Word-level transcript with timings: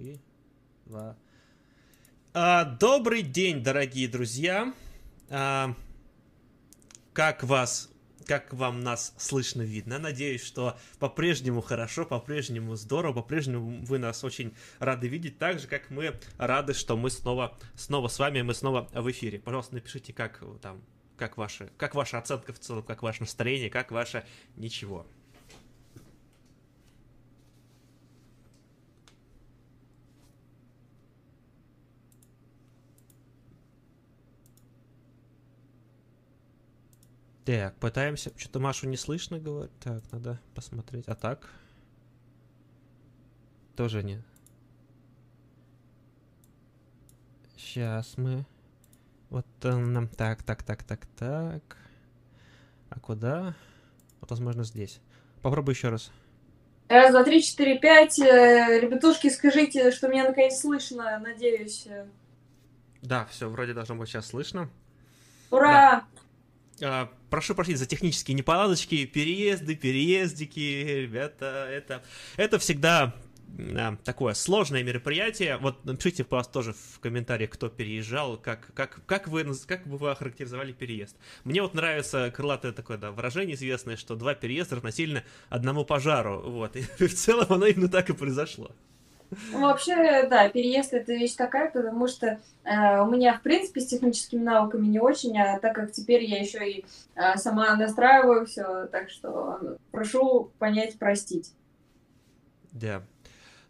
Три, 0.00 0.18
два. 0.86 1.14
А, 2.32 2.64
добрый 2.64 3.20
день, 3.20 3.62
дорогие 3.62 4.08
друзья. 4.08 4.72
А, 5.28 5.74
как 7.12 7.44
вас, 7.44 7.90
как 8.24 8.54
вам 8.54 8.80
нас 8.80 9.12
слышно, 9.18 9.60
видно? 9.60 9.98
Надеюсь, 9.98 10.42
что 10.42 10.78
по-прежнему 11.00 11.60
хорошо, 11.60 12.06
по-прежнему 12.06 12.76
здорово, 12.76 13.20
по-прежнему 13.20 13.84
вы 13.84 13.98
нас 13.98 14.24
очень 14.24 14.54
рады 14.78 15.06
видеть, 15.06 15.38
так 15.38 15.58
же, 15.58 15.68
как 15.68 15.90
мы 15.90 16.18
рады, 16.38 16.72
что 16.72 16.96
мы 16.96 17.10
снова, 17.10 17.58
снова 17.74 18.08
с 18.08 18.18
вами, 18.18 18.40
мы 18.40 18.54
снова 18.54 18.88
в 18.94 19.10
эфире. 19.10 19.38
Пожалуйста, 19.38 19.74
напишите, 19.74 20.14
как 20.14 20.42
там, 20.62 20.80
как 21.18 21.36
ваша, 21.36 21.68
как 21.76 21.94
ваша 21.94 22.16
оценка 22.16 22.54
в 22.54 22.58
целом, 22.58 22.84
как 22.84 23.02
ваше 23.02 23.20
настроение, 23.20 23.68
как 23.68 23.90
ваше 23.90 24.24
ничего. 24.56 25.06
Так, 37.50 37.74
пытаемся... 37.78 38.30
Что-то 38.36 38.60
Машу 38.60 38.88
не 38.88 38.96
слышно, 38.96 39.40
говорит. 39.40 39.72
Так, 39.80 40.04
надо 40.12 40.38
посмотреть. 40.54 41.08
А 41.08 41.16
так? 41.16 41.50
Тоже 43.74 44.04
нет. 44.04 44.22
Сейчас 47.56 48.16
мы... 48.16 48.46
Вот 49.30 49.46
нам... 49.62 50.06
Так, 50.06 50.44
так, 50.44 50.62
так, 50.62 50.84
так, 50.84 51.06
так. 51.18 51.76
А 52.88 53.00
куда? 53.00 53.56
Вот, 54.20 54.30
возможно, 54.30 54.62
здесь. 54.62 55.00
Попробуй 55.42 55.74
еще 55.74 55.88
раз. 55.88 56.12
Раз, 56.88 57.10
два, 57.10 57.24
три, 57.24 57.42
четыре, 57.42 57.80
пять. 57.80 58.20
Э, 58.20 58.78
ребятушки, 58.80 59.28
скажите, 59.28 59.90
что 59.90 60.06
меня 60.06 60.28
наконец 60.28 60.60
слышно, 60.60 61.18
надеюсь. 61.18 61.88
Да, 63.02 63.24
все, 63.26 63.48
вроде 63.48 63.74
должно 63.74 63.96
быть 63.96 64.08
сейчас 64.08 64.28
слышно. 64.28 64.70
Ура! 65.50 66.06
Да. 66.14 66.19
А, 66.82 67.10
прошу 67.28 67.54
прощения 67.54 67.78
за 67.78 67.86
технические 67.86 68.34
неполадочки, 68.34 69.04
переезды, 69.04 69.74
переездики, 69.76 70.60
ребята, 71.02 71.66
это, 71.70 72.02
это 72.36 72.58
всегда 72.58 73.14
а, 73.76 73.96
такое 74.04 74.34
сложное 74.34 74.82
мероприятие. 74.82 75.56
Вот 75.58 75.84
напишите, 75.84 76.24
пожалуйста, 76.24 76.52
тоже 76.52 76.72
в 76.72 77.00
комментариях, 77.00 77.50
кто 77.50 77.68
переезжал, 77.68 78.36
как, 78.36 78.72
как, 78.74 79.00
как, 79.06 79.28
вы, 79.28 79.44
как 79.66 79.86
бы 79.86 79.98
вы 79.98 80.10
охарактеризовали 80.10 80.72
переезд. 80.72 81.16
Мне 81.44 81.62
вот 81.62 81.74
нравится 81.74 82.30
крылатое 82.30 82.72
такое 82.72 82.98
да, 82.98 83.10
выражение 83.10 83.56
известное, 83.56 83.96
что 83.96 84.16
два 84.16 84.34
переезда 84.34 84.76
равносильно 84.76 85.24
одному 85.48 85.84
пожару. 85.84 86.40
Вот. 86.40 86.76
И 86.76 86.82
в 87.06 87.14
целом 87.14 87.46
оно 87.50 87.66
именно 87.66 87.88
так 87.88 88.10
и 88.10 88.14
произошло. 88.14 88.70
Ну, 89.52 89.60
вообще, 89.60 90.26
да, 90.28 90.48
переезд 90.48 90.92
это 90.92 91.12
вещь 91.12 91.34
такая, 91.34 91.70
потому 91.70 92.08
что 92.08 92.40
э, 92.64 93.00
у 93.00 93.10
меня, 93.10 93.38
в 93.38 93.42
принципе, 93.42 93.80
с 93.80 93.86
техническими 93.86 94.42
навыками 94.42 94.86
не 94.86 94.98
очень, 94.98 95.38
а 95.38 95.58
так 95.58 95.74
как 95.74 95.92
теперь 95.92 96.24
я 96.24 96.40
еще 96.40 96.70
и 96.70 96.84
э, 97.14 97.36
сама 97.36 97.74
настраиваю 97.76 98.46
все, 98.46 98.86
так 98.86 99.10
что 99.10 99.78
прошу 99.92 100.50
понять, 100.58 100.98
простить. 100.98 101.52
Да. 102.72 103.02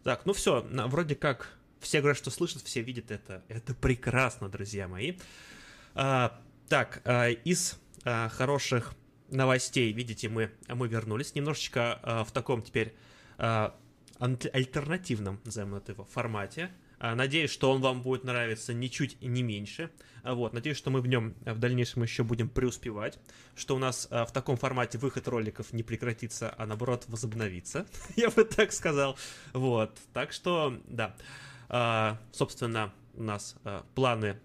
Так, 0.03 0.25
ну 0.25 0.33
все, 0.33 0.65
вроде 0.69 1.15
как 1.15 1.57
все 1.79 1.99
говорят, 1.99 2.17
что 2.17 2.31
слышат, 2.31 2.61
все 2.61 2.81
видят 2.81 3.11
это. 3.11 3.43
Это 3.47 3.73
прекрасно, 3.73 4.49
друзья 4.49 4.87
мои. 4.87 5.17
А, 5.93 6.39
так, 6.69 7.01
а, 7.05 7.29
из 7.29 7.79
а, 8.05 8.29
хороших 8.29 8.93
новостей, 9.29 9.91
видите, 9.91 10.29
мы, 10.29 10.51
мы 10.67 10.87
вернулись 10.87 11.35
немножечко 11.35 11.99
а, 12.03 12.23
в 12.23 12.31
таком 12.31 12.61
теперь 12.61 12.93
а, 13.37 13.75
альтернативном, 14.21 15.41
назовем 15.43 15.75
это 15.75 15.93
его, 15.93 16.05
формате. 16.05 16.71
А, 16.99 17.15
надеюсь, 17.15 17.49
что 17.49 17.71
он 17.71 17.81
вам 17.81 18.03
будет 18.03 18.23
нравиться 18.23 18.75
ничуть 18.75 19.19
не 19.21 19.41
меньше. 19.41 19.89
А, 20.21 20.35
вот, 20.35 20.53
надеюсь, 20.53 20.77
что 20.77 20.91
мы 20.91 21.01
в 21.01 21.07
нем 21.07 21.33
в 21.41 21.57
дальнейшем 21.57 22.03
еще 22.03 22.23
будем 22.23 22.47
преуспевать, 22.47 23.17
что 23.55 23.75
у 23.75 23.79
нас 23.79 24.07
а, 24.11 24.25
в 24.25 24.31
таком 24.31 24.55
формате 24.55 24.99
выход 24.99 25.27
роликов 25.27 25.73
не 25.73 25.81
прекратится, 25.81 26.53
а 26.55 26.67
наоборот 26.67 27.05
возобновится, 27.07 27.87
я 28.15 28.29
бы 28.29 28.43
так 28.43 28.71
сказал. 28.71 29.17
Вот, 29.53 29.97
так 30.13 30.31
что, 30.31 30.79
да, 30.87 31.15
собственно, 32.31 32.93
у 33.15 33.23
нас 33.23 33.55
планы 33.95 34.39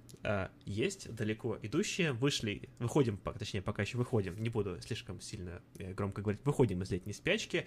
есть, 0.65 1.15
далеко 1.15 1.59
идущие, 1.63 2.13
вышли, 2.13 2.69
выходим, 2.79 3.19
точнее, 3.39 3.63
пока 3.63 3.83
еще 3.83 3.99
выходим, 3.99 4.43
не 4.43 4.49
буду 4.49 4.81
слишком 4.81 5.21
сильно 5.21 5.63
э, 5.79 5.93
громко 5.93 6.21
говорить, 6.21 6.41
выходим 6.45 6.83
из 6.83 6.91
летней 6.91 7.13
спячки, 7.13 7.67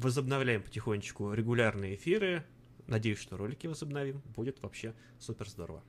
возобновляем 0.00 0.62
потихонечку 0.62 1.32
регулярные 1.32 1.94
эфиры. 1.94 2.44
Надеюсь, 2.86 3.18
что 3.18 3.36
ролики 3.36 3.66
возобновим. 3.66 4.22
Будет 4.34 4.62
вообще 4.62 4.94
супер 5.18 5.48
здорово. 5.48 5.82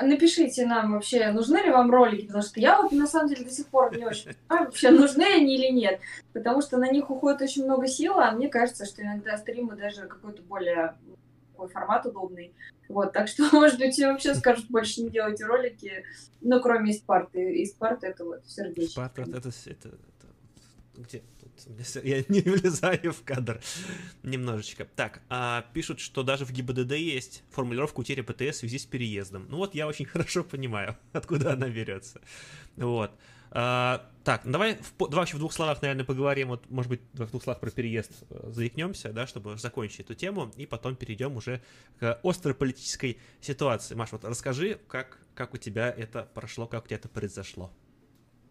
Напишите 0.00 0.66
нам 0.66 0.92
вообще, 0.92 1.30
нужны 1.32 1.58
ли 1.58 1.70
вам 1.70 1.90
ролики, 1.90 2.26
потому 2.26 2.42
что 2.42 2.58
я 2.58 2.80
вот 2.80 2.92
на 2.92 3.06
самом 3.06 3.28
деле 3.28 3.44
до 3.44 3.50
сих 3.50 3.66
пор 3.66 3.94
не 3.94 4.06
очень 4.06 4.34
понимаю, 4.48 4.66
вообще 4.66 4.90
нужны 4.90 5.22
они 5.22 5.54
или 5.54 5.70
нет, 5.70 6.00
потому 6.32 6.62
что 6.62 6.78
на 6.78 6.90
них 6.90 7.10
уходит 7.10 7.42
очень 7.42 7.64
много 7.64 7.86
сил, 7.86 8.18
а 8.18 8.30
мне 8.30 8.48
кажется, 8.48 8.86
что 8.86 9.02
иногда 9.02 9.36
стримы 9.36 9.76
даже 9.76 10.06
какой-то 10.06 10.40
более 10.42 10.94
такой 11.62 11.68
формат 11.68 12.06
удобный. 12.06 12.52
Вот, 12.88 13.12
так 13.12 13.28
что, 13.28 13.48
может 13.52 13.78
быть, 13.78 13.98
вообще 13.98 14.34
скажут, 14.34 14.66
больше 14.68 15.02
не 15.02 15.10
делайте 15.10 15.44
ролики, 15.44 16.04
ну, 16.40 16.60
кроме 16.60 16.92
из 16.92 17.00
парты. 17.00 17.62
Из 17.62 17.72
парты 17.72 18.08
это 18.08 18.24
вот 18.24 18.46
сердечко. 18.46 18.92
Спарта 18.92 19.22
это, 19.22 19.36
это, 19.38 19.88
это, 19.88 19.98
где? 20.96 21.22
Я 22.02 22.24
не 22.28 22.40
влезаю 22.42 23.12
в 23.12 23.22
кадр 23.22 23.60
немножечко. 24.22 24.86
Так, 24.96 25.22
а, 25.28 25.64
пишут, 25.72 26.00
что 26.00 26.22
даже 26.22 26.44
в 26.44 26.52
ГИБДД 26.52 26.92
есть 26.92 27.42
формулировка 27.50 28.00
утеря 28.00 28.22
ПТС 28.22 28.56
в 28.56 28.60
связи 28.60 28.78
с 28.78 28.86
переездом. 28.86 29.46
Ну 29.48 29.58
вот 29.58 29.74
я 29.74 29.86
очень 29.86 30.04
хорошо 30.06 30.44
понимаю, 30.44 30.96
откуда 31.12 31.52
она 31.52 31.68
берется. 31.68 32.20
Вот. 32.76 33.12
А, 33.54 34.08
так, 34.24 34.42
давай, 34.44 34.76
в, 34.76 34.96
давай 34.98 35.16
вообще 35.16 35.36
в 35.36 35.40
двух 35.40 35.52
словах, 35.52 35.82
наверное, 35.82 36.06
поговорим, 36.06 36.48
вот, 36.48 36.70
может 36.70 36.88
быть, 36.88 37.00
в 37.12 37.26
двух 37.28 37.42
словах 37.42 37.60
про 37.60 37.70
переезд 37.70 38.10
э, 38.30 38.50
заикнемся, 38.50 39.12
да, 39.12 39.26
чтобы 39.26 39.58
закончить 39.58 40.00
эту 40.00 40.14
тему, 40.14 40.50
и 40.56 40.64
потом 40.64 40.96
перейдем 40.96 41.36
уже 41.36 41.60
к 41.98 42.18
острой 42.22 42.54
политической 42.54 43.18
ситуации. 43.42 43.94
Маш, 43.94 44.10
вот 44.12 44.24
расскажи, 44.24 44.80
как, 44.88 45.18
как 45.34 45.52
у 45.52 45.58
тебя 45.58 45.90
это 45.90 46.26
прошло, 46.32 46.66
как 46.66 46.84
у 46.84 46.86
тебя 46.86 46.96
это 46.96 47.08
произошло. 47.10 47.70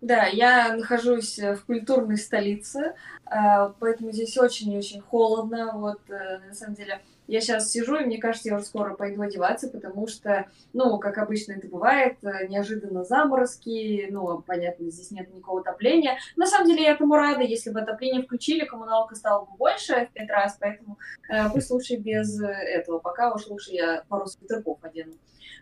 Да, 0.01 0.25
я 0.25 0.75
нахожусь 0.75 1.37
в 1.37 1.63
культурной 1.67 2.17
столице, 2.17 2.95
а, 3.23 3.69
поэтому 3.79 4.11
здесь 4.11 4.35
очень-очень 4.35 4.99
холодно. 4.99 5.73
Вот, 5.75 5.99
э, 6.09 6.39
на 6.39 6.53
самом 6.55 6.73
деле, 6.73 7.01
я 7.27 7.39
сейчас 7.39 7.69
сижу, 7.69 7.97
и 7.97 8.05
мне 8.05 8.17
кажется, 8.17 8.49
я 8.49 8.55
уже 8.55 8.65
скоро 8.65 8.95
пойду 8.95 9.21
одеваться, 9.21 9.69
потому 9.69 10.07
что, 10.07 10.47
ну, 10.73 10.97
как 10.97 11.19
обычно 11.19 11.53
это 11.53 11.67
бывает, 11.67 12.17
э, 12.23 12.47
неожиданно 12.47 13.03
заморозки, 13.03 14.07
ну, 14.09 14.41
понятно, 14.41 14.89
здесь 14.89 15.11
нет 15.11 15.31
никакого 15.31 15.61
отопления. 15.61 16.17
На 16.35 16.47
самом 16.47 16.67
деле, 16.67 16.81
я 16.81 16.93
этому 16.93 17.13
рада, 17.13 17.41
если 17.43 17.69
бы 17.69 17.79
отопление 17.79 18.23
включили, 18.23 18.65
коммуналка 18.65 19.13
стала 19.13 19.45
бы 19.45 19.55
больше 19.55 20.07
в 20.07 20.13
пять 20.13 20.31
раз, 20.31 20.57
поэтому 20.59 20.97
э, 21.29 21.47
пусть 21.53 21.69
лучше 21.69 21.97
без 21.97 22.41
этого, 22.41 22.97
пока 22.97 23.31
уж 23.31 23.45
лучше 23.45 23.69
я 23.71 24.03
пару 24.09 24.25
свитерков 24.25 24.79
одену. 24.81 25.13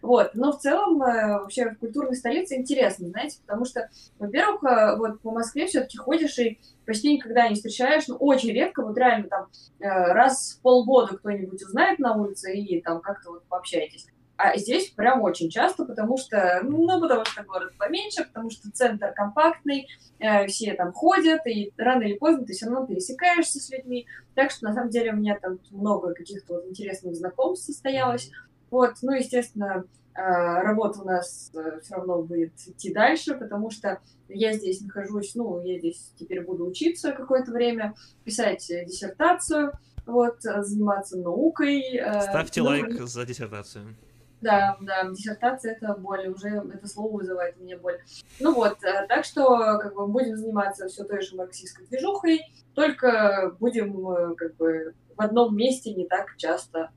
Вот. 0.01 0.31
Но 0.33 0.51
в 0.51 0.59
целом 0.59 1.01
э, 1.01 1.39
вообще 1.39 1.71
в 1.71 1.77
культурной 1.77 2.15
столице 2.15 2.55
интересно, 2.55 3.09
знаете, 3.09 3.39
потому 3.45 3.65
что, 3.65 3.89
во-первых, 4.17 4.63
э, 4.63 4.97
вот 4.97 5.21
по 5.21 5.31
Москве 5.31 5.67
все-таки 5.67 5.97
ходишь 5.97 6.37
и 6.39 6.59
почти 6.85 7.13
никогда 7.13 7.47
не 7.47 7.55
встречаешь, 7.55 8.07
ну, 8.07 8.15
очень 8.15 8.51
редко, 8.51 8.83
вот 8.83 8.97
реально 8.97 9.27
там 9.27 9.47
э, 9.79 9.87
раз 9.87 10.57
в 10.57 10.61
полгода 10.61 11.17
кто-нибудь 11.17 11.63
узнает 11.63 11.99
на 11.99 12.15
улице 12.15 12.53
и 12.53 12.81
там 12.81 13.01
как-то 13.01 13.31
вот 13.31 13.43
пообщаетесь. 13.45 14.07
А 14.41 14.55
здесь 14.55 14.89
прям 14.91 15.21
очень 15.21 15.49
часто, 15.49 15.83
потому 15.83 16.15
что, 16.15 16.61
ну, 16.63 16.87
потому 17.01 17.25
что 17.25 17.43
город 17.43 17.73
поменьше, 17.77 18.23
потому 18.23 18.49
что 18.49 18.71
центр 18.71 19.11
компактный, 19.13 19.89
э, 20.19 20.47
все 20.47 20.75
там 20.75 20.93
ходят, 20.93 21.45
и 21.45 21.73
рано 21.75 22.03
или 22.03 22.13
поздно 22.17 22.45
ты 22.45 22.53
все 22.53 22.67
равно 22.67 22.87
пересекаешься 22.87 23.59
с 23.59 23.69
людьми. 23.69 24.07
Так 24.35 24.51
что, 24.51 24.63
на 24.63 24.73
самом 24.73 24.91
деле, 24.91 25.11
у 25.11 25.17
меня 25.17 25.37
там 25.37 25.59
много 25.71 26.13
каких-то 26.13 26.53
вот 26.53 26.67
интересных 26.67 27.15
знакомств 27.15 27.65
состоялось. 27.65 28.31
Вот, 28.71 28.95
ну, 29.01 29.13
естественно, 29.13 29.85
а, 30.19 30.61
работа 30.63 31.01
у 31.01 31.05
нас 31.05 31.51
э, 31.55 31.79
все 31.81 31.95
равно 31.95 32.21
будет 32.21 32.53
идти 32.67 32.93
дальше, 32.93 33.35
потому 33.35 33.69
что 33.69 33.99
я 34.27 34.53
здесь 34.53 34.81
нахожусь, 34.81 35.33
ну, 35.35 35.61
я 35.61 35.79
здесь 35.79 36.13
теперь 36.19 36.41
буду 36.41 36.65
учиться 36.65 37.13
какое-то 37.13 37.51
время, 37.51 37.93
писать 38.25 38.65
диссертацию, 38.67 39.71
вот, 40.05 40.41
заниматься 40.41 41.17
наукой. 41.17 41.81
Э, 41.95 42.21
Ставьте 42.21 42.61
ну, 42.61 42.67
лайк 42.67 43.01
за 43.01 43.25
диссертацию. 43.25 43.95
Да, 44.41 44.77
да, 44.81 45.09
диссертация 45.09 45.73
это 45.73 45.93
боль, 45.95 46.27
уже 46.27 46.49
это 46.49 46.87
слово 46.87 47.17
вызывает 47.17 47.57
у 47.57 47.63
меня 47.63 47.77
боль. 47.77 47.99
Ну 48.39 48.53
вот, 48.53 48.83
э, 48.83 49.05
так 49.07 49.23
что 49.23 49.79
как 49.79 49.93
бы 49.95 50.07
будем 50.07 50.35
заниматься 50.35 50.87
все 50.87 51.05
той 51.05 51.21
же 51.21 51.35
марксистской 51.35 51.85
движухой, 51.87 52.41
только 52.73 53.55
будем 53.59 54.35
как 54.35 54.55
бы 54.57 54.95
в 55.15 55.21
одном 55.21 55.55
месте 55.55 55.93
не 55.93 56.07
так 56.07 56.35
часто 56.37 56.91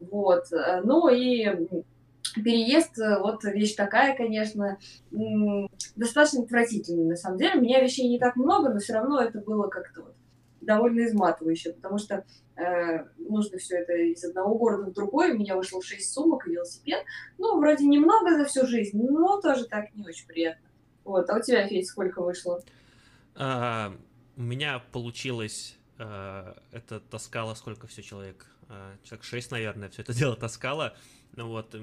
вот. 0.00 0.52
Э, 0.52 0.80
ну 0.82 1.08
и 1.08 1.46
переезд, 2.34 2.98
э, 2.98 3.18
вот 3.20 3.44
вещь 3.44 3.74
такая, 3.74 4.16
конечно, 4.16 4.78
достаточно 5.96 6.42
отвратительная, 6.42 7.10
на 7.10 7.16
самом 7.16 7.38
деле. 7.38 7.58
У 7.58 7.62
меня 7.62 7.82
вещей 7.82 8.08
не 8.08 8.18
так 8.18 8.36
много, 8.36 8.70
но 8.70 8.78
все 8.78 8.94
равно 8.94 9.20
это 9.20 9.40
было 9.40 9.68
как-то 9.68 10.02
вот 10.02 10.14
довольно 10.60 11.06
изматывающе, 11.06 11.72
потому 11.72 11.98
что 11.98 12.24
э, 12.56 13.04
нужно 13.18 13.58
все 13.58 13.78
это 13.78 13.94
из 13.94 14.24
одного 14.24 14.56
города 14.56 14.90
в 14.90 14.94
другой. 14.94 15.32
У 15.32 15.38
меня 15.38 15.56
вышло 15.56 15.82
6 15.82 16.12
сумок 16.12 16.46
и 16.46 16.52
велосипед. 16.52 17.04
Ну, 17.38 17.58
вроде 17.58 17.86
немного 17.86 18.36
за 18.38 18.44
всю 18.44 18.66
жизнь, 18.66 19.00
но 19.02 19.40
тоже 19.40 19.64
так 19.64 19.94
не 19.94 20.04
очень 20.04 20.26
приятно. 20.26 20.68
Вот, 21.04 21.28
а 21.30 21.38
у 21.38 21.40
тебя, 21.40 21.66
Федь, 21.66 21.88
сколько 21.88 22.22
вышло? 22.22 22.62
А, 23.34 23.92
у 24.36 24.42
меня 24.42 24.82
получилось, 24.92 25.78
а, 25.98 26.56
это 26.72 27.00
таскало 27.00 27.54
сколько 27.54 27.86
все 27.86 28.02
человек? 28.02 28.46
А, 28.70 28.96
человек 29.02 29.24
6, 29.24 29.50
наверное, 29.50 29.88
все 29.90 30.02
это 30.02 30.14
дело 30.14 30.36
таскало. 30.36 30.96
Ну 31.36 31.48
вот, 31.48 31.74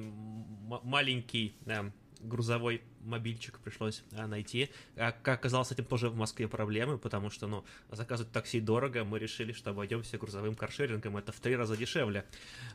маленький 0.84 1.56
да, 1.66 1.92
грузовой 2.22 2.82
мобильчик 3.02 3.60
пришлось 3.60 4.04
а, 4.14 4.26
найти. 4.26 4.70
А, 4.96 5.12
как 5.12 5.40
оказалось, 5.40 5.68
с 5.68 5.72
этим 5.74 5.84
тоже 5.84 6.10
в 6.10 6.16
Москве 6.16 6.48
проблемы, 6.48 6.98
потому 6.98 7.30
что, 7.30 7.48
ну, 7.48 7.66
заказывать 7.92 8.32
такси 8.32 8.62
дорого, 8.62 9.04
мы 9.04 9.20
решили, 9.20 9.52
что 9.52 9.72
обойдемся 9.72 10.18
грузовым 10.18 10.56
каршерингом, 10.56 11.18
это 11.18 11.34
в 11.34 11.40
три 11.42 11.56
раза 11.56 11.76
дешевле. 11.76 12.26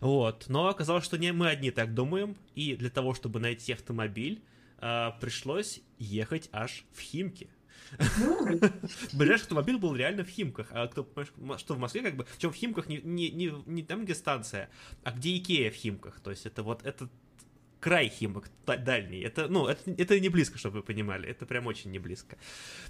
Вот, 0.01 0.45
но 0.49 0.69
оказалось, 0.69 1.05
что 1.05 1.17
не 1.17 1.33
мы 1.33 1.49
одни 1.49 1.71
так 1.71 1.95
думаем, 1.95 2.37
и 2.55 2.77
для 2.77 2.91
того, 2.91 3.15
чтобы 3.15 3.41
найти 3.41 3.73
автомобиль, 3.73 4.43
а, 4.79 5.13
пришлось 5.21 5.81
ехать 5.99 6.51
аж 6.53 6.85
в 6.93 7.01
Химки. 7.01 7.49
Ближайший 9.13 9.43
автомобиль 9.43 9.79
был 9.79 9.95
реально 9.95 10.25
в 10.25 10.29
Химках. 10.29 10.69
А 10.71 10.87
кто, 10.89 11.07
что 11.59 11.75
в 11.75 11.79
Москве, 11.79 12.03
как 12.03 12.17
бы, 12.17 12.25
причем 12.25 12.51
в 12.51 12.55
Химках 12.55 12.89
не, 12.89 13.01
не, 13.03 13.31
не, 13.31 13.53
не 13.67 13.83
там, 13.83 14.05
где 14.05 14.15
станция, 14.15 14.71
а 15.05 15.13
где 15.13 15.37
Икея 15.37 15.71
в 15.71 15.75
Химках. 15.75 16.21
То 16.21 16.31
есть 16.31 16.47
это 16.47 16.63
вот 16.63 16.85
это 16.85 17.09
край 17.83 18.09
Химок, 18.09 18.49
дальний. 18.65 19.21
Это, 19.21 19.49
ну, 19.49 19.67
это, 19.67 19.91
это 19.91 20.21
не 20.21 20.29
близко, 20.29 20.57
чтобы 20.57 20.77
вы 20.77 20.83
понимали. 20.85 21.29
Это 21.29 21.47
прям 21.47 21.67
очень 21.67 21.91
не 21.91 21.99
близко. 21.99 22.39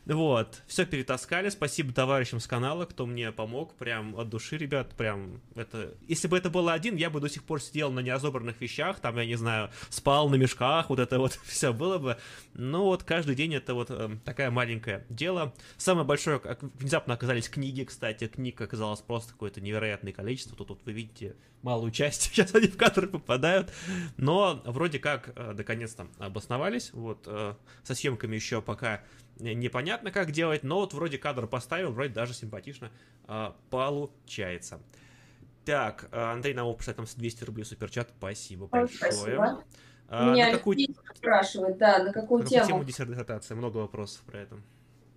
Вот. 0.05 0.63
Все 0.67 0.85
перетаскали. 0.85 1.49
Спасибо 1.49 1.95
товарищам 1.95 2.41
с 2.41 2.47
канала, 2.47 2.85
кто 2.85 3.07
мне 3.07 3.33
помог. 3.33 3.75
Прям 3.77 4.15
от 4.19 4.29
души, 4.29 4.59
ребят. 4.59 4.95
Прям 4.95 5.41
это... 5.55 5.95
Если 6.09 6.29
бы 6.29 6.37
это 6.37 6.51
было 6.51 6.75
один, 6.75 6.97
я 6.97 7.09
бы 7.09 7.21
до 7.21 7.31
сих 7.31 7.43
пор 7.43 7.63
сидел 7.63 7.91
на 7.91 8.01
неразобранных 8.01 8.61
вещах. 8.61 9.01
Там, 9.01 9.17
я 9.17 9.25
не 9.25 9.37
знаю, 9.37 9.71
спал 9.89 10.29
на 10.29 10.35
мешках. 10.35 10.91
Вот 10.91 10.99
это 10.99 11.19
вот 11.19 11.33
все 11.45 11.73
было 11.73 11.97
бы. 11.97 12.19
Но 12.53 12.85
вот 12.85 13.03
каждый 13.03 13.35
день 13.35 13.55
это 13.55 13.73
вот 13.73 13.91
э, 13.91 14.11
такая 14.27 14.51
маленькое 14.51 15.07
дело. 15.09 15.55
Самое 15.79 16.07
большое, 16.07 16.39
как 16.39 16.63
внезапно 16.63 17.15
оказались 17.15 17.49
книги, 17.49 17.85
кстати. 17.85 18.29
Книг 18.29 18.61
оказалось 18.61 19.01
просто 19.01 19.33
какое-то 19.33 19.63
невероятное 19.63 20.13
количество. 20.13 20.55
Тут 20.55 20.69
вот 20.69 20.81
вы 20.85 20.93
видите 20.93 21.35
малую 21.63 21.91
часть. 21.91 22.23
Сейчас 22.33 22.55
они 22.55 22.67
в 22.67 22.77
кадр 22.77 23.07
попадают. 23.07 23.73
Но 24.17 24.63
в 24.65 24.77
вроде 24.83 24.99
как 24.99 25.31
э, 25.37 25.53
наконец-то 25.53 26.09
обосновались. 26.19 26.93
Вот 26.93 27.29
э, 27.29 27.55
со 27.85 27.95
съемками 27.95 28.35
еще 28.35 28.61
пока 28.61 29.01
непонятно, 29.39 30.11
как 30.11 30.33
делать, 30.33 30.65
но 30.65 30.81
вот 30.81 30.93
вроде 30.93 31.19
кадр 31.19 31.47
поставил, 31.47 31.93
вроде 31.93 32.13
даже 32.13 32.35
симпатично 32.35 32.91
э, 33.29 33.53
получается. 33.71 34.81
Так, 35.65 36.09
Андрей 36.11 36.55
Наумов 36.55 36.79
писает 36.79 36.99
нам 36.99 37.07
200 37.07 37.45
рублей 37.45 37.65
суперчат, 37.65 38.13
спасибо 38.19 38.67
большое. 38.67 39.13
Спасибо. 39.13 39.63
А, 40.09 40.33
Меня 40.33 40.47
на 40.47 40.59
какую... 40.59 40.77
спрашивает, 41.15 41.79
да, 41.79 42.03
на 42.03 42.13
какую 42.13 42.43
на 42.43 42.49
тему? 42.49 42.67
тему 42.67 42.85
диссертация, 42.85 43.55
много 43.55 43.77
вопросов 43.77 44.23
про 44.23 44.41
это. 44.41 44.57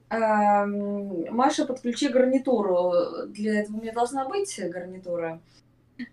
А, 0.10 0.68
Маша, 0.68 1.66
подключи 1.66 2.10
гарнитуру. 2.10 2.94
Для 3.30 3.62
этого 3.62 3.78
у 3.78 3.82
меня 3.82 3.94
должна 3.94 4.30
быть 4.30 4.56
гарнитура. 4.70 5.42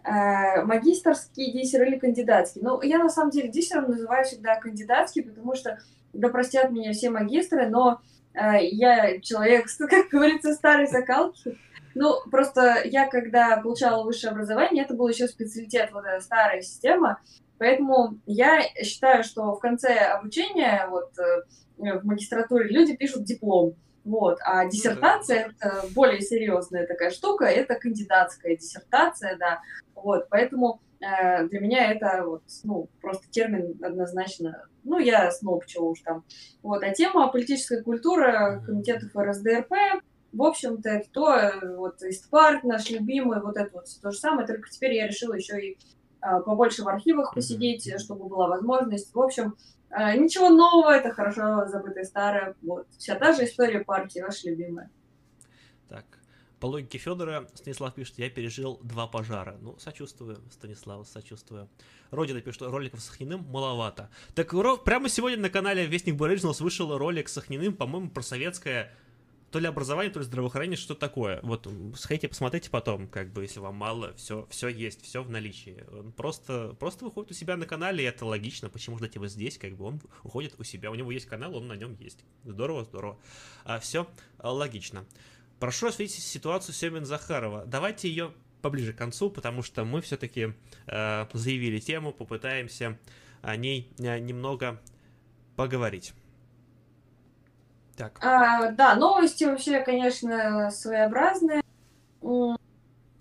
Э, 0.04 0.62
магистрский 0.62 1.52
диссер 1.52 1.82
или 1.82 1.98
кандидатский. 1.98 2.60
Ну, 2.62 2.80
я 2.82 2.98
на 2.98 3.08
самом 3.08 3.30
деле 3.30 3.48
диссером 3.48 3.90
называю 3.90 4.24
всегда 4.24 4.56
кандидатский, 4.56 5.24
потому 5.24 5.54
что, 5.54 5.78
да 6.12 6.28
простят 6.28 6.70
меня 6.70 6.92
все 6.92 7.10
магистры, 7.10 7.68
но 7.68 8.00
э, 8.32 8.64
я 8.64 9.20
человек, 9.20 9.66
как 9.78 10.08
говорится, 10.08 10.54
старой 10.54 10.86
закалки. 10.86 11.58
Ну, 11.94 12.14
просто 12.30 12.82
я, 12.84 13.08
когда 13.08 13.56
получала 13.58 14.04
высшее 14.04 14.30
образование, 14.30 14.84
это 14.84 14.94
был 14.94 15.08
еще 15.08 15.26
специалитет, 15.26 15.90
вот 15.92 16.04
эта 16.06 16.20
старая 16.22 16.62
система, 16.62 17.20
поэтому 17.58 18.18
я 18.24 18.62
считаю, 18.82 19.24
что 19.24 19.54
в 19.54 19.58
конце 19.58 19.94
обучения, 19.98 20.86
вот 20.88 21.10
э, 21.18 21.98
в 22.00 22.04
магистратуре, 22.04 22.68
люди 22.68 22.96
пишут 22.96 23.24
диплом. 23.24 23.74
Вот. 24.04 24.38
А 24.44 24.64
ну 24.64 24.70
диссертация 24.70 25.46
ну, 25.46 25.52
это 25.58 25.86
более 25.94 26.20
серьезная 26.20 26.86
такая 26.86 27.10
штука, 27.10 27.44
это 27.44 27.74
кандидатская 27.74 28.56
диссертация, 28.56 29.36
да. 29.36 29.60
Вот, 29.94 30.26
поэтому 30.28 30.80
э, 31.00 31.46
для 31.46 31.60
меня 31.60 31.92
это 31.92 32.24
вот, 32.26 32.42
ну, 32.64 32.88
просто 33.00 33.30
термин 33.30 33.78
однозначно, 33.82 34.66
ну, 34.82 34.98
я 34.98 35.30
снова 35.30 35.64
чего 35.66 35.90
уж 35.90 36.00
там. 36.00 36.24
Вот, 36.62 36.82
а 36.82 36.90
тема 36.90 37.28
политическая 37.28 37.82
культура 37.82 38.62
комитетов 38.66 39.10
РСДРП, 39.16 39.72
в 40.32 40.42
общем-то, 40.42 40.88
это 40.88 41.08
то, 41.10 41.52
вот, 41.76 42.02
Истпарт 42.02 42.64
наш 42.64 42.90
любимый, 42.90 43.40
вот 43.40 43.56
это 43.56 43.70
вот 43.72 43.84
то 44.02 44.10
же 44.10 44.18
самое, 44.18 44.46
только 44.46 44.68
теперь 44.70 44.94
я 44.94 45.06
решила 45.06 45.34
еще 45.34 45.60
и 45.60 45.78
э, 46.22 46.40
побольше 46.44 46.82
в 46.82 46.88
архивах 46.88 47.34
посидеть, 47.34 48.00
чтобы 48.00 48.28
была 48.28 48.48
возможность. 48.48 49.14
В 49.14 49.20
общем, 49.20 49.54
а, 49.81 49.81
ничего 49.96 50.48
нового, 50.48 50.90
это 50.90 51.12
хорошо 51.12 51.66
забытое 51.66 52.04
старое. 52.04 52.54
Вот. 52.62 52.86
Вся 52.96 53.14
та 53.14 53.32
же 53.32 53.44
история 53.44 53.80
партии, 53.80 54.20
ваша 54.20 54.50
любимая. 54.50 54.90
Так, 55.88 56.04
по 56.60 56.66
логике 56.66 56.98
Федора, 56.98 57.48
Станислав 57.54 57.92
пишет, 57.94 58.18
я 58.18 58.30
пережил 58.30 58.78
два 58.82 59.06
пожара. 59.06 59.58
Ну, 59.60 59.76
сочувствую, 59.78 60.38
Станислав, 60.50 61.06
сочувствую. 61.08 61.68
Родина 62.10 62.40
пишет, 62.40 62.62
роликов 62.62 63.00
с 63.00 63.06
Сахниным 63.06 63.44
маловато. 63.50 64.10
Так 64.34 64.54
прямо 64.84 65.08
сегодня 65.08 65.38
на 65.38 65.50
канале 65.50 65.86
Вестник 65.86 66.14
Originals 66.14 66.62
вышел 66.62 66.96
ролик 66.96 67.28
с 67.28 67.32
Сахниным, 67.32 67.74
по-моему, 67.74 68.10
про 68.10 68.22
советское 68.22 68.94
то 69.52 69.58
ли 69.58 69.66
образование, 69.66 70.10
то 70.10 70.18
ли 70.18 70.24
здравоохранение, 70.24 70.78
что 70.78 70.94
такое. 70.94 71.38
Вот 71.42 71.68
сходите, 71.94 72.26
посмотрите 72.26 72.70
потом, 72.70 73.06
как 73.06 73.32
бы, 73.32 73.42
если 73.42 73.60
вам 73.60 73.76
мало, 73.76 74.14
все, 74.14 74.46
все 74.50 74.68
есть, 74.68 75.02
все 75.04 75.22
в 75.22 75.28
наличии. 75.28 75.84
Он 75.92 76.10
просто, 76.10 76.74
просто 76.80 77.04
выходит 77.04 77.32
у 77.32 77.34
себя 77.34 77.58
на 77.58 77.66
канале, 77.66 78.02
и 78.02 78.06
это 78.06 78.24
логично, 78.24 78.70
почему 78.70 78.96
ждать 78.96 79.14
его 79.14 79.28
здесь, 79.28 79.58
как 79.58 79.76
бы 79.76 79.84
он 79.84 80.00
уходит 80.24 80.54
у 80.58 80.64
себя, 80.64 80.90
у 80.90 80.94
него 80.94 81.12
есть 81.12 81.26
канал, 81.26 81.54
он 81.54 81.68
на 81.68 81.74
нем 81.74 81.94
есть. 82.00 82.24
Здорово, 82.44 82.84
здорово. 82.84 83.18
А, 83.64 83.78
все 83.78 84.08
логично. 84.42 85.04
Прошу 85.60 85.88
осветить 85.88 86.22
ситуацию 86.22 86.74
Семен 86.74 87.04
Захарова. 87.04 87.66
Давайте 87.66 88.08
ее 88.08 88.32
поближе 88.62 88.94
к 88.94 88.96
концу, 88.96 89.28
потому 89.28 89.62
что 89.62 89.84
мы 89.84 90.00
все-таки 90.00 90.54
э, 90.86 91.26
заявили 91.34 91.78
тему, 91.78 92.12
попытаемся 92.12 92.98
о 93.42 93.56
ней 93.56 93.92
э, 93.98 94.18
немного 94.18 94.80
поговорить. 95.56 96.14
Так. 97.96 98.18
А, 98.22 98.70
да, 98.72 98.94
новости 98.94 99.44
вообще, 99.44 99.80
конечно, 99.80 100.70
своеобразные. 100.70 101.62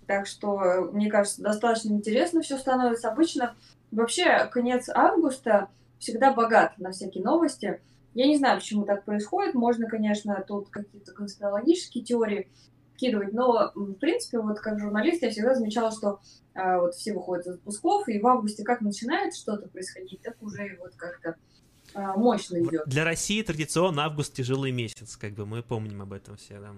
Так 0.06 0.26
что, 0.26 0.90
мне 0.92 1.10
кажется, 1.10 1.42
достаточно 1.42 1.90
интересно 1.90 2.42
все 2.42 2.58
становится. 2.58 3.08
Обычно 3.08 3.54
вообще 3.90 4.46
конец 4.46 4.88
августа 4.88 5.68
всегда 5.98 6.32
богат 6.32 6.78
на 6.78 6.90
всякие 6.90 7.22
новости. 7.22 7.80
Я 8.14 8.26
не 8.26 8.36
знаю, 8.36 8.58
почему 8.58 8.84
так 8.84 9.04
происходит. 9.04 9.54
Можно, 9.54 9.88
конечно, 9.88 10.44
тут 10.46 10.68
какие-то 10.68 11.12
конспирологические 11.12 12.04
теории 12.04 12.50
кидывать, 12.96 13.32
но, 13.32 13.72
в 13.74 13.94
принципе, 13.94 14.38
вот 14.38 14.60
как 14.60 14.78
журналист 14.78 15.22
я 15.22 15.30
всегда 15.30 15.54
замечала, 15.54 15.90
что 15.90 16.20
а, 16.54 16.78
вот 16.78 16.94
все 16.94 17.12
выходят 17.12 17.46
из 17.46 17.54
отпусков, 17.54 18.08
и 18.08 18.20
в 18.20 18.26
августе 18.26 18.64
как 18.64 18.80
начинает 18.80 19.34
что-то 19.34 19.68
происходить, 19.68 20.20
так 20.22 20.36
уже 20.40 20.78
вот 20.80 20.92
как-то 20.96 21.36
мощно 21.94 22.60
идет. 22.62 22.82
Для 22.86 23.04
России 23.04 23.42
традиционно 23.42 24.04
август 24.04 24.34
тяжелый 24.34 24.72
месяц, 24.72 25.16
как 25.16 25.32
бы 25.32 25.46
мы 25.46 25.62
помним 25.62 26.02
об 26.02 26.12
этом 26.12 26.36
все, 26.36 26.58
да. 26.60 26.72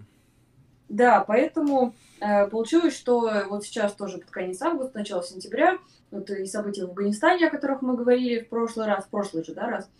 Да, 0.88 1.24
поэтому 1.26 1.94
э, 2.20 2.46
получилось, 2.48 2.94
что 2.94 3.46
вот 3.48 3.64
сейчас 3.64 3.94
тоже 3.94 4.18
под 4.18 4.30
конец 4.30 4.60
августа, 4.60 4.98
начало 4.98 5.22
сентября, 5.22 5.78
вот 6.10 6.28
и 6.30 6.44
события 6.46 6.84
в 6.84 6.90
Афганистане, 6.90 7.46
о 7.46 7.50
которых 7.50 7.80
мы 7.82 7.96
говорили 7.96 8.40
в 8.40 8.48
прошлый 8.48 8.86
раз, 8.86 9.04
в 9.04 9.08
прошлый 9.08 9.44
же, 9.44 9.54
да, 9.54 9.68
раз, 9.68 9.90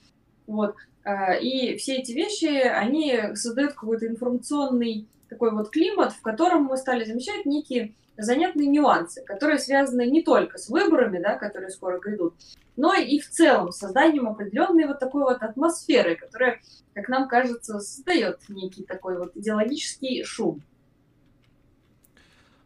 вот, 0.47 0.77
э, 1.05 1.41
и 1.41 1.77
все 1.79 1.97
эти 1.97 2.13
вещи, 2.13 2.47
они 2.47 3.35
создают 3.35 3.73
какой-то 3.73 4.07
информационный 4.07 5.09
такой 5.35 5.51
вот 5.51 5.71
климат, 5.71 6.13
в 6.13 6.23
котором 6.23 6.65
мы 6.65 6.77
стали 6.77 7.05
замечать 7.05 7.45
некие 7.45 7.95
занятные 8.17 8.69
нюансы, 8.69 9.25
которые 9.25 9.59
связаны 9.59 10.07
не 10.07 10.23
только 10.23 10.59
с 10.59 10.69
выборами, 10.69 11.19
да, 11.21 11.37
которые 11.37 11.71
скоро 11.71 11.99
грядут, 11.99 12.35
но 12.77 12.95
и 12.95 13.19
в 13.19 13.29
целом 13.29 13.73
созданием 13.73 14.29
определенной 14.29 14.87
вот 14.87 15.01
такой 15.01 15.23
вот 15.25 15.43
атмосферы, 15.43 16.15
которая, 16.15 16.61
как 16.95 17.09
нам 17.09 17.29
кажется, 17.29 17.81
создает 17.81 18.49
некий 18.49 18.85
такой 18.85 19.19
вот 19.19 19.37
идеологический 19.37 20.23
шум. 20.25 20.63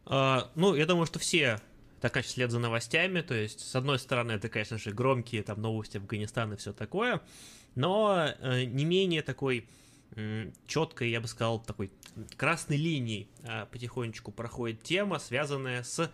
А, 0.04 0.50
ну, 0.54 0.74
я 0.74 0.84
думаю, 0.84 1.06
что 1.06 1.18
все 1.18 1.58
так 2.00 2.14
как 2.14 2.24
след 2.24 2.52
за 2.52 2.60
новостями, 2.60 3.22
то 3.22 3.34
есть, 3.34 3.58
с 3.58 3.74
одной 3.74 3.98
стороны, 3.98 4.30
это, 4.30 4.48
конечно 4.48 4.78
же, 4.78 4.92
громкие 4.92 5.42
там 5.42 5.60
новости 5.60 5.96
Афганистана 5.96 6.54
и 6.54 6.56
все 6.56 6.72
такое, 6.72 7.20
но 7.74 8.28
э, 8.38 8.64
не 8.64 8.84
менее 8.84 9.22
такой 9.22 9.68
четкой, 10.66 11.10
я 11.10 11.20
бы 11.20 11.28
сказал, 11.28 11.60
такой 11.60 11.90
красной 12.36 12.76
линией 12.76 13.28
э, 13.42 13.66
потихонечку 13.66 14.32
проходит 14.32 14.82
тема, 14.82 15.18
связанная 15.18 15.82
с 15.82 16.10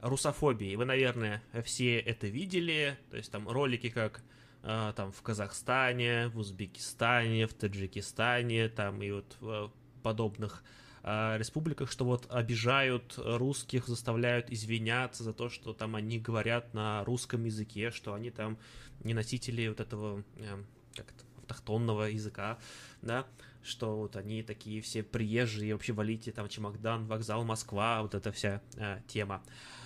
русофобии. 0.00 0.76
Вы, 0.76 0.84
наверное, 0.84 1.42
все 1.64 1.98
это 1.98 2.28
видели, 2.28 2.96
то 3.10 3.16
есть 3.16 3.32
там 3.32 3.48
ролики 3.48 3.88
как 3.90 4.22
э, 4.62 4.92
там 4.94 5.12
в 5.12 5.22
Казахстане, 5.22 6.28
в 6.28 6.38
Узбекистане, 6.38 7.46
в 7.46 7.54
Таджикистане, 7.54 8.68
там 8.68 9.02
и 9.02 9.10
вот 9.10 9.36
в 9.40 9.72
подобных 10.02 10.62
э, 11.02 11.36
республиках, 11.38 11.90
что 11.90 12.04
вот 12.04 12.26
обижают 12.30 13.14
русских, 13.16 13.88
заставляют 13.88 14.50
извиняться 14.50 15.24
за 15.24 15.32
то, 15.32 15.48
что 15.48 15.72
там 15.72 15.96
они 15.96 16.18
говорят 16.18 16.74
на 16.74 17.04
русском 17.04 17.44
языке, 17.44 17.90
что 17.90 18.14
они 18.14 18.30
там 18.30 18.58
не 19.02 19.14
носители 19.14 19.68
вот 19.68 19.80
этого, 19.80 20.22
э, 20.36 20.62
как 20.94 21.10
это, 21.10 21.24
автохтонного 21.48 22.04
языка, 22.04 22.58
да, 23.02 23.26
что 23.62 23.96
вот 23.96 24.16
они 24.16 24.42
такие 24.42 24.80
все 24.82 25.02
приезжие, 25.02 25.72
вообще 25.72 25.92
валите 25.92 26.32
там 26.32 26.48
Чемодан, 26.48 27.06
вокзал 27.06 27.44
Москва, 27.44 28.02
вот 28.02 28.14
эта 28.14 28.30
вся 28.32 28.60
э, 28.76 29.00
тема. 29.08 29.42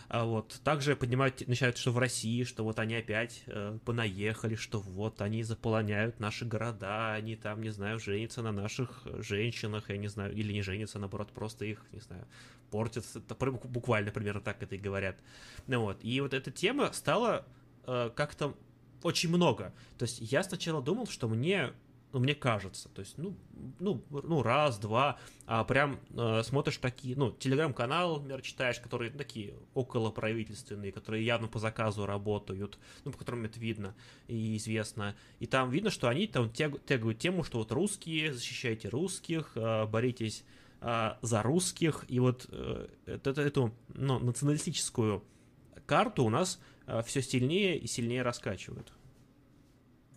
А 0.08 0.24
вот 0.24 0.60
также 0.62 0.94
поднимают, 0.94 1.46
начинают, 1.48 1.78
что 1.78 1.90
в 1.90 1.98
России, 1.98 2.44
что 2.44 2.64
вот 2.64 2.78
они 2.78 2.96
опять 2.96 3.44
э, 3.46 3.78
понаехали, 3.84 4.56
что 4.56 4.78
вот 4.80 5.22
они 5.22 5.42
заполоняют 5.42 6.20
наши 6.20 6.44
города, 6.44 7.14
они 7.14 7.34
там, 7.34 7.62
не 7.62 7.70
знаю, 7.70 7.98
женятся 7.98 8.42
на 8.42 8.52
наших 8.52 9.06
женщинах, 9.20 9.88
я 9.88 9.96
не 9.96 10.08
знаю, 10.08 10.34
или 10.34 10.52
не 10.52 10.62
женятся, 10.62 10.98
наоборот, 10.98 11.32
просто 11.32 11.64
их, 11.64 11.82
не 11.92 12.00
знаю, 12.00 12.26
портят, 12.70 13.06
буквально 13.64 14.10
примерно 14.10 14.42
так 14.42 14.62
это 14.62 14.74
и 14.74 14.78
говорят. 14.78 15.16
Ну 15.66 15.80
вот, 15.80 15.98
и 16.02 16.20
вот 16.20 16.34
эта 16.34 16.50
тема 16.50 16.92
стала 16.92 17.46
э, 17.86 18.10
как-то 18.14 18.54
очень 19.02 19.28
много. 19.28 19.72
То 19.98 20.04
есть 20.04 20.18
я 20.20 20.42
сначала 20.42 20.82
думал, 20.82 21.06
что 21.06 21.28
мне 21.28 21.72
ну, 22.12 22.20
мне 22.20 22.34
кажется, 22.34 22.90
то 22.90 23.00
есть, 23.00 23.16
ну, 23.16 23.34
ну, 23.78 24.04
ну 24.10 24.42
раз, 24.42 24.78
два, 24.78 25.18
а 25.46 25.64
прям 25.64 25.98
э, 26.10 26.42
смотришь 26.44 26.76
такие, 26.76 27.16
ну, 27.16 27.30
телеграм-канал, 27.30 28.16
например, 28.16 28.42
читаешь, 28.42 28.78
которые 28.80 29.10
такие 29.10 29.54
около 29.72 30.10
правительственные, 30.10 30.92
которые 30.92 31.24
явно 31.24 31.48
по 31.48 31.58
заказу 31.58 32.04
работают, 32.04 32.78
ну, 33.04 33.12
по 33.12 33.18
которым 33.18 33.46
это 33.46 33.58
видно 33.58 33.94
и 34.28 34.56
известно, 34.58 35.16
и 35.40 35.46
там 35.46 35.70
видно, 35.70 35.90
что 35.90 36.08
они 36.08 36.26
там 36.26 36.50
тег, 36.50 36.84
тему, 37.18 37.44
что 37.44 37.58
вот 37.58 37.72
русские, 37.72 38.34
защищайте 38.34 38.90
русских, 38.90 39.52
э, 39.54 39.86
боритесь 39.86 40.44
э, 40.82 41.12
за 41.22 41.42
русских, 41.42 42.04
и 42.08 42.20
вот 42.20 42.46
э, 42.50 42.88
это, 43.06 43.40
эту, 43.40 43.72
ну, 43.94 44.18
националистическую 44.18 45.24
карту 45.86 46.24
у 46.24 46.30
нас 46.30 46.60
все 47.00 47.22
сильнее 47.22 47.78
и 47.78 47.86
сильнее 47.86 48.22
раскачивают. 48.22 48.92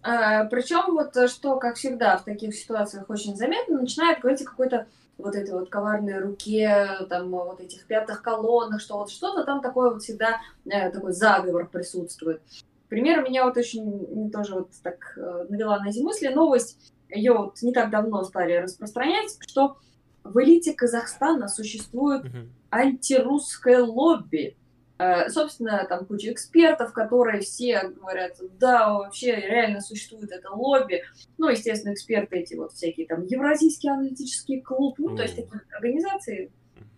А, 0.01 0.45
Причем 0.45 0.93
вот 0.93 1.15
э, 1.17 1.27
что, 1.27 1.57
как 1.57 1.77
всегда, 1.77 2.17
в 2.17 2.25
таких 2.25 2.53
ситуациях 2.53 3.09
очень 3.09 3.35
заметно, 3.35 3.79
начинает 3.79 4.19
говорить 4.19 4.41
о 4.41 4.45
какой-то 4.45 4.87
вот 5.17 5.35
этой 5.35 5.53
вот 5.53 5.69
коварной 5.69 6.19
руке, 6.19 6.87
там, 7.09 7.31
вот 7.31 7.59
этих 7.59 7.85
пятых 7.85 8.21
колоннах, 8.21 8.81
что 8.81 8.97
вот 8.97 9.09
что-то 9.09 9.45
там 9.45 9.61
такое 9.61 9.91
вот 9.91 10.03
всегда, 10.03 10.41
э, 10.65 10.91
такой 10.91 11.13
заговор 11.13 11.67
присутствует. 11.67 12.41
Пример 12.89 13.23
меня 13.23 13.45
вот 13.45 13.57
очень 13.57 14.29
тоже 14.31 14.55
вот 14.55 14.69
так 14.83 15.17
э, 15.17 15.45
навела 15.49 15.79
на 15.79 15.89
эти 15.89 15.99
мысли. 15.99 16.27
Новость, 16.27 16.93
ее 17.09 17.33
вот 17.33 17.61
не 17.61 17.73
так 17.73 17.89
давно 17.89 18.23
стали 18.23 18.57
распространять, 18.57 19.37
что 19.47 19.77
в 20.23 20.37
элите 20.39 20.73
Казахстана 20.73 21.47
существует 21.47 22.25
антирусское 22.69 23.81
лобби. 23.81 24.55
Э, 24.97 25.29
собственно, 25.29 25.85
там 25.89 26.05
куча 26.05 26.31
экспертов, 26.31 26.93
которые 26.93 27.41
все 27.41 27.89
говорят, 27.89 28.37
да, 28.59 28.93
вообще 28.93 29.35
реально 29.35 29.81
существует 29.81 30.31
это 30.31 30.51
лобби. 30.51 31.03
Ну, 31.37 31.49
естественно, 31.49 31.93
эксперты 31.93 32.37
эти 32.37 32.55
вот 32.55 32.71
всякие 32.71 33.05
там 33.05 33.25
Евразийский 33.25 33.89
аналитический 33.89 34.61
клуб, 34.61 34.95
ну, 34.97 35.15
то 35.15 35.23
есть 35.23 35.35
такие 35.35 35.61
организации. 35.75 36.51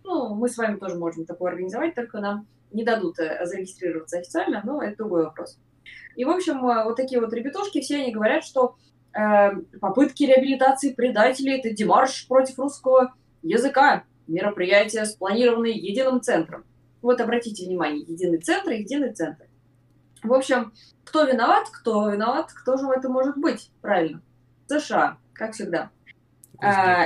Ну, 0.04 0.36
мы 0.36 0.48
с 0.48 0.58
вами 0.58 0.78
тоже 0.78 0.96
можем 0.96 1.26
такое 1.26 1.52
организовать, 1.52 1.96
только 1.96 2.20
нам 2.20 2.48
не 2.72 2.84
дадут 2.84 3.20
э, 3.20 3.46
зарегистрироваться 3.46 4.20
официально, 4.20 4.62
но 4.64 4.82
это 4.82 4.98
другой 4.98 5.24
вопрос. 5.26 5.58
И, 6.16 6.24
в 6.24 6.30
общем, 6.30 6.58
э, 6.68 6.84
вот 6.84 6.98
такие 6.98 7.20
вот 7.20 7.34
ребятушки, 7.34 7.82
все 7.82 7.98
они 7.98 8.12
говорят, 8.12 8.44
что 8.44 8.76
э, 9.14 9.50
попытки 9.82 10.24
реабилитации 10.24 10.94
предателей– 10.94 11.58
это 11.60 11.72
демарш 11.72 12.28
против 12.28 12.60
русского 12.60 13.16
языка, 13.42 14.04
мероприятие, 14.28 15.06
спланированное 15.06 15.72
единым 15.72 16.22
центром. 16.22 16.64
Вот 17.08 17.22
обратите 17.22 17.66
внимание, 17.66 18.04
единый 18.06 18.40
центр 18.40 18.72
единый 18.72 19.14
центр. 19.14 19.46
В 20.24 20.34
общем, 20.34 20.74
кто 21.06 21.24
виноват, 21.24 21.70
кто 21.70 22.10
виноват, 22.10 22.52
кто 22.52 22.76
же 22.76 22.86
это 22.88 23.08
может 23.08 23.38
быть, 23.38 23.72
правильно? 23.80 24.22
США, 24.68 25.18
как 25.32 25.54
всегда. 25.54 25.90
А, 26.62 27.06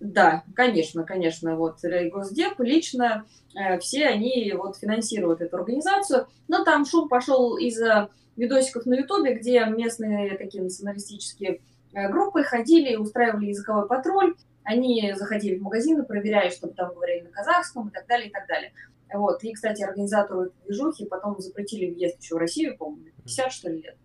да, 0.00 0.42
конечно, 0.56 1.04
конечно, 1.04 1.54
вот 1.54 1.78
Госдеп 2.10 2.58
лично 2.58 3.24
э, 3.54 3.78
все 3.78 4.08
они 4.08 4.52
вот 4.58 4.78
финансируют 4.78 5.42
эту 5.42 5.58
организацию, 5.58 6.26
но 6.48 6.64
там 6.64 6.84
шум 6.84 7.08
пошел 7.08 7.56
из-за 7.56 8.10
видосиков 8.34 8.84
на 8.84 8.94
Ютубе, 8.94 9.34
где 9.34 9.64
местные 9.66 10.36
такие 10.38 10.64
националистические 10.64 11.60
э, 11.92 12.08
группы 12.08 12.42
ходили 12.42 12.94
и 12.94 12.96
устраивали 12.96 13.46
языковой 13.46 13.86
патруль, 13.86 14.34
они 14.64 15.14
заходили 15.14 15.56
в 15.56 15.62
магазины, 15.62 16.02
проверяли, 16.02 16.50
чтобы 16.50 16.74
там 16.74 16.92
говорили 16.92 17.22
на 17.22 17.30
казахском 17.30 17.90
и 17.90 17.92
так 17.92 18.08
далее, 18.08 18.28
и 18.28 18.32
так 18.32 18.48
далее. 18.48 18.72
Вот. 19.14 19.42
И, 19.44 19.52
кстати, 19.52 19.82
организатору 19.82 20.42
этой 20.42 20.54
движухи 20.66 21.06
потом 21.06 21.38
запретили 21.40 21.90
въезд 21.90 22.20
еще 22.20 22.36
в 22.36 22.38
Россию, 22.38 22.76
по-моему, 22.76 23.10
50 23.24 23.52
что 23.52 23.70
ли 23.70 23.82
лет. 23.82 23.96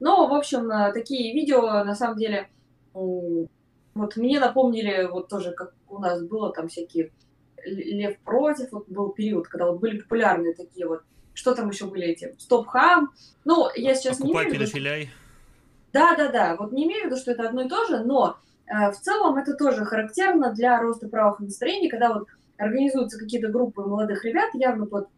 Но, 0.00 0.28
в 0.28 0.34
общем, 0.34 0.70
э, 0.70 0.92
такие 0.92 1.32
видео, 1.34 1.84
на 1.84 1.94
самом 1.94 2.18
деле, 2.18 2.48
вот 2.92 4.16
мне 4.16 4.40
напомнили, 4.40 5.08
вот 5.10 5.28
тоже, 5.28 5.52
как 5.52 5.74
у 5.88 5.98
нас 5.98 6.22
было 6.22 6.52
там 6.52 6.68
всякие 6.68 7.10
Лев 7.64 8.18
против, 8.20 8.70
вот 8.72 8.88
был 8.88 9.10
период, 9.10 9.48
когда 9.48 9.66
вот 9.66 9.80
были 9.80 9.98
популярные 9.98 10.54
такие 10.54 10.86
вот, 10.86 11.02
что 11.34 11.54
там 11.54 11.70
еще 11.70 11.86
были 11.86 12.06
эти, 12.06 12.34
Стоп-хам. 12.38 13.12
Ну, 13.44 13.68
я 13.74 13.94
сейчас 13.94 14.20
Окупай, 14.20 14.44
не 14.46 14.50
имею 14.52 14.66
в 14.66 14.74
виду... 14.74 15.10
Да, 15.92 16.14
да, 16.16 16.28
да, 16.28 16.56
вот 16.56 16.72
не 16.72 16.84
имею 16.84 17.04
в 17.04 17.06
виду, 17.06 17.16
что 17.16 17.32
это 17.32 17.48
одно 17.48 17.62
и 17.62 17.68
то 17.68 17.86
же, 17.86 18.00
но 18.04 18.36
э, 18.66 18.90
в 18.92 18.96
целом 19.00 19.36
это 19.36 19.54
тоже 19.54 19.84
характерно 19.84 20.52
для 20.52 20.80
роста 20.80 21.08
правых 21.08 21.40
настроений, 21.40 21.88
когда 21.88 22.12
вот 22.12 22.28
организуются 22.58 23.18
какие-то 23.18 23.48
группы 23.48 23.82
молодых 23.82 24.24
ребят, 24.24 24.50
явно 24.54 24.86
под, 24.86 25.08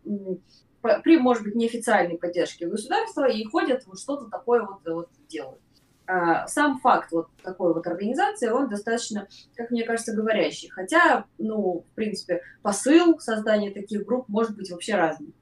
при, 1.03 1.19
может 1.19 1.43
быть, 1.43 1.55
неофициальной 1.55 2.19
поддержке 2.19 2.67
государства, 2.67 3.29
и 3.29 3.45
ходят 3.45 3.87
вот 3.87 3.99
что-то 3.99 4.27
такое 4.27 4.63
вот, 4.63 4.81
вот 4.87 5.09
делают. 5.29 5.61
А, 6.07 6.47
сам 6.47 6.81
факт 6.81 7.13
вот 7.13 7.29
такой 7.43 7.75
вот 7.75 7.87
организации, 7.87 8.49
он 8.49 8.71
достаточно, 8.71 9.29
как 9.55 9.71
мне 9.71 9.85
кажется, 9.85 10.15
говорящий. 10.15 10.71
Хотя, 10.71 11.27
ну, 11.37 11.85
в 11.91 11.95
принципе, 11.95 12.43
посыл 12.63 13.19
создания 13.21 13.71
таких 13.71 14.07
групп 14.07 14.27
может 14.29 14.57
быть 14.57 14.71
вообще 14.71 14.95
разный. 14.95 15.35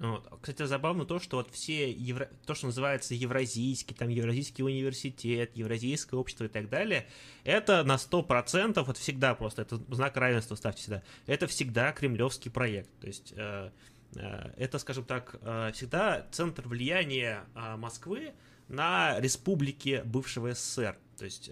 Вот. 0.00 0.26
Кстати, 0.40 0.64
забавно 0.64 1.04
то, 1.04 1.18
что 1.18 1.36
вот 1.36 1.50
все, 1.50 1.92
евро... 1.92 2.30
то, 2.46 2.54
что 2.54 2.66
называется 2.66 3.14
евразийский, 3.14 3.94
там 3.94 4.08
Евразийский 4.08 4.62
университет, 4.62 5.50
Евразийское 5.54 6.18
общество 6.18 6.44
и 6.44 6.48
так 6.48 6.70
далее, 6.70 7.06
это 7.44 7.84
на 7.84 7.96
100%, 7.96 8.82
вот 8.82 8.96
всегда 8.96 9.34
просто, 9.34 9.60
это 9.60 9.76
знак 9.90 10.16
равенства 10.16 10.54
ставьте 10.54 10.82
сюда, 10.82 11.02
это 11.26 11.46
всегда 11.46 11.92
кремлевский 11.92 12.50
проект. 12.50 12.88
То 12.98 13.06
есть 13.08 13.34
э, 13.36 13.70
э, 14.16 14.52
это, 14.56 14.78
скажем 14.78 15.04
так, 15.04 15.36
э, 15.42 15.72
всегда 15.74 16.26
центр 16.32 16.66
влияния 16.66 17.44
э, 17.54 17.76
Москвы 17.76 18.32
на 18.68 19.20
республики 19.20 20.00
бывшего 20.06 20.54
СССР. 20.54 20.96
То 21.18 21.26
есть... 21.26 21.50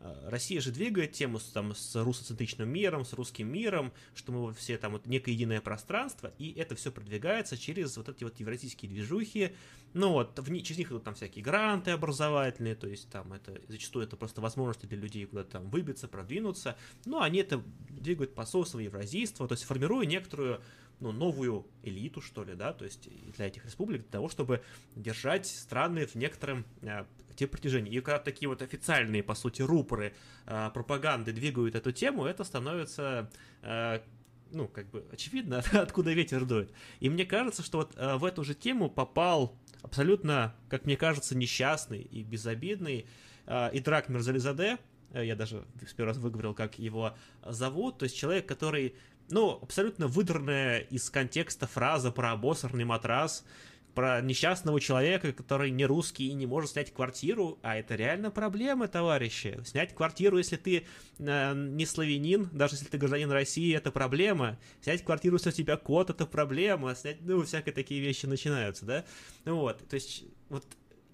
Э, 0.00 0.28
Россия 0.28 0.60
же 0.60 0.70
двигает 0.70 1.12
тему 1.12 1.40
там, 1.52 1.74
с 1.74 1.96
русоцентричным 1.96 2.68
миром, 2.68 3.04
с 3.04 3.12
русским 3.12 3.50
миром, 3.50 3.92
что 4.14 4.32
мы 4.32 4.54
все 4.54 4.78
там 4.78 4.92
вот 4.92 5.06
некое 5.06 5.32
единое 5.32 5.60
пространство, 5.60 6.32
и 6.38 6.52
это 6.52 6.74
все 6.76 6.92
продвигается 6.92 7.56
через 7.56 7.96
вот 7.96 8.08
эти 8.08 8.24
вот 8.24 8.38
евразийские 8.38 8.90
движухи, 8.90 9.52
ну 9.94 10.12
вот, 10.12 10.38
в, 10.38 10.62
через 10.62 10.78
них 10.78 10.90
идут 10.90 11.04
там 11.04 11.14
всякие 11.14 11.42
гранты 11.42 11.90
образовательные, 11.90 12.74
то 12.74 12.86
есть 12.86 13.08
там 13.10 13.32
это 13.32 13.60
зачастую 13.68 14.04
это 14.04 14.16
просто 14.16 14.40
возможности 14.40 14.86
для 14.86 14.98
людей 14.98 15.26
куда-то 15.26 15.52
там 15.52 15.70
выбиться, 15.70 16.06
продвинуться, 16.06 16.76
но 17.04 17.22
они 17.22 17.40
это 17.40 17.62
двигают 17.88 18.34
посольство 18.34 18.78
евразийства, 18.78 19.48
то 19.48 19.54
есть 19.54 19.64
формируя 19.64 20.06
некоторую 20.06 20.60
ну, 21.00 21.12
новую 21.12 21.66
элиту, 21.82 22.20
что 22.20 22.44
ли, 22.44 22.54
да, 22.54 22.72
то 22.72 22.84
есть 22.84 23.08
для 23.36 23.46
этих 23.46 23.64
республик, 23.64 24.02
для 24.02 24.10
того, 24.10 24.28
чтобы 24.28 24.62
держать 24.96 25.46
страны 25.46 26.06
в 26.06 26.14
некотором 26.14 26.64
э, 26.82 27.04
те 27.36 27.46
протяжении. 27.46 27.92
И 27.92 28.00
когда 28.00 28.18
такие 28.18 28.48
вот 28.48 28.62
официальные, 28.62 29.22
по 29.22 29.34
сути, 29.34 29.62
рупоры 29.62 30.14
э, 30.46 30.70
пропаганды 30.74 31.32
двигают 31.32 31.74
эту 31.74 31.92
тему, 31.92 32.24
это 32.24 32.44
становится 32.44 33.30
э, 33.62 34.00
ну, 34.50 34.68
как 34.68 34.90
бы 34.90 35.04
очевидно, 35.12 35.62
откуда 35.72 36.12
ветер 36.12 36.44
дует. 36.44 36.72
И 37.00 37.08
мне 37.08 37.24
кажется, 37.24 37.62
что 37.62 37.78
вот 37.78 37.92
э, 37.96 38.16
в 38.16 38.24
эту 38.24 38.44
же 38.44 38.54
тему 38.54 38.90
попал 38.90 39.56
абсолютно, 39.82 40.54
как 40.68 40.84
мне 40.84 40.96
кажется, 40.96 41.36
несчастный 41.36 42.00
и 42.00 42.22
безобидный 42.22 43.06
э, 43.46 43.70
Идрак 43.72 44.08
Мерзализаде, 44.08 44.78
э, 45.12 45.26
я 45.26 45.36
даже 45.36 45.64
в 45.74 45.94
первый 45.94 46.08
раз 46.08 46.18
выговорил, 46.18 46.54
как 46.54 46.78
его 46.78 47.14
зовут, 47.46 47.98
то 47.98 48.04
есть 48.04 48.16
человек, 48.16 48.46
который, 48.46 48.94
ну, 49.30 49.58
абсолютно 49.62 50.06
выдранная 50.06 50.80
из 50.80 51.10
контекста 51.10 51.66
фраза 51.66 52.10
про 52.10 52.32
обосранный 52.32 52.84
матрас, 52.84 53.44
про 53.94 54.20
несчастного 54.20 54.80
человека, 54.80 55.32
который 55.32 55.72
не 55.72 55.84
русский 55.84 56.28
и 56.28 56.32
не 56.32 56.46
может 56.46 56.70
снять 56.70 56.94
квартиру, 56.94 57.58
а 57.62 57.76
это 57.76 57.96
реально 57.96 58.30
проблема, 58.30 58.86
товарищи. 58.86 59.58
Снять 59.64 59.92
квартиру, 59.92 60.38
если 60.38 60.54
ты 60.54 60.86
э, 61.18 61.54
не 61.54 61.84
славянин, 61.84 62.48
даже 62.52 62.74
если 62.74 62.86
ты 62.86 62.96
гражданин 62.96 63.30
России, 63.32 63.74
это 63.74 63.90
проблема. 63.90 64.56
Снять 64.82 65.04
квартиру, 65.04 65.36
если 65.36 65.50
у 65.50 65.52
тебя 65.52 65.76
кот, 65.76 66.10
это 66.10 66.26
проблема. 66.26 66.94
Снять, 66.94 67.16
ну, 67.22 67.42
всякие 67.42 67.72
такие 67.72 68.00
вещи 68.00 68.26
начинаются, 68.26 68.86
да? 68.86 69.04
Ну 69.44 69.56
вот, 69.56 69.88
то 69.88 69.94
есть, 69.94 70.24
вот 70.48 70.64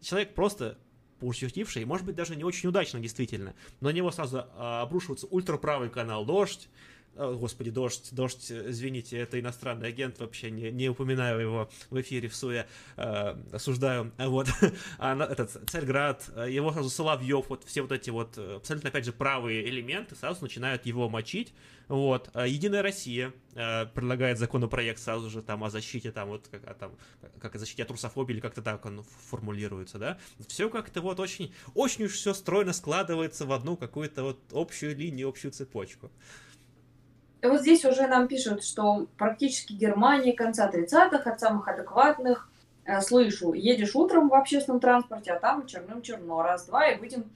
человек 0.02 0.34
просто 0.34 0.76
пошутивший, 1.20 1.86
может 1.86 2.04
быть, 2.04 2.16
даже 2.16 2.36
не 2.36 2.44
очень 2.44 2.68
удачно, 2.68 3.00
действительно, 3.00 3.54
но 3.80 3.88
на 3.88 3.94
него 3.94 4.10
сразу 4.10 4.44
а, 4.56 4.82
обрушивается 4.82 5.26
ультраправый 5.28 5.88
канал 5.88 6.26
«Дождь», 6.26 6.68
Господи, 7.16 7.70
дождь, 7.70 8.08
дождь, 8.12 8.50
извините, 8.50 9.18
это 9.18 9.38
иностранный 9.38 9.88
агент, 9.88 10.18
вообще 10.18 10.50
не, 10.50 10.70
не 10.70 10.88
упоминаю 10.88 11.40
его 11.40 11.70
в 11.90 12.00
эфире 12.00 12.28
в 12.28 12.34
Суе, 12.34 12.66
э, 12.96 13.36
осуждаю, 13.52 14.12
вот, 14.18 14.48
а 14.98 15.16
этот 15.24 15.70
Царьград, 15.70 16.28
его 16.48 16.72
сразу 16.72 16.90
Соловьев, 16.90 17.48
вот 17.48 17.64
все 17.64 17.82
вот 17.82 17.92
эти 17.92 18.10
вот 18.10 18.36
абсолютно, 18.38 18.88
опять 18.88 19.04
же, 19.04 19.12
правые 19.12 19.68
элементы 19.68 20.16
сразу 20.16 20.42
начинают 20.42 20.86
его 20.86 21.08
мочить, 21.08 21.52
вот, 21.88 22.30
Единая 22.34 22.82
Россия 22.82 23.32
э, 23.54 23.86
предлагает 23.86 24.38
законопроект 24.38 25.00
сразу 25.00 25.28
же 25.28 25.42
там 25.42 25.64
о 25.64 25.70
защите, 25.70 26.10
там 26.10 26.28
вот, 26.28 26.48
как, 26.48 26.62
а, 26.66 26.74
там, 26.74 26.92
как 27.40 27.54
о 27.54 27.58
защите 27.58 27.82
от 27.82 27.90
русофобии, 27.90 28.32
или 28.32 28.40
как-то 28.40 28.62
так 28.62 28.84
он 28.86 29.04
формулируется, 29.28 29.98
да, 29.98 30.18
все 30.48 30.70
как-то 30.70 31.02
вот 31.02 31.20
очень, 31.20 31.52
очень 31.74 32.04
уж 32.06 32.12
все 32.12 32.32
стройно 32.32 32.72
складывается 32.72 33.44
в 33.44 33.52
одну 33.52 33.76
какую-то 33.76 34.22
вот 34.22 34.40
общую 34.52 34.96
линию, 34.96 35.28
общую 35.28 35.52
цепочку. 35.52 36.10
И 37.44 37.46
вот 37.46 37.60
здесь 37.60 37.84
уже 37.84 38.06
нам 38.06 38.26
пишут, 38.26 38.64
что 38.64 39.06
практически 39.18 39.74
Германия 39.74 40.32
конца 40.32 40.70
30-х 40.70 41.30
от 41.30 41.40
самых 41.40 41.68
адекватных 41.68 42.48
э, 42.86 43.02
слышу, 43.02 43.52
едешь 43.52 43.94
утром 43.94 44.30
в 44.30 44.34
общественном 44.34 44.80
транспорте, 44.80 45.32
а 45.32 45.38
там 45.38 45.66
черным-черно, 45.66 46.42
раз-два, 46.42 46.88
и 46.88 46.98
будем... 46.98 47.28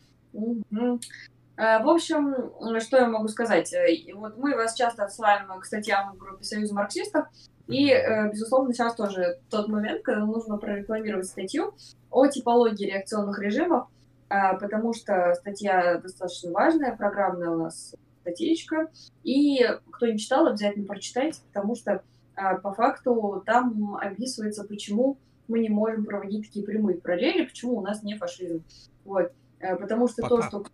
Э, 1.58 1.82
в 1.82 1.88
общем, 1.90 2.80
что 2.80 2.96
я 2.96 3.06
могу 3.06 3.28
сказать? 3.28 3.70
Э, 3.74 3.86
вот 4.14 4.38
мы 4.38 4.56
вас 4.56 4.74
часто 4.74 5.04
отсылаем 5.04 5.46
к 5.60 5.66
статьям 5.66 6.14
в 6.14 6.16
группе 6.16 6.42
Союза 6.42 6.74
марксистов, 6.74 7.26
и, 7.66 7.90
э, 7.90 8.30
безусловно, 8.30 8.72
сейчас 8.72 8.94
тоже 8.94 9.40
тот 9.50 9.68
момент, 9.68 10.02
когда 10.02 10.24
нужно 10.24 10.56
прорекламировать 10.56 11.26
статью 11.26 11.74
о 12.10 12.28
типологии 12.28 12.86
реакционных 12.86 13.38
режимов, 13.40 13.88
потому 14.28 14.94
что 14.94 15.34
статья 15.34 15.98
достаточно 15.98 16.50
важная, 16.52 16.96
программная 16.96 17.50
у 17.50 17.58
нас 17.58 17.94
статейка. 18.28 18.90
И 19.24 19.60
кто 19.90 20.06
не 20.06 20.18
читал, 20.18 20.46
обязательно 20.46 20.86
прочитайте, 20.86 21.40
потому 21.52 21.74
что 21.74 22.02
а, 22.34 22.56
по 22.56 22.72
факту 22.72 23.42
там 23.46 23.96
описывается, 23.96 24.64
почему 24.64 25.18
мы 25.48 25.60
не 25.60 25.68
можем 25.68 26.04
проводить 26.04 26.46
такие 26.46 26.64
прямые 26.64 26.98
параллели, 26.98 27.46
почему 27.46 27.78
у 27.78 27.82
нас 27.82 28.02
не 28.02 28.16
фашизм. 28.16 28.62
Вот. 29.04 29.32
Э, 29.60 29.76
потому 29.76 30.08
что 30.08 30.22
Пока. 30.22 30.36
то, 30.36 30.42
что... 30.42 30.66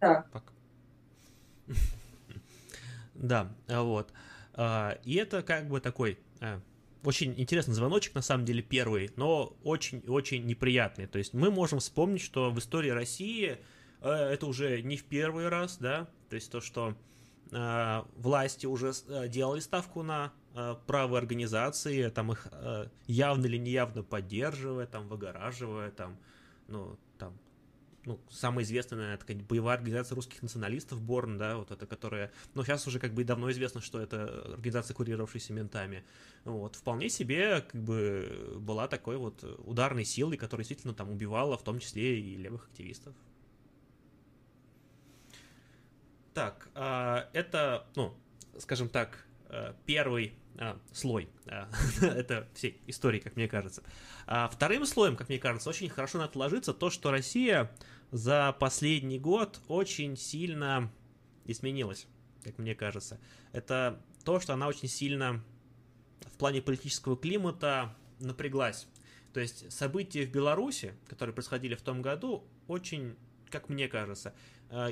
Да. 0.00 0.24
Пока. 0.32 0.52
Да, 3.14 3.48
вот. 3.66 4.12
А, 4.54 4.96
и 5.02 5.16
это 5.16 5.42
как 5.42 5.66
бы 5.66 5.80
такой 5.80 6.20
а, 6.40 6.60
очень 7.02 7.34
интересный 7.36 7.74
звоночек, 7.74 8.14
на 8.14 8.22
самом 8.22 8.44
деле, 8.44 8.62
первый, 8.62 9.10
но 9.16 9.56
очень-очень 9.64 10.46
неприятный. 10.46 11.08
То 11.08 11.18
есть 11.18 11.34
мы 11.34 11.50
можем 11.50 11.80
вспомнить, 11.80 12.20
что 12.20 12.52
в 12.52 12.60
истории 12.60 12.90
России 12.90 13.52
Э, 13.52 13.56
это 14.06 14.46
уже 14.46 14.82
не 14.82 14.96
в 14.96 15.04
первый 15.04 15.48
раз, 15.48 15.78
да, 15.78 16.08
то 16.28 16.34
есть 16.34 16.50
то, 16.50 16.60
что 16.60 16.94
э, 17.50 18.02
власти 18.16 18.66
уже 18.66 18.92
э, 19.08 19.28
делали 19.28 19.60
ставку 19.60 20.02
на 20.02 20.32
э, 20.54 20.76
правые 20.86 21.18
организации, 21.18 22.08
там 22.10 22.32
их 22.32 22.48
э, 22.52 22.88
явно 23.06 23.46
или 23.46 23.56
неявно 23.56 24.02
поддерживая, 24.02 24.86
там 24.86 25.08
выгораживая, 25.08 25.90
там, 25.90 26.16
ну, 26.68 26.98
там, 27.18 27.36
ну, 28.04 28.18
самая 28.30 28.64
известная, 28.64 28.98
наверное, 28.98 29.44
боевая 29.44 29.76
организация 29.76 30.16
русских 30.16 30.42
националистов 30.42 31.02
Борн, 31.02 31.36
да, 31.36 31.56
вот 31.56 31.70
это, 31.70 31.86
которая, 31.86 32.32
ну, 32.54 32.62
сейчас 32.62 32.86
уже 32.86 32.98
как 33.00 33.12
бы 33.12 33.24
давно 33.24 33.50
известно, 33.50 33.80
что 33.80 34.00
это 34.00 34.52
организация, 34.52 34.94
курировавшаяся 34.94 35.52
ментами, 35.52 36.04
вот, 36.44 36.76
вполне 36.76 37.08
себе, 37.10 37.60
как 37.60 37.82
бы, 37.82 38.56
была 38.60 38.88
такой 38.88 39.16
вот 39.16 39.42
ударной 39.66 40.04
силой, 40.04 40.36
которая 40.36 40.64
действительно 40.64 40.94
там 40.94 41.10
убивала, 41.10 41.58
в 41.58 41.64
том 41.64 41.80
числе 41.80 42.18
и 42.18 42.36
левых 42.36 42.68
активистов. 42.68 43.14
Так, 46.38 46.68
а, 46.76 47.28
это, 47.32 47.84
ну, 47.96 48.14
скажем 48.58 48.88
так, 48.88 49.26
э, 49.48 49.74
первый 49.86 50.34
а, 50.56 50.78
слой 50.92 51.28
а, 51.46 51.68
это 52.00 52.46
всей 52.54 52.80
истории, 52.86 53.18
как 53.18 53.34
мне 53.34 53.48
кажется. 53.48 53.82
Вторым 54.52 54.86
слоем, 54.86 55.16
как 55.16 55.30
мне 55.30 55.40
кажется, 55.40 55.68
очень 55.68 55.88
хорошо 55.88 56.18
надо 56.18 56.38
ложиться 56.38 56.72
то, 56.72 56.90
что 56.90 57.10
Россия 57.10 57.72
за 58.12 58.54
последний 58.60 59.18
год 59.18 59.60
очень 59.66 60.16
сильно 60.16 60.92
изменилась, 61.44 62.06
как 62.44 62.56
мне 62.58 62.76
кажется. 62.76 63.18
Это 63.50 64.00
то, 64.24 64.38
что 64.38 64.52
она 64.52 64.68
очень 64.68 64.86
сильно 64.86 65.42
в 66.20 66.38
плане 66.38 66.62
политического 66.62 67.16
климата 67.16 67.96
напряглась. 68.20 68.86
То 69.32 69.40
есть 69.40 69.72
события 69.72 70.24
в 70.24 70.30
Беларуси, 70.30 70.94
которые 71.08 71.34
происходили 71.34 71.74
в 71.74 71.82
том 71.82 72.00
году, 72.00 72.44
очень, 72.68 73.16
как 73.50 73.68
мне 73.68 73.88
кажется, 73.88 74.32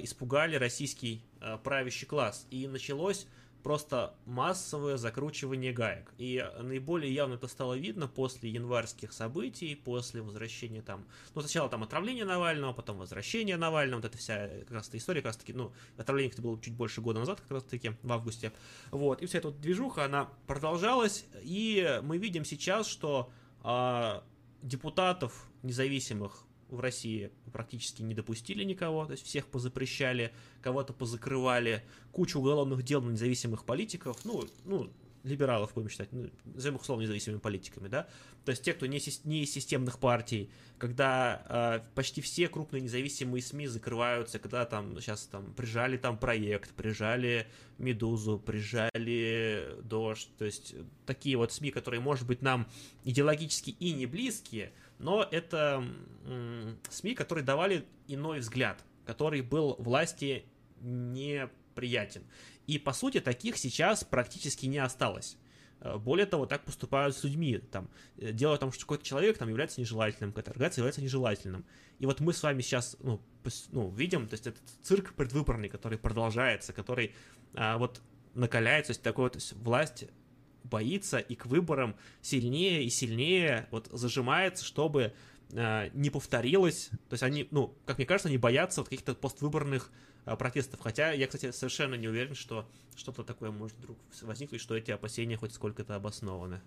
испугали 0.02 0.56
российский 0.56 1.22
э, 1.40 1.58
правящий 1.62 2.06
класс. 2.06 2.46
И 2.50 2.66
началось 2.66 3.26
просто 3.66 4.14
массовое 4.26 4.96
закручивание 4.96 5.72
гаек. 5.72 6.14
И 6.18 6.48
наиболее 6.60 7.12
явно 7.12 7.34
это 7.34 7.48
стало 7.48 7.74
видно 7.74 8.06
после 8.06 8.48
январских 8.48 9.12
событий, 9.12 9.74
после 9.74 10.22
возвращения 10.22 10.82
там, 10.82 11.04
ну 11.34 11.40
сначала 11.40 11.68
там 11.68 11.82
отравление 11.82 12.24
Навального, 12.24 12.72
потом 12.72 12.98
возвращение 12.98 13.56
Навального, 13.56 14.02
вот 14.02 14.04
эта 14.04 14.18
вся 14.18 14.48
как 14.60 14.70
раз 14.70 14.86
эта 14.86 14.98
история, 14.98 15.20
как 15.20 15.30
раз 15.30 15.38
таки, 15.38 15.52
ну, 15.52 15.72
отравление 15.96 16.32
это 16.32 16.42
было 16.42 16.60
чуть 16.62 16.74
больше 16.74 17.00
года 17.00 17.18
назад, 17.18 17.40
как 17.40 17.50
раз 17.50 17.64
таки, 17.64 17.90
в 18.04 18.12
августе, 18.12 18.52
вот, 18.92 19.20
и 19.20 19.26
вся 19.26 19.38
эта 19.38 19.48
вот 19.48 19.60
движуха, 19.60 20.04
она 20.04 20.28
продолжалась, 20.46 21.26
и 21.42 21.98
мы 22.04 22.18
видим 22.18 22.44
сейчас, 22.44 22.86
что 22.86 23.32
а, 23.64 24.22
депутатов 24.62 25.48
независимых 25.64 26.45
в 26.68 26.80
России 26.80 27.30
практически 27.52 28.02
не 28.02 28.14
допустили 28.14 28.64
никого, 28.64 29.06
то 29.06 29.12
есть 29.12 29.24
всех 29.24 29.46
позапрещали, 29.46 30.32
кого-то 30.62 30.92
позакрывали, 30.92 31.84
кучу 32.12 32.38
уголовных 32.38 32.82
дел 32.82 33.00
на 33.02 33.10
независимых 33.10 33.64
политиков, 33.64 34.24
ну, 34.24 34.44
ну, 34.64 34.90
либералов 35.26 35.72
будем 35.74 35.88
считать, 35.88 36.12
ну, 36.12 36.30
назовем 36.44 36.76
их 36.76 36.82
условно 36.82 37.02
независимыми 37.02 37.40
политиками, 37.40 37.88
да, 37.88 38.08
то 38.44 38.50
есть 38.50 38.62
те, 38.62 38.72
кто 38.72 38.86
не, 38.86 39.00
не 39.24 39.42
из 39.42 39.52
системных 39.52 39.98
партий, 39.98 40.50
когда 40.78 41.80
э, 41.84 41.94
почти 41.94 42.20
все 42.20 42.48
крупные 42.48 42.80
независимые 42.80 43.42
СМИ 43.42 43.66
закрываются, 43.66 44.38
когда 44.38 44.64
там 44.64 45.00
сейчас 45.00 45.24
там 45.26 45.52
прижали 45.54 45.96
там 45.96 46.16
проект, 46.16 46.70
прижали 46.74 47.48
Медузу, 47.78 48.38
прижали 48.38 49.76
Дождь, 49.82 50.28
то 50.38 50.44
есть 50.44 50.74
такие 51.06 51.36
вот 51.36 51.52
СМИ, 51.52 51.72
которые, 51.72 52.00
может 52.00 52.26
быть, 52.26 52.40
нам 52.40 52.68
идеологически 53.04 53.70
и 53.70 53.92
не 53.92 54.06
близкие, 54.06 54.72
но 54.98 55.26
это 55.30 55.84
СМИ, 56.90 57.14
которые 57.14 57.44
давали 57.44 57.86
иной 58.08 58.40
взгляд, 58.40 58.82
который 59.04 59.42
был 59.42 59.76
власти 59.78 60.44
неприятен. 60.80 62.24
И, 62.66 62.78
по 62.78 62.92
сути, 62.92 63.20
таких 63.20 63.56
сейчас 63.58 64.04
практически 64.04 64.66
не 64.66 64.78
осталось. 64.78 65.36
Э, 65.80 65.96
более 65.98 66.26
того, 66.26 66.46
так 66.46 66.64
поступают 66.64 67.16
с 67.16 67.24
людьми. 67.24 67.58
Там, 67.58 67.88
э, 68.18 68.32
дело 68.32 68.56
в 68.56 68.58
том, 68.58 68.72
что 68.72 68.82
какой-то 68.82 69.04
человек 69.04 69.38
там 69.38 69.48
является 69.48 69.80
нежелательным, 69.80 70.32
какая-то 70.32 70.50
организация 70.52 70.82
является 70.82 71.02
нежелательным. 71.02 71.64
И 71.98 72.06
вот 72.06 72.20
мы 72.20 72.32
с 72.32 72.42
вами 72.42 72.60
сейчас 72.62 72.96
ну, 73.00 73.20
ну, 73.70 73.90
видим, 73.90 74.26
то 74.26 74.34
есть 74.34 74.46
этот 74.46 74.62
цирк 74.82 75.14
предвыборный, 75.14 75.68
который 75.68 75.98
продолжается, 75.98 76.72
который 76.72 77.14
а, 77.54 77.78
вот 77.78 78.02
накаляется, 78.34 78.88
то 78.88 78.90
есть 78.92 79.02
такой 79.02 79.24
вот 79.24 79.54
власть 79.54 80.04
боится 80.70 81.18
и 81.18 81.34
к 81.34 81.46
выборам 81.46 81.96
сильнее 82.20 82.84
и 82.84 82.90
сильнее 82.90 83.68
вот 83.70 83.88
зажимается, 83.92 84.64
чтобы 84.64 85.12
э, 85.52 85.88
не 85.94 86.10
повторилось. 86.10 86.90
То 87.08 87.14
есть 87.14 87.22
они, 87.22 87.48
ну, 87.50 87.74
как 87.84 87.98
мне 87.98 88.06
кажется, 88.06 88.28
они 88.28 88.38
боятся 88.38 88.80
вот 88.80 88.88
каких-то 88.88 89.14
поствыборных 89.14 89.90
э, 90.24 90.36
протестов. 90.36 90.80
Хотя 90.80 91.12
я, 91.12 91.26
кстати, 91.26 91.50
совершенно 91.52 91.94
не 91.94 92.08
уверен, 92.08 92.34
что 92.34 92.68
что-то 92.96 93.22
такое 93.22 93.50
может 93.50 93.76
вдруг 93.78 93.96
возникнуть, 94.22 94.60
что 94.60 94.76
эти 94.76 94.90
опасения 94.90 95.36
хоть 95.36 95.52
сколько-то 95.52 95.94
обоснованы. 95.94 96.60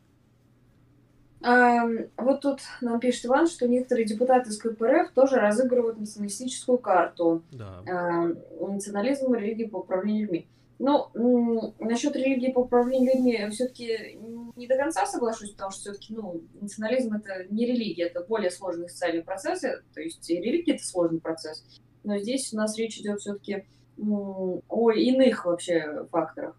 Um, 1.41 2.09
вот 2.17 2.41
тут 2.41 2.59
нам 2.81 2.99
пишет 2.99 3.27
Иван, 3.27 3.47
что 3.47 3.65
некоторые 3.65 4.05
депутаты 4.05 4.49
из 4.49 4.57
КПРФ 4.57 5.11
тоже 5.13 5.37
разыгрывают 5.37 5.97
националистическую 5.97 6.77
карту. 6.77 7.43
Да. 7.51 7.81
Uh, 7.87 8.69
национализм 8.73 9.33
и 9.33 9.39
религии 9.39 9.65
по 9.65 9.77
управлению 9.77 10.23
людьми. 10.23 10.47
Ну, 10.79 11.75
насчет 11.79 12.15
религии 12.15 12.53
по 12.53 12.59
управлению 12.59 13.13
людьми 13.13 13.49
все-таки 13.51 14.17
не 14.55 14.65
до 14.65 14.77
конца 14.77 15.05
соглашусь, 15.05 15.51
потому 15.51 15.71
что 15.71 15.81
все-таки, 15.81 16.13
ну, 16.13 16.41
национализм 16.61 17.15
это 17.15 17.45
не 17.49 17.65
религия, 17.65 18.05
это 18.05 18.23
более 18.23 18.49
сложные 18.49 18.87
социальные 18.87 19.23
процессы, 19.23 19.83
то 19.93 19.99
есть 19.99 20.27
религия 20.29 20.75
это 20.75 20.85
сложный 20.85 21.19
процесс. 21.19 21.65
Но 22.05 22.17
здесь 22.17 22.53
у 22.53 22.57
нас 22.57 22.77
речь 22.77 22.97
идет 22.97 23.19
все-таки 23.19 23.65
о 23.97 24.91
иных 24.91 25.45
вообще 25.45 26.05
факторах. 26.11 26.55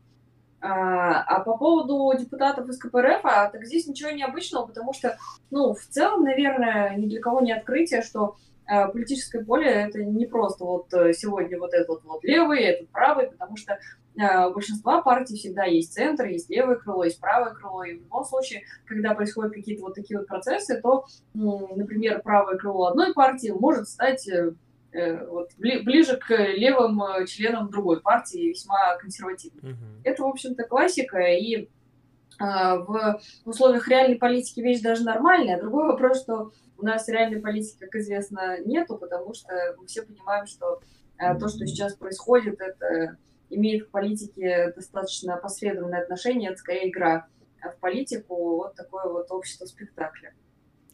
А, 0.63 1.23
а 1.23 1.41
по 1.41 1.57
поводу 1.57 2.13
депутатов 2.19 2.69
из 2.69 2.79
КПРФ, 2.79 3.25
а, 3.25 3.49
так 3.49 3.65
здесь 3.65 3.87
ничего 3.87 4.11
необычного, 4.11 4.67
потому 4.67 4.93
что, 4.93 5.17
ну, 5.51 5.73
в 5.73 5.87
целом, 5.87 6.25
наверное, 6.25 6.95
ни 6.97 7.07
для 7.07 7.21
кого 7.21 7.41
не 7.41 7.53
открытие, 7.53 8.03
что 8.03 8.37
а, 8.67 8.89
политическое 8.89 9.43
поле 9.43 9.69
это 9.69 10.05
не 10.05 10.27
просто 10.27 10.65
вот 10.65 10.93
э, 10.95 11.13
сегодня 11.13 11.59
вот 11.59 11.75
этот 11.75 12.05
вот 12.05 12.23
левый, 12.23 12.63
этот 12.63 12.89
правый, 12.91 13.29
потому 13.29 13.57
что 13.57 13.73
э, 13.73 13.79
у 14.17 14.53
большинства 14.53 15.03
партий 15.03 15.37
всегда 15.37 15.65
есть 15.65 15.93
центр, 15.95 16.27
есть 16.27 16.51
левое 16.51 16.77
крыло, 16.77 17.05
есть 17.05 17.21
правое 17.21 17.55
крыло, 17.55 17.85
и 17.85 17.95
в 17.95 18.03
любом 18.03 18.25
случае, 18.25 18.63
когда 18.85 19.15
происходят 19.15 19.53
какие-то 19.53 19.83
вот 19.83 19.95
такие 19.95 20.19
вот 20.19 20.27
процессы, 20.27 20.81
то, 20.81 21.07
например, 21.33 22.21
правое 22.23 22.59
крыло 22.59 22.87
одной 22.87 23.15
партии 23.15 23.51
может 23.51 23.89
стать 23.89 24.29
э, 24.29 25.27
вот, 25.27 25.51
ближе 25.59 26.17
к 26.17 26.37
левым 26.37 27.01
членам 27.27 27.71
другой 27.71 28.01
партии, 28.01 28.51
весьма 28.51 28.97
консервативным. 28.97 29.65
Mm-hmm. 29.65 30.01
Это, 30.05 30.23
в 30.23 30.27
общем-то, 30.27 30.65
классика, 30.65 31.19
и 31.19 31.69
в 32.39 33.21
условиях 33.45 33.87
реальной 33.87 34.17
политики 34.17 34.61
вещь 34.61 34.81
даже 34.81 35.05
нормальная. 35.05 35.61
Другой 35.61 35.87
вопрос, 35.89 36.23
что 36.23 36.53
у 36.79 36.85
нас 36.85 37.07
реальной 37.09 37.41
политики, 37.41 37.77
как 37.79 37.95
известно, 37.97 38.59
нету, 38.65 38.97
потому 38.97 39.35
что 39.35 39.53
мы 39.77 39.87
все 39.87 40.03
понимаем, 40.03 40.47
что 40.47 40.81
э, 41.19 41.39
то, 41.39 41.49
что 41.49 41.67
сейчас 41.67 41.95
происходит, 41.95 42.61
это 42.61 43.19
имеет 43.51 43.87
к 43.87 43.91
политике 43.91 44.73
достаточно 44.75 45.37
посредственное 45.37 46.03
отношение, 46.03 46.51
это 46.51 46.59
скорее 46.59 46.91
игра 46.91 47.29
в 47.63 47.79
политику, 47.81 48.57
вот 48.57 48.75
такое 48.75 49.05
вот 49.05 49.31
общество 49.31 49.67
спектакля. 49.67 50.33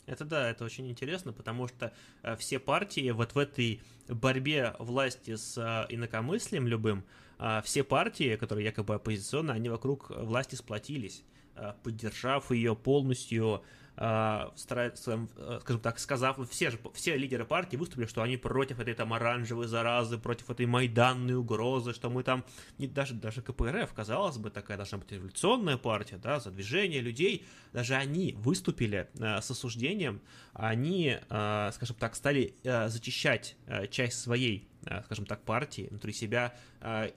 Это 0.06 0.24
да, 0.24 0.50
это 0.50 0.64
очень 0.64 0.88
интересно, 0.88 1.32
потому 1.32 1.66
что 1.66 1.92
э, 2.22 2.36
все 2.36 2.58
партии 2.58 3.10
вот 3.10 3.34
в 3.34 3.38
этой 3.38 3.80
борьбе 4.08 4.74
власти 4.78 5.34
с 5.34 5.58
э, 5.58 5.92
инакомыслием 5.92 6.68
любым, 6.68 7.04
э, 7.38 7.60
все 7.64 7.82
партии, 7.82 8.36
которые 8.36 8.66
якобы 8.66 8.94
оппозиционные, 8.94 9.56
они 9.56 9.68
вокруг 9.68 10.10
власти 10.10 10.54
сплотились, 10.54 11.24
э, 11.56 11.72
поддержав 11.82 12.52
ее 12.52 12.76
полностью, 12.76 13.64
а, 13.98 14.52
стараются, 14.56 15.26
э, 15.36 15.58
скажем 15.62 15.80
так, 15.80 15.98
сказав, 15.98 16.38
все 16.50 16.70
же, 16.70 16.78
все 16.92 17.16
лидеры 17.16 17.46
партии 17.46 17.76
выступили, 17.76 18.06
что 18.06 18.20
они 18.20 18.36
против 18.36 18.78
этой 18.78 18.92
там 18.92 19.14
оранжевой 19.14 19.68
заразы, 19.68 20.18
против 20.18 20.50
этой 20.50 20.66
майданной 20.66 21.34
угрозы, 21.34 21.94
что 21.94 22.10
мы 22.10 22.22
там, 22.22 22.44
не, 22.76 22.88
даже, 22.88 23.14
даже 23.14 23.40
КПРФ, 23.40 23.94
казалось 23.94 24.36
бы, 24.36 24.50
такая 24.50 24.76
должна 24.76 24.98
быть 24.98 25.10
революционная 25.12 25.78
партия, 25.78 26.18
да, 26.18 26.40
за 26.40 26.50
движение 26.50 27.00
людей, 27.00 27.46
даже 27.72 27.94
они 27.94 28.34
выступили 28.38 29.08
э, 29.18 29.40
с 29.40 29.50
осуждением, 29.50 30.20
они, 30.52 31.18
э, 31.18 31.70
скажем 31.72 31.96
так, 31.96 32.16
стали 32.16 32.54
э, 32.64 32.88
зачищать 32.88 33.56
э, 33.66 33.86
часть 33.86 34.20
своей, 34.20 34.68
э, 34.84 35.02
скажем 35.04 35.24
так, 35.24 35.42
партии 35.42 35.88
внутри 35.88 36.12
себя, 36.12 36.54
э, 36.82 37.12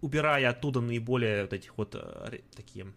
убирая 0.00 0.50
оттуда 0.50 0.80
наиболее 0.80 1.42
вот 1.42 1.52
этих 1.52 1.78
вот 1.78 1.94
э, 1.94 2.40
такие 2.56 2.92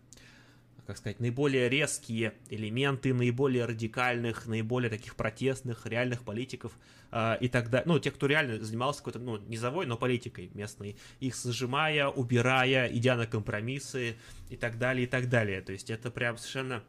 как 0.87 0.97
сказать, 0.97 1.19
наиболее 1.19 1.67
резкие 1.67 2.33
элементы, 2.49 3.13
наиболее 3.13 3.65
радикальных, 3.65 4.47
наиболее 4.47 4.89
таких 4.89 5.17
протестных, 5.17 5.85
реальных 5.85 6.23
политиков 6.23 6.71
э, 7.11 7.37
и 7.41 7.49
так 7.49 7.69
далее. 7.69 7.85
Ну, 7.87 7.99
тех, 7.99 8.15
кто 8.15 8.25
реально 8.25 8.63
занимался 8.63 8.99
какой-то, 8.99 9.19
ну, 9.19 9.37
низовой, 9.37 9.85
но 9.85 9.97
политикой 9.97 10.49
местной, 10.53 10.95
их 11.19 11.35
сжимая, 11.35 12.07
убирая, 12.07 12.87
идя 12.87 13.17
на 13.17 13.27
компромиссы 13.27 14.15
и 14.49 14.55
так 14.55 14.79
далее, 14.79 15.03
и 15.03 15.07
так 15.07 15.27
далее. 15.27 15.61
То 15.61 15.73
есть 15.73 15.89
это 15.89 16.09
прям 16.09 16.37
совершенно 16.37 16.81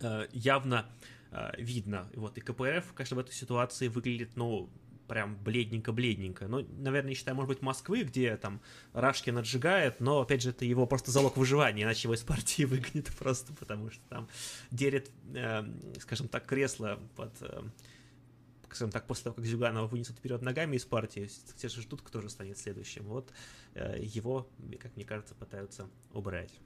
э, 0.00 0.26
явно 0.32 0.86
э, 1.32 1.50
видно. 1.58 2.10
Вот, 2.14 2.38
и 2.38 2.40
КПРФ, 2.40 2.94
конечно, 2.94 3.16
в 3.16 3.20
этой 3.20 3.34
ситуации 3.34 3.88
выглядит, 3.88 4.36
ну, 4.36 4.70
прям 5.12 5.36
бледненько-бледненько. 5.44 6.48
Ну, 6.48 6.66
наверное, 6.78 7.10
не 7.10 7.14
считаю, 7.14 7.36
может 7.36 7.48
быть, 7.48 7.60
Москвы, 7.60 8.02
где 8.02 8.34
там 8.38 8.62
Рашкин 8.94 9.36
отжигает, 9.36 10.00
но, 10.00 10.22
опять 10.22 10.40
же, 10.40 10.50
это 10.50 10.64
его 10.64 10.86
просто 10.86 11.10
залог 11.10 11.36
выживания, 11.36 11.82
иначе 11.82 12.04
его 12.04 12.14
из 12.14 12.22
партии 12.22 12.62
выгонят 12.64 13.08
просто, 13.18 13.52
потому 13.52 13.90
что 13.90 14.00
там 14.08 14.26
делит, 14.70 15.10
э, 15.34 15.64
скажем 16.00 16.28
так, 16.28 16.46
кресло 16.46 16.98
под... 17.14 17.30
Э, 17.42 17.62
скажем 18.64 18.90
так, 18.90 19.06
после 19.06 19.24
того, 19.24 19.34
как 19.34 19.44
Зюганова 19.44 19.86
вынесут 19.86 20.16
вперед 20.16 20.40
ногами 20.40 20.76
из 20.76 20.86
партии, 20.86 21.28
все 21.56 21.68
же 21.68 21.82
ждут, 21.82 22.00
кто 22.00 22.22
же 22.22 22.30
станет 22.30 22.56
следующим. 22.56 23.04
Вот 23.04 23.30
э, 23.74 23.98
его, 24.00 24.48
как 24.80 24.96
мне 24.96 25.04
кажется, 25.04 25.34
пытаются 25.34 25.90
убрать. 26.14 26.58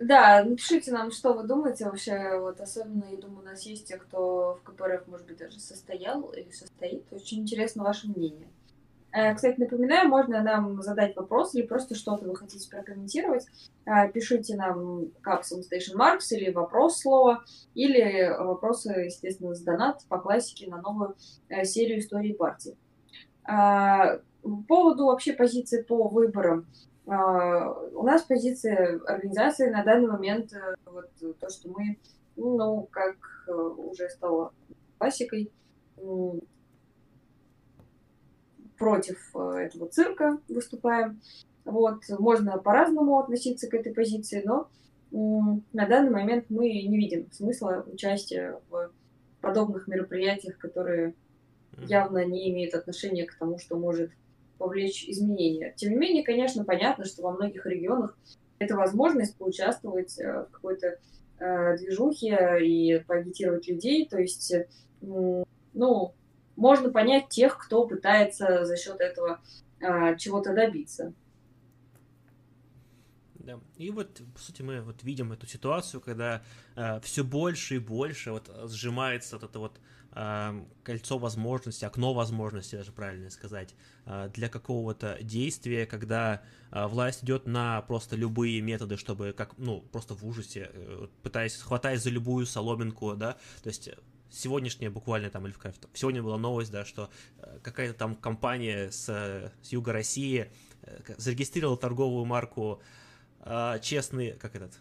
Да, 0.00 0.44
напишите 0.44 0.92
нам, 0.92 1.10
что 1.10 1.32
вы 1.32 1.44
думаете 1.44 1.84
вообще, 1.84 2.38
вот 2.38 2.60
особенно, 2.60 3.04
я 3.10 3.16
думаю, 3.16 3.40
у 3.40 3.44
нас 3.44 3.62
есть 3.62 3.88
те, 3.88 3.96
кто 3.96 4.60
в 4.60 4.62
КПРФ, 4.62 5.08
может 5.08 5.26
быть, 5.26 5.38
даже 5.38 5.58
состоял 5.58 6.22
или 6.30 6.50
состоит. 6.50 7.04
Очень 7.10 7.40
интересно 7.40 7.82
ваше 7.82 8.08
мнение. 8.08 8.48
Э, 9.10 9.34
кстати, 9.34 9.58
напоминаю, 9.58 10.08
можно 10.08 10.42
нам 10.42 10.80
задать 10.82 11.16
вопрос 11.16 11.54
или 11.54 11.66
просто 11.66 11.96
что-то 11.96 12.26
вы 12.26 12.36
хотите 12.36 12.68
прокомментировать. 12.70 13.46
Э, 13.86 14.08
пишите 14.12 14.54
нам 14.54 15.10
капсом 15.20 15.60
Station 15.60 15.96
Marks 15.96 16.28
или 16.30 16.50
вопрос 16.50 17.00
слова, 17.00 17.42
или 17.74 18.32
вопросы, 18.38 18.92
естественно, 19.06 19.54
с 19.54 19.62
донат 19.62 20.04
по 20.08 20.18
классике 20.18 20.68
на 20.70 20.80
новую 20.80 21.16
э, 21.48 21.64
серию 21.64 21.98
истории 21.98 22.32
партии. 22.32 22.76
По 23.44 24.20
поводу 24.68 25.06
вообще 25.06 25.32
позиции 25.32 25.82
по 25.82 26.06
выборам. 26.08 26.66
А, 27.08 27.70
у 27.70 28.02
нас 28.02 28.22
позиция 28.22 29.00
организации 29.06 29.70
на 29.70 29.82
данный 29.82 30.08
момент, 30.08 30.52
э, 30.52 30.74
вот 30.84 31.08
то, 31.40 31.48
что 31.48 31.70
мы, 31.70 31.98
ну, 32.36 32.86
как 32.90 33.16
э, 33.48 33.52
уже 33.52 34.10
стало 34.10 34.52
классикой, 34.98 35.50
против 38.76 39.34
э, 39.34 39.38
этого 39.56 39.88
цирка 39.88 40.38
выступаем. 40.48 41.20
Вот, 41.64 42.02
можно 42.18 42.58
по-разному 42.58 43.18
относиться 43.18 43.68
к 43.68 43.74
этой 43.74 43.92
позиции, 43.94 44.42
но 44.44 44.68
на 45.10 45.86
данный 45.86 46.10
момент 46.10 46.46
мы 46.50 46.68
не 46.68 46.96
видим 46.96 47.30
смысла 47.32 47.84
участия 47.90 48.60
в 48.68 48.90
подобных 49.40 49.88
мероприятиях, 49.88 50.58
которые 50.58 51.14
явно 51.78 52.24
не 52.24 52.50
имеют 52.50 52.74
отношения 52.74 53.24
к 53.26 53.34
тому, 53.34 53.58
что 53.58 53.76
может 53.78 54.10
повлечь 54.58 55.08
изменения. 55.08 55.72
Тем 55.76 55.92
не 55.92 55.96
менее, 55.96 56.24
конечно, 56.24 56.64
понятно, 56.64 57.04
что 57.04 57.22
во 57.22 57.32
многих 57.32 57.64
регионах 57.66 58.18
это 58.58 58.76
возможность 58.76 59.36
поучаствовать 59.36 60.18
э, 60.18 60.44
в 60.44 60.50
какой-то 60.50 60.98
э, 61.38 61.76
движухе 61.78 62.58
и 62.60 62.98
поагитировать 63.06 63.68
людей. 63.68 64.06
То 64.06 64.18
есть, 64.18 64.52
ну, 65.00 66.14
можно 66.56 66.90
понять 66.90 67.28
тех, 67.28 67.56
кто 67.56 67.86
пытается 67.86 68.64
за 68.64 68.76
счет 68.76 69.00
этого 69.00 69.40
э, 69.80 70.16
чего-то 70.16 70.54
добиться. 70.54 71.12
Да. 73.34 73.60
И 73.76 73.90
вот, 73.90 74.20
по 74.34 74.40
сути, 74.40 74.62
мы 74.62 74.82
вот 74.82 75.02
видим 75.04 75.32
эту 75.32 75.46
ситуацию, 75.46 76.00
когда 76.00 76.42
э, 76.74 77.00
все 77.00 77.22
больше 77.22 77.76
и 77.76 77.78
больше 77.78 78.32
вот 78.32 78.50
сжимается 78.66 79.36
вот 79.36 79.48
это 79.48 79.58
вот 79.58 79.76
э, 79.76 79.80
кольцо 80.82 81.18
возможностей, 81.18 81.86
окно 81.86 82.12
возможностей, 82.12 82.76
даже 82.76 82.90
правильно 82.92 83.30
сказать, 83.30 83.74
э, 84.06 84.30
для 84.34 84.48
какого-то 84.48 85.18
действия, 85.20 85.86
когда 85.86 86.42
э, 86.72 86.86
власть 86.86 87.22
идет 87.22 87.46
на 87.46 87.82
просто 87.82 88.16
любые 88.16 88.60
методы, 88.60 88.96
чтобы 88.96 89.32
как, 89.32 89.56
ну, 89.58 89.80
просто 89.80 90.14
в 90.14 90.26
ужасе, 90.26 90.70
э, 90.72 91.06
пытаясь, 91.22 91.56
хватаясь 91.56 92.02
за 92.02 92.10
любую 92.10 92.46
соломинку, 92.46 93.14
да, 93.14 93.36
то 93.62 93.68
есть 93.68 93.90
сегодняшняя 94.30 94.90
буквально 94.90 95.30
там, 95.30 95.46
или 95.46 95.52
в 95.52 95.60
сегодня 95.94 96.22
была 96.22 96.36
новость, 96.36 96.72
да, 96.72 96.84
что 96.84 97.10
какая-то 97.62 97.94
там 97.94 98.16
компания 98.16 98.90
с, 98.90 99.06
с 99.62 99.68
юга 99.72 99.92
России 99.92 100.50
зарегистрировала 101.16 101.78
торговую 101.78 102.24
марку 102.24 102.82
честный, 103.80 104.32
как 104.32 104.56
этот, 104.56 104.78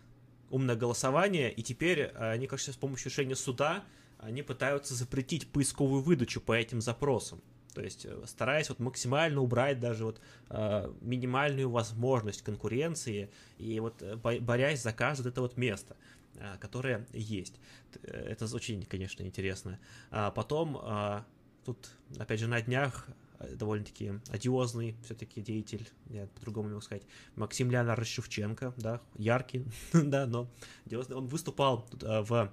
умное 0.50 0.76
голосование, 0.76 1.52
и 1.52 1.64
теперь 1.64 2.08
они, 2.08 2.48
кажется, 2.48 2.74
с 2.74 2.76
помощью 2.76 3.10
решения 3.10 3.36
суда, 3.36 3.86
они 4.20 4.42
пытаются 4.42 4.94
запретить 4.94 5.52
поисковую 5.52 6.02
выдачу 6.02 6.42
по 6.42 6.54
этим 6.54 6.82
запросам. 6.82 7.42
То 7.74 7.82
есть 7.82 8.06
э, 8.06 8.24
стараясь 8.26 8.70
вот 8.70 8.80
максимально 8.80 9.42
убрать 9.42 9.80
даже 9.80 10.06
вот 10.06 10.20
э, 10.50 10.92
минимальную 11.02 11.70
возможность 11.70 12.42
конкуренции 12.42 13.30
и 13.60 13.80
вот 13.80 14.02
э, 14.02 14.16
борясь 14.16 14.82
за 14.82 14.94
каждое 14.94 15.30
это 15.30 15.42
вот 15.42 15.58
место, 15.58 15.96
э, 16.36 16.58
которое 16.60 17.06
есть. 17.14 17.60
Это 18.02 18.54
очень, 18.56 18.84
конечно, 18.84 19.24
интересно. 19.24 19.80
А 20.10 20.32
потом 20.32 20.80
э, 20.82 21.24
тут, 21.66 21.92
опять 22.18 22.40
же, 22.40 22.48
на 22.48 22.62
днях 22.62 23.08
Э, 23.40 23.56
довольно-таки 23.56 24.14
одиозный 24.30 24.96
все-таки 25.04 25.42
деятель, 25.42 25.88
я 26.10 26.28
по-другому 26.28 26.70
не 26.70 26.74
могу 26.74 26.82
сказать, 26.84 27.04
Максим 27.36 27.70
Леонардович 27.70 28.16
Шевченко, 28.16 28.74
да, 28.78 29.02
яркий, 29.16 29.66
да, 29.94 30.26
но 30.26 30.50
он 30.92 31.28
выступал 31.28 31.88
э, 32.02 32.22
в 32.22 32.52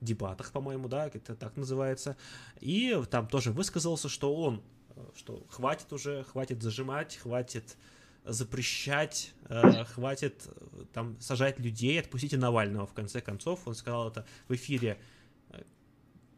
дебатах, 0.00 0.52
по-моему, 0.52 0.88
да, 0.88 1.06
это 1.06 1.34
так 1.34 1.56
называется, 1.56 2.16
и 2.60 3.00
там 3.10 3.28
тоже 3.28 3.52
высказался, 3.52 4.08
что 4.08 4.34
он, 4.34 4.62
э, 4.90 5.04
что 5.16 5.44
хватит 5.48 5.92
уже, 5.92 6.24
хватит 6.24 6.62
зажимать, 6.62 7.16
хватит 7.16 7.76
запрещать, 8.24 9.34
э, 9.48 9.84
хватит 9.84 10.48
там 10.92 11.20
сажать 11.20 11.58
людей, 11.58 12.00
отпустите 12.00 12.36
Навального, 12.36 12.86
в 12.86 12.92
конце 12.92 13.20
концов, 13.20 13.66
он 13.66 13.74
сказал 13.74 14.08
это 14.08 14.26
в 14.48 14.54
эфире, 14.54 15.00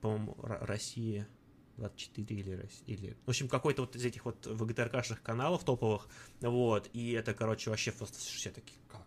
по-моему, 0.00 0.36
России, 0.40 1.26
24 1.80 2.40
или, 2.40 2.68
или... 2.86 3.16
В 3.26 3.30
общем, 3.30 3.48
какой-то 3.48 3.82
вот 3.82 3.96
из 3.96 4.04
этих 4.04 4.24
вот 4.24 4.46
ВГТРКшных 4.46 5.22
каналов 5.22 5.64
топовых, 5.64 6.08
вот, 6.40 6.88
и 6.92 7.12
это, 7.12 7.34
короче, 7.34 7.70
вообще 7.70 7.90
просто 7.90 8.18
все 8.18 8.50
такие, 8.50 8.78
как? 8.88 9.06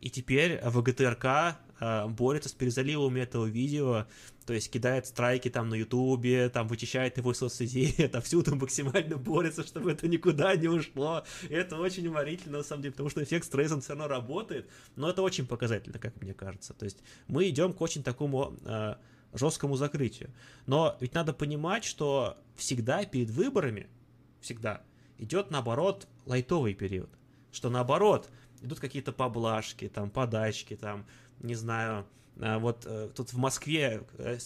И 0.00 0.08
теперь 0.08 0.60
ВГТРК 0.62 1.58
э, 1.80 2.08
борется 2.08 2.48
с 2.48 2.52
перезаливами 2.52 3.20
этого 3.20 3.46
видео, 3.46 4.06
то 4.46 4.54
есть 4.54 4.70
кидает 4.70 5.06
страйки 5.06 5.50
там 5.50 5.68
на 5.68 5.74
Ютубе, 5.74 6.48
там 6.48 6.66
вычищает 6.66 7.18
его 7.18 7.32
из 7.32 7.38
соцсетей, 7.38 7.94
всюду 8.22 8.56
максимально 8.56 9.16
борется, 9.16 9.66
чтобы 9.66 9.92
это 9.92 10.08
никуда 10.08 10.56
не 10.56 10.68
ушло. 10.68 11.24
И 11.48 11.54
это 11.54 11.76
очень 11.76 12.08
уморительно, 12.08 12.58
на 12.58 12.64
самом 12.64 12.82
деле, 12.82 12.92
потому 12.92 13.10
что 13.10 13.22
эффект 13.22 13.44
Стрейзен 13.46 13.80
все 13.80 13.90
равно 13.90 14.08
работает, 14.08 14.68
но 14.96 15.10
это 15.10 15.22
очень 15.22 15.46
показательно, 15.46 15.98
как 15.98 16.20
мне 16.20 16.34
кажется. 16.34 16.74
То 16.74 16.84
есть 16.84 16.98
мы 17.28 17.48
идем 17.48 17.72
к 17.72 17.80
очень 17.80 18.02
такому 18.02 18.56
э, 18.64 18.94
жесткому 19.32 19.76
закрытию. 19.76 20.30
Но 20.66 20.96
ведь 21.00 21.14
надо 21.14 21.32
понимать, 21.32 21.84
что 21.84 22.38
всегда 22.56 23.04
перед 23.04 23.30
выборами, 23.30 23.88
всегда, 24.40 24.82
идет 25.18 25.50
наоборот 25.50 26.08
лайтовый 26.26 26.74
период. 26.74 27.10
Что 27.52 27.68
наоборот, 27.68 28.30
идут 28.62 28.80
какие-то 28.80 29.12
поблажки, 29.12 29.88
там, 29.88 30.10
подачки, 30.10 30.76
там, 30.76 31.06
не 31.40 31.54
знаю, 31.54 32.06
а, 32.40 32.58
вот 32.58 32.84
э, 32.86 33.10
тут 33.14 33.32
в 33.32 33.38
Москве 33.38 34.02
э, 34.18 34.38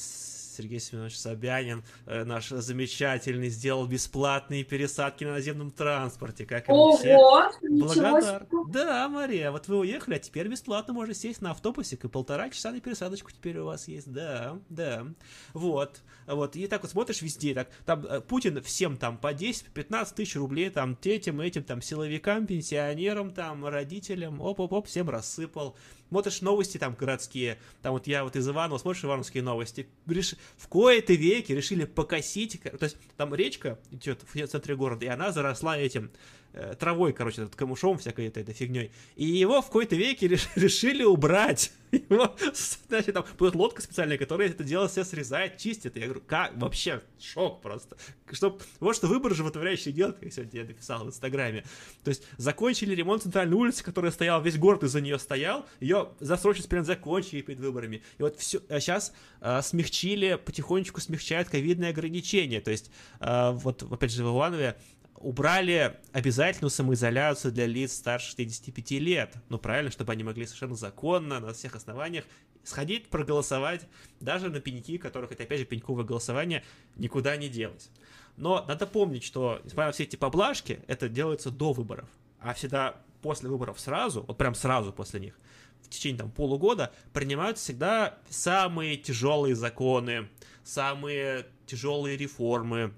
Сергей 0.54 0.80
Семенович 0.80 1.18
Собянин, 1.18 1.84
э, 2.06 2.24
наш 2.24 2.48
замечательный, 2.48 3.48
сделал 3.48 3.86
бесплатные 3.86 4.64
пересадки 4.64 5.24
на 5.24 5.32
наземном 5.32 5.70
транспорте. 5.70 6.46
Как 6.46 6.68
Ого, 6.68 6.96
все 6.96 7.16
благодарны. 7.62 8.46
Да, 8.68 9.08
Мария, 9.08 9.50
вот 9.50 9.68
вы 9.68 9.78
уехали, 9.78 10.16
а 10.16 10.18
теперь 10.18 10.48
бесплатно 10.48 10.94
можно 10.94 11.14
сесть 11.14 11.42
на 11.42 11.50
автобусик, 11.50 12.04
и 12.04 12.08
полтора 12.08 12.50
часа 12.50 12.70
на 12.70 12.80
пересадочку 12.80 13.30
теперь 13.30 13.58
у 13.58 13.66
вас 13.66 13.88
есть. 13.88 14.10
Да, 14.10 14.58
да. 14.68 15.06
Вот. 15.52 16.02
Вот. 16.26 16.56
И 16.56 16.66
так 16.66 16.82
вот 16.82 16.90
смотришь 16.90 17.22
везде, 17.22 17.54
так, 17.54 17.70
там 17.84 18.06
Путин 18.22 18.62
всем 18.62 18.96
там 18.96 19.18
по 19.18 19.32
10-15 19.32 20.14
тысяч 20.14 20.36
рублей, 20.36 20.70
там, 20.70 20.96
этим, 21.02 21.40
этим, 21.40 21.62
там, 21.64 21.82
силовикам, 21.82 22.46
пенсионерам, 22.46 23.32
там, 23.32 23.66
родителям, 23.66 24.40
оп-оп-оп, 24.40 24.86
всем 24.86 25.10
рассыпал 25.10 25.76
смотришь 26.08 26.42
новости 26.42 26.78
там 26.78 26.94
городские, 26.94 27.58
там 27.82 27.92
вот 27.92 28.06
я 28.06 28.24
вот 28.24 28.36
из 28.36 28.48
Иванова, 28.48 28.78
смотришь 28.78 29.04
ивановские 29.04 29.42
новости, 29.42 29.88
реш... 30.06 30.34
в 30.56 30.68
кои-то 30.68 31.12
веки 31.14 31.52
решили 31.52 31.84
покосить, 31.84 32.60
то 32.62 32.84
есть 32.84 32.96
там 33.16 33.34
речка 33.34 33.78
идет 33.90 34.22
в 34.22 34.46
центре 34.46 34.76
города, 34.76 35.04
и 35.04 35.08
она 35.08 35.32
заросла 35.32 35.76
этим 35.76 36.10
Э, 36.56 36.76
травой, 36.78 37.12
короче, 37.12 37.42
этот 37.42 37.56
камушом, 37.56 37.98
всякой 37.98 38.28
этой, 38.28 38.44
этой 38.44 38.54
фигней. 38.54 38.92
И 39.16 39.24
его 39.24 39.60
в 39.60 39.66
какой-то 39.66 39.96
веке 39.96 40.28
решили 40.54 41.02
убрать. 41.02 41.72
Его, 41.90 42.36
значит, 42.88 43.12
там 43.12 43.24
будет 43.36 43.56
лодка 43.56 43.82
специальная, 43.82 44.18
которая 44.18 44.50
это 44.50 44.62
дело 44.62 44.86
все 44.86 45.02
срезает, 45.02 45.58
чистит. 45.58 45.96
Я 45.96 46.04
говорю, 46.04 46.22
как? 46.24 46.56
Вообще, 46.56 47.02
шок 47.20 47.60
просто. 47.60 47.96
Чтоб, 48.30 48.62
вот 48.78 48.94
что 48.94 49.08
выбор 49.08 49.34
животворящий 49.34 49.90
делает, 49.90 50.18
как 50.18 50.32
сегодня 50.32 50.60
я 50.60 50.66
написал 50.66 51.04
в 51.04 51.08
Инстаграме. 51.08 51.64
То 52.04 52.10
есть 52.10 52.22
закончили 52.36 52.94
ремонт 52.94 53.24
центральной 53.24 53.56
улицы, 53.56 53.82
которая 53.82 54.12
стояла, 54.12 54.40
весь 54.40 54.56
город 54.56 54.84
из-за 54.84 55.00
нее 55.00 55.18
стоял, 55.18 55.66
ее 55.80 56.10
за 56.20 56.36
срочность 56.36 56.68
прям 56.68 56.84
закончили 56.84 57.40
перед 57.40 57.58
выборами. 57.58 58.04
И 58.18 58.22
вот 58.22 58.38
все, 58.38 58.60
а 58.68 58.78
сейчас 58.78 59.12
а, 59.40 59.60
смягчили, 59.60 60.36
потихонечку 60.36 61.00
смягчают 61.00 61.48
ковидные 61.48 61.90
ограничения. 61.90 62.60
То 62.60 62.70
есть, 62.70 62.92
а, 63.18 63.50
вот, 63.50 63.82
опять 63.82 64.12
же, 64.12 64.24
в 64.24 64.28
Иванове 64.28 64.76
убрали 65.16 65.98
обязательную 66.12 66.70
самоизоляцию 66.70 67.53
для 67.53 67.66
лиц 67.66 67.92
старше 67.94 68.29
65 68.31 68.90
лет. 68.92 69.35
Ну, 69.48 69.59
правильно, 69.59 69.90
чтобы 69.90 70.12
они 70.12 70.22
могли 70.22 70.46
совершенно 70.46 70.74
законно, 70.74 71.40
на 71.40 71.53
всех 71.53 71.74
основаниях 71.77 72.24
сходить, 72.62 73.09
проголосовать, 73.09 73.87
даже 74.20 74.48
на 74.48 74.61
пеньки, 74.61 74.98
которых, 74.98 75.33
это 75.33 75.42
опять 75.44 75.61
же 75.61 75.64
пеньковое 75.66 76.05
голосование, 76.05 76.64
никуда 76.96 77.37
не 77.37 77.48
делать. 77.48 77.90
Но 78.37 78.64
надо 78.66 78.87
помнить, 78.87 79.22
что, 79.22 79.61
несмотря 79.64 79.87
на 79.87 79.92
все 79.92 80.05
эти 80.05 80.16
поблажки, 80.16 80.81
это 80.87 81.09
делается 81.09 81.50
до 81.50 81.72
выборов. 81.72 82.09
А 82.40 82.55
всегда 82.55 82.96
после 83.22 83.48
выборов 83.48 83.79
сразу, 83.79 84.22
вот 84.22 84.37
прям 84.37 84.55
сразу 84.55 84.92
после 84.92 85.20
них, 85.20 85.38
в 85.83 85.88
течение 85.88 86.18
там 86.18 86.31
полугода 86.31 86.92
принимаются 87.12 87.64
всегда 87.64 88.18
самые 88.29 88.96
тяжелые 88.96 89.55
законы, 89.55 90.29
самые 90.64 91.46
тяжелые 91.66 92.16
реформы, 92.16 92.92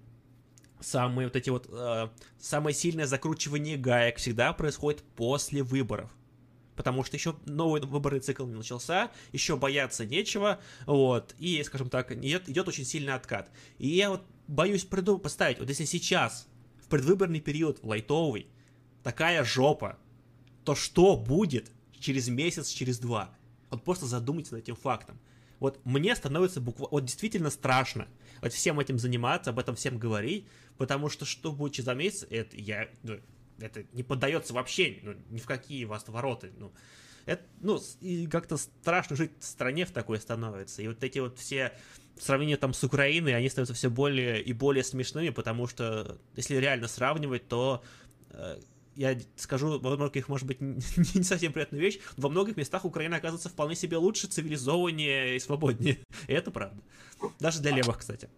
самые 0.86 1.26
вот 1.26 1.36
эти 1.36 1.50
вот, 1.50 1.66
э, 1.68 2.08
самое 2.38 2.74
сильное 2.74 3.06
закручивание 3.06 3.76
гаек 3.76 4.18
всегда 4.18 4.52
происходит 4.52 5.02
после 5.16 5.62
выборов. 5.62 6.10
Потому 6.76 7.02
что 7.02 7.16
еще 7.16 7.34
новый 7.44 7.80
выборный 7.80 8.20
цикл 8.20 8.46
не 8.46 8.54
начался, 8.54 9.10
еще 9.32 9.56
бояться 9.56 10.04
нечего, 10.04 10.60
вот, 10.86 11.34
и, 11.38 11.62
скажем 11.64 11.88
так, 11.88 12.12
идет, 12.12 12.48
идет 12.48 12.68
очень 12.68 12.84
сильный 12.84 13.14
откат. 13.14 13.50
И 13.78 13.88
я 13.88 14.10
вот 14.10 14.22
боюсь 14.46 14.84
приду, 14.84 15.18
поставить, 15.18 15.58
вот 15.58 15.68
если 15.68 15.86
сейчас, 15.86 16.46
в 16.80 16.86
предвыборный 16.88 17.40
период, 17.40 17.82
лайтовый, 17.82 18.46
такая 19.02 19.42
жопа, 19.42 19.98
то 20.64 20.74
что 20.74 21.16
будет 21.16 21.72
через 21.98 22.28
месяц, 22.28 22.68
через 22.68 22.98
два? 22.98 23.34
Вот 23.70 23.82
просто 23.82 24.06
задумайтесь 24.06 24.52
над 24.52 24.62
этим 24.62 24.76
фактом. 24.76 25.18
Вот 25.58 25.80
мне 25.84 26.14
становится 26.14 26.60
буквально, 26.60 26.90
вот 26.90 27.04
действительно 27.06 27.50
страшно 27.50 28.06
всем 28.48 28.80
этим 28.80 28.98
заниматься, 28.98 29.50
об 29.50 29.58
этом 29.58 29.74
всем 29.74 29.98
говорить, 29.98 30.46
потому 30.76 31.08
что 31.08 31.24
что 31.24 31.52
будет 31.52 31.74
через 31.74 31.94
месяц, 31.94 32.26
это 32.30 32.56
я, 32.56 32.88
ну, 33.02 33.18
это 33.58 33.84
не 33.92 34.02
поддается 34.02 34.54
вообще 34.54 34.98
ну, 35.02 35.14
ни 35.30 35.38
в 35.38 35.46
какие 35.46 35.84
вас 35.84 36.06
вороты, 36.08 36.52
ну, 36.58 36.72
это, 37.24 37.42
ну, 37.60 37.80
и 38.00 38.26
как-то 38.26 38.56
страшно 38.56 39.16
жить 39.16 39.32
в 39.40 39.44
стране 39.44 39.84
в 39.84 39.90
такой 39.90 40.18
становится, 40.18 40.82
и 40.82 40.88
вот 40.88 41.02
эти 41.02 41.18
вот 41.18 41.38
все 41.38 41.72
сравнения 42.18 42.56
там 42.56 42.72
с 42.72 42.82
Украиной, 42.84 43.34
они 43.34 43.48
становятся 43.48 43.74
все 43.74 43.90
более 43.90 44.42
и 44.42 44.52
более 44.52 44.84
смешными, 44.84 45.30
потому 45.30 45.66
что, 45.66 46.18
если 46.34 46.56
реально 46.56 46.88
сравнивать, 46.88 47.48
то 47.48 47.82
э, 48.30 48.58
я 48.96 49.16
скажу, 49.36 49.78
во 49.78 49.96
многих, 49.96 50.28
может 50.28 50.46
быть, 50.46 50.60
не 50.60 51.22
совсем 51.22 51.52
приятную 51.52 51.82
вещь, 51.82 52.00
во 52.16 52.28
многих 52.28 52.56
местах 52.56 52.84
Украина 52.84 53.16
оказывается 53.16 53.48
вполне 53.48 53.76
себе 53.76 53.98
лучше, 53.98 54.26
цивилизованнее 54.26 55.36
и 55.36 55.38
свободнее. 55.38 55.98
И 56.26 56.32
это 56.32 56.50
правда. 56.50 56.80
Даже 57.38 57.60
для 57.60 57.72
левых, 57.72 57.98
кстати. 57.98 58.28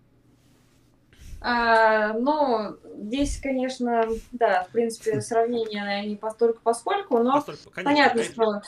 А, 1.40 2.14
ну, 2.14 2.76
здесь, 2.96 3.40
конечно, 3.40 4.08
да, 4.32 4.64
в 4.64 4.70
принципе, 4.70 5.20
сравнение 5.22 6.06
не 6.06 6.16
постольку 6.16 6.60
поскольку, 6.62 7.18
но 7.18 7.34
Постольку, 7.34 7.70
конечно, 7.70 7.92
понятно, 7.92 8.22
конечно. 8.22 8.62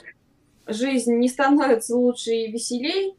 что 0.64 0.72
жизнь 0.72 1.14
не 1.16 1.29
становится 1.29 1.96
лучше 1.96 2.31
и 2.31 2.53
веселей, 2.53 3.16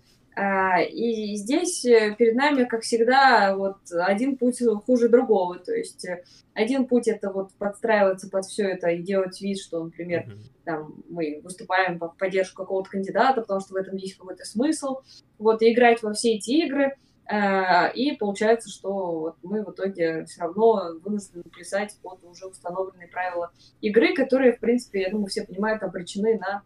и 0.82 1.36
здесь 1.36 1.86
э, 1.86 2.16
перед 2.18 2.36
нами, 2.36 2.64
как 2.64 2.82
всегда, 2.82 3.56
вот 3.56 3.78
один 3.92 4.38
путь 4.38 4.60
хуже 4.86 5.10
другого. 5.10 5.60
То 5.60 5.74
есть 5.74 6.06
э, 6.06 6.24
один 6.54 6.88
путь 6.88 7.08
это 7.08 7.32
вот 7.32 7.52
подстраиваться 7.54 8.30
под 8.30 8.46
все 8.46 8.70
это 8.70 8.90
и 8.90 9.02
делать 9.02 9.42
вид, 9.42 9.60
что, 9.60 9.84
например, 9.84 10.22
mm-hmm. 10.22 10.64
там 10.66 11.04
мы 11.10 11.42
выступаем 11.44 12.00
в 12.00 12.16
поддержку 12.18 12.64
какого-то 12.64 12.90
кандидата, 12.90 13.42
потому 13.42 13.60
что 13.60 13.74
в 13.74 13.78
этом 13.78 13.98
есть 13.98 14.18
какой-то 14.18 14.46
смысл. 14.46 15.02
Вот 15.38 15.62
и 15.62 15.74
играть 15.74 16.02
во 16.02 16.14
все 16.14 16.36
эти 16.36 16.52
игры. 16.66 16.96
А, 17.28 17.88
и 17.88 18.16
получается, 18.18 18.70
что 18.70 19.20
вот 19.20 19.36
мы 19.44 19.64
в 19.64 19.72
итоге 19.72 20.26
все 20.26 20.42
равно 20.42 20.94
вынуждены 21.02 21.44
плясать 21.44 21.96
под 22.02 22.24
уже 22.24 22.48
установленные 22.48 23.08
правила 23.08 23.52
игры, 23.80 24.14
которые, 24.14 24.54
в 24.54 24.60
принципе, 24.60 25.02
я 25.02 25.12
думаю, 25.12 25.28
все 25.28 25.46
понимают, 25.46 25.84
обречены 25.84 26.38
на 26.38 26.64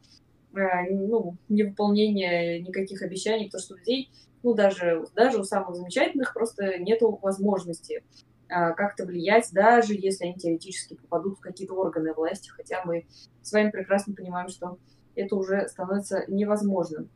ну, 0.56 1.38
невыполнение 1.50 2.62
никаких 2.62 3.02
обещаний, 3.02 3.46
потому 3.46 3.62
что 3.62 3.76
людей, 3.76 4.12
ну, 4.44 4.54
даже, 4.54 5.06
даже 5.16 5.40
у 5.40 5.44
самых 5.44 5.76
замечательных 5.76 6.34
просто 6.34 6.78
нет 6.80 7.02
возможности 7.02 8.04
а, 8.48 8.72
как-то 8.72 9.06
влиять, 9.06 9.50
даже 9.52 9.94
если 9.94 10.26
они 10.26 10.36
теоретически 10.36 10.96
попадут 10.96 11.38
в 11.38 11.42
какие-то 11.42 11.74
органы 11.74 12.14
власти, 12.14 12.50
хотя 12.50 12.84
мы 12.86 13.06
с 13.42 13.52
вами 13.52 13.72
прекрасно 13.72 14.14
понимаем, 14.14 14.50
что 14.50 14.78
это 15.16 15.36
уже 15.36 15.68
становится 15.68 16.24
невозможным. 16.28 17.10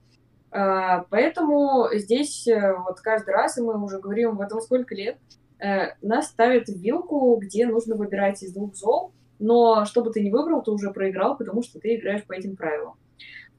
А, 0.51 1.05
поэтому 1.09 1.87
здесь 1.93 2.47
э, 2.47 2.75
вот 2.75 2.99
каждый 3.01 3.31
раз, 3.31 3.57
и 3.57 3.61
мы 3.61 3.81
уже 3.83 3.99
говорим 3.99 4.37
в 4.37 4.41
этом 4.41 4.61
сколько 4.61 4.95
лет, 4.95 5.17
э, 5.59 5.95
нас 6.01 6.27
ставят 6.27 6.67
в 6.67 6.79
вилку, 6.79 7.35
где 7.35 7.67
нужно 7.67 7.95
выбирать 7.95 8.41
из 8.41 8.53
двух 8.53 8.75
зол, 8.75 9.11
но 9.37 9.85
чтобы 9.85 10.11
ты 10.11 10.21
не 10.21 10.31
выбрал, 10.31 10.63
ты 10.63 10.71
уже 10.71 10.91
проиграл, 10.91 11.37
потому 11.37 11.61
что 11.61 11.79
ты 11.79 11.95
играешь 11.95 12.25
по 12.25 12.33
этим 12.33 12.55
правилам. 12.55 12.95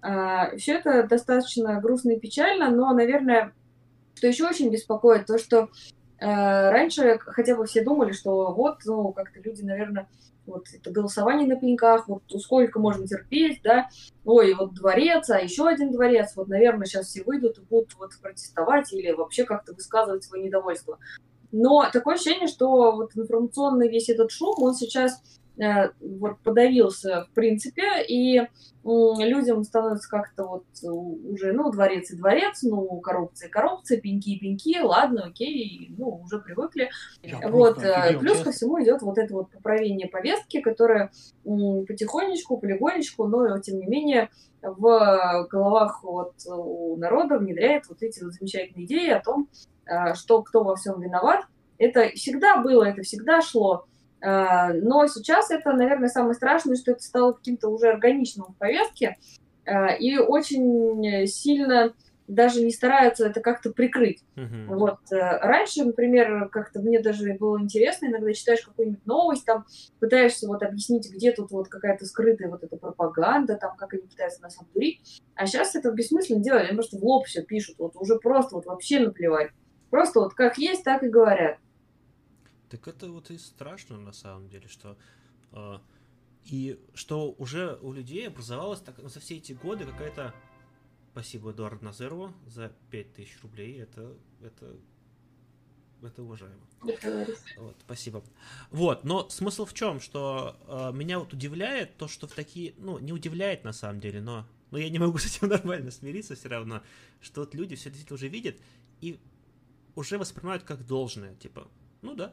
А, 0.03 0.57
Все 0.57 0.75
это 0.75 1.03
достаточно 1.05 1.81
грустно 1.81 2.13
и 2.13 2.21
печально, 2.21 2.71
но, 2.71 2.93
наверное, 2.93 3.53
что 4.15 4.27
еще 4.27 4.47
очень 4.47 4.71
беспокоит, 4.71 5.27
то, 5.27 5.39
что 5.39 5.69
э, 6.19 6.27
раньше 6.27 7.19
хотя 7.19 7.57
бы 7.57 7.67
все 7.67 7.85
думали, 7.85 8.13
что 8.13 8.53
вот, 8.53 8.79
ну, 8.85 9.13
как-то 9.13 9.41
люди, 9.41 9.63
наверное, 9.63 10.09
вот 10.47 10.67
это 10.73 10.91
голосование 10.91 11.47
на 11.47 11.61
пеньках, 11.61 12.09
вот 12.09 12.23
сколько 12.39 12.81
можно 12.81 13.07
терпеть, 13.07 13.61
да, 13.63 13.89
ой, 14.25 14.55
вот 14.55 14.75
дворец, 14.75 15.31
а 15.31 15.39
еще 15.39 15.69
один 15.69 15.93
дворец, 15.93 16.33
вот, 16.35 16.49
наверное, 16.49 16.87
сейчас 16.87 17.07
все 17.07 17.23
выйдут 17.23 17.59
и 17.59 17.63
будут 17.63 17.95
вот 17.99 18.13
протестовать 18.21 18.93
или 18.93 19.13
вообще 19.13 19.45
как-то 19.45 19.75
высказывать 19.75 20.25
свое 20.25 20.45
недовольство. 20.45 20.99
Но 21.53 21.89
такое 21.93 22.15
ощущение, 22.15 22.47
что 22.47 22.93
вот 22.93 23.17
информационный 23.17 23.89
весь 23.89 24.09
этот 24.09 24.31
шум, 24.31 24.55
он 24.63 24.75
сейчас 24.75 25.21
вот 26.01 26.38
подавился 26.42 27.27
в 27.31 27.35
принципе, 27.35 28.03
и 28.09 28.42
людям 28.83 29.62
становится 29.62 30.09
как-то 30.09 30.46
вот 30.46 30.64
уже, 30.83 31.53
ну, 31.53 31.70
дворец 31.70 32.11
и 32.11 32.16
дворец, 32.16 32.62
ну, 32.62 32.99
коррупция 33.01 33.49
и 33.49 33.51
коррупция, 33.51 34.01
пеньки 34.01 34.31
и 34.31 34.38
пеньки, 34.38 34.81
ладно, 34.81 35.27
окей, 35.27 35.94
ну, 35.99 36.23
уже 36.25 36.38
привыкли. 36.38 36.88
Я 37.23 37.49
вот, 37.51 37.75
просто, 37.75 38.16
плюс 38.18 38.40
ко 38.40 38.53
всему 38.53 38.83
идет 38.83 39.03
вот 39.03 39.18
это 39.18 39.35
вот 39.35 39.51
поправление 39.51 40.09
повестки, 40.09 40.61
которое 40.62 41.11
потихонечку, 41.44 42.57
полигонечку, 42.57 43.27
но, 43.27 43.59
тем 43.59 43.79
не 43.79 43.87
менее, 43.87 44.31
в 44.62 45.46
головах 45.51 46.03
вот 46.03 46.33
у 46.46 46.96
народа 46.96 47.38
внедряет 47.38 47.87
вот 47.88 48.03
эти 48.03 48.25
вот 48.25 48.33
замечательные 48.33 48.87
идеи 48.87 49.11
о 49.11 49.20
том, 49.20 49.49
что 50.14 50.42
кто 50.42 50.64
во 50.64 50.77
всем 50.77 51.01
виноват. 51.01 51.44
Это 51.77 52.09
всегда 52.11 52.59
было, 52.62 52.85
это 52.85 53.03
всегда 53.03 53.40
шло. 53.42 53.85
А, 54.23 54.73
но 54.73 55.07
сейчас 55.07 55.51
это, 55.51 55.73
наверное, 55.73 56.09
самое 56.09 56.35
страшное, 56.35 56.77
что 56.77 56.93
это 56.93 57.03
стало 57.03 57.33
каким-то 57.33 57.69
уже 57.69 57.89
органичным 57.89 58.53
в 58.53 58.57
повестке, 58.57 59.17
а, 59.65 59.89
и 59.89 60.19
очень 60.19 61.27
сильно 61.27 61.95
даже 62.31 62.65
не 62.65 62.71
стараются 62.71 63.27
это 63.27 63.41
как-то 63.41 63.71
прикрыть. 63.71 64.23
Uh-huh. 64.37 64.67
Вот. 64.67 64.99
Э, 65.11 65.39
раньше, 65.41 65.85
например, 65.85 66.49
как-то 66.49 66.81
мне 66.81 67.01
даже 67.01 67.35
было 67.35 67.61
интересно, 67.61 68.07
иногда 68.07 68.33
читаешь 68.33 68.63
какую-нибудь 68.63 69.05
новость, 69.05 69.45
там 69.45 69.67
пытаешься 69.99 70.47
вот 70.47 70.63
объяснить, 70.63 71.11
где 71.13 71.33
тут 71.33 71.51
вот 71.51 71.69
какая-то 71.69 72.07
скрытая 72.07 72.49
вот 72.49 72.63
эта 72.63 72.77
пропаганда, 72.77 73.57
там, 73.57 73.77
как 73.77 73.95
они 73.95 74.03
пытаются 74.03 74.43
нас 74.43 74.57
обдурить. 74.61 75.21
А 75.35 75.47
сейчас 75.47 75.75
это 75.75 75.91
бессмысленно 75.91 76.41
делать, 76.41 76.69
они 76.69 76.75
просто 76.75 76.99
в 76.99 77.05
лоб 77.05 77.27
все 77.27 77.43
пишут, 77.43 77.77
вот 77.79 77.97
уже 77.97 78.17
просто 78.17 78.55
вот 78.55 78.67
вообще 78.67 79.01
наплевать. 79.01 79.51
Просто 79.91 80.21
вот 80.21 80.35
как 80.35 80.57
есть, 80.57 80.85
так 80.85 81.03
и 81.03 81.09
говорят. 81.09 81.59
Так 82.71 82.89
это 82.89 83.11
вот 83.11 83.31
и 83.31 83.39
страшно 83.39 83.99
на 83.99 84.13
самом 84.13 84.49
деле, 84.49 84.69
что 84.69 84.97
э, 85.53 85.79
и 86.45 86.81
что 86.95 87.33
уже 87.33 87.79
у 87.83 87.93
людей 87.93 88.29
образовалась 88.29 88.81
так, 88.81 88.97
ну, 88.99 89.09
за 89.09 89.21
все 89.21 89.37
эти 89.37 89.53
годы 89.53 89.85
какая-то 89.85 90.35
Спасибо 91.13 91.51
Эдуарду 91.51 91.85
Назерову 91.85 92.33
за 92.47 92.73
5000 92.91 93.43
рублей. 93.43 93.83
Это, 93.83 94.15
это, 94.43 94.77
это 96.03 96.23
уважаемо. 96.23 96.61
Вот, 97.57 97.77
спасибо. 97.85 98.23
Вот, 98.71 99.03
но 99.03 99.29
смысл 99.29 99.65
в 99.65 99.75
чем, 99.75 99.99
что 99.99 100.57
э, 100.69 100.97
меня 100.97 101.19
вот 101.19 101.33
удивляет 101.33 101.97
то, 101.97 102.07
что 102.07 102.29
в 102.29 102.33
такие, 102.33 102.75
ну, 102.79 103.01
не 103.01 103.13
удивляет 103.13 103.65
на 103.65 103.73
самом 103.73 103.99
деле, 103.99 104.21
но, 104.21 104.47
но 104.71 104.79
я 104.79 104.89
не 104.89 105.01
могу 105.01 105.19
с 105.19 105.27
этим 105.27 105.49
нормально 105.51 105.91
смириться 105.91 106.37
все 106.37 106.49
равно, 106.49 106.81
что 107.21 107.41
вот 107.41 107.55
люди 107.55 107.75
все 107.75 107.91
действительно 107.91 108.15
уже 108.15 108.29
видят 108.29 108.57
и 109.01 109.19
уже 109.97 110.17
воспринимают 110.17 110.63
как 110.63 110.87
должное, 110.87 111.35
типа, 111.35 111.69
ну 112.03 112.15
да, 112.15 112.33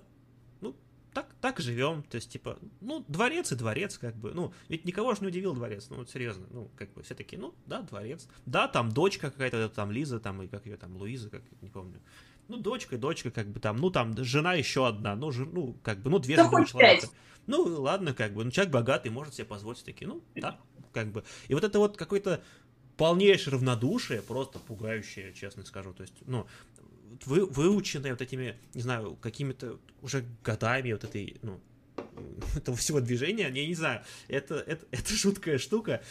так, 1.14 1.34
так 1.42 1.60
живем, 1.60 2.04
то 2.04 2.16
есть, 2.16 2.30
типа, 2.30 2.60
ну, 2.82 3.04
дворец 3.08 3.52
и 3.52 3.56
дворец, 3.56 3.98
как 3.98 4.16
бы, 4.16 4.34
ну, 4.34 4.54
ведь 4.70 4.86
никого 4.86 5.16
же 5.16 5.22
не 5.22 5.28
удивил 5.28 5.54
дворец, 5.54 5.88
ну, 5.90 5.98
вот 5.98 6.10
серьезно, 6.10 6.46
ну, 6.52 6.70
как 6.76 6.94
бы, 6.94 7.04
все 7.04 7.16
таки 7.16 7.38
ну, 7.38 7.56
да, 7.66 7.82
дворец, 7.82 8.28
да, 8.46 8.68
там 8.68 8.92
дочка 8.92 9.32
какая-то, 9.32 9.70
там, 9.70 9.92
Лиза, 9.92 10.20
там, 10.20 10.42
и 10.44 10.48
как 10.48 10.66
ее 10.66 10.78
там, 10.78 10.96
Луиза, 10.96 11.30
как, 11.30 11.42
не 11.62 11.70
помню, 11.70 12.00
ну, 12.48 12.58
дочка, 12.58 12.98
дочка, 12.98 13.32
как 13.32 13.48
бы, 13.48 13.60
там, 13.60 13.78
ну, 13.78 13.90
там, 13.90 14.16
жена 14.24 14.54
еще 14.54 14.88
одна, 14.88 15.16
ну, 15.16 15.32
жен, 15.32 15.50
ну, 15.52 15.78
как 15.84 16.00
бы, 16.02 16.10
ну, 16.10 16.20
две 16.20 16.36
жены 16.36 16.66
человека. 16.66 17.08
Ну, 17.48 17.64
ладно, 17.82 18.14
как 18.14 18.34
бы, 18.34 18.44
ну, 18.44 18.52
человек 18.52 18.74
богатый, 18.74 19.10
может 19.10 19.34
себе 19.34 19.46
позволить 19.46 19.84
такие, 19.84 20.08
ну, 20.08 20.22
да, 20.36 20.60
как 20.94 21.12
бы, 21.12 21.24
и 21.48 21.54
вот 21.54 21.64
это 21.64 21.80
вот 21.80 21.98
какой-то 21.98 22.44
полнейшее 22.98 23.54
равнодушие, 23.54 24.22
просто 24.22 24.60
пугающее, 24.60 25.34
честно 25.34 25.64
скажу. 25.64 25.94
То 25.94 26.02
есть, 26.02 26.16
ну, 26.26 26.48
вы, 27.26 27.46
выученные 27.46 28.14
вот 28.14 28.22
этими, 28.22 28.58
не 28.74 28.82
знаю, 28.82 29.16
какими-то 29.16 29.80
уже 30.02 30.26
годами 30.44 30.92
вот 30.92 31.04
этой, 31.04 31.38
ну, 31.42 31.60
этого 32.56 32.78
всего 32.78 33.00
движения, 33.00 33.50
я 33.50 33.68
не 33.68 33.76
знаю, 33.76 34.04
это, 34.28 34.56
это, 34.56 34.86
это 34.92 35.14
жуткая 35.14 35.58
штука, 35.58 36.04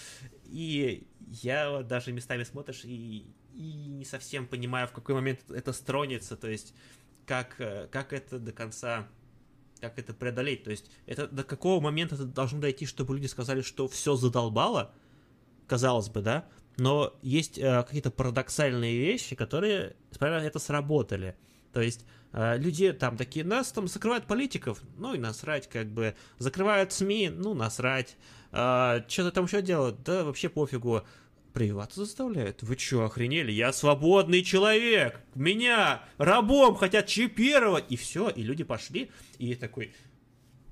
и 0.45 1.07
я 1.42 1.71
вот 1.71 1.87
даже 1.87 2.12
местами 2.12 2.45
смотришь 2.45 2.85
и, 2.85 3.27
и 3.55 3.87
не 3.87 4.05
совсем 4.05 4.47
понимаю, 4.47 4.88
в 4.88 4.92
какой 4.92 5.14
момент 5.14 5.40
это 5.51 5.73
стронется, 5.73 6.37
то 6.37 6.49
есть 6.49 6.75
как, 7.27 7.57
как 7.57 8.12
это 8.12 8.38
до 8.38 8.53
конца, 8.53 9.09
как 9.81 9.99
это 9.99 10.14
преодолеть, 10.14 10.64
то 10.64 10.71
есть 10.71 10.90
это 11.07 11.27
до 11.27 11.42
какого 11.42 11.81
момента 11.81 12.14
это 12.14 12.25
должно 12.25 12.61
дойти, 12.61 12.87
чтобы 12.87 13.14
люди 13.14 13.27
сказали, 13.27 13.62
что 13.62 13.88
все 13.88 14.16
задолбало, 14.16 14.95
казалось 15.66 16.09
бы, 16.09 16.23
да, 16.23 16.49
но 16.77 17.15
есть 17.23 17.59
э, 17.59 17.83
какие-то 17.83 18.11
парадоксальные 18.11 18.99
вещи, 18.99 19.35
которые, 19.35 19.97
на 20.21 20.45
это, 20.45 20.59
сработали. 20.59 21.37
То 21.73 21.81
есть 21.81 22.05
э, 22.33 22.59
люди 22.59 22.93
там 22.93 23.17
такие, 23.17 23.45
нас 23.45 23.73
там 23.73 23.89
закрывают 23.89 24.27
политиков, 24.27 24.81
ну 24.97 25.15
и 25.15 25.19
насрать, 25.19 25.69
как 25.69 25.89
бы, 25.89 26.15
закрывают 26.39 26.93
СМИ, 26.93 27.31
ну 27.31 27.55
насрать, 27.55 28.17
э, 28.53 29.03
что-то 29.09 29.33
там 29.33 29.45
еще 29.45 29.62
делают, 29.62 30.03
да 30.03 30.25
вообще 30.25 30.49
пофигу, 30.49 31.03
прививаться 31.57 32.01
заставляют? 32.01 32.62
Вы 32.62 32.77
что, 32.77 33.07
охренели? 33.07 33.51
Я 33.51 33.73
свободный 33.73 34.43
человек! 34.43 35.23
Меня 35.35 36.03
рабом 36.19 36.77
хотят 36.77 37.07
чипировать! 37.07 37.87
И 37.89 37.97
все, 37.97 38.29
и 38.29 38.43
люди 38.43 38.62
пошли, 38.62 39.11
и 39.39 39.55
такой, 39.55 39.95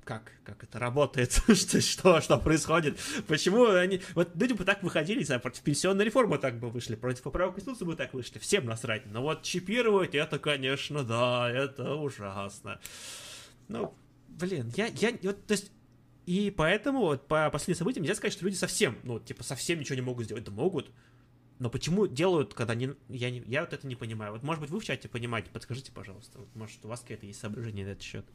как, 0.04 0.32
как 0.44 0.62
это 0.62 0.78
работает, 0.78 1.32
что, 1.54 1.80
что, 1.80 2.20
что 2.20 2.38
происходит, 2.38 2.98
почему 3.26 3.66
они... 3.66 4.00
Вот 4.14 4.30
люди 4.36 4.52
бы 4.52 4.64
так 4.64 4.82
выходили, 4.82 5.18
не 5.18 5.24
знаю, 5.24 5.40
против 5.40 5.62
пенсионной 5.62 6.04
реформы 6.04 6.38
так 6.38 6.58
бы 6.58 6.70
вышли, 6.70 6.94
против 6.94 7.22
поправок 7.22 7.54
Конституции 7.54 7.84
бы 7.84 7.96
так 7.96 8.14
вышли, 8.14 8.38
всем 8.38 8.66
насрать. 8.66 9.06
Но 9.06 9.22
вот 9.22 9.42
чипировать, 9.42 10.14
это, 10.14 10.38
конечно, 10.38 11.04
да, 11.04 11.50
это 11.50 11.94
ужасно. 11.94 12.80
Ну, 13.68 13.94
блин, 14.28 14.72
я, 14.76 14.86
я, 14.86 15.12
вот, 15.22 15.46
то 15.46 15.52
есть, 15.52 15.72
и 16.26 16.52
поэтому 16.56 17.00
вот 17.00 17.26
по 17.26 17.50
последним 17.50 17.78
событиям 17.78 18.02
нельзя 18.02 18.14
сказать, 18.14 18.32
что 18.32 18.44
люди 18.44 18.56
совсем, 18.56 18.98
ну, 19.02 19.18
типа, 19.20 19.42
совсем 19.42 19.80
ничего 19.80 19.96
не 19.96 20.02
могут 20.02 20.26
сделать. 20.26 20.44
Да 20.44 20.52
могут, 20.52 20.90
но 21.58 21.70
почему 21.70 22.06
делают, 22.06 22.54
когда 22.54 22.74
не... 22.74 22.94
Я, 23.08 23.30
не, 23.30 23.42
я 23.46 23.60
вот 23.60 23.72
это 23.72 23.86
не 23.86 23.96
понимаю. 23.96 24.32
Вот, 24.32 24.42
может 24.42 24.60
быть, 24.60 24.70
вы 24.70 24.80
в 24.80 24.84
чате 24.84 25.08
понимаете, 25.08 25.50
подскажите, 25.50 25.92
пожалуйста. 25.92 26.38
Вот, 26.38 26.54
может, 26.54 26.84
у 26.84 26.88
вас 26.88 27.00
какие-то 27.00 27.26
есть 27.26 27.40
соображения 27.40 27.84
на 27.84 27.90
этот 27.90 28.02
счет. 28.02 28.26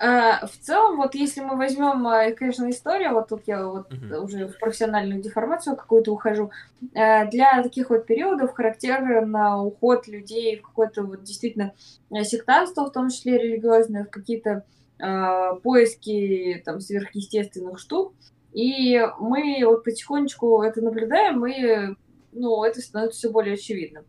А, 0.00 0.46
в 0.46 0.56
целом, 0.58 0.96
вот 0.96 1.16
если 1.16 1.40
мы 1.40 1.56
возьмем, 1.56 2.06
а, 2.06 2.30
конечно, 2.30 2.70
историю, 2.70 3.14
вот 3.14 3.28
тут 3.28 3.42
я 3.46 3.66
вот 3.66 3.92
uh-huh. 3.92 4.20
уже 4.20 4.46
в 4.46 4.56
профессиональную 4.58 5.20
деформацию 5.20 5.74
какую-то 5.74 6.12
ухожу, 6.12 6.52
а, 6.94 7.26
для 7.26 7.62
таких 7.64 7.90
вот 7.90 8.06
периодов 8.06 8.54
характерен 8.54 9.34
уход 9.34 10.06
людей 10.06 10.58
в 10.58 10.62
какое-то 10.62 11.02
вот 11.02 11.24
действительно 11.24 11.72
сектантство, 12.22 12.84
в 12.84 12.92
том 12.92 13.10
числе 13.10 13.38
религиозное, 13.38 14.04
в 14.04 14.10
какие-то 14.10 14.64
поиски 15.62 16.60
там 16.64 16.80
сверхъестественных 16.80 17.78
штук. 17.78 18.14
И 18.52 19.00
мы 19.20 19.62
вот 19.64 19.84
потихонечку 19.84 20.60
это 20.62 20.80
наблюдаем, 20.82 21.46
и 21.46 21.94
ну, 22.32 22.64
это 22.64 22.80
становится 22.80 23.16
все 23.16 23.30
более 23.30 23.54
очевидным. 23.54 24.04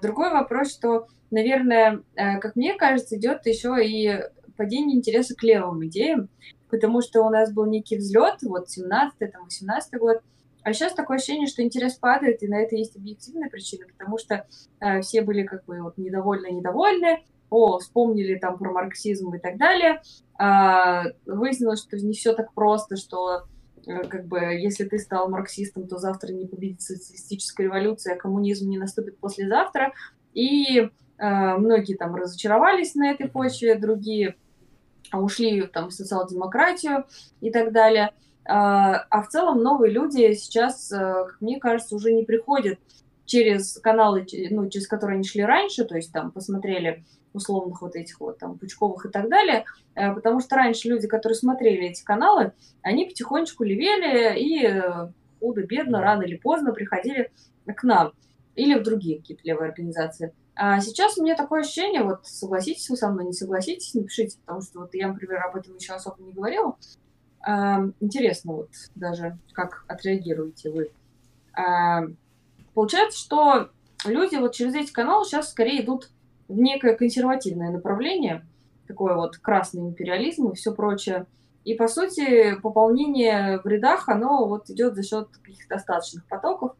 Другой 0.00 0.30
вопрос, 0.30 0.72
что, 0.72 1.08
наверное, 1.30 2.00
как 2.14 2.56
мне 2.56 2.72
кажется, 2.76 3.16
идет 3.16 3.44
еще 3.44 3.76
и 3.84 4.22
падение 4.56 4.96
интереса 4.96 5.34
к 5.34 5.42
левым 5.42 5.84
идеям, 5.86 6.28
потому 6.70 7.00
что 7.00 7.22
у 7.22 7.30
нас 7.30 7.52
был 7.52 7.66
некий 7.66 7.96
взлет, 7.96 8.42
вот 8.42 8.68
17-й, 8.68 9.28
там, 9.28 9.44
18 9.44 9.98
год, 9.98 10.20
а 10.64 10.72
сейчас 10.72 10.94
такое 10.94 11.18
ощущение, 11.18 11.46
что 11.46 11.62
интерес 11.62 11.94
падает, 11.94 12.42
и 12.42 12.48
на 12.48 12.60
это 12.60 12.74
есть 12.74 12.96
объективная 12.96 13.50
причина, 13.50 13.86
потому 13.86 14.18
что 14.18 14.46
э, 14.80 15.02
все 15.02 15.20
были 15.20 15.42
как 15.42 15.64
бы 15.66 15.82
вот 15.82 15.98
недовольны-недовольны, 15.98 17.22
о, 17.50 17.78
вспомнили 17.78 18.36
там 18.36 18.58
про 18.58 18.72
марксизм 18.72 19.32
и 19.34 19.38
так 19.38 19.58
далее. 19.58 20.02
А, 20.36 21.04
выяснилось, 21.26 21.82
что 21.82 21.96
не 21.96 22.14
все 22.14 22.32
так 22.32 22.52
просто, 22.52 22.96
что 22.96 23.44
э, 23.86 24.04
как 24.08 24.26
бы 24.26 24.38
если 24.38 24.84
ты 24.84 24.98
стал 24.98 25.28
марксистом, 25.28 25.86
то 25.86 25.98
завтра 25.98 26.32
не 26.32 26.46
победит 26.46 26.80
социалистическая 26.80 27.64
революция, 27.64 28.14
а 28.14 28.18
коммунизм 28.18 28.68
не 28.68 28.78
наступит 28.78 29.18
послезавтра. 29.18 29.92
И 30.32 30.78
э, 30.78 30.88
многие 31.18 31.94
там 31.94 32.16
разочаровались 32.16 32.94
на 32.94 33.10
этой 33.10 33.28
почве, 33.28 33.76
другие 33.76 34.36
ушли 35.20 35.62
там 35.66 35.88
в 35.88 35.92
социал-демократию 35.92 37.06
и 37.40 37.50
так 37.50 37.72
далее. 37.72 38.12
А, 38.46 39.06
а 39.10 39.22
в 39.22 39.28
целом 39.28 39.62
новые 39.62 39.92
люди 39.92 40.32
сейчас, 40.34 40.92
э, 40.92 40.96
как 40.96 41.40
мне 41.40 41.58
кажется, 41.58 41.96
уже 41.96 42.12
не 42.12 42.24
приходят 42.24 42.78
через 43.24 43.78
каналы, 43.78 44.26
ну, 44.50 44.68
через 44.68 44.86
которые 44.86 45.16
они 45.16 45.24
шли 45.24 45.42
раньше, 45.42 45.84
то 45.84 45.96
есть 45.96 46.12
там 46.12 46.30
посмотрели 46.30 47.04
условных 47.32 47.80
вот 47.82 47.96
этих 47.96 48.20
вот 48.20 48.38
там 48.38 48.58
Пучковых 48.58 49.06
и 49.06 49.08
так 49.08 49.28
далее, 49.28 49.64
э, 49.94 50.12
потому 50.12 50.40
что 50.40 50.56
раньше 50.56 50.88
люди, 50.88 51.08
которые 51.08 51.36
смотрели 51.36 51.88
эти 51.88 52.04
каналы, 52.04 52.52
они 52.82 53.06
потихонечку 53.06 53.64
левели 53.64 54.38
и 54.38 54.66
э, 54.66 55.08
худо-бедно, 55.40 56.00
рано 56.00 56.22
или 56.22 56.36
поздно 56.36 56.72
приходили 56.72 57.32
к 57.66 57.82
нам 57.82 58.12
или 58.54 58.78
в 58.78 58.82
другие 58.82 59.18
какие-то 59.18 59.42
левые 59.44 59.70
организации. 59.70 60.32
А 60.56 60.80
сейчас 60.80 61.18
у 61.18 61.22
меня 61.22 61.34
такое 61.34 61.62
ощущение, 61.62 62.04
вот 62.04 62.26
согласитесь 62.26 62.88
вы 62.88 62.96
со 62.96 63.10
мной, 63.10 63.26
не 63.26 63.32
согласитесь, 63.32 63.94
напишите, 63.94 64.38
потому 64.44 64.62
что 64.62 64.80
вот 64.80 64.94
я, 64.94 65.08
например, 65.08 65.42
об 65.44 65.56
этом 65.56 65.74
еще 65.74 65.94
особо 65.94 66.22
не 66.22 66.32
говорила. 66.32 66.76
А, 67.40 67.84
интересно 68.00 68.52
вот 68.54 68.70
даже, 68.94 69.36
как 69.52 69.84
отреагируете 69.88 70.70
вы. 70.70 70.90
А, 71.52 72.04
получается, 72.72 73.18
что 73.18 73.70
люди 74.04 74.36
вот 74.36 74.54
через 74.54 74.74
эти 74.74 74.92
каналы 74.92 75.24
сейчас 75.24 75.50
скорее 75.50 75.84
идут 75.84 76.10
в 76.48 76.56
некое 76.56 76.94
консервативное 76.94 77.70
направление. 77.70 78.46
такой 78.86 79.14
вот 79.14 79.38
красный 79.38 79.82
империализм 79.82 80.50
и 80.50 80.54
все 80.54 80.72
прочее. 80.72 81.26
И, 81.64 81.74
по 81.74 81.88
сути, 81.88 82.54
пополнение 82.60 83.58
в 83.62 83.66
рядах, 83.66 84.08
оно 84.08 84.46
вот 84.46 84.68
идет 84.68 84.94
за 84.94 85.02
счет 85.02 85.28
каких-то 85.42 85.76
остаточных 85.76 86.26
потоков. 86.26 86.76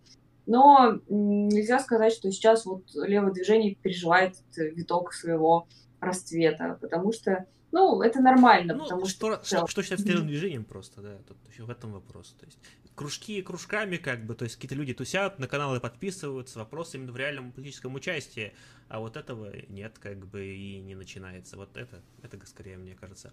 Но 0.47 1.01
нельзя 1.09 1.79
сказать, 1.81 2.13
что 2.13 2.31
сейчас 2.31 2.67
вот 2.67 2.83
левое 2.95 3.33
движение 3.33 3.75
переживает 3.75 4.37
виток 4.57 5.13
своего 5.13 5.67
расцвета, 6.01 6.79
потому 6.81 7.13
что, 7.13 7.47
ну, 7.73 8.03
это 8.03 8.21
нормально, 8.21 8.75
ну, 8.75 8.85
потому 8.85 9.07
что... 9.07 9.41
Что, 9.43 9.67
что 9.67 9.83
считается 9.83 10.07
левым 10.07 10.27
движением 10.27 10.65
просто, 10.65 11.01
да, 11.01 11.19
тут 11.27 11.39
еще 11.51 11.65
в 11.65 11.71
этом 11.71 11.93
вопрос. 11.93 12.37
То 12.39 12.47
есть 12.47 12.59
кружки 12.95 13.43
кружками, 13.43 13.97
как 13.97 14.25
бы, 14.25 14.35
то 14.35 14.45
есть 14.45 14.57
какие-то 14.57 14.75
люди 14.75 14.95
тусят, 14.95 15.39
на 15.39 15.49
каналы 15.49 15.81
подписываются, 15.81 16.59
вопрос 16.59 16.95
именно 16.95 17.13
в 17.13 17.17
реальном 17.17 17.53
политическом 17.53 17.95
участии, 17.95 18.53
а 18.89 19.01
вот 19.01 19.17
этого 19.17 19.53
нет, 19.69 19.99
как 19.99 20.27
бы, 20.27 20.47
и 20.47 20.81
не 20.81 20.95
начинается. 20.95 21.57
Вот 21.57 21.77
это, 21.77 22.03
это 22.23 22.39
скорее, 22.47 22.77
мне 22.77 22.95
кажется, 22.95 23.33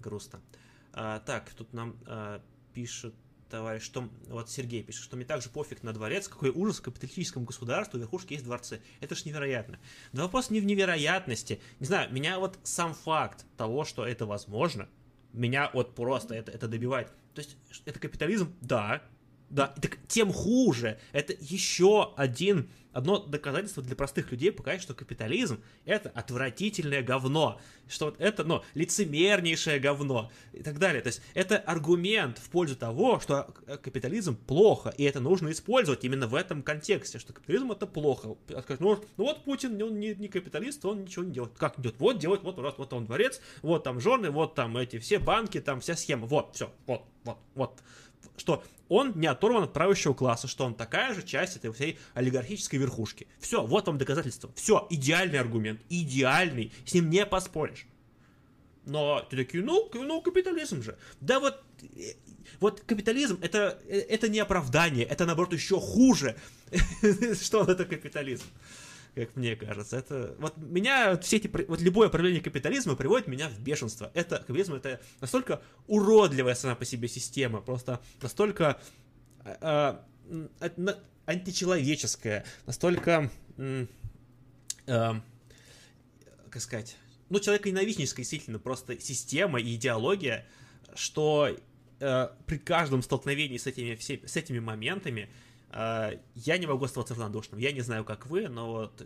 грустно. 0.00 0.40
А, 0.92 1.20
так, 1.20 1.50
тут 1.54 1.72
нам 1.72 1.96
а, 2.06 2.42
пишет 2.74 3.14
товарищ, 3.52 3.82
что 3.82 4.08
вот 4.28 4.48
Сергей 4.50 4.82
пишет, 4.82 5.04
что 5.04 5.16
мне 5.16 5.26
также 5.26 5.50
пофиг 5.50 5.82
на 5.82 5.92
дворец, 5.92 6.26
какой 6.26 6.48
ужас 6.48 6.78
в 6.78 6.82
капиталистическом 6.82 7.44
государстве, 7.44 7.98
у 7.98 8.00
верхушки 8.00 8.32
есть 8.32 8.44
дворцы. 8.44 8.80
Это 9.00 9.14
ж 9.14 9.26
невероятно. 9.26 9.78
Да 10.12 10.22
вопрос 10.22 10.48
не 10.48 10.58
в 10.58 10.64
невероятности. 10.64 11.60
Не 11.78 11.86
знаю, 11.86 12.10
меня 12.12 12.38
вот 12.38 12.58
сам 12.62 12.94
факт 12.94 13.44
того, 13.58 13.84
что 13.84 14.06
это 14.06 14.24
возможно, 14.24 14.88
меня 15.34 15.70
вот 15.74 15.94
просто 15.94 16.34
это, 16.34 16.50
это 16.50 16.66
добивает. 16.66 17.08
То 17.34 17.42
есть 17.42 17.56
это 17.84 18.00
капитализм? 18.00 18.54
Да. 18.62 19.02
Да, 19.52 19.66
так 19.66 19.98
тем 20.08 20.32
хуже. 20.32 20.98
Это 21.12 21.34
еще 21.38 22.14
один 22.16 22.70
одно 22.92 23.18
доказательство 23.18 23.82
для 23.82 23.94
простых 23.96 24.30
людей 24.32 24.50
показать, 24.50 24.82
что 24.82 24.94
капитализм 24.94 25.60
это 25.84 26.10
отвратительное 26.10 27.02
говно, 27.02 27.60
что 27.86 28.06
вот 28.06 28.16
это, 28.18 28.44
ну, 28.44 28.62
лицемернейшее 28.74 29.78
говно 29.78 30.30
и 30.52 30.62
так 30.62 30.78
далее. 30.78 31.02
То 31.02 31.08
есть 31.08 31.20
это 31.34 31.58
аргумент 31.58 32.38
в 32.38 32.48
пользу 32.48 32.76
того, 32.76 33.20
что 33.20 33.54
капитализм 33.82 34.36
плохо, 34.36 34.94
и 34.96 35.04
это 35.04 35.20
нужно 35.20 35.50
использовать 35.52 36.02
именно 36.04 36.26
в 36.26 36.34
этом 36.34 36.62
контексте, 36.62 37.18
что 37.18 37.34
капитализм 37.34 37.72
это 37.72 37.86
плохо. 37.86 38.28
Ну, 38.28 38.36
ну 38.78 39.04
вот 39.16 39.44
Путин, 39.44 39.80
он 39.82 40.00
не, 40.00 40.14
не 40.14 40.28
капиталист, 40.28 40.82
он 40.86 41.02
ничего 41.02 41.24
не 41.24 41.32
делает. 41.32 41.52
Как 41.58 41.78
идет? 41.78 41.96
Вот 41.98 42.18
делает, 42.18 42.42
вот 42.42 42.58
раз, 42.58 42.74
вот 42.78 42.92
он 42.94 43.04
дворец, 43.04 43.40
вот 43.60 43.84
там 43.84 44.00
жены, 44.00 44.30
вот 44.30 44.54
там 44.54 44.76
эти 44.78 44.98
все 44.98 45.18
банки, 45.18 45.60
там 45.60 45.80
вся 45.80 45.94
схема, 45.94 46.26
вот, 46.26 46.54
все, 46.54 46.72
вот, 46.86 47.02
вот, 47.24 47.38
вот 47.54 47.82
что 48.36 48.64
он 48.88 49.12
не 49.18 49.26
оторван 49.26 49.64
от 49.64 49.72
правящего 49.72 50.12
класса, 50.12 50.48
что 50.48 50.64
он 50.64 50.74
такая 50.74 51.14
же 51.14 51.22
часть 51.22 51.56
этой 51.56 51.72
всей 51.72 51.98
олигархической 52.14 52.78
верхушки. 52.78 53.26
Все, 53.38 53.64
вот 53.64 53.86
вам 53.86 53.98
доказательство. 53.98 54.50
Все, 54.54 54.86
идеальный 54.90 55.38
аргумент, 55.38 55.80
идеальный, 55.88 56.72
с 56.84 56.92
ним 56.92 57.08
не 57.08 57.24
поспоришь. 57.24 57.86
Но 58.84 59.20
ты 59.30 59.36
такие, 59.36 59.62
ну, 59.62 59.88
ну, 59.94 60.20
капитализм 60.20 60.82
же. 60.82 60.98
Да 61.20 61.38
вот, 61.38 61.62
э, 61.96 62.14
вот 62.60 62.80
капитализм 62.80 63.38
это, 63.40 63.80
э, 63.86 63.98
это 64.00 64.28
не 64.28 64.40
оправдание, 64.40 65.04
это 65.04 65.24
наоборот 65.24 65.52
еще 65.52 65.80
хуже, 65.80 66.36
что 67.40 67.64
это 67.64 67.84
капитализм 67.84 68.44
как 69.14 69.36
мне 69.36 69.56
кажется. 69.56 69.96
Это 69.96 70.34
вот 70.38 70.56
меня 70.56 71.18
все 71.18 71.36
эти 71.36 71.50
вот 71.68 71.80
любое 71.80 72.08
проявление 72.08 72.42
капитализма 72.42 72.96
приводит 72.96 73.26
меня 73.26 73.48
в 73.48 73.58
бешенство. 73.60 74.10
Это 74.14 74.38
капитализм 74.38 74.74
это 74.74 75.00
настолько 75.20 75.62
уродливая 75.86 76.54
сама 76.54 76.74
по 76.74 76.84
себе 76.84 77.08
система, 77.08 77.60
просто 77.60 78.00
настолько 78.22 78.80
э, 79.44 79.98
э, 80.60 80.94
античеловеческая, 81.26 82.44
настолько 82.66 83.30
э, 83.58 83.86
как 84.86 86.62
сказать, 86.62 86.96
ну 87.28 87.40
человеконенавистническая 87.40 88.22
действительно 88.22 88.58
просто 88.58 88.98
система 89.00 89.60
и 89.60 89.74
идеология, 89.74 90.46
что 90.94 91.56
э, 92.00 92.28
при 92.46 92.58
каждом 92.58 93.02
столкновении 93.02 93.58
с 93.58 93.66
этими, 93.66 93.94
все, 93.94 94.20
с 94.26 94.36
этими 94.36 94.58
моментами 94.58 95.30
я 95.72 96.58
не 96.58 96.66
могу 96.66 96.84
оставаться 96.84 97.14
равнодушным. 97.14 97.58
Я 97.58 97.72
не 97.72 97.80
знаю, 97.80 98.04
как 98.04 98.26
вы, 98.26 98.48
но 98.48 98.72
вот 98.72 99.02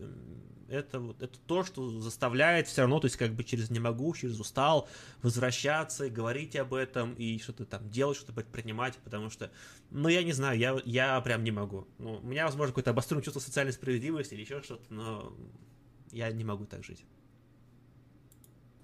это, 0.68 1.00
вот, 1.00 1.22
это 1.22 1.38
то, 1.46 1.64
что 1.64 1.88
заставляет 2.00 2.66
все 2.66 2.82
равно, 2.82 3.00
то 3.00 3.06
есть 3.06 3.16
как 3.16 3.32
бы 3.32 3.44
через 3.44 3.70
не 3.70 3.78
могу, 3.78 4.14
через 4.14 4.38
устал 4.40 4.88
возвращаться 5.22 6.06
и 6.06 6.10
говорить 6.10 6.56
об 6.56 6.74
этом, 6.74 7.14
и 7.14 7.38
что-то 7.38 7.64
там 7.64 7.88
делать, 7.90 8.16
что-то 8.16 8.32
предпринимать, 8.32 8.96
потому 9.04 9.30
что, 9.30 9.50
ну, 9.90 10.08
я 10.08 10.22
не 10.22 10.32
знаю, 10.32 10.58
я, 10.58 10.80
я 10.84 11.20
прям 11.20 11.44
не 11.44 11.50
могу. 11.50 11.86
Ну, 11.98 12.18
у 12.22 12.26
меня, 12.26 12.46
возможно, 12.46 12.72
какое-то 12.72 12.90
обостренное 12.90 13.22
чувство 13.22 13.40
социальной 13.40 13.72
справедливости 13.72 14.34
или 14.34 14.42
еще 14.42 14.62
что-то, 14.62 14.92
но 14.92 15.32
я 16.10 16.30
не 16.30 16.44
могу 16.44 16.64
так 16.64 16.84
жить. 16.84 17.04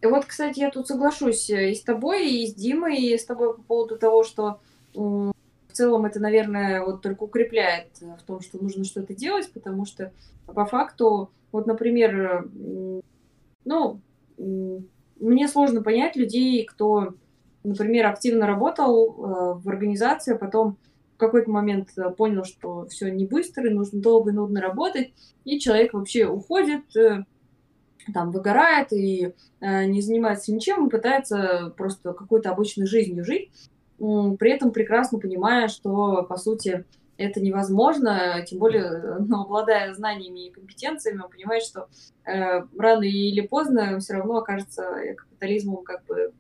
И 0.01 0.07
вот, 0.07 0.25
кстати, 0.25 0.59
я 0.59 0.71
тут 0.71 0.89
соглашусь 0.89 1.49
и 1.49 1.75
с 1.75 1.83
тобой, 1.83 2.29
и 2.29 2.47
с 2.47 2.55
Димой, 2.55 3.01
и 3.01 3.17
с 3.17 3.25
тобой 3.25 3.55
по 3.55 3.63
поводу 3.63 3.99
того, 3.99 4.25
что 4.25 4.61
в 5.73 5.75
целом 5.75 6.05
это, 6.05 6.21
наверное, 6.21 6.85
вот 6.85 7.01
только 7.01 7.23
укрепляет 7.25 7.89
э, 8.03 8.17
в 8.19 8.23
том, 8.23 8.41
что 8.41 8.63
нужно 8.63 8.85
что-то 8.85 9.15
делать, 9.15 9.51
потому 9.53 9.87
что 9.87 10.13
по 10.47 10.67
факту, 10.67 11.31
вот, 11.51 11.67
например, 11.67 12.49
ну, 13.65 14.01
мне 14.37 15.49
сложно 15.49 15.83
понять 15.83 16.17
людей, 16.17 16.65
кто, 16.67 17.15
например, 17.65 18.07
активно 18.07 18.47
работал 18.47 19.09
э, 19.09 19.55
в 19.61 19.69
организации, 19.69 20.35
а 20.35 20.39
потом 20.39 20.77
в 21.15 21.17
какой-то 21.17 21.51
момент 21.51 21.89
э, 21.97 22.11
понял, 22.11 22.45
что 22.45 22.87
все 22.87 23.11
не 23.11 23.25
быстро, 23.25 23.71
нужно 23.71 24.01
долго 24.01 24.31
и 24.31 24.35
нудно 24.35 24.61
работать, 24.61 25.13
и 25.45 25.59
человек 25.59 25.95
вообще 25.95 26.27
уходит, 26.27 26.85
там 28.13 28.33
выгорает 28.33 28.93
и 28.93 29.33
не 29.61 30.03
занимается 30.03 30.53
ничем, 30.53 30.87
и 30.87 30.91
пытается 30.91 31.73
просто 31.77 32.13
какой-то 32.13 32.51
обычной 32.51 32.87
жизнью 32.87 33.25
жить 33.25 33.51
при 33.99 34.51
этом 34.51 34.73
прекрасно 34.73 35.19
понимая, 35.19 35.69
что, 35.69 36.25
по 36.25 36.37
сути, 36.37 36.85
это 37.17 37.41
невозможно, 37.41 38.45
тем 38.47 38.59
более, 38.59 39.19
ну, 39.21 39.43
обладая 39.43 39.93
знаниями 39.95 40.47
и 40.47 40.51
компетенциями, 40.51 41.21
он 41.23 41.31
понимает, 41.31 41.63
что 41.63 41.89
э, 42.25 42.63
рано 42.79 43.05
или 43.05 43.47
поздно 43.47 43.99
все 44.01 44.15
равно 44.15 44.39
окажется 44.39 44.85
капитализмом 45.17 45.85
как 45.85 46.05
бы 46.07 46.33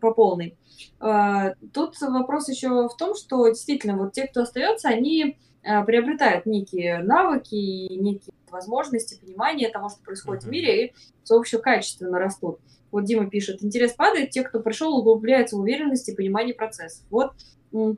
по 0.00 0.12
полной. 0.12 0.56
Э, 1.00 1.54
тут 1.72 2.00
вопрос 2.00 2.48
еще 2.48 2.88
в 2.88 2.96
том, 2.96 3.14
что 3.14 3.48
действительно 3.48 3.96
вот 3.96 4.12
те, 4.12 4.26
кто 4.26 4.42
остается, 4.42 4.88
они 4.88 5.38
э, 5.62 5.84
приобретают 5.84 6.46
некие 6.46 6.98
навыки 6.98 7.54
и 7.54 7.96
некие 7.96 8.34
возможности, 8.50 9.20
понимания 9.20 9.68
того, 9.68 9.88
что 9.88 10.02
происходит 10.02 10.44
mm-hmm. 10.44 10.48
в 10.48 10.50
мире, 10.50 10.86
и, 10.86 10.94
собственно, 11.24 11.62
качественно 11.62 12.18
растут. 12.18 12.58
Вот 12.90 13.04
Дима 13.04 13.28
пишет, 13.28 13.62
интерес 13.62 13.92
падает, 13.92 14.30
те, 14.30 14.42
кто 14.42 14.60
пришел, 14.60 14.96
углубляются 14.96 15.56
в 15.56 15.60
уверенности 15.60 16.10
и 16.10 16.16
понимании 16.16 16.52
процессов. 16.52 17.04
Вот 17.10 17.32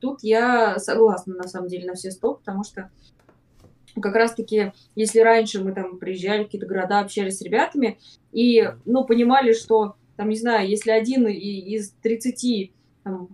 тут 0.00 0.22
я 0.22 0.78
согласна, 0.78 1.36
на 1.36 1.48
самом 1.48 1.68
деле, 1.68 1.86
на 1.86 1.94
все 1.94 2.10
сто, 2.10 2.34
потому 2.34 2.64
что 2.64 2.90
как 4.00 4.14
раз-таки, 4.14 4.72
если 4.94 5.20
раньше 5.20 5.62
мы 5.62 5.72
там 5.72 5.98
приезжали 5.98 6.42
в 6.42 6.46
какие-то 6.46 6.66
города, 6.66 7.00
общались 7.00 7.38
с 7.38 7.42
ребятами, 7.42 7.98
и, 8.32 8.72
ну, 8.84 9.04
понимали, 9.04 9.52
что, 9.52 9.96
там, 10.20 10.28
не 10.28 10.36
знаю, 10.36 10.68
если 10.68 10.90
один 10.90 11.26
из 11.28 11.92
30 12.02 12.72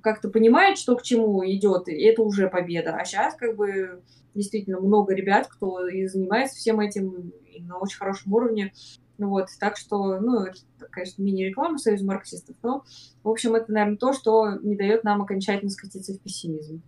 как-то 0.04 0.28
понимает, 0.28 0.78
что 0.78 0.94
к 0.94 1.02
чему 1.02 1.44
идет, 1.44 1.88
это 1.88 2.22
уже 2.22 2.48
победа. 2.48 2.94
А 2.94 3.04
сейчас, 3.04 3.34
как 3.34 3.56
бы, 3.56 4.04
действительно 4.36 4.78
много 4.78 5.12
ребят, 5.12 5.48
кто 5.48 5.88
и 5.88 6.06
занимается 6.06 6.54
всем 6.54 6.78
этим 6.78 7.32
и 7.52 7.60
на 7.60 7.78
очень 7.78 7.98
хорошем 7.98 8.32
уровне. 8.32 8.72
Ну 9.18 9.30
вот, 9.30 9.48
так 9.58 9.76
что, 9.76 10.20
ну, 10.20 10.42
это, 10.42 10.60
конечно, 10.92 11.24
мини-реклама 11.24 11.78
Союза 11.78 12.04
марксистов, 12.04 12.54
но, 12.62 12.84
в 13.24 13.28
общем, 13.28 13.56
это, 13.56 13.72
наверное, 13.72 13.98
то, 13.98 14.12
что 14.12 14.52
не 14.62 14.76
дает 14.76 15.02
нам 15.02 15.22
окончательно 15.22 15.70
скатиться 15.70 16.14
в 16.14 16.20
пессимизм. 16.20 16.82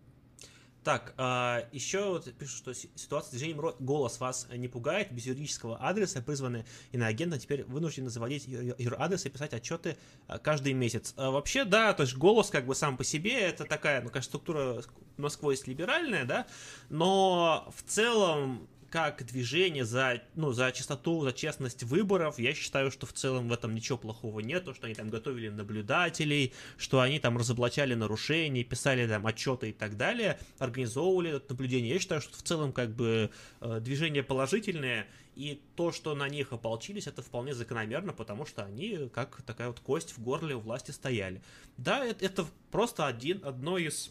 Так, 0.88 1.12
а, 1.18 1.68
еще 1.70 2.08
вот 2.08 2.32
пишут, 2.38 2.56
что 2.56 2.72
ситуация 2.72 3.28
с 3.28 3.30
движением 3.32 3.74
«Голос» 3.78 4.20
вас 4.20 4.48
не 4.50 4.68
пугает. 4.68 5.12
Без 5.12 5.26
юридического 5.26 5.76
адреса 5.76 6.22
призваны 6.22 6.64
иноагенты 6.92 7.38
теперь 7.38 7.64
вынуждены 7.64 8.08
заводить 8.08 8.48
юр-адрес 8.48 9.26
и 9.26 9.28
писать 9.28 9.52
отчеты 9.52 9.98
а, 10.28 10.38
каждый 10.38 10.72
месяц. 10.72 11.12
А 11.18 11.30
вообще, 11.30 11.66
да, 11.66 11.92
то 11.92 12.04
есть 12.04 12.16
«Голос» 12.16 12.48
как 12.48 12.64
бы 12.64 12.74
сам 12.74 12.96
по 12.96 13.04
себе, 13.04 13.38
это 13.38 13.64
такая, 13.64 14.00
ну, 14.00 14.08
конечно, 14.08 14.30
структура 14.30 14.82
насквозь 15.18 15.66
либеральная, 15.66 16.24
да, 16.24 16.46
но 16.88 17.70
в 17.76 17.82
целом 17.82 18.66
как 18.90 19.24
движение 19.26 19.84
за, 19.84 20.22
ну, 20.34 20.52
за 20.52 20.72
чистоту, 20.72 21.22
за 21.22 21.32
честность 21.32 21.82
выборов, 21.82 22.38
я 22.38 22.54
считаю, 22.54 22.90
что 22.90 23.06
в 23.06 23.12
целом 23.12 23.48
в 23.48 23.52
этом 23.52 23.74
ничего 23.74 23.98
плохого 23.98 24.40
нет, 24.40 24.64
то, 24.64 24.74
что 24.74 24.86
они 24.86 24.94
там 24.94 25.10
готовили 25.10 25.48
наблюдателей, 25.48 26.52
что 26.76 27.00
они 27.00 27.20
там 27.20 27.36
разоблачали 27.36 27.94
нарушения, 27.94 28.64
писали 28.64 29.06
там 29.06 29.26
отчеты 29.26 29.70
и 29.70 29.72
так 29.72 29.96
далее, 29.96 30.38
организовывали 30.58 31.36
это 31.36 31.52
наблюдение. 31.52 31.92
Я 31.92 31.98
считаю, 31.98 32.20
что 32.20 32.36
в 32.36 32.42
целом 32.42 32.72
как 32.72 32.94
бы 32.94 33.30
э, 33.60 33.80
движение 33.80 34.22
положительное, 34.22 35.06
и 35.34 35.62
то, 35.76 35.92
что 35.92 36.16
на 36.16 36.28
них 36.28 36.52
ополчились, 36.52 37.06
это 37.06 37.22
вполне 37.22 37.54
закономерно, 37.54 38.12
потому 38.12 38.44
что 38.44 38.64
они 38.64 39.08
как 39.12 39.42
такая 39.42 39.68
вот 39.68 39.78
кость 39.78 40.16
в 40.16 40.22
горле 40.22 40.56
у 40.56 40.60
власти 40.60 40.90
стояли. 40.90 41.42
Да, 41.76 42.04
это, 42.04 42.24
это 42.24 42.46
просто 42.72 43.06
один, 43.06 43.44
одно 43.44 43.78
из 43.78 44.10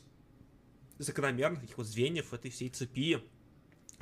закономерных 0.99 1.61
таких 1.61 1.77
вот 1.77 1.87
звеньев 1.87 2.33
этой 2.33 2.49
всей 2.49 2.69
цепи 2.69 3.21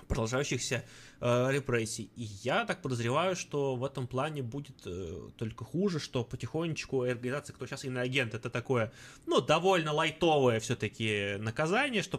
продолжающихся 0.08 0.84
э, 1.20 1.52
репрессий. 1.52 2.12
И 2.16 2.24
я 2.43 2.66
так 2.66 2.82
подозреваю, 2.82 3.36
что 3.36 3.76
в 3.76 3.84
этом 3.84 4.08
плане 4.08 4.43
будет 4.43 4.82
э, 4.86 5.30
только 5.38 5.66
хуже, 5.66 6.00
что 6.00 6.24
потихонечку 6.24 7.04
организация, 7.04 7.54
кто 7.54 7.66
сейчас 7.66 7.86
иноагент, 7.86 8.34
это 8.34 8.50
такое, 8.50 8.91
ну, 9.26 9.41
довольно 9.41 9.93
лайтовое 9.93 10.60
все-таки 10.60 11.38
наказание, 11.39 12.02
что 12.04 12.18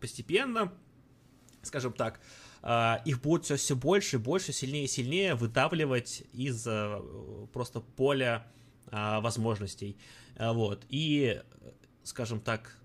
постепенно, 0.00 0.72
скажем 1.62 1.92
так, 1.92 2.20
э, 2.62 2.96
их 3.04 3.20
будет 3.20 3.44
все, 3.44 3.56
все 3.56 3.76
больше, 3.76 4.18
больше, 4.18 4.52
сильнее 4.52 4.84
и 4.84 4.88
сильнее 4.88 5.34
выдавливать 5.34 6.24
из 6.32 6.66
э, 6.66 7.00
просто 7.52 7.80
поля 7.80 8.46
э, 8.90 9.20
возможностей. 9.20 9.96
Э, 10.36 10.52
вот. 10.52 10.84
И, 10.88 11.40
скажем 12.02 12.40
так, 12.40 12.78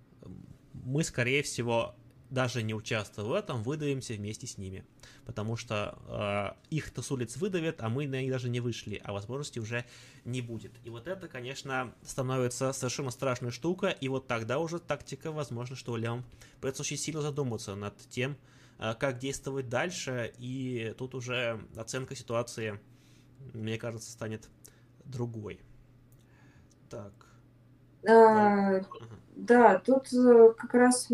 мы, 0.74 1.04
скорее 1.04 1.44
всего, 1.44 1.96
даже 2.34 2.64
не 2.64 2.74
участвуя 2.74 3.26
в 3.26 3.34
этом, 3.34 3.62
выдавимся 3.62 4.16
вместе 4.16 4.48
с 4.48 4.58
ними. 4.58 4.84
Потому 5.24 5.56
что 5.56 6.00
э, 6.08 6.76
их-то 6.76 7.04
с 7.04 7.12
улиц 7.12 7.38
выдавят, 7.38 7.80
а 7.80 7.90
мы 7.90 8.08
на 8.08 8.22
них 8.22 8.32
даже 8.32 8.50
не 8.50 8.60
вышли, 8.60 9.00
а 9.04 9.14
возможности 9.14 9.60
уже 9.60 9.86
не 10.26 10.42
будет. 10.42 10.72
И 10.84 10.90
вот 10.90 11.08
это, 11.08 11.28
конечно, 11.28 11.94
становится 12.02 12.74
совершенно 12.74 13.12
страшной 13.12 13.52
штукой, 13.52 13.96
и 14.02 14.10
вот 14.10 14.26
тогда 14.26 14.58
уже 14.58 14.80
тактика, 14.80 15.32
возможно, 15.32 15.76
что 15.76 15.96
Лям 15.96 16.26
придется 16.60 16.82
очень 16.82 16.98
сильно 16.98 17.22
задуматься 17.22 17.76
над 17.76 17.96
тем, 18.10 18.36
э, 18.80 18.96
как 19.00 19.20
действовать 19.20 19.70
дальше, 19.70 20.34
и 20.40 20.96
тут 20.98 21.14
уже 21.14 21.62
оценка 21.78 22.16
ситуации, 22.16 22.80
мне 23.54 23.78
кажется, 23.78 24.12
станет 24.12 24.50
другой. 25.06 25.60
Так. 26.90 27.14
А, 28.10 28.82
да, 29.36 29.78
тут 29.78 30.12
э, 30.12 30.54
как 30.58 30.74
раз 30.74 31.12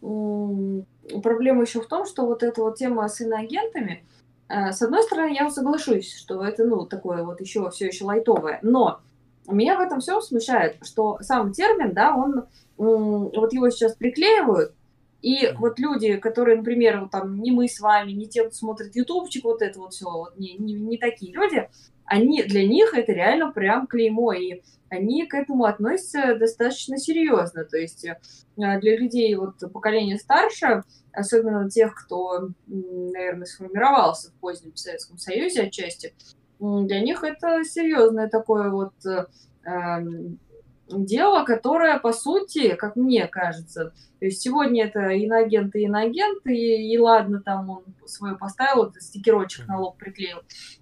проблема 0.00 1.62
еще 1.62 1.80
в 1.80 1.86
том, 1.86 2.06
что 2.06 2.26
вот 2.26 2.42
эта 2.42 2.62
вот 2.62 2.76
тема 2.76 3.08
с 3.08 3.20
иноагентами, 3.20 4.04
э, 4.48 4.72
с 4.72 4.82
одной 4.82 5.02
стороны, 5.02 5.34
я 5.34 5.50
соглашусь, 5.50 6.14
что 6.16 6.44
это, 6.44 6.64
ну, 6.64 6.86
такое 6.86 7.24
вот 7.24 7.40
еще 7.40 7.68
все 7.70 7.86
еще 7.86 8.04
лайтовое, 8.04 8.58
но 8.62 9.00
меня 9.48 9.76
в 9.78 9.80
этом 9.80 10.00
все 10.00 10.20
смущает, 10.20 10.76
что 10.82 11.18
сам 11.20 11.52
термин, 11.52 11.92
да, 11.94 12.14
он, 12.14 12.44
вот 12.76 13.52
его 13.52 13.70
сейчас 13.70 13.94
приклеивают, 13.94 14.72
и 15.22 15.52
вот 15.58 15.78
люди, 15.78 16.16
которые, 16.16 16.58
например, 16.58 17.00
вот 17.00 17.10
там 17.10 17.40
не 17.40 17.50
мы 17.50 17.68
с 17.68 17.80
вами, 17.80 18.12
не 18.12 18.28
те, 18.28 18.44
кто 18.44 18.54
смотрит 18.54 18.94
ютубчик, 18.94 19.44
вот 19.44 19.62
это 19.62 19.80
вот 19.80 19.94
все, 19.94 20.08
вот 20.08 20.38
не, 20.38 20.54
не, 20.54 20.74
не 20.74 20.96
такие 20.96 21.32
люди, 21.32 21.68
они, 22.08 22.42
для 22.42 22.66
них 22.66 22.94
это 22.94 23.12
реально 23.12 23.52
прям 23.52 23.86
клеймо, 23.86 24.32
и 24.32 24.62
они 24.88 25.26
к 25.26 25.34
этому 25.34 25.64
относятся 25.64 26.36
достаточно 26.36 26.98
серьезно. 26.98 27.64
То 27.64 27.76
есть 27.76 28.04
э, 28.04 28.18
для 28.56 28.96
людей 28.96 29.34
вот 29.34 29.56
поколения 29.72 30.18
старше, 30.18 30.82
особенно 31.12 31.68
тех, 31.68 31.94
кто, 31.94 32.50
наверное, 32.66 33.46
сформировался 33.46 34.30
в 34.30 34.34
позднем 34.34 34.74
Советском 34.76 35.18
Союзе 35.18 35.62
отчасти, 35.62 36.14
для 36.58 37.00
них 37.00 37.22
это 37.22 37.62
серьезное 37.64 38.28
такое 38.28 38.70
вот 38.70 38.94
э, 39.06 39.26
эм, 39.64 40.38
дело, 40.90 41.44
которое, 41.44 41.98
по 41.98 42.12
сути, 42.12 42.74
как 42.74 42.96
мне 42.96 43.26
кажется, 43.26 43.92
то 44.18 44.24
есть 44.24 44.40
сегодня 44.40 44.86
это 44.86 45.10
иноагент 45.10 45.74
и 45.76 45.82
иноагент, 45.82 46.46
и, 46.46 46.92
и 46.92 46.98
ладно, 46.98 47.40
там 47.40 47.70
он 47.70 47.84
свое 48.06 48.36
поставил, 48.36 48.84
вот 48.84 48.94
стикерочек 48.98 49.68
на 49.68 49.78
лоб 49.78 49.96
приклеил. 49.96 50.38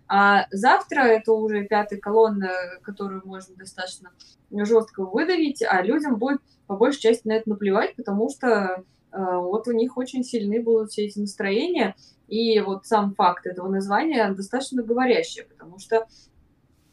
А 0.08 0.46
завтра 0.50 1.00
это 1.00 1.32
уже 1.32 1.64
пятая 1.64 1.98
колонна, 1.98 2.50
которую 2.82 3.22
можно 3.24 3.56
достаточно 3.56 4.10
жестко 4.50 5.04
выдавить, 5.04 5.62
а 5.62 5.82
людям 5.82 6.16
будет 6.16 6.40
по 6.66 6.76
большей 6.76 7.00
части 7.00 7.26
на 7.26 7.32
это 7.32 7.50
наплевать, 7.50 7.94
потому 7.96 8.30
что 8.30 8.46
э, 8.46 8.82
вот 9.12 9.68
у 9.68 9.72
них 9.72 9.96
очень 9.96 10.24
сильны 10.24 10.62
будут 10.62 10.90
все 10.90 11.06
эти 11.06 11.18
настроения, 11.18 11.94
и 12.28 12.58
вот 12.60 12.86
сам 12.86 13.14
факт 13.14 13.46
этого 13.46 13.68
названия 13.68 14.32
достаточно 14.32 14.82
говорящий, 14.82 15.44
потому 15.44 15.78
что 15.78 15.96
э, 15.96 16.06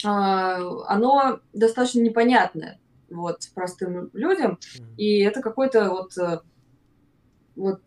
оно 0.03 1.39
достаточно 1.53 2.01
непонятное 2.01 2.80
вот 3.16 3.49
простым 3.53 4.09
людям, 4.14 4.59
mm-hmm. 4.59 4.95
и 4.97 5.20
это 5.20 5.41
какой-то 5.41 5.89
вот 5.89 6.18
э, 6.18 6.39
вот 7.55 7.82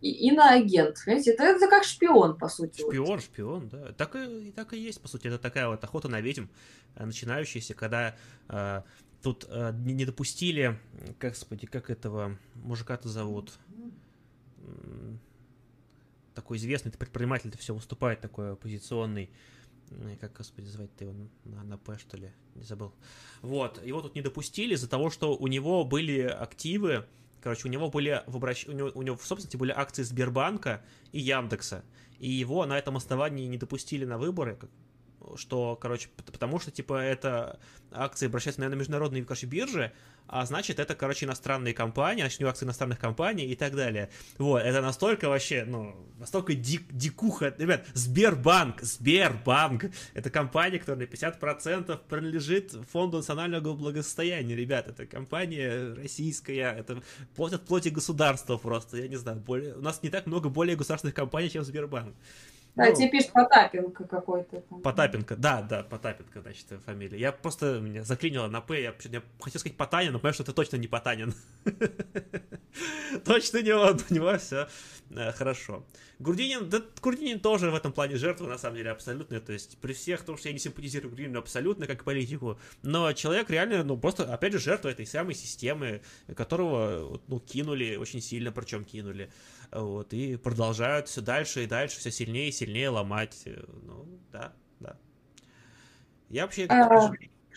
иноагент, 0.00 0.96
понимаете, 1.04 1.32
это, 1.32 1.44
это 1.44 1.68
как 1.68 1.84
шпион, 1.84 2.38
по 2.38 2.48
сути. 2.48 2.82
Шпион, 2.82 3.06
вот. 3.06 3.22
шпион, 3.22 3.68
да. 3.68 3.92
Так 3.92 4.14
и, 4.16 4.52
так 4.52 4.72
и 4.72 4.78
есть, 4.78 5.00
по 5.00 5.08
сути, 5.08 5.26
это 5.26 5.38
такая 5.38 5.68
вот 5.68 5.82
охота 5.82 6.08
на 6.08 6.20
ведьм, 6.20 6.46
э, 6.94 7.04
начинающаяся, 7.04 7.74
когда 7.74 8.14
э, 8.48 8.82
тут 9.22 9.46
э, 9.48 9.72
не 9.84 10.04
допустили, 10.04 10.78
как, 11.18 11.32
господи, 11.32 11.66
как 11.66 11.90
этого 11.90 12.38
мужика-то 12.54 13.08
зовут, 13.08 13.58
такой 16.34 16.58
известный 16.58 16.92
предприниматель, 16.92 17.48
это 17.48 17.58
все 17.58 17.74
выступает, 17.74 18.20
такой 18.20 18.52
оппозиционный, 18.52 19.30
как, 20.20 20.32
господи, 20.36 20.66
звать-то 20.66 21.04
его 21.04 21.14
на, 21.44 21.62
на 21.64 21.78
П, 21.78 21.98
что 21.98 22.16
ли, 22.16 22.32
не 22.54 22.64
забыл. 22.64 22.92
Вот, 23.42 23.84
его 23.84 24.00
тут 24.00 24.14
не 24.14 24.22
допустили 24.22 24.74
из-за 24.74 24.88
того, 24.88 25.10
что 25.10 25.36
у 25.36 25.46
него 25.46 25.84
были 25.84 26.20
активы, 26.20 27.06
короче, 27.40 27.68
у 27.68 27.70
него 27.70 27.90
были 27.90 28.22
в 28.26 28.36
обращ... 28.36 28.66
у, 28.66 28.72
него, 28.72 28.90
у 28.94 29.02
него 29.02 29.16
в 29.16 29.24
собственности 29.24 29.56
были 29.56 29.72
акции 29.72 30.02
Сбербанка 30.02 30.84
и 31.12 31.20
Яндекса, 31.20 31.84
и 32.18 32.28
его 32.28 32.66
на 32.66 32.78
этом 32.78 32.96
основании 32.96 33.46
не 33.46 33.58
допустили 33.58 34.04
на 34.04 34.18
выборы, 34.18 34.58
что, 35.36 35.76
короче, 35.76 36.08
потому 36.16 36.58
что, 36.60 36.70
типа, 36.70 36.94
это 36.94 37.58
акции 37.90 38.26
обращаются, 38.26 38.60
наверное, 38.60 38.76
на 38.76 38.80
международные, 38.80 39.24
короче, 39.24 39.46
биржи, 39.46 39.92
а 40.28 40.44
значит, 40.44 40.78
это, 40.78 40.94
короче, 40.94 41.24
иностранные 41.24 41.72
компании, 41.72 42.20
значит, 42.20 42.42
акции 42.42 42.66
иностранных 42.66 42.98
компаний 42.98 43.46
и 43.46 43.56
так 43.56 43.74
далее. 43.74 44.10
Вот, 44.36 44.62
это 44.62 44.82
настолько 44.82 45.28
вообще, 45.28 45.64
ну, 45.66 45.96
настолько 46.18 46.54
дик, 46.54 46.82
дикуха. 46.90 47.54
Ребят, 47.56 47.86
Сбербанк, 47.94 48.82
Сбербанк, 48.82 49.86
это 50.12 50.28
компания, 50.30 50.78
которая 50.78 51.06
на 51.06 51.10
50% 51.10 51.98
принадлежит 52.08 52.72
Фонду 52.92 53.18
национального 53.18 53.74
благосостояния, 53.74 54.54
ребят, 54.54 54.88
это 54.88 55.06
компания 55.06 55.94
российская, 55.94 56.74
это 56.74 57.02
плоть 57.34 57.54
от 57.54 57.64
плоти 57.64 57.88
государства 57.88 58.58
просто, 58.58 58.98
я 58.98 59.08
не 59.08 59.16
знаю, 59.16 59.38
более, 59.38 59.74
у 59.74 59.80
нас 59.80 60.02
не 60.02 60.10
так 60.10 60.26
много 60.26 60.50
более 60.50 60.76
государственных 60.76 61.14
компаний, 61.14 61.48
чем 61.48 61.64
Сбербанк. 61.64 62.14
Да, 62.78 62.90
ну, 62.90 62.94
тебе 62.94 63.08
пишет 63.08 63.32
Потапенко 63.32 64.04
какой-то. 64.04 64.60
Потапенко, 64.84 65.34
да, 65.34 65.62
да, 65.62 65.82
Потапенко, 65.82 66.42
значит, 66.42 66.66
фамилия. 66.86 67.18
Я 67.18 67.32
просто 67.32 67.80
меня 67.80 68.04
заклинило 68.04 68.46
на 68.46 68.60
П, 68.60 68.80
я, 68.80 68.94
я 69.10 69.22
хотел 69.40 69.58
сказать 69.58 69.76
Потанин, 69.76 70.12
но 70.12 70.20
понимаю, 70.20 70.34
что 70.34 70.44
это 70.44 70.52
точно 70.52 70.76
не 70.76 70.86
Потанин. 70.86 71.34
Точно 73.24 73.62
не 73.62 73.72
он, 73.72 73.98
у 74.10 74.14
него 74.14 74.36
все 74.38 74.68
э, 75.10 75.32
хорошо. 75.32 75.84
Грудинин, 76.20 76.68
да, 76.68 76.82
Грудинин 77.02 77.40
тоже 77.40 77.70
в 77.70 77.74
этом 77.74 77.92
плане 77.92 78.16
жертва, 78.16 78.46
на 78.46 78.58
самом 78.58 78.76
деле, 78.76 78.90
абсолютно. 78.90 79.40
То 79.40 79.52
есть 79.52 79.78
при 79.78 79.92
всех 79.92 80.22
том, 80.24 80.36
что 80.36 80.48
я 80.48 80.52
не 80.52 80.60
симпатизирую 80.60 81.10
Грудинину 81.10 81.38
абсолютно 81.38 81.86
как 81.86 82.04
политику, 82.04 82.60
но 82.82 83.12
человек 83.12 83.50
реально, 83.50 83.82
ну, 83.82 83.96
просто, 83.96 84.32
опять 84.32 84.52
же, 84.52 84.58
жертва 84.58 84.90
этой 84.90 85.06
самой 85.06 85.34
системы, 85.34 86.02
которого, 86.36 87.20
ну, 87.26 87.40
кинули, 87.40 87.96
очень 87.96 88.20
сильно, 88.20 88.52
причем 88.52 88.84
кинули 88.84 89.30
вот, 89.72 90.12
и 90.12 90.36
продолжают 90.36 91.08
все 91.08 91.20
дальше 91.20 91.64
и 91.64 91.66
дальше, 91.66 91.98
все 91.98 92.10
сильнее 92.10 92.48
и 92.48 92.52
сильнее 92.52 92.88
ломать. 92.88 93.42
Э, 93.44 93.64
ну, 93.82 94.06
да, 94.32 94.52
да. 94.80 94.96
Я 96.28 96.42
вообще, 96.42 96.66
а... 96.66 97.10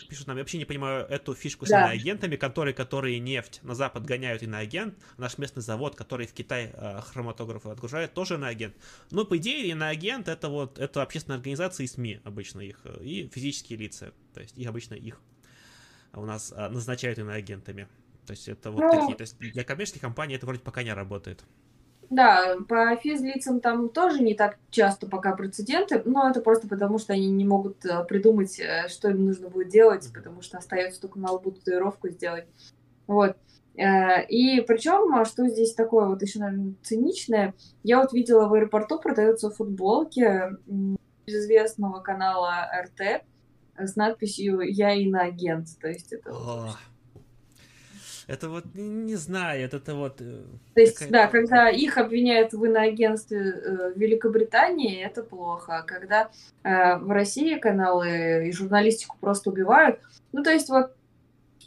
пишут 0.09 0.28
нам, 0.28 0.38
я 0.38 0.43
вообще 0.43 0.57
не 0.57 0.66
понимаю 0.66 1.05
эту 1.05 1.34
фишку 1.34 1.66
да. 1.66 1.68
с 1.68 1.72
иноагентами, 1.72 2.36
которые, 2.36 2.74
которые 2.74 3.20
нефть 3.20 3.59
на 3.64 3.76
Запад 3.76 4.05
гоняют 4.05 4.43
иноагент, 4.43 4.95
наш 5.18 5.38
местный 5.38 5.62
завод, 5.62 5.95
который 5.95 6.28
в 6.28 6.34
Китай 6.34 6.72
э, 6.74 7.01
хроматографы 7.01 7.70
отгружает, 7.70 8.14
тоже 8.14 8.36
иноагент. 8.36 8.76
Ну, 9.12 9.26
по 9.26 9.38
идее, 9.38 9.70
иноагент 9.70 10.28
это 10.28 10.49
вот, 10.49 10.80
это 10.80 11.01
общественные 11.01 11.38
организации 11.38 11.84
и 11.86 11.88
СМИ 11.88 12.22
обычно 12.24 12.62
их, 12.62 12.82
э, 12.84 13.03
и 13.03 13.30
физические 13.30 13.80
лица, 13.80 14.14
то 14.34 14.41
есть 14.41 14.57
их 14.57 14.68
обычно 14.68 14.95
их 14.95 15.22
у 16.14 16.26
нас 16.26 16.53
а, 16.55 16.70
назначают 16.70 17.20
иноагентами. 17.20 17.88
То 18.26 18.32
есть 18.32 18.47
это 18.47 18.72
вот 18.72 18.82
ну... 18.82 18.91
такие, 18.91 19.16
то 19.16 19.22
есть 19.22 19.38
для 19.38 19.64
коммерческих 19.64 20.01
компаний 20.01 20.36
это 20.36 20.45
вроде 20.45 20.62
пока 20.62 20.84
не 20.84 20.93
работает. 20.93 21.43
Да, 22.12 22.57
по 22.68 22.93
физлицам 22.97 23.62
там 23.62 23.88
тоже 23.88 24.22
не 24.22 24.34
так 24.34 24.57
часто 24.70 25.07
пока 25.07 25.34
прецеденты, 25.34 26.01
но 26.03 26.30
это 26.30 26.41
просто 26.41 26.68
потому, 26.68 26.97
что 26.97 27.14
они 27.14 27.32
не 27.32 27.45
могут 27.45 27.86
э, 27.86 28.03
придумать, 28.03 28.59
э, 28.59 28.89
что 28.89 29.09
им 29.09 29.26
нужно 29.28 29.47
будет 29.47 29.70
делать, 29.70 30.12
потому 30.14 30.41
что 30.41 30.57
остается 30.57 30.99
только 30.99 31.20
на 31.20 31.32
лбу 31.32 31.51
татуировку 31.51 32.09
сделать. 32.09 32.47
Вот. 33.07 33.38
Э, 33.78 34.26
и 34.28 34.59
причем, 34.59 35.16
а 35.16 35.24
что 35.24 35.47
здесь 35.47 35.74
такое 35.74 36.07
вот 36.07 36.22
еще, 36.22 36.39
наверное, 36.39 36.74
циничное, 36.84 37.53
я 37.84 38.01
вот 38.01 38.12
видела 38.12 38.49
в 38.49 38.53
аэропорту 38.55 38.99
продаются 38.99 39.49
футболки 39.49 40.51
известного 41.26 42.01
канала 42.01 42.68
РТ 42.84 43.24
с 43.78 43.95
надписью 43.95 44.59
«Я 44.59 44.91
иноагент». 44.91 45.70
То 45.80 45.88
есть 45.88 46.12
это... 46.12 46.34
Вот, 46.34 46.76
это 48.28 48.50
вот, 48.50 48.66
не 48.74 49.16
знаю, 49.16 49.64
это, 49.66 49.78
это 49.78 49.96
вот... 49.96 50.22
Э, 50.22 50.44
То 50.76 50.82
есть, 50.82 51.10
да, 51.10 51.28
когда 51.28 51.70
их 51.70 51.98
обвиняют 51.98 52.54
в 52.54 52.64
иноагентстве 52.64 53.40
э, 53.40 53.94
в 53.94 53.98
Великобритании, 53.98 55.04
это 55.04 55.24
плохо. 55.24 55.78
А 55.78 55.84
когда 55.84 56.30
э, 56.64 56.98
в 56.98 57.10
России 57.10 57.58
каналы 57.58 58.48
и 58.48 58.52
журналистику 58.52 59.18
просто 59.20 59.50
убивают, 59.50 60.00
ну, 60.32 60.44
то 60.44 60.52
есть 60.52 60.70
вот 60.70 60.92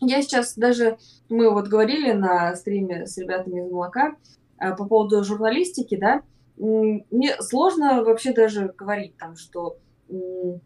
я 0.00 0.22
сейчас 0.22 0.56
даже, 0.56 0.98
мы 1.28 1.50
вот 1.50 1.68
говорили 1.68 2.12
на 2.12 2.54
стриме 2.56 3.06
с 3.06 3.16
ребятами 3.18 3.60
из 3.60 3.70
молока 3.70 4.16
э, 4.58 4.74
по 4.74 4.86
поводу 4.86 5.22
журналистики, 5.24 5.96
да, 5.96 6.22
мне 6.56 7.34
сложно 7.40 8.04
вообще 8.04 8.32
даже 8.32 8.72
говорить 8.76 9.16
там, 9.16 9.36
что 9.36 9.78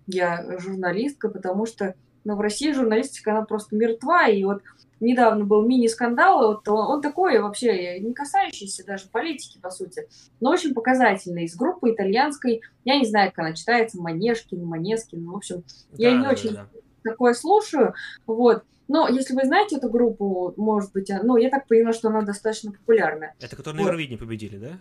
я 0.06 0.58
журналистка, 0.58 1.28
потому 1.30 1.64
что 1.64 1.94
ну, 2.28 2.36
в 2.36 2.40
России 2.40 2.72
журналистика, 2.72 3.30
она 3.30 3.46
просто 3.46 3.74
мертва, 3.74 4.28
и 4.28 4.44
вот 4.44 4.62
недавно 5.00 5.46
был 5.46 5.66
мини-скандал, 5.66 6.46
вот 6.46 6.68
он, 6.68 6.90
он 6.90 7.00
такой 7.00 7.40
вообще 7.40 7.98
не 8.00 8.12
касающийся 8.12 8.84
даже 8.84 9.08
политики, 9.08 9.58
по 9.58 9.70
сути, 9.70 10.06
но 10.38 10.50
очень 10.50 10.74
показательный, 10.74 11.44
из 11.44 11.56
группы 11.56 11.90
итальянской, 11.90 12.60
я 12.84 12.98
не 12.98 13.06
знаю, 13.06 13.30
как 13.30 13.46
она 13.46 13.54
читается, 13.54 13.98
Манешкин, 13.98 14.62
Манескин, 14.62 15.24
в 15.24 15.34
общем, 15.34 15.64
да, 15.92 15.96
я 15.96 16.16
не 16.16 16.24
да, 16.24 16.30
очень 16.30 16.52
да. 16.52 16.66
такое 17.02 17.32
слушаю, 17.32 17.94
вот, 18.26 18.62
но 18.88 19.08
если 19.08 19.32
вы 19.32 19.46
знаете 19.46 19.76
эту 19.76 19.88
группу, 19.88 20.52
может 20.58 20.92
быть, 20.92 21.10
ну, 21.22 21.38
я 21.38 21.48
так 21.48 21.66
понимаю, 21.66 21.94
что 21.94 22.08
она 22.08 22.20
достаточно 22.20 22.72
популярная. 22.72 23.34
Это 23.40 23.56
которые 23.56 23.78
вот. 23.78 23.86
на 23.86 23.88
Евровидении 23.88 24.18
победили, 24.18 24.58
да? 24.58 24.72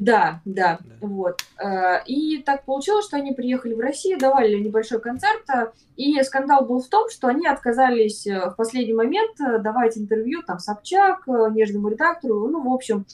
Да, 0.00 0.40
да, 0.46 0.78
да, 0.82 1.06
вот. 1.06 1.42
Э, 1.62 2.02
и 2.06 2.38
так 2.38 2.64
получилось, 2.64 3.04
что 3.04 3.18
они 3.18 3.32
приехали 3.32 3.74
в 3.74 3.80
Россию, 3.80 4.18
давали 4.18 4.58
небольшой 4.58 4.98
концерт, 4.98 5.42
э, 5.50 5.66
и 5.96 6.22
скандал 6.22 6.64
был 6.64 6.80
в 6.80 6.88
том, 6.88 7.10
что 7.10 7.28
они 7.28 7.46
отказались 7.46 8.26
э, 8.26 8.48
в 8.48 8.56
последний 8.56 8.94
момент 8.94 9.36
давать 9.62 9.98
интервью 9.98 10.42
там 10.42 10.58
Собчак, 10.58 11.26
нежному 11.26 11.90
редактору, 11.90 12.48
ну, 12.48 12.62
в 12.62 12.72
общем, 12.72 13.04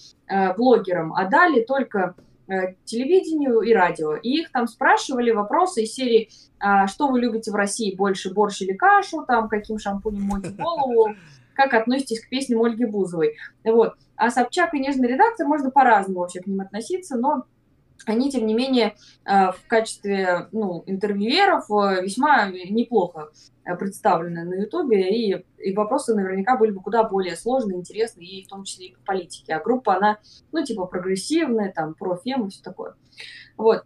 блогерам, 0.56 1.12
а 1.12 1.24
дали 1.24 1.62
только 1.62 2.14
телевидению 2.84 3.60
и 3.62 3.72
радио. 3.72 4.14
И 4.14 4.42
их 4.42 4.52
там 4.52 4.68
спрашивали 4.68 5.32
вопросы 5.32 5.82
из 5.82 5.92
серии, 5.92 6.30
«А 6.60 6.86
что 6.86 7.08
вы 7.08 7.18
любите 7.18 7.50
в 7.50 7.56
России 7.56 7.96
больше, 7.96 8.32
борщ 8.32 8.62
или 8.62 8.72
кашу, 8.72 9.24
там, 9.26 9.48
каким 9.48 9.80
шампунем 9.80 10.22
моете 10.22 10.50
голову, 10.50 11.08
как 11.54 11.74
относитесь 11.74 12.20
к 12.20 12.28
песням 12.28 12.62
Ольги 12.62 12.84
Бузовой. 12.84 13.36
Вот. 13.64 13.94
А 14.16 14.30
Собчак 14.30 14.74
и 14.74 14.80
нежный 14.80 15.08
редактор, 15.08 15.46
можно 15.46 15.70
по-разному 15.70 16.20
вообще 16.20 16.40
к 16.40 16.46
ним 16.46 16.60
относиться, 16.60 17.16
но 17.16 17.44
они, 18.04 18.30
тем 18.30 18.46
не 18.46 18.54
менее, 18.54 18.94
э, 19.24 19.52
в 19.52 19.66
качестве 19.66 20.48
ну, 20.52 20.82
интервьюеров 20.86 21.70
э, 21.70 22.02
весьма 22.02 22.48
неплохо 22.50 23.30
э, 23.64 23.74
представлены 23.76 24.44
на 24.44 24.54
Ютубе, 24.54 25.10
и, 25.10 25.44
и 25.58 25.74
вопросы 25.74 26.14
наверняка 26.14 26.56
были 26.56 26.72
бы 26.72 26.80
куда 26.80 27.04
более 27.04 27.36
сложные, 27.36 27.78
интересные, 27.78 28.28
и 28.28 28.44
в 28.44 28.48
том 28.48 28.64
числе 28.64 28.88
и 28.88 28.94
по 28.94 29.00
политике. 29.06 29.54
А 29.54 29.60
группа, 29.60 29.96
она, 29.96 30.18
ну, 30.52 30.62
типа, 30.64 30.86
прогрессивная, 30.86 31.72
там, 31.72 31.94
про 31.94 32.16
фем 32.16 32.46
и 32.46 32.50
все 32.50 32.62
такое. 32.62 32.94
Вот. 33.56 33.84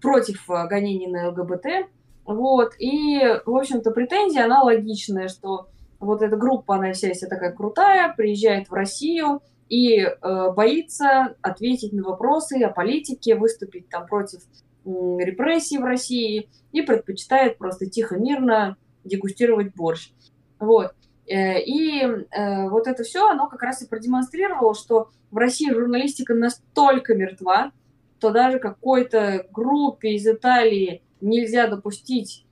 Против 0.00 0.46
гонений 0.46 1.08
на 1.08 1.30
ЛГБТ. 1.30 1.90
Вот. 2.24 2.74
И, 2.78 3.18
в 3.44 3.56
общем-то, 3.56 3.90
претензия, 3.90 4.44
она 4.44 4.62
логичная, 4.62 5.26
что 5.26 5.68
вот 6.00 6.22
эта 6.22 6.36
группа, 6.36 6.76
она 6.76 6.92
вся 6.92 7.12
вся 7.12 7.26
такая 7.26 7.52
крутая, 7.52 8.12
приезжает 8.14 8.68
в 8.68 8.72
Россию 8.72 9.40
и 9.68 10.00
э, 10.00 10.52
боится 10.52 11.34
ответить 11.42 11.92
на 11.92 12.02
вопросы 12.02 12.62
о 12.62 12.70
политике, 12.70 13.34
выступить 13.34 13.88
там 13.88 14.06
против 14.06 14.40
э, 14.40 14.90
репрессий 15.18 15.78
в 15.78 15.84
России 15.84 16.48
и 16.72 16.82
предпочитает 16.82 17.58
просто 17.58 17.86
тихо, 17.86 18.16
мирно 18.16 18.76
дегустировать 19.04 19.74
борщ. 19.74 20.10
Вот. 20.58 20.94
Э, 21.26 21.60
и 21.60 22.02
э, 22.02 22.68
вот 22.68 22.86
это 22.86 23.02
все, 23.02 23.28
оно 23.28 23.48
как 23.48 23.62
раз 23.62 23.82
и 23.82 23.88
продемонстрировало, 23.88 24.74
что 24.74 25.10
в 25.30 25.36
России 25.36 25.70
журналистика 25.70 26.34
настолько 26.34 27.14
мертва, 27.14 27.72
что 28.18 28.30
даже 28.30 28.58
какой-то 28.58 29.46
группе 29.52 30.14
из 30.14 30.26
Италии 30.26 31.02
нельзя 31.20 31.68
допустить 31.68 32.46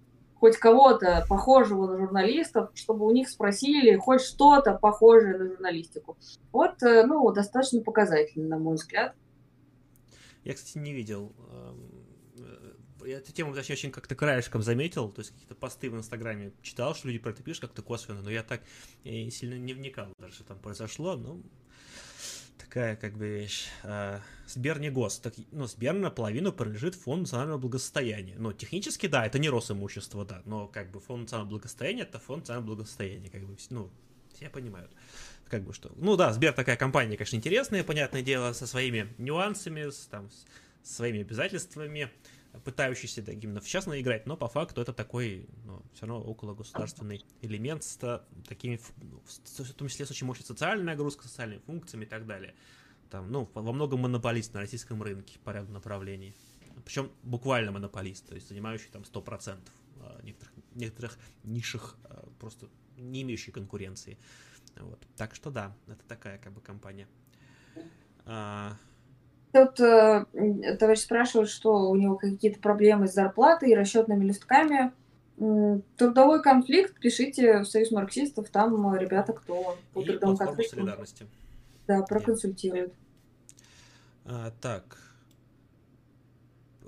хоть 0.46 0.58
кого-то 0.58 1.26
похожего 1.28 1.88
на 1.88 1.98
журналистов, 1.98 2.70
чтобы 2.74 3.04
у 3.04 3.10
них 3.10 3.28
спросили 3.28 3.96
хоть 3.96 4.20
что-то 4.20 4.74
похожее 4.74 5.36
на 5.36 5.46
журналистику. 5.48 6.16
Вот, 6.52 6.80
э, 6.84 7.04
ну, 7.04 7.32
достаточно 7.32 7.80
показательно, 7.80 8.50
на 8.50 8.58
мой 8.58 8.76
взгляд. 8.76 9.16
Я, 10.44 10.54
кстати, 10.54 10.78
не 10.78 10.92
видел. 10.92 11.32
Эм, 11.50 12.06
э, 12.38 13.08
я 13.08 13.18
эту 13.18 13.32
тему, 13.32 13.54
точнее, 13.54 13.74
очень 13.74 13.90
как-то 13.90 14.14
краешком 14.14 14.62
заметил, 14.62 15.08
то 15.10 15.20
есть 15.20 15.32
какие-то 15.32 15.56
посты 15.56 15.90
в 15.90 15.96
Инстаграме 15.96 16.52
читал, 16.62 16.94
что 16.94 17.08
люди 17.08 17.18
про 17.18 17.32
это 17.32 17.42
пишут 17.42 17.62
как-то 17.62 17.82
косвенно, 17.82 18.22
но 18.22 18.30
я 18.30 18.44
так 18.44 18.62
я 19.02 19.28
сильно 19.32 19.54
не 19.54 19.74
вникал 19.74 20.12
даже, 20.20 20.34
что 20.34 20.44
там 20.44 20.60
произошло, 20.60 21.16
но 21.16 21.40
такая 22.58 22.96
как 22.96 23.16
бы 23.16 23.28
вещь. 23.28 23.66
А, 23.82 24.20
Сбер 24.46 24.78
не 24.78 24.90
гос. 24.90 25.18
Так, 25.18 25.34
ну, 25.52 25.66
Сбер 25.66 25.94
наполовину 25.94 26.52
принадлежит 26.52 26.94
фонду 26.94 27.22
национального 27.22 27.58
благосостояния. 27.58 28.34
Ну, 28.38 28.52
технически, 28.52 29.06
да, 29.06 29.26
это 29.26 29.38
не 29.38 29.48
Росимущество, 29.48 30.24
да, 30.24 30.42
но 30.44 30.68
как 30.68 30.90
бы 30.90 31.00
фонд 31.00 31.22
национального 31.22 31.50
благосостояния 31.50 32.02
это 32.02 32.18
фонд 32.18 32.42
национального 32.42 32.74
благосостояния, 32.74 33.30
как 33.30 33.44
бы, 33.44 33.56
ну, 33.70 33.90
все 34.34 34.48
понимают. 34.48 34.90
Как 35.48 35.62
бы 35.62 35.72
что. 35.72 35.92
Ну 35.96 36.16
да, 36.16 36.32
Сбер 36.32 36.52
такая 36.52 36.76
компания, 36.76 37.16
конечно, 37.16 37.36
интересная, 37.36 37.84
понятное 37.84 38.22
дело, 38.22 38.52
со 38.52 38.66
своими 38.66 39.14
нюансами, 39.18 39.90
с, 39.90 40.06
там, 40.06 40.28
с 40.82 40.96
своими 40.96 41.20
обязательствами 41.20 42.10
пытающийся 42.64 43.22
да, 43.22 43.32
именно 43.32 43.60
в 43.60 43.68
частно 43.68 44.00
играть, 44.00 44.26
но 44.26 44.36
по 44.36 44.48
факту 44.48 44.80
это 44.80 44.92
такой, 44.92 45.48
ну, 45.64 45.82
все 45.94 46.06
равно 46.06 46.24
около 46.24 46.54
государственный 46.54 47.24
элемент 47.42 47.84
с 47.84 48.24
такими, 48.48 48.80
ну, 48.98 49.22
в 49.26 49.72
том 49.74 49.88
числе 49.88 50.06
с 50.06 50.10
очень 50.10 50.26
мощной 50.26 50.46
социальной 50.46 50.84
нагрузкой, 50.84 51.28
социальными 51.28 51.60
функциями 51.60 52.04
и 52.04 52.08
так 52.08 52.26
далее. 52.26 52.54
Там, 53.10 53.30
ну, 53.30 53.48
во 53.54 53.72
многом 53.72 54.00
монополист 54.00 54.54
на 54.54 54.60
российском 54.60 55.02
рынке 55.02 55.38
по 55.44 55.50
ряду 55.50 55.72
направлений. 55.72 56.34
Причем 56.84 57.10
буквально 57.22 57.72
монополист, 57.72 58.26
то 58.26 58.34
есть 58.34 58.48
занимающий 58.48 58.88
там 58.90 59.02
100% 59.02 59.58
а, 60.00 60.20
некоторых, 60.22 60.54
некоторых 60.74 61.18
нишах, 61.44 61.96
а, 62.04 62.28
просто 62.38 62.68
не 62.96 63.22
имеющий 63.22 63.50
конкуренции. 63.50 64.18
Вот. 64.76 65.06
Так 65.16 65.34
что 65.34 65.50
да, 65.50 65.76
это 65.86 66.04
такая 66.06 66.38
как 66.38 66.52
бы 66.52 66.60
компания. 66.60 67.08
Тут 69.52 69.80
э, 69.80 70.26
товарищ 70.78 71.00
спрашивает, 71.00 71.48
что 71.48 71.88
у 71.88 71.96
него 71.96 72.16
какие-то 72.16 72.60
проблемы 72.60 73.08
с 73.08 73.14
зарплатой 73.14 73.70
и 73.70 73.74
расчетными 73.74 74.24
листками. 74.24 74.92
Трудовой 75.96 76.42
конфликт, 76.42 76.98
пишите 76.98 77.60
в 77.60 77.66
Союз 77.66 77.90
марксистов, 77.90 78.48
там 78.48 78.94
ребята, 78.96 79.32
кто 79.32 79.76
по 79.92 80.02
трудовому 80.02 80.36
конфликту. 80.36 80.76
солидарности. 80.76 81.26
Да, 81.86 82.02
проконсультируют. 82.02 82.92
А, 84.24 84.50
так. 84.60 84.98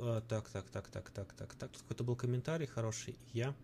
А, 0.00 0.20
так, 0.22 0.48
так, 0.48 0.64
так, 0.70 0.88
так, 0.88 1.11
так, 1.11 1.32
так, 1.34 1.54
так. 1.54 1.70
Какой-то 1.72 2.04
был 2.04 2.16
комментарий 2.16 2.66
хороший. 2.66 3.16
Я 3.32 3.54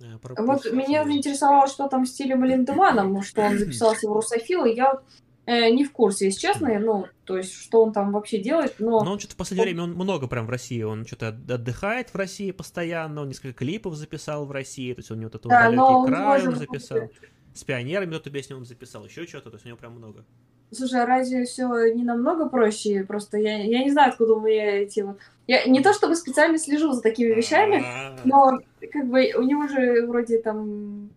э, 0.00 0.18
Вот 0.38 0.70
меня 0.72 1.04
заинтересовало, 1.04 1.66
что 1.66 1.88
там 1.88 2.06
с 2.06 2.12
Тилем 2.12 2.44
Линдеманом, 2.44 3.22
что 3.22 3.42
он 3.42 3.58
записался 3.58 4.08
в 4.08 4.12
русофилы. 4.12 4.72
Я 4.72 4.92
вот 4.92 5.04
Э, 5.52 5.68
не 5.68 5.84
в 5.84 5.92
курсе, 5.92 6.26
если 6.26 6.40
честно, 6.40 6.78
ну, 6.78 7.06
то 7.24 7.36
есть, 7.36 7.52
что 7.52 7.82
он 7.82 7.92
там 7.92 8.10
вообще 8.12 8.38
делает, 8.38 8.76
но... 8.78 9.04
Но 9.04 9.12
он 9.12 9.18
что-то 9.18 9.34
в 9.34 9.36
последнее 9.36 9.66
время, 9.66 9.82
он 9.82 9.92
много 9.92 10.26
прям 10.26 10.46
в 10.46 10.50
России, 10.50 10.82
он 10.82 11.04
что-то 11.04 11.28
отдыхает 11.28 12.08
в 12.08 12.14
России 12.14 12.52
постоянно, 12.52 13.20
он 13.20 13.28
несколько 13.28 13.52
клипов 13.52 13.94
записал 13.96 14.46
в 14.46 14.50
России, 14.50 14.94
то 14.94 15.00
есть 15.00 15.10
у 15.10 15.14
него 15.14 15.28
это 15.28 15.38
да, 15.46 15.64
далекий 15.64 16.06
край 16.06 16.48
он 16.48 16.56
записал, 16.56 17.10
с 17.52 17.64
пионерами 17.64 18.16
эту 18.16 18.30
песню 18.30 18.56
он 18.56 18.64
записал, 18.64 19.04
еще 19.04 19.26
что-то, 19.26 19.50
то 19.50 19.56
есть 19.56 19.66
у 19.66 19.68
него 19.68 19.76
прям 19.76 19.92
много. 19.92 20.24
Слушай, 20.70 21.02
а 21.02 21.06
разве 21.06 21.44
все 21.44 21.92
не 21.92 22.02
намного 22.02 22.48
проще? 22.48 23.04
Просто 23.04 23.36
я, 23.36 23.62
я 23.62 23.84
не 23.84 23.90
знаю, 23.90 24.10
откуда 24.10 24.34
у 24.34 24.40
меня 24.40 24.78
эти 24.78 25.00
вот... 25.00 25.18
Я 25.46 25.66
не 25.66 25.82
то 25.82 25.92
чтобы 25.92 26.16
специально 26.16 26.56
слежу 26.56 26.92
за 26.92 27.02
такими 27.02 27.34
вещами, 27.34 27.82
а. 27.84 28.16
но 28.24 28.58
как 28.90 29.06
бы 29.06 29.32
у 29.36 29.42
него 29.42 29.68
же 29.68 30.06
вроде 30.06 30.38
там 30.38 31.10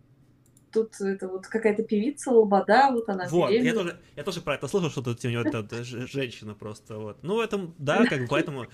тут 0.75 1.01
это 1.01 1.27
вот 1.27 1.47
какая-то 1.47 1.83
певица 1.83 2.31
Лобода, 2.31 2.89
вот 2.91 3.09
она 3.09 3.27
Вот, 3.27 3.51
я 3.51 3.73
тоже, 3.73 3.99
я 4.15 4.23
тоже 4.23 4.41
про 4.41 4.55
это 4.55 4.67
слышал, 4.67 4.89
что 4.89 5.01
тут 5.01 5.23
у 5.25 5.29
него 5.29 5.41
это 5.41 5.83
женщина 5.83 6.53
просто, 6.53 6.97
вот. 6.97 7.23
Ну, 7.23 7.37
в 7.37 7.39
этом, 7.39 7.73
да, 7.77 8.05
как 8.09 8.21
бы 8.21 8.27
поэтому, 8.27 8.67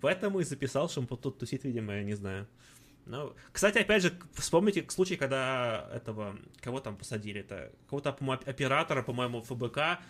поэтому 0.00 0.40
и 0.40 0.44
записал, 0.44 0.88
что 0.88 1.00
он 1.00 1.06
тут 1.06 1.38
тусит, 1.38 1.64
видимо, 1.64 1.94
я 1.94 2.02
не 2.02 2.14
знаю. 2.14 2.46
Ну, 3.06 3.32
кстати, 3.52 3.78
опять 3.78 4.02
же, 4.02 4.12
вспомните 4.34 4.84
случай, 4.88 5.16
когда 5.16 5.88
этого, 5.94 6.36
кого 6.60 6.80
там 6.80 6.96
посадили, 6.96 7.40
это 7.40 7.70
кого-то, 7.88 8.10
оператора, 8.46 9.02
по-моему, 9.02 9.42
ФБК, 9.42 10.00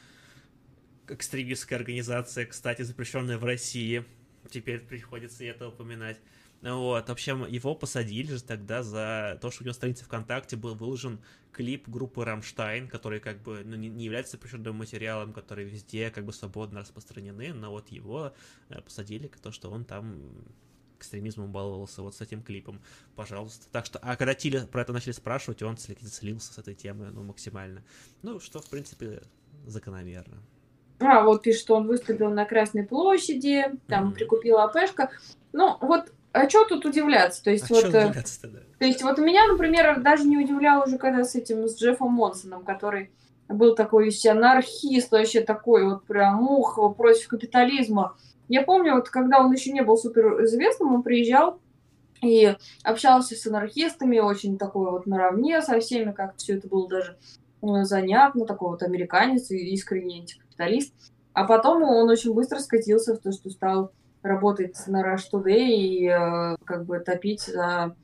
экстремистская 1.09 1.79
организация, 1.79 2.47
кстати, 2.47 2.83
запрещенная 2.83 3.37
в 3.37 3.45
России, 3.45 4.05
теперь 4.51 4.81
приходится 4.81 5.45
это 5.45 5.69
упоминать. 5.69 6.17
Вот, 6.63 7.09
в 7.09 7.13
общем, 7.13 7.47
его 7.47 7.75
посадили 7.75 8.33
же 8.33 8.43
тогда 8.43 8.83
за 8.83 9.39
то, 9.41 9.51
что 9.51 9.63
у 9.63 9.65
него 9.65 9.71
на 9.71 9.75
странице 9.75 10.05
ВКонтакте 10.05 10.57
был 10.57 10.75
выложен 10.75 11.21
клип 11.53 11.89
группы 11.89 12.25
Рамштайн, 12.25 12.89
который 12.89 13.21
как 13.21 13.43
бы 13.43 13.63
ну, 13.65 13.77
не, 13.77 13.89
не 13.89 14.05
является 14.05 14.33
запрещенным 14.33 14.77
материалом, 14.77 15.33
который 15.33 15.65
везде 15.65 16.11
как 16.11 16.25
бы 16.25 16.33
свободно 16.33 16.81
распространены, 16.81 17.53
но 17.55 17.71
вот 17.71 17.89
его 17.89 18.33
э, 18.69 18.81
посадили, 18.81 19.31
то, 19.43 19.53
что 19.53 19.71
он 19.71 19.85
там 19.85 20.21
экстремизмом 20.99 21.53
баловался 21.53 22.03
вот 22.03 22.15
с 22.15 22.21
этим 22.21 22.43
клипом, 22.43 22.81
пожалуйста. 23.15 23.67
Так 23.71 23.87
что, 23.87 23.99
а 24.01 24.17
когда 24.17 24.35
Тили 24.35 24.61
про 24.61 24.83
это 24.83 24.93
начали 24.93 25.13
спрашивать, 25.13 25.63
он 25.63 25.77
слился 25.77 26.53
с 26.53 26.59
этой 26.59 26.75
темы, 26.75 27.11
ну, 27.13 27.23
максимально. 27.23 27.83
Ну, 28.23 28.41
что, 28.41 28.61
в 28.61 28.69
принципе, 28.69 29.23
закономерно. 29.67 30.43
А, 30.99 31.23
вот 31.25 31.43
пишет, 31.43 31.61
что 31.61 31.77
он 31.77 31.87
выступил 31.87 32.31
на 32.31 32.47
Красной 32.47 32.85
площади, 32.85 33.65
там 33.87 34.09
mm-hmm. 34.09 34.15
прикупил 34.15 34.59
АПшка. 34.59 35.11
Ну, 35.53 35.77
вот 35.81 36.13
а 36.37 36.49
что 36.51 36.67
тут 36.67 36.85
удивляться? 36.85 37.43
То 37.43 37.51
есть, 37.51 37.71
а 37.71 37.75
вот, 37.75 37.85
э, 37.87 38.13
да? 38.43 38.49
то 38.79 38.85
есть, 38.85 39.03
вот 39.03 39.19
меня, 39.19 39.47
например, 39.47 40.01
даже 40.01 40.25
не 40.25 40.37
удивляло 40.37 40.85
уже, 40.85 40.99
когда 40.99 41.25
с 41.25 41.35
этим, 41.35 41.67
с 41.67 41.79
Джеффом 41.81 42.13
Монсоном, 42.13 42.65
который 42.65 43.11
был 43.49 43.75
такой 43.75 44.07
весь 44.07 44.27
анархист, 44.27 45.11
вообще 45.13 45.41
такой 45.41 45.85
вот 45.85 46.05
прям 46.05 46.43
ух 46.43 46.79
против 46.97 47.29
капитализма. 47.29 48.17
я 48.49 48.63
помню, 48.63 48.95
вот 48.95 49.09
когда 49.09 49.41
он 49.41 49.53
еще 49.53 49.73
не 49.73 49.83
был 49.83 49.97
супер 49.97 50.45
известным, 50.45 50.95
он 50.95 51.03
приезжал 51.03 51.59
и 52.23 52.55
общался 52.83 53.35
с 53.35 53.47
анархистами, 53.47 54.19
очень 54.19 54.59
такой 54.59 54.91
вот 54.91 55.07
наравне 55.07 55.63
со 55.63 55.79
всеми, 55.81 56.13
как 56.13 56.37
все 56.37 56.57
это 56.57 56.69
было 56.69 56.89
даже 56.89 57.17
э, 57.63 57.85
занятно, 57.85 58.47
такой 58.47 58.71
вот 58.71 58.83
американец 58.83 59.51
и 59.51 59.57
искренний 59.73 60.21
антикапиталист. 60.21 60.95
А 61.33 61.45
потом 61.45 61.83
он 61.83 62.09
очень 62.09 62.35
быстро 62.35 62.59
скатился 62.59 63.15
в 63.15 63.19
то, 63.19 63.33
что 63.33 63.51
стал 63.51 63.93
работать 64.27 64.77
на 64.87 65.03
Rush 65.03 65.25
Today 65.33 65.67
и 65.69 66.07
э, 66.07 66.57
как 66.65 66.85
бы 66.85 66.99
топить 67.01 67.43
за 67.43 67.95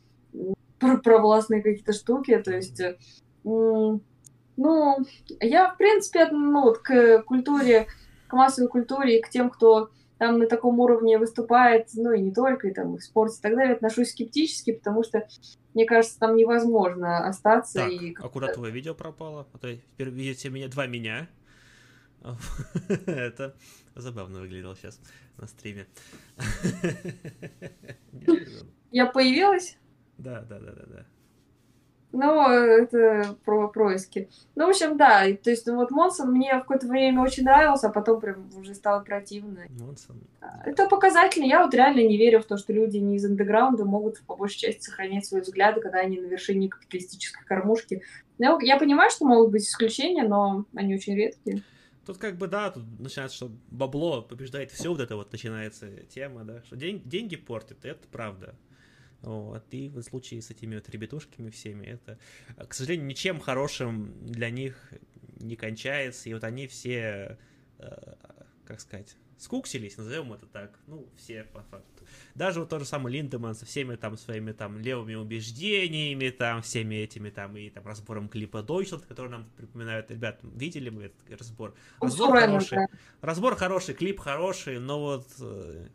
провластные 1.05 1.63
какие-то 1.63 1.93
штуки. 1.93 2.37
То 2.39 2.53
есть, 2.53 2.81
э, 2.81 2.97
ну, 3.45 4.01
я, 5.41 5.73
в 5.73 5.77
принципе, 5.77 6.29
ну, 6.31 6.63
вот 6.63 6.79
к 6.79 7.23
культуре, 7.23 7.87
к 8.29 8.33
массовой 8.33 8.69
культуре 8.69 9.19
и 9.19 9.23
к 9.23 9.29
тем, 9.29 9.51
кто 9.51 9.91
там 10.19 10.39
на 10.39 10.47
таком 10.47 10.79
уровне 10.79 11.19
выступает, 11.19 11.89
ну 11.95 12.13
и 12.13 12.21
не 12.21 12.33
только, 12.33 12.69
и 12.69 12.73
там 12.73 12.95
и 12.95 12.99
в 12.99 13.03
спорте 13.03 13.39
и 13.39 13.43
так 13.43 13.57
далее, 13.57 13.75
отношусь 13.75 14.11
скептически, 14.11 14.73
потому 14.73 15.03
что, 15.03 15.27
мне 15.75 15.85
кажется, 15.85 16.17
там 16.17 16.37
невозможно 16.37 17.27
остаться. 17.27 17.81
Так, 17.81 17.91
и 17.91 18.15
а 18.17 18.29
куда 18.29 18.53
твое 18.53 18.73
видео 18.73 18.95
пропало? 18.95 19.49
А 19.53 19.59
то 19.59 19.75
теперь 19.75 20.11
видите 20.11 20.49
меня, 20.49 20.69
два 20.69 20.87
меня. 20.87 21.29
Это 23.07 23.55
забавно 23.95 24.41
выглядело 24.41 24.77
сейчас 24.77 25.01
на 25.39 25.47
стриме. 25.47 25.87
Я 28.91 29.07
появилась? 29.07 29.79
Да, 30.19 30.43
да, 30.43 30.59
да, 30.59 30.73
да, 30.73 30.83
да. 30.87 31.07
Ну, 32.13 32.47
это 32.47 33.37
про 33.45 33.69
происки. 33.69 34.29
Ну, 34.55 34.67
в 34.67 34.71
общем, 34.71 34.99
да, 34.99 35.25
то 35.43 35.49
есть, 35.49 35.67
ну, 35.67 35.77
вот 35.77 35.91
Монсон 35.91 36.31
мне 36.31 36.55
в 36.57 36.61
какое-то 36.61 36.87
время 36.87 37.23
очень 37.23 37.45
нравился, 37.45 37.89
а 37.89 37.91
потом 37.91 38.21
прям 38.21 38.51
уже 38.55 38.75
стало 38.75 39.03
противно. 39.03 39.61
Монсон. 39.81 40.21
Это 40.67 40.89
показательно. 40.89 41.47
Я 41.47 41.65
вот 41.65 41.73
реально 41.73 42.07
не 42.07 42.19
верю 42.19 42.41
в 42.41 42.45
то, 42.45 42.59
что 42.59 42.75
люди 42.75 42.99
не 42.99 43.17
из 43.17 43.25
андеграунда 43.25 43.87
могут 43.87 44.21
по 44.27 44.37
большей 44.37 44.59
части 44.59 44.83
сохранять 44.83 45.25
свои 45.25 45.41
взгляды, 45.41 45.81
когда 45.81 46.01
они 46.01 46.21
на 46.21 46.27
вершине 46.27 46.69
капиталистической 46.69 47.47
кормушки. 47.47 48.03
Ну, 48.39 48.61
я 48.61 48.77
понимаю, 48.77 49.11
что 49.11 49.25
могут 49.25 49.51
быть 49.51 49.63
исключения, 49.63 50.25
но 50.25 50.67
они 50.75 50.95
очень 50.95 51.17
редкие. 51.17 51.63
Тут 52.05 52.19
как 52.19 52.37
бы, 52.37 52.49
да, 52.49 52.71
тут 52.71 52.85
начинается, 52.99 53.37
что 53.37 53.53
бабло 53.71 54.23
побеждает 54.23 54.73
все, 54.73 54.89
вот 54.91 55.01
это 55.01 55.15
вот 55.15 55.31
начинается 55.31 55.89
тема, 56.07 56.45
да, 56.45 56.63
что 56.65 56.77
день, 56.77 57.03
деньги 57.05 57.37
портят, 57.37 57.85
это 57.85 58.09
правда. 58.09 58.57
Вот, 59.21 59.65
и 59.71 59.89
в 59.89 60.03
случае 60.03 60.43
с 60.43 60.51
этими 60.51 60.75
вот 60.75 60.89
ребятушками 60.89 61.49
всеми, 61.51 61.87
это, 61.87 62.19
к 62.67 62.75
сожалению, 62.75 63.07
ничем 63.07 63.39
хорошим 63.39 64.13
для 64.27 64.51
них 64.51 64.93
не 65.37 65.55
кончается, 65.55 66.29
и 66.29 66.35
вот 66.35 66.43
они 66.43 66.67
все, 66.67 67.39
э, 67.79 68.15
как 68.65 68.81
сказать, 68.81 69.17
скуксились, 69.39 69.97
назовем 69.97 70.33
это 70.33 70.47
так, 70.47 70.79
ну, 70.87 71.07
все 71.17 71.45
по 71.45 71.63
факту. 71.63 72.05
Даже 72.35 72.61
вот 72.61 72.69
тот 72.69 72.81
же 72.81 72.87
самый 72.87 73.13
Линдеман 73.13 73.55
со 73.55 73.67
всеми 73.67 73.97
там 73.97 74.17
своими 74.17 74.53
там 74.53 74.79
левыми 74.79 75.15
убеждениями, 75.15 76.31
там, 76.31 76.63
всеми 76.63 76.97
этими 76.97 77.31
там 77.31 77.57
и 77.57 77.71
там 77.71 77.87
разбором 77.87 78.29
клипа 78.29 78.59
Deutschland, 78.59 79.07
который 79.07 79.31
нам 79.31 79.47
припоминают, 79.57 80.11
ребят, 80.11 80.41
видели 80.43 80.91
мы 80.91 81.05
этот 81.05 81.41
разбор? 81.41 81.75
Разбор 82.01 82.39
хороший, 82.39 82.79
разбор 83.21 83.57
хороший, 83.57 83.95
клип 83.95 84.21
хороший, 84.21 84.79
но 84.79 85.01
вот 85.01 85.27
э, 85.41 85.89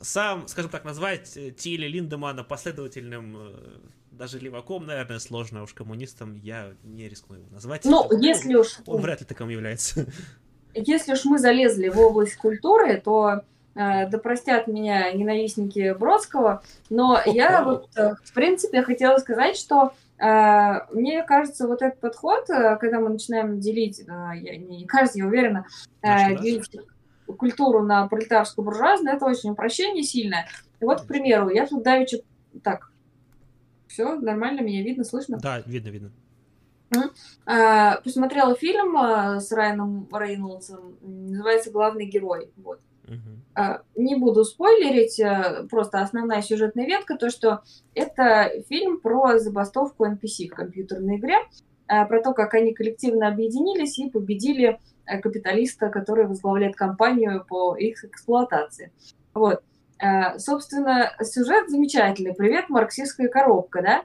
сам, 0.00 0.48
скажем 0.48 0.70
так, 0.70 0.84
назвать 0.84 1.36
э, 1.36 1.50
Тиля 1.50 1.88
Линдемана 1.88 2.44
последовательным 2.44 3.36
э, 3.36 3.78
даже 4.10 4.38
леваком, 4.38 4.86
наверное, 4.86 5.18
сложно, 5.18 5.60
а 5.60 5.62
уж 5.64 5.74
коммунистом 5.74 6.34
я 6.34 6.74
не 6.82 7.08
рискну 7.08 7.36
его 7.36 7.48
назвать. 7.50 7.84
Ну, 7.84 8.08
если 8.20 8.54
уж... 8.54 8.78
Он 8.86 9.00
вряд 9.00 9.20
ли 9.20 9.26
таким 9.26 9.48
является. 9.48 10.06
Если 10.74 11.12
уж 11.12 11.24
мы 11.24 11.38
залезли 11.38 11.88
в 11.88 11.98
область 11.98 12.36
культуры, 12.36 13.00
то 13.00 13.42
э, 13.74 14.08
да 14.08 14.18
простят 14.18 14.66
меня 14.66 15.12
ненавистники 15.12 15.94
Бродского, 15.94 16.62
но 16.90 17.20
я 17.24 17.62
вот, 17.62 17.88
э, 17.96 18.14
в 18.22 18.32
принципе, 18.32 18.82
хотела 18.82 19.18
сказать, 19.18 19.56
что 19.56 19.92
э, 20.18 20.72
мне 20.92 21.22
кажется, 21.22 21.68
вот 21.68 21.82
этот 21.82 22.00
подход, 22.00 22.46
когда 22.46 23.00
мы 23.00 23.10
начинаем 23.10 23.60
делить, 23.60 24.00
я, 24.06 24.56
не 24.56 24.84
кажется, 24.86 25.18
я 25.18 25.26
уверена, 25.26 25.66
делить 26.02 26.70
культуру 27.38 27.82
на 27.82 28.06
пролетарскую 28.08 28.64
буржуазную, 28.64 29.16
это 29.16 29.24
очень 29.24 29.50
упрощение 29.50 30.02
сильное. 30.02 30.46
И 30.80 30.84
вот, 30.84 31.02
к 31.02 31.06
примеру, 31.06 31.48
я 31.48 31.66
тут 31.66 31.82
давеча... 31.82 32.18
Так, 32.62 32.90
все, 33.88 34.16
нормально, 34.16 34.60
меня 34.60 34.82
видно, 34.82 35.04
слышно? 35.04 35.38
Да, 35.38 35.62
видно, 35.66 35.88
видно. 35.88 36.10
А, 37.46 38.00
посмотрела 38.00 38.54
фильм 38.54 38.96
а, 38.96 39.40
с 39.40 39.52
Райаном 39.52 40.08
Рейнольдсом, 40.12 40.96
называется 41.02 41.70
«Главный 41.70 42.06
герой». 42.06 42.50
Вот. 42.56 42.80
Uh-huh. 43.04 43.80
Не 43.96 44.16
буду 44.16 44.44
спойлерить, 44.44 45.20
просто 45.68 46.00
основная 46.00 46.40
сюжетная 46.40 46.86
ветка, 46.86 47.16
то, 47.18 47.28
что 47.28 47.60
это 47.94 48.50
фильм 48.70 48.98
про 48.98 49.38
забастовку 49.38 50.06
NPC 50.06 50.48
в 50.48 50.54
компьютерной 50.54 51.18
игре, 51.18 51.36
про 51.86 52.22
то, 52.22 52.32
как 52.32 52.54
они 52.54 52.72
коллективно 52.72 53.28
объединились 53.28 53.98
и 53.98 54.08
победили 54.08 54.80
капиталиста, 55.06 55.90
который 55.90 56.26
возглавляет 56.26 56.76
компанию 56.76 57.44
по 57.46 57.76
их 57.76 58.04
эксплуатации. 58.04 58.90
Вот. 59.34 59.62
Собственно, 60.38 61.12
сюжет 61.22 61.68
замечательный. 61.68 62.34
Привет, 62.34 62.70
марксистская 62.70 63.28
коробка, 63.28 63.82
да? 63.82 64.04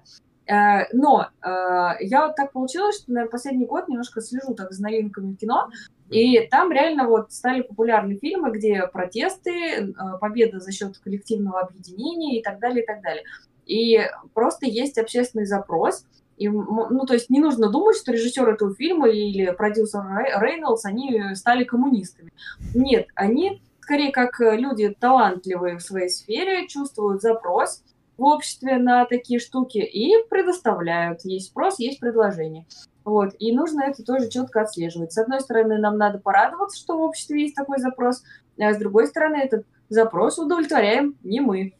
Э, 0.49 0.87
но 0.93 1.27
я 1.41 2.27
вот 2.27 2.35
так 2.35 2.51
получилось, 2.51 2.97
что, 2.97 3.11
наверное, 3.11 3.31
последний 3.31 3.65
год 3.65 3.87
немножко 3.87 4.21
слежу 4.21 4.53
так 4.53 4.71
за 4.71 4.83
новинками 4.83 5.35
кино, 5.35 5.69
и 6.09 6.47
там 6.47 6.71
реально 6.71 7.07
вот 7.07 7.31
стали 7.31 7.61
популярны 7.61 8.17
фильмы, 8.17 8.51
где 8.51 8.87
протесты, 8.87 9.93
победа 10.19 10.59
за 10.59 10.71
счет 10.71 10.97
коллективного 10.97 11.61
объединения 11.61 12.39
и 12.39 12.43
так 12.43 12.59
далее, 12.59 12.83
и 12.83 12.85
так 12.85 13.01
далее. 13.01 13.23
И 13.65 13.99
просто 14.33 14.65
есть 14.65 14.97
общественный 14.97 15.45
запрос– 15.45 16.05
и, 16.39 16.47
ну, 16.47 17.05
то 17.05 17.13
есть 17.13 17.29
не 17.29 17.41
нужно 17.41 17.69
думать, 17.69 17.97
что 17.97 18.13
режиссер 18.13 18.47
этого 18.47 18.73
фильма 18.73 19.09
или 19.09 19.51
продюсер 19.51 20.01
Рейнольдс, 20.39 20.85
они 20.85 21.35
стали 21.35 21.65
коммунистами. 21.65 22.31
Нет, 22.73 23.07
они 23.13 23.61
скорее 23.81 24.11
как 24.11 24.39
люди 24.39 24.95
талантливые 24.97 25.77
в 25.77 25.81
своей 25.81 26.09
сфере, 26.09 26.67
чувствуют 26.67 27.21
запрос 27.21 27.83
в 28.19 28.23
обществе 28.23 28.77
на 28.77 29.05
такие 29.05 29.39
штуки 29.39 29.77
и 29.77 30.13
предоставляют. 30.29 31.21
Есть 31.23 31.47
спрос, 31.47 31.79
есть 31.79 31.99
предложение. 31.99 32.65
Вот. 33.05 33.33
И 33.39 33.53
нужно 33.53 33.83
это 33.83 34.03
тоже 34.03 34.29
четко 34.29 34.61
отслеживать. 34.61 35.13
С 35.13 35.17
одной 35.17 35.39
стороны, 35.39 35.77
нам 35.77 35.97
надо 35.97 36.19
порадоваться, 36.19 36.77
что 36.77 36.97
в 36.97 37.01
обществе 37.01 37.41
есть 37.41 37.55
такой 37.55 37.79
запрос, 37.79 38.21
а 38.59 38.73
с 38.73 38.77
другой 38.77 39.07
стороны, 39.07 39.37
этот 39.37 39.65
запрос 39.87 40.37
удовлетворяем 40.37 41.15
не 41.23 41.39
мы. 41.39 41.73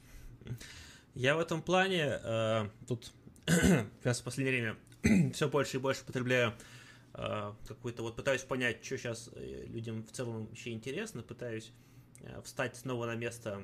Я 1.14 1.36
в 1.36 1.40
этом 1.40 1.62
плане 1.62 2.20
э, 2.24 2.70
тут 2.88 3.12
сейчас 3.48 4.22
в 4.22 4.24
последнее 4.24 4.76
время 5.04 5.32
все 5.34 5.50
больше 5.50 5.78
и 5.78 5.80
больше 5.80 6.06
потребляю 6.06 6.54
э, 7.16 7.52
какую-то 7.68 8.02
вот 8.02 8.16
пытаюсь 8.16 8.44
понять, 8.44 8.84
что 8.84 8.98
сейчас 8.98 9.30
э, 9.36 9.66
людям 9.68 10.04
в 10.04 10.12
целом 10.12 10.46
вообще 10.48 10.72
интересно, 10.72 11.22
пытаюсь 11.22 11.74
э, 12.22 12.42
встать 12.44 12.78
снова 12.78 13.08
на 13.08 13.16
место 13.16 13.62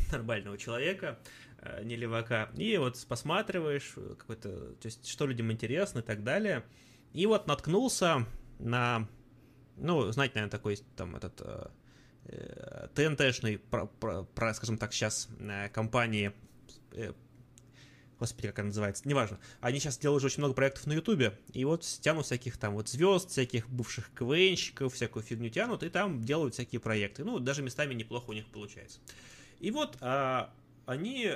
нормального 0.12 0.58
человека, 0.58 1.18
э, 1.58 1.82
не 1.84 1.96
левака, 1.96 2.50
и 2.56 2.76
вот 2.76 3.04
посматриваешь 3.08 3.94
какой-то, 4.18 4.74
то 4.74 4.86
есть 4.86 5.06
что 5.06 5.26
людям 5.26 5.50
интересно 5.52 6.00
и 6.00 6.02
так 6.02 6.24
далее, 6.24 6.64
и 7.12 7.26
вот 7.26 7.46
наткнулся 7.46 8.26
на, 8.58 9.08
ну, 9.76 10.10
знаете, 10.12 10.34
наверное, 10.36 10.50
такой 10.50 10.76
там 10.96 11.16
этот 11.16 11.40
э, 11.40 11.68
э 12.26 12.88
ТНТшный, 12.94 13.58
про, 13.58 13.86
про, 13.86 14.24
про, 14.24 14.54
скажем 14.54 14.78
так, 14.78 14.92
сейчас 14.92 15.28
э, 15.40 15.68
компании 15.70 16.32
господи, 18.22 18.46
как 18.46 18.60
она 18.60 18.66
называется, 18.66 19.08
неважно. 19.08 19.40
Они 19.60 19.80
сейчас 19.80 19.98
делают 19.98 20.20
уже 20.20 20.26
очень 20.26 20.38
много 20.38 20.54
проектов 20.54 20.86
на 20.86 20.92
Ютубе, 20.92 21.36
и 21.52 21.64
вот 21.64 21.82
тянут 21.82 22.24
всяких 22.24 22.56
там 22.56 22.74
вот 22.74 22.88
звезд, 22.88 23.30
всяких 23.30 23.68
бывших 23.68 24.12
КВНщиков, 24.14 24.94
всякую 24.94 25.24
фигню 25.24 25.50
тянут, 25.50 25.82
и 25.82 25.88
там 25.88 26.22
делают 26.22 26.54
всякие 26.54 26.80
проекты. 26.80 27.24
Ну, 27.24 27.40
даже 27.40 27.62
местами 27.62 27.94
неплохо 27.94 28.30
у 28.30 28.32
них 28.32 28.46
получается. 28.46 29.00
И 29.62 29.70
вот 29.70 29.96
а, 30.00 30.52
они 30.86 31.30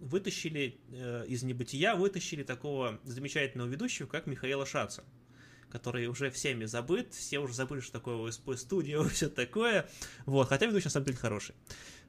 вытащили 0.00 0.78
э, 0.92 1.24
из 1.26 1.42
небытия, 1.42 1.94
вытащили 1.94 2.42
такого 2.42 3.00
замечательного 3.04 3.68
ведущего, 3.68 4.06
как 4.06 4.26
Михаила 4.26 4.66
Шаца 4.66 5.04
который 5.68 6.06
уже 6.06 6.30
всеми 6.30 6.64
забыт, 6.64 7.12
все 7.12 7.38
уже 7.38 7.52
забыли, 7.52 7.80
что 7.80 7.92
такое 7.92 8.16
ОСП 8.16 8.52
студия 8.56 9.02
все 9.08 9.28
такое. 9.28 9.88
Вот, 10.24 10.48
хотя 10.48 10.66
ведущий 10.66 10.86
на 10.86 10.90
самом 10.90 11.06
деле 11.06 11.18
хороший. 11.18 11.54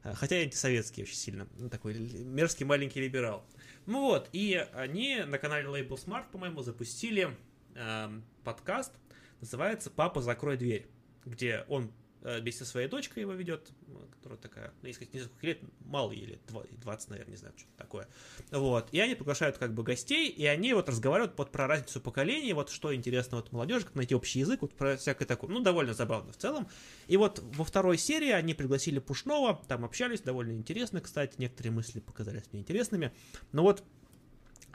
Хотя 0.04 0.40
и 0.40 0.44
антисоветский 0.44 1.04
очень 1.04 1.16
сильно. 1.16 1.48
Ну, 1.58 1.68
такой 1.68 1.96
мерзкий 1.96 2.66
маленький 2.66 3.02
либерал. 3.02 3.44
Ну 3.88 4.02
вот, 4.02 4.30
и 4.32 4.66
они 4.74 5.24
на 5.26 5.38
канале 5.38 5.68
Label 5.68 5.98
Smart, 5.98 6.26
по-моему, 6.32 6.62
запустили 6.62 7.36
э, 7.76 8.22
подкаст, 8.44 8.94
называется 9.42 9.90
«Папа, 9.90 10.22
закрой 10.22 10.56
дверь», 10.56 10.88
где 11.26 11.66
он 11.68 11.92
вместе 12.40 12.66
со 12.66 12.70
своей 12.70 12.88
дочкой 12.88 13.22
его 13.22 13.34
ведет, 13.34 13.72
которая 14.12 14.38
такая, 14.38 14.74
ну, 14.82 14.88
если 14.88 15.08
не 15.14 15.22
сколько 15.22 15.48
лет, 15.48 15.60
мало 15.80 16.12
ей 16.12 16.26
лет, 16.26 16.42
20, 16.48 17.10
наверное, 17.10 17.32
не 17.32 17.38
знаю, 17.38 17.54
что 17.58 17.68
такое. 17.78 18.08
Вот, 18.52 18.90
и 18.92 19.00
они 19.00 19.16
приглашают 19.16 19.58
как 19.58 19.74
бы 19.74 19.84
гостей, 19.84 20.30
и 20.30 20.46
они 20.46 20.74
вот 20.74 20.90
разговаривают 20.90 21.38
вот 21.38 21.52
про 21.52 21.68
разницу 21.68 22.02
поколений, 22.02 22.52
вот 22.54 22.70
что 22.70 22.94
интересно 22.94 23.38
вот 23.38 23.52
молодежи, 23.52 23.86
как 23.86 23.96
найти 23.96 24.14
общий 24.14 24.40
язык, 24.40 24.62
вот 24.62 24.74
про 24.74 24.98
всякое 24.98 25.26
такое, 25.26 25.50
ну, 25.50 25.62
довольно 25.62 25.94
забавно 25.94 26.34
в 26.34 26.38
целом. 26.38 26.68
И 27.08 27.16
вот 27.16 27.40
во 27.40 27.64
второй 27.64 27.98
серии 27.98 28.32
они 28.32 28.54
пригласили 28.54 29.00
Пушного, 29.00 29.62
там 29.68 29.86
общались, 29.86 30.22
довольно 30.22 30.52
интересно, 30.52 31.00
кстати, 31.00 31.36
некоторые 31.38 31.72
мысли 31.72 32.00
показались 32.00 32.44
мне 32.52 32.62
интересными, 32.62 33.14
но 33.52 33.64
вот 33.64 33.84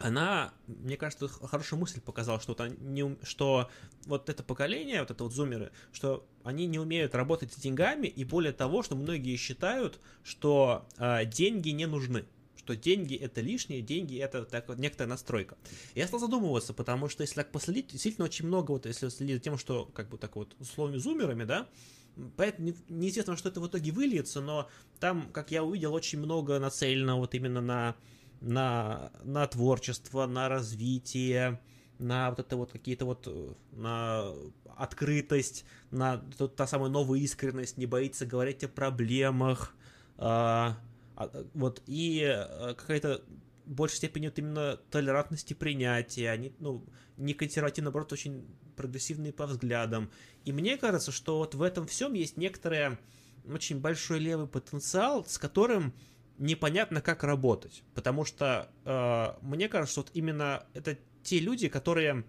она, 0.03 0.53
мне 0.67 0.97
кажется, 0.97 1.29
хорошую 1.29 1.81
мысль 1.81 2.01
показала, 2.01 2.41
что, 2.41 2.55
вот 2.59 2.81
не, 2.81 3.17
что 3.23 3.71
вот 4.07 4.29
это 4.29 4.43
поколение, 4.43 5.01
вот 5.01 5.11
это 5.11 5.25
вот 5.25 5.33
зумеры, 5.33 5.73
что 5.93 6.27
они 6.45 6.67
не 6.67 6.79
умеют 6.79 7.15
работать 7.15 7.53
с 7.53 7.57
деньгами, 7.57 8.07
и 8.07 8.25
более 8.25 8.53
того, 8.53 8.83
что 8.83 8.97
многие 8.97 9.37
считают, 9.37 10.01
что 10.23 10.87
э, 10.99 11.25
деньги 11.27 11.71
не 11.71 11.87
нужны 11.87 12.27
что 12.65 12.77
деньги 12.77 13.17
это 13.17 13.41
лишние, 13.41 13.83
деньги 13.83 14.17
это 14.19 14.45
так 14.45 14.69
вот 14.69 14.79
некоторая 14.79 15.09
настройка. 15.09 15.57
Я 15.97 16.07
стал 16.07 16.21
задумываться, 16.21 16.73
потому 16.73 17.09
что 17.09 17.23
если 17.23 17.35
так 17.35 17.51
последить, 17.51 17.89
действительно 17.89 18.25
очень 18.25 18.47
много, 18.47 18.71
вот 18.71 18.87
если 18.87 19.09
следить 19.09 19.37
за 19.37 19.41
тем, 19.41 19.59
что 19.59 19.87
как 19.87 20.09
бы 20.09 20.17
так 20.17 20.37
вот 20.37 20.55
условными 20.61 20.99
зумерами, 20.99 21.43
да, 21.43 21.69
поэтому 22.37 22.73
неизвестно, 22.89 23.37
что 23.37 23.49
это 23.49 23.61
в 23.61 23.67
итоге 23.67 23.91
выльется, 23.91 24.41
но 24.41 24.69
там, 25.01 25.31
как 25.33 25.51
я 25.51 25.65
увидел, 25.65 25.93
очень 25.93 26.21
много 26.21 26.59
нацелено 26.61 27.19
вот 27.19 27.35
именно 27.35 27.61
на 27.61 27.97
на, 28.43 29.11
на 29.23 29.47
творчество, 29.47 30.27
на 30.27 30.49
развитие, 30.49 31.61
на 31.99 32.31
вот 32.31 32.41
это 32.41 32.57
вот 32.57 32.73
какие-то 32.73 33.05
вот, 33.07 33.29
на 33.73 34.33
открытость, 34.77 35.65
на 35.91 36.19
тот, 36.37 36.57
та 36.57 36.67
самая 36.67 36.91
новая 36.91 37.21
искренность, 37.21 37.79
не 37.79 37.87
боится 37.87 38.27
говорить 38.27 38.65
о 38.65 38.69
проблемах, 38.69 39.75
а, 40.19 40.77
а, 41.17 41.31
вот, 41.55 41.83
и 41.87 42.23
а, 42.25 42.75
какая-то 42.75 43.23
большей 43.65 43.99
степени 43.99 44.27
вот 44.27 44.39
именно 44.39 44.79
толерантности 44.91 45.55
принятия, 45.55 46.31
они, 46.31 46.53
ну, 46.59 46.85
не 47.17 47.35
консервативно, 47.35 47.87
наоборот, 47.87 48.13
очень 48.13 48.45
прогрессивные 48.77 49.33
по 49.33 49.47
взглядам. 49.47 50.11
И 50.45 50.53
мне 50.53 50.77
кажется, 50.77 51.13
что 51.13 51.39
вот 51.39 51.55
в 51.55 51.63
этом 51.63 51.87
всем 51.87 52.15
есть 52.15 52.37
некоторый 52.37 52.99
очень 53.47 53.81
большой 53.81 54.19
левый 54.19 54.47
потенциал, 54.47 55.25
с 55.25 55.39
которым 55.39 55.95
непонятно, 56.39 57.01
как 57.01 57.25
работать. 57.25 57.83
Потому 57.95 58.25
что 58.25 58.71
э, 58.85 59.35
мне 59.43 59.69
кажется, 59.69 60.01
вот 60.01 60.11
именно 60.15 60.65
это 60.75 60.99
те 61.23 61.39
люди, 61.39 61.69
которые... 61.69 62.25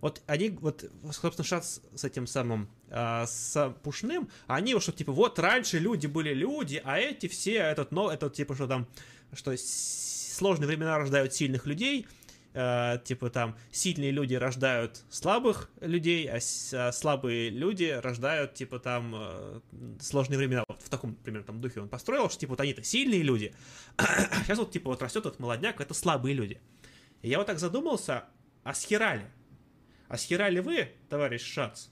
Вот 0.00 0.20
они, 0.26 0.50
вот, 0.50 0.84
собственно, 1.12 1.46
сейчас 1.46 1.80
с 1.94 2.04
этим 2.04 2.26
самым, 2.26 2.68
э, 2.88 3.24
с 3.26 3.74
Пушным, 3.84 4.28
они 4.48 4.74
вот, 4.74 4.82
что, 4.82 4.90
типа, 4.92 5.12
вот 5.12 5.38
раньше 5.38 5.78
люди 5.78 6.08
были 6.08 6.34
люди, 6.34 6.82
а 6.84 6.98
эти 6.98 7.28
все, 7.28 7.54
этот, 7.54 7.92
но, 7.92 8.10
это, 8.10 8.28
типа, 8.28 8.54
что 8.56 8.66
там, 8.66 8.88
что 9.32 9.56
сложные 9.56 10.66
времена 10.66 10.98
рождают 10.98 11.34
сильных 11.34 11.66
людей, 11.66 12.08
э, 12.54 12.98
типа 13.04 13.30
там 13.30 13.56
сильные 13.70 14.10
люди 14.10 14.34
рождают 14.34 15.04
слабых 15.10 15.70
людей, 15.80 16.28
а, 16.28 16.38
а 16.72 16.92
слабые 16.92 17.50
люди 17.50 17.98
рождают 18.02 18.54
типа 18.54 18.78
там 18.78 19.14
э, 19.16 19.60
сложные 20.00 20.38
времена. 20.38 20.64
Вот 20.68 20.82
в 20.82 20.88
таком, 20.88 21.14
примерно, 21.14 21.46
там 21.46 21.60
духе 21.60 21.80
он 21.80 21.88
построил, 21.88 22.28
что 22.28 22.40
типа 22.40 22.50
вот 22.50 22.60
они-то 22.60 22.82
сильные 22.82 23.22
люди, 23.22 23.54
сейчас 24.42 24.58
вот 24.58 24.70
типа 24.70 24.90
вот 24.90 25.02
растет 25.02 25.26
этот 25.26 25.38
молодняк, 25.38 25.80
это 25.80 25.94
слабые 25.94 26.34
люди. 26.34 26.60
И 27.22 27.28
я 27.28 27.38
вот 27.38 27.46
так 27.46 27.58
задумался, 27.58 28.24
а 28.64 28.74
схерали? 28.74 29.30
А 30.08 30.18
схерали 30.18 30.60
вы, 30.60 30.88
товарищ 31.08 31.42
Шац? 31.42 31.86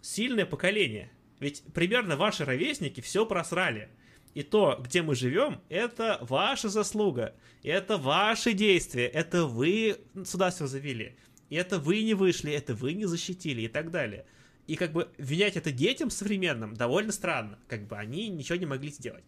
Сильное 0.00 0.46
поколение. 0.46 1.10
Ведь 1.40 1.62
примерно 1.74 2.16
ваши 2.16 2.44
ровесники 2.44 3.00
все 3.00 3.26
просрали. 3.26 3.88
И 4.34 4.42
то, 4.42 4.80
где 4.82 5.02
мы 5.02 5.14
живем, 5.14 5.60
это 5.68 6.18
ваша 6.22 6.68
заслуга. 6.68 7.34
Это 7.62 7.96
ваши 7.96 8.52
действия. 8.52 9.06
Это 9.06 9.46
вы 9.46 9.98
сюда 10.24 10.50
все 10.50 10.66
завели. 10.66 11.16
И 11.48 11.56
это 11.56 11.78
вы 11.78 12.02
не 12.02 12.14
вышли, 12.14 12.52
это 12.52 12.74
вы 12.74 12.92
не 12.92 13.06
защитили 13.06 13.62
и 13.62 13.68
так 13.68 13.90
далее. 13.90 14.24
И 14.68 14.76
как 14.76 14.92
бы 14.92 15.10
винять 15.18 15.56
это 15.56 15.72
детям 15.72 16.10
современным 16.10 16.74
довольно 16.74 17.10
странно. 17.10 17.58
Как 17.66 17.88
бы 17.88 17.96
они 17.96 18.28
ничего 18.28 18.56
не 18.56 18.66
могли 18.66 18.90
сделать. 18.90 19.24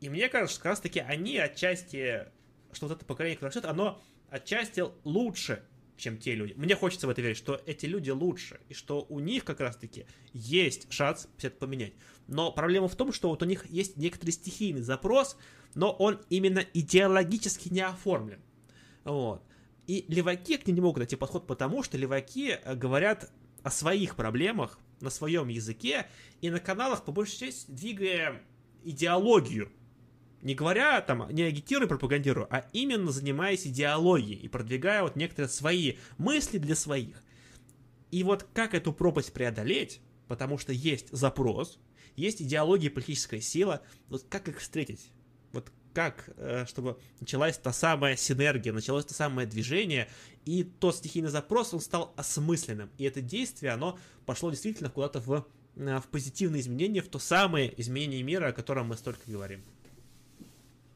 И 0.00 0.08
мне 0.08 0.28
кажется, 0.28 0.54
что 0.54 0.62
как 0.62 0.70
раз 0.70 0.80
таки 0.80 1.00
они 1.00 1.36
отчасти, 1.38 2.26
что 2.72 2.86
вот 2.86 2.96
это 2.96 3.04
поколение, 3.04 3.36
которое 3.36 3.50
растет, 3.50 3.64
оно 3.64 4.00
отчасти 4.30 4.84
лучше, 5.04 5.64
чем 5.96 6.18
те 6.18 6.34
люди. 6.34 6.54
Мне 6.56 6.74
хочется 6.74 7.06
в 7.06 7.10
это 7.10 7.22
верить, 7.22 7.36
что 7.36 7.60
эти 7.66 7.86
люди 7.86 8.10
лучше, 8.10 8.60
и 8.68 8.74
что 8.74 9.06
у 9.08 9.20
них 9.20 9.44
как 9.44 9.60
раз-таки 9.60 10.06
есть 10.32 10.92
шанс 10.92 11.28
все 11.36 11.48
это 11.48 11.58
поменять. 11.58 11.92
Но 12.28 12.52
проблема 12.52 12.88
в 12.88 12.96
том, 12.96 13.12
что 13.12 13.28
вот 13.28 13.42
у 13.42 13.46
них 13.46 13.66
есть 13.70 13.96
некоторый 13.96 14.30
стихийный 14.30 14.82
запрос, 14.82 15.36
но 15.74 15.92
он 15.92 16.20
именно 16.28 16.64
идеологически 16.74 17.68
не 17.68 17.80
оформлен. 17.80 18.40
Вот. 19.04 19.42
И 19.86 20.04
леваки 20.08 20.56
к 20.56 20.66
ним 20.66 20.76
не 20.76 20.80
могут 20.80 20.98
найти 20.98 21.16
подход, 21.16 21.46
потому 21.46 21.82
что 21.82 21.98
леваки 21.98 22.50
э, 22.50 22.74
говорят 22.74 23.30
о 23.62 23.70
своих 23.70 24.16
проблемах 24.16 24.78
на 25.00 25.10
своем 25.10 25.48
языке 25.48 26.06
и 26.40 26.50
на 26.50 26.60
каналах, 26.60 27.04
по 27.04 27.12
большей 27.12 27.48
части, 27.48 27.70
двигая 27.70 28.42
идеологию. 28.84 29.70
Не 30.42 30.56
говоря 30.56 31.00
там, 31.00 31.28
не 31.30 31.42
агитируя, 31.42 31.88
пропагандируя, 31.88 32.46
а 32.50 32.66
именно 32.72 33.12
занимаясь 33.12 33.66
идеологией 33.66 34.38
и 34.40 34.48
продвигая 34.48 35.02
вот 35.02 35.14
некоторые 35.14 35.48
свои 35.48 35.94
мысли 36.18 36.58
для 36.58 36.74
своих. 36.74 37.22
И 38.10 38.24
вот 38.24 38.46
как 38.52 38.74
эту 38.74 38.92
пропасть 38.92 39.32
преодолеть, 39.32 40.00
потому 40.26 40.58
что 40.58 40.72
есть 40.72 41.08
запрос, 41.12 41.78
есть 42.16 42.42
идеология 42.42 42.90
политическая 42.90 43.40
сила. 43.40 43.82
Вот 44.08 44.24
как 44.28 44.48
их 44.48 44.58
встретить? 44.58 45.12
Вот 45.52 45.70
как, 45.94 46.30
э, 46.36 46.64
чтобы 46.66 46.98
началась 47.20 47.56
та 47.56 47.72
самая 47.72 48.16
синергия, 48.16 48.72
началось 48.72 49.04
то 49.04 49.14
самое 49.14 49.46
движение, 49.46 50.08
и 50.44 50.64
тот 50.64 50.96
стихийный 50.96 51.30
запрос, 51.30 51.72
он 51.72 51.80
стал 51.80 52.12
осмысленным. 52.16 52.90
И 52.98 53.04
это 53.04 53.20
действие, 53.20 53.72
оно 53.72 53.98
пошло 54.26 54.50
действительно 54.50 54.90
куда-то 54.90 55.20
в, 55.20 55.46
э, 55.76 56.00
в 56.00 56.08
позитивные 56.08 56.62
изменения, 56.62 57.00
в 57.00 57.08
то 57.08 57.20
самое 57.20 57.72
изменение 57.80 58.22
мира, 58.22 58.48
о 58.48 58.52
котором 58.52 58.88
мы 58.88 58.96
столько 58.96 59.30
говорим. 59.30 59.62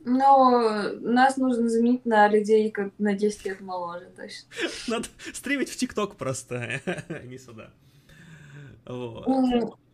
Но 0.08 0.92
нас 1.00 1.36
нужно 1.36 1.68
заменить 1.68 2.06
на 2.06 2.28
людей 2.28 2.70
как 2.70 2.92
на 2.98 3.14
10 3.14 3.44
лет 3.44 3.60
моложе, 3.60 4.06
точно. 4.16 4.46
Надо 4.86 5.08
стримить 5.34 5.68
в 5.68 5.76
ТикТок 5.76 6.14
просто, 6.14 6.80
а 6.86 7.22
не 7.24 7.38
сюда. 7.38 7.70
Вот. 8.86 9.26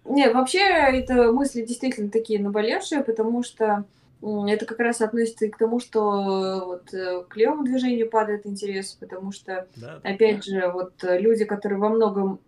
Нет, 0.05 0.35
вообще 0.35 0.61
это 0.61 1.33
мысли 1.33 1.63
действительно 1.63 2.11
такие 2.11 2.43
наболевшие, 2.43 3.03
потому 3.03 3.43
что 3.43 3.87
это 4.21 4.67
как 4.67 4.81
раз 4.81 5.01
относится 5.01 5.47
и 5.47 5.49
к 5.49 5.57
тому, 5.57 5.81
что 5.81 6.63
вот 6.67 6.93
э, 6.95 7.25
к 7.27 7.37
левому 7.37 7.65
движению 7.65 8.09
падает 8.09 8.47
интерес, 8.47 8.93
потому 8.93 9.33
что, 9.33 9.67
да, 9.75 9.99
опять 10.05 10.45
да. 10.47 10.61
же, 10.61 10.69
вот 10.71 10.93
люди, 11.03 11.45
которые 11.45 11.79
во 11.79 11.89
многом 11.89 12.39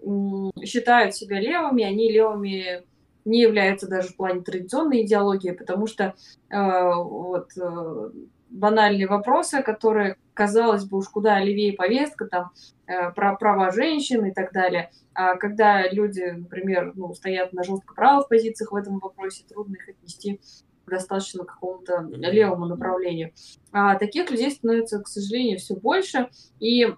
считают 0.64 1.16
себя 1.16 1.40
левыми, 1.40 1.82
они 1.82 2.12
левыми 2.12 2.84
не 3.24 3.40
являются 3.40 3.88
даже 3.88 4.08
в 4.08 4.16
плане 4.16 4.42
традиционной 4.42 5.02
идеологии, 5.02 5.52
потому 5.52 5.86
что 5.86 6.14
э, 6.50 6.94
вот 6.94 7.50
э, 7.56 8.10
банальные 8.50 9.08
вопросы, 9.08 9.62
которые, 9.62 10.16
казалось 10.32 10.84
бы, 10.84 10.98
уж 10.98 11.08
куда 11.08 11.40
левее 11.40 11.72
повестка, 11.72 12.26
там, 12.26 12.52
э, 12.86 13.10
про 13.12 13.34
права 13.36 13.72
женщин 13.72 14.24
и 14.26 14.32
так 14.32 14.52
далее. 14.52 14.90
А 15.14 15.36
когда 15.36 15.88
люди, 15.88 16.22
например, 16.22 16.92
ну, 16.94 17.14
стоят 17.14 17.52
на 17.52 17.64
жестко 17.64 17.94
правых 17.94 18.28
позициях 18.28 18.72
в 18.72 18.76
этом 18.76 18.98
вопросе, 18.98 19.44
трудно 19.48 19.74
их 19.74 19.88
отнести 19.88 20.40
достаточно 20.86 21.44
какому-то 21.44 22.06
левому 22.10 22.66
направлению. 22.66 23.32
А 23.72 23.96
таких 23.96 24.30
людей 24.30 24.50
становится, 24.50 25.00
к 25.00 25.08
сожалению, 25.08 25.58
все 25.58 25.74
больше. 25.74 26.28
И 26.60 26.94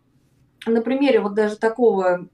на 0.65 0.81
примере 0.81 1.21
вот 1.21 1.35
даже 1.35 1.57
такого 1.57 2.29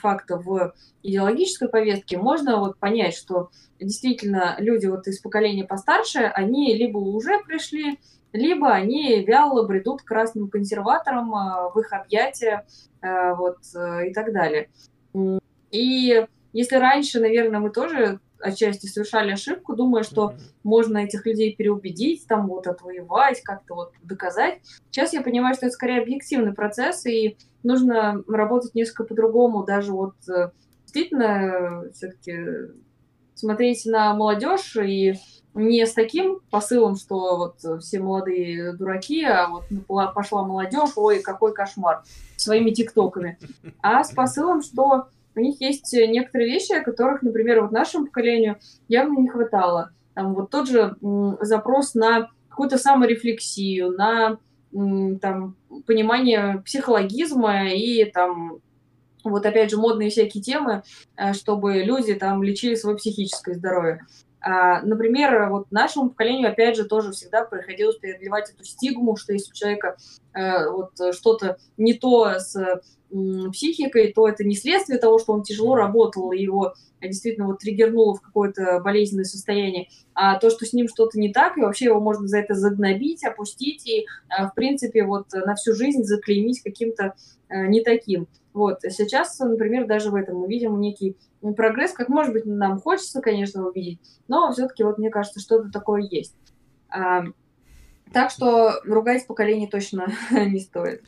факта 0.00 0.38
в 0.38 0.74
идеологической 1.02 1.68
повестке 1.68 2.16
можно 2.18 2.58
вот 2.58 2.78
понять, 2.78 3.14
что 3.14 3.50
действительно 3.80 4.56
люди 4.58 4.86
вот 4.86 5.06
из 5.06 5.18
поколения 5.18 5.64
постарше, 5.64 6.20
они 6.20 6.74
либо 6.74 6.98
уже 6.98 7.40
пришли 7.40 7.98
либо 8.32 8.72
они 8.72 9.22
вяло 9.24 9.66
бредут 9.66 10.02
к 10.02 10.06
красным 10.06 10.48
консерваторам 10.48 11.34
а, 11.34 11.70
в 11.70 11.78
их 11.78 11.92
объятия 11.92 12.66
а, 13.00 13.34
вот, 13.34 13.58
э, 13.74 14.08
и 14.08 14.14
так 14.14 14.32
далее. 14.32 14.70
И 15.70 16.26
если 16.52 16.76
раньше, 16.76 17.20
наверное, 17.20 17.60
мы 17.60 17.70
тоже 17.70 18.20
отчасти 18.42 18.86
совершали 18.86 19.32
ошибку, 19.32 19.74
думая, 19.74 20.02
что 20.02 20.30
mm-hmm. 20.30 20.40
можно 20.64 20.98
этих 20.98 21.24
людей 21.26 21.54
переубедить, 21.54 22.26
там 22.26 22.48
вот 22.48 22.66
отвоевать, 22.66 23.42
как-то 23.42 23.74
вот 23.74 23.92
доказать. 24.02 24.60
Сейчас 24.90 25.12
я 25.12 25.22
понимаю, 25.22 25.54
что 25.54 25.66
это 25.66 25.74
скорее 25.74 26.02
объективный 26.02 26.52
процесс, 26.52 27.06
и 27.06 27.36
нужно 27.62 28.22
работать 28.28 28.74
несколько 28.74 29.04
по-другому, 29.04 29.64
даже 29.64 29.92
вот 29.92 30.14
э, 30.28 30.50
действительно 30.82 31.84
все-таки 31.94 32.72
смотреть 33.34 33.86
на 33.86 34.14
молодежь 34.14 34.76
и 34.76 35.14
не 35.54 35.86
с 35.86 35.92
таким 35.92 36.40
посылом, 36.50 36.96
что 36.96 37.36
вот 37.36 37.82
все 37.82 37.98
молодые 37.98 38.72
дураки, 38.74 39.24
а 39.24 39.48
вот 39.48 39.64
пошла 40.14 40.44
молодежь, 40.44 40.90
ой, 40.96 41.20
какой 41.20 41.52
кошмар, 41.52 42.02
своими 42.36 42.70
тиктоками, 42.70 43.38
а 43.82 44.02
с 44.04 44.12
посылом, 44.12 44.62
что 44.62 45.08
у 45.34 45.40
них 45.40 45.60
есть 45.60 45.92
некоторые 45.92 46.50
вещи, 46.50 46.72
о 46.72 46.84
которых, 46.84 47.22
например, 47.22 47.62
вот 47.62 47.72
нашему 47.72 48.06
поколению 48.06 48.58
явно 48.88 49.18
не 49.18 49.28
хватало. 49.28 49.90
Там 50.14 50.34
вот 50.34 50.50
тот 50.50 50.68
же 50.68 50.96
запрос 51.40 51.94
на 51.94 52.28
какую-то 52.48 52.78
саморефлексию, 52.78 53.92
на 53.92 54.38
там, 54.72 55.56
понимание 55.86 56.62
психологизма 56.64 57.72
и 57.72 58.04
там 58.04 58.58
вот 59.24 59.46
опять 59.46 59.70
же 59.70 59.76
модные 59.76 60.10
всякие 60.10 60.42
темы, 60.42 60.82
э, 61.16 61.32
чтобы 61.32 61.82
люди 61.82 62.14
там 62.14 62.42
лечили 62.42 62.74
свое 62.74 62.96
психическое 62.96 63.54
здоровье. 63.54 64.00
А, 64.40 64.82
например, 64.82 65.50
вот 65.50 65.70
нашему 65.70 66.10
поколению, 66.10 66.50
опять 66.50 66.76
же, 66.76 66.84
тоже 66.84 67.12
всегда 67.12 67.44
приходилось 67.44 67.96
преодолевать 67.98 68.50
эту 68.50 68.64
стигму, 68.64 69.16
что 69.16 69.32
если 69.32 69.50
у 69.50 69.54
человека 69.54 69.96
э, 70.34 70.68
вот 70.68 70.92
что-то 71.14 71.58
не 71.76 71.94
то 71.94 72.40
с 72.40 72.56
психикой, 73.50 74.12
то 74.12 74.28
это 74.28 74.44
не 74.44 74.56
следствие 74.56 74.98
того, 74.98 75.18
что 75.18 75.32
он 75.32 75.42
тяжело 75.42 75.74
работал, 75.74 76.32
и 76.32 76.40
его 76.40 76.74
действительно 77.00 77.46
вот 77.46 77.58
триггернуло 77.58 78.14
в 78.14 78.20
какое-то 78.20 78.80
болезненное 78.80 79.24
состояние, 79.24 79.88
а 80.14 80.38
то, 80.38 80.50
что 80.50 80.64
с 80.64 80.72
ним 80.72 80.88
что-то 80.88 81.18
не 81.18 81.32
так, 81.32 81.58
и 81.58 81.60
вообще 81.60 81.86
его 81.86 82.00
можно 82.00 82.26
за 82.26 82.38
это 82.38 82.54
загнобить, 82.54 83.24
опустить 83.24 83.86
и, 83.86 84.00
э, 84.00 84.46
в 84.46 84.54
принципе, 84.54 85.04
вот 85.04 85.26
на 85.32 85.54
всю 85.54 85.74
жизнь 85.74 86.04
заклеймить 86.04 86.62
каким-то 86.62 87.14
не 87.50 87.82
таким. 87.82 88.28
Вот. 88.54 88.80
Сейчас, 88.82 89.38
например, 89.38 89.86
даже 89.86 90.10
в 90.10 90.14
этом 90.14 90.38
мы 90.38 90.48
видим 90.48 90.80
некий 90.80 91.16
прогресс, 91.56 91.92
как, 91.92 92.08
может 92.08 92.32
быть, 92.32 92.46
нам 92.46 92.80
хочется, 92.80 93.20
конечно, 93.20 93.66
увидеть, 93.66 93.98
но 94.28 94.52
все-таки, 94.52 94.84
вот 94.84 94.98
мне 94.98 95.10
кажется, 95.10 95.40
что-то 95.40 95.70
такое 95.70 96.02
есть. 96.02 96.34
А, 96.88 97.24
так 98.12 98.30
что 98.30 98.80
ругать 98.84 99.26
поколение 99.26 99.68
точно 99.68 100.12
не 100.30 100.60
стоит. 100.60 101.02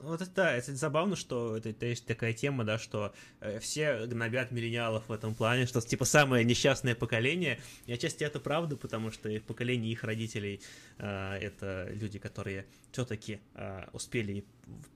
Вот 0.00 0.22
это, 0.22 0.42
это 0.42 0.76
забавно, 0.76 1.16
что 1.16 1.56
это, 1.56 1.70
это 1.70 1.86
есть 1.86 2.06
такая 2.06 2.32
тема, 2.32 2.64
да, 2.64 2.78
что 2.78 3.12
э, 3.40 3.58
все 3.58 4.06
гнобят 4.06 4.52
миллениалов 4.52 5.08
в 5.08 5.12
этом 5.12 5.34
плане, 5.34 5.66
что 5.66 5.80
типа 5.80 6.04
самое 6.04 6.44
несчастное 6.44 6.94
поколение. 6.94 7.58
И 7.86 7.92
отчасти 7.92 8.22
это 8.22 8.38
правда, 8.38 8.76
потому 8.76 9.10
что 9.10 9.28
поколение 9.40 9.90
их 9.90 10.04
родителей 10.04 10.60
э, 10.98 11.38
это 11.40 11.88
люди, 11.90 12.20
которые 12.20 12.66
все-таки 12.92 13.40
э, 13.54 13.86
успели 13.92 14.44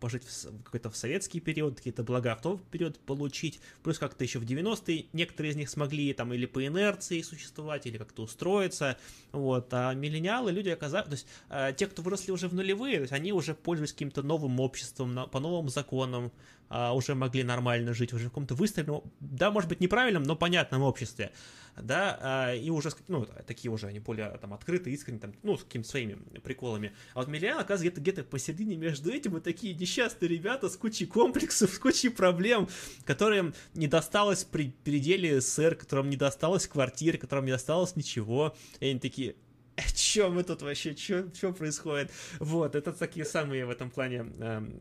пожить 0.01 0.25
в 0.25 0.63
какой-то 0.63 0.91
в 0.91 0.97
советский 0.97 1.41
период, 1.41 1.77
какие-то 1.77 2.03
блага 2.03 2.35
в 2.37 2.43
тот 2.43 2.65
период 2.71 2.99
получить, 3.01 3.61
плюс 3.83 3.99
как-то 3.99 4.25
еще 4.25 4.39
в 4.39 4.45
90-е 4.45 5.07
некоторые 5.13 5.53
из 5.53 5.57
них 5.57 5.71
смогли 5.71 6.13
там 6.13 6.33
или 6.33 6.47
по 6.47 6.67
инерции 6.67 7.23
существовать, 7.23 7.87
или 7.87 7.99
как-то 7.99 8.23
устроиться, 8.23 8.97
вот, 9.33 9.69
а 9.73 9.95
миллениалы, 9.95 10.53
люди 10.53 10.71
оказались, 10.71 11.07
то 11.07 11.13
есть 11.13 11.27
э, 11.51 11.75
те, 11.77 11.87
кто 11.87 12.03
выросли 12.03 12.33
уже 12.33 12.49
в 12.49 12.55
нулевые, 12.55 12.97
то 12.97 13.03
есть 13.03 13.13
они 13.13 13.33
уже 13.33 13.55
пользовались 13.55 13.93
каким-то 13.93 14.23
новым 14.23 14.61
обществом, 14.61 15.15
на, 15.15 15.27
по 15.27 15.41
новым 15.41 15.69
законам, 15.69 16.33
а, 16.75 16.95
уже 16.95 17.15
могли 17.15 17.45
нормально 17.45 17.93
жить, 17.93 18.15
уже 18.15 18.25
в 18.25 18.29
каком-то 18.29 18.55
выстроенном, 18.55 19.03
да, 19.21 19.51
может 19.51 19.69
быть, 19.69 19.81
неправильном, 19.81 20.23
но 20.23 20.37
понятном 20.37 20.81
обществе, 20.81 21.31
да, 21.77 22.19
а, 22.23 22.55
и 22.55 22.71
уже, 22.71 22.89
ну, 23.09 23.27
такие 23.47 23.71
уже, 23.71 23.89
они 23.89 23.99
более 23.99 24.31
там 24.39 24.55
открытые, 24.55 24.95
искренние, 24.95 25.21
там, 25.21 25.35
ну, 25.43 25.59
с 25.59 25.65
какими-то 25.65 25.91
своими 25.91 26.15
приколами. 26.39 26.95
А 27.13 27.19
вот 27.19 27.29
Миллиан, 27.29 27.59
оказывается, 27.59 28.01
где-то, 28.01 28.23
где-то 28.23 28.25
посередине 28.25 28.77
между 28.77 29.11
этим 29.11 29.37
и 29.37 29.41
такие 29.43 29.62
несчастные 29.69 30.29
ребята 30.29 30.69
с 30.69 30.77
кучей 30.77 31.07
комплексов, 31.07 31.71
с 31.71 31.79
кучей 31.79 32.09
проблем, 32.09 32.69
которым 33.05 33.55
не 33.75 33.89
досталось 33.89 34.45
при 34.45 34.75
переделе 34.85 35.41
СССР, 35.41 35.75
которым 35.75 36.11
не 36.11 36.17
досталось 36.17 36.67
квартиры, 36.67 37.19
которым 37.19 37.45
не 37.45 37.53
досталось 37.53 37.97
ничего, 37.97 38.57
и 38.81 38.87
они 38.87 38.99
такие, 39.01 39.37
«Э, 39.77 39.83
Че 39.95 40.29
мы 40.29 40.45
тут 40.45 40.63
вообще, 40.63 40.95
что 40.97 41.53
происходит? 41.53 42.11
Вот, 42.39 42.75
это 42.75 42.93
такие 42.93 43.25
самые 43.25 43.65
в 43.65 43.71
этом 43.71 43.91
плане 43.91 44.27
эм, 44.41 44.81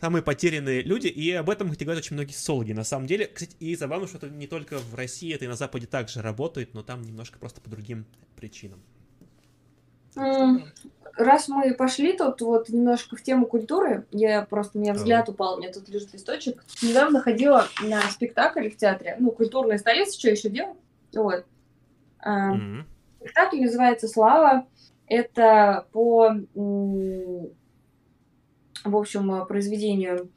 самые 0.00 0.22
потерянные 0.22 0.82
люди, 0.82 1.06
и 1.06 1.30
об 1.30 1.48
этом, 1.48 1.68
кстати, 1.68 1.84
говорят 1.84 2.04
очень 2.04 2.14
многие 2.14 2.32
социологи, 2.32 2.72
на 2.72 2.82
самом 2.82 3.06
деле. 3.06 3.28
Кстати, 3.28 3.54
и 3.60 3.76
забавно, 3.76 4.08
что 4.08 4.16
это 4.16 4.28
не 4.28 4.48
только 4.48 4.78
в 4.78 4.94
России, 4.96 5.32
это 5.32 5.44
и 5.44 5.48
на 5.48 5.54
Западе 5.54 5.86
также 5.86 6.22
работает, 6.22 6.74
но 6.74 6.82
там 6.82 7.02
немножко 7.02 7.38
просто 7.38 7.60
по 7.60 7.70
другим 7.70 8.04
причинам. 8.36 8.82
Раз 10.14 11.48
мы 11.48 11.74
пошли 11.74 12.16
тут 12.16 12.40
вот 12.40 12.70
немножко 12.70 13.16
в 13.16 13.22
тему 13.22 13.44
культуры, 13.44 14.06
я 14.12 14.42
просто, 14.42 14.78
у 14.78 14.80
меня 14.80 14.94
взгляд 14.94 15.28
упал, 15.28 15.56
у 15.56 15.58
меня 15.58 15.70
тут 15.70 15.88
лежит 15.90 16.14
листочек. 16.14 16.64
Недавно 16.82 17.20
ходила 17.20 17.66
на 17.82 18.00
спектакль 18.10 18.70
в 18.70 18.76
театре, 18.76 19.16
ну, 19.18 19.30
культурная 19.30 19.76
столица, 19.76 20.18
что 20.18 20.30
еще 20.30 20.48
делать? 20.48 20.78
Вот. 21.14 21.44
Mm-hmm. 22.26 22.84
Спектакль 23.20 23.60
называется 23.60 24.08
«Слава». 24.08 24.66
Это 25.06 25.86
по 25.92 26.34
в 28.84 28.96
общем, 28.96 29.46
произведению 29.46 30.30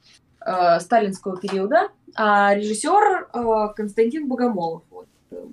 э, 0.44 0.80
сталинского 0.80 1.36
периода, 1.36 1.88
а 2.14 2.54
режиссер 2.54 3.28
э, 3.32 3.74
Константин 3.74 4.28
Богомолов. 4.28 4.82
Вот. 4.90 5.08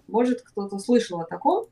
Может, 0.08 0.42
кто-то 0.42 0.80
слышал 0.80 1.22
о 1.22 1.26
таком. 1.26 1.68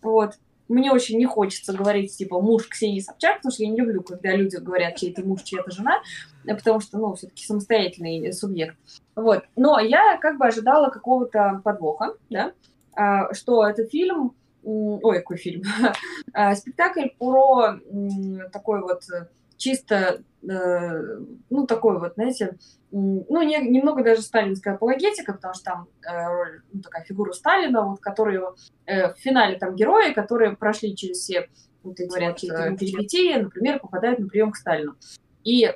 Вот. 0.00 0.38
Мне 0.68 0.92
очень 0.92 1.18
не 1.18 1.26
хочется 1.26 1.72
говорить, 1.72 2.16
типа, 2.16 2.40
муж 2.40 2.68
Ксении 2.68 3.00
Собчак, 3.00 3.36
потому 3.38 3.52
что 3.52 3.62
я 3.62 3.70
не 3.70 3.76
люблю, 3.76 4.02
когда 4.02 4.34
люди 4.34 4.56
говорят, 4.56 4.96
чей 4.96 5.12
это 5.12 5.22
муж, 5.22 5.42
чья 5.42 5.60
это 5.60 5.70
жена, 5.70 6.00
потому 6.46 6.80
что, 6.80 6.98
ну, 6.98 7.14
все-таки 7.14 7.44
самостоятельный 7.44 8.32
субъект. 8.32 8.76
Вот. 9.14 9.44
Но 9.56 9.78
я 9.78 10.18
как 10.18 10.38
бы 10.38 10.46
ожидала 10.46 10.90
какого-то 10.90 11.60
подвоха, 11.64 12.14
да, 12.30 12.52
а, 12.94 13.32
что 13.34 13.66
этот 13.66 13.90
фильм, 13.90 14.34
ой, 14.62 15.18
какой 15.18 15.36
фильм, 15.36 15.62
а, 16.32 16.54
спектакль 16.54 17.08
про 17.18 17.78
такой 18.52 18.80
вот 18.80 19.02
чисто, 19.62 20.22
э, 20.42 21.18
ну, 21.50 21.66
такой 21.66 22.00
вот, 22.00 22.14
знаете, 22.14 22.58
ну, 22.90 23.42
не, 23.42 23.58
немного 23.58 24.02
даже 24.02 24.22
сталинская 24.22 24.74
апологетика, 24.74 25.34
потому 25.34 25.54
что 25.54 25.64
там 25.64 25.88
э, 26.04 26.60
ну, 26.72 26.82
такая 26.82 27.04
фигура 27.04 27.32
Сталина, 27.32 27.86
вот, 27.86 28.00
которые 28.00 28.42
э, 28.86 29.14
в 29.14 29.18
финале 29.18 29.56
там 29.58 29.76
герои, 29.76 30.12
которые 30.12 30.56
прошли 30.56 30.96
через 30.96 31.18
все, 31.18 31.48
вот, 31.84 32.00
и 32.00 32.06
говорят, 32.06 32.42
э, 32.42 32.76
перипетии, 32.76 33.40
например, 33.40 33.78
попадают 33.78 34.18
на 34.18 34.28
прием 34.28 34.50
к 34.50 34.56
Сталину. 34.56 34.96
И 35.44 35.64
э, 35.64 35.74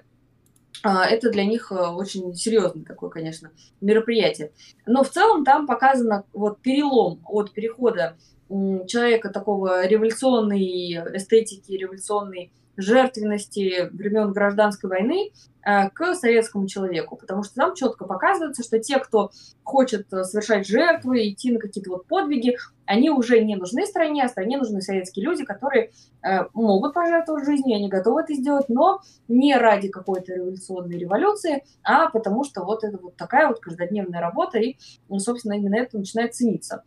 это 0.83 1.31
для 1.31 1.45
них 1.45 1.71
э, 1.71 1.75
очень 1.75 2.35
серьезное 2.35 2.85
такое, 2.85 3.11
конечно, 3.11 3.53
мероприятие. 3.81 4.51
Но 4.85 5.05
в 5.05 5.11
целом 5.11 5.45
там 5.45 5.69
показано 5.69 6.25
вот 6.33 6.61
перелом 6.61 7.23
от 7.25 7.53
перехода 7.53 8.17
человека 8.49 9.31
такого 9.31 9.87
революционной 9.87 11.17
эстетики, 11.17 11.73
революционной 11.73 12.53
жертвенности 12.77 13.89
времен 13.93 14.33
гражданской 14.33 14.89
войны 14.89 15.33
э, 15.65 15.91
к 15.91 16.15
советскому 16.15 16.67
человеку, 16.67 17.17
потому 17.17 17.43
что 17.43 17.55
там 17.55 17.75
четко 17.75 18.05
показывается, 18.05 18.63
что 18.63 18.79
те, 18.79 18.99
кто 18.99 19.31
хочет 19.65 20.13
э, 20.13 20.25
совершать 20.25 20.67
жертвы, 20.67 21.29
идти 21.29 21.53
на 21.53 21.59
какие-то 21.59 21.91
вот 21.91 22.07
подвиги, 22.07 22.57
они 22.85 23.11
уже 23.11 23.41
не 23.41 23.57
нужны 23.57 23.87
стране, 23.87 24.25
а 24.25 24.29
стране 24.29 24.59
нужны 24.59 24.81
советские 24.81 25.25
люди, 25.25 25.45
которые 25.45 25.91
э, 26.23 26.45
могут 26.55 26.95
пожертвовать 26.95 27.45
жизнью, 27.45 27.77
они 27.77 27.89
готовы 27.89 28.23
это 28.23 28.35
сделать, 28.35 28.69
но 28.69 29.01
не 29.29 29.57
ради 29.57 29.89
какой-то 29.89 30.35
революционной 30.35 30.99
революции, 30.99 31.65
а 31.83 32.09
потому 32.11 32.45
что 32.45 32.65
вот 32.65 32.85
это 32.85 32.99
вот 32.99 33.17
такая 33.17 33.49
вот 33.49 33.61
каждодневная 33.61 34.21
работа, 34.21 34.59
и, 34.59 34.77
ну, 35.09 35.19
собственно, 35.19 35.55
именно 35.55 35.77
это 35.77 35.99
начинает 35.99 36.35
цениться. 36.35 36.85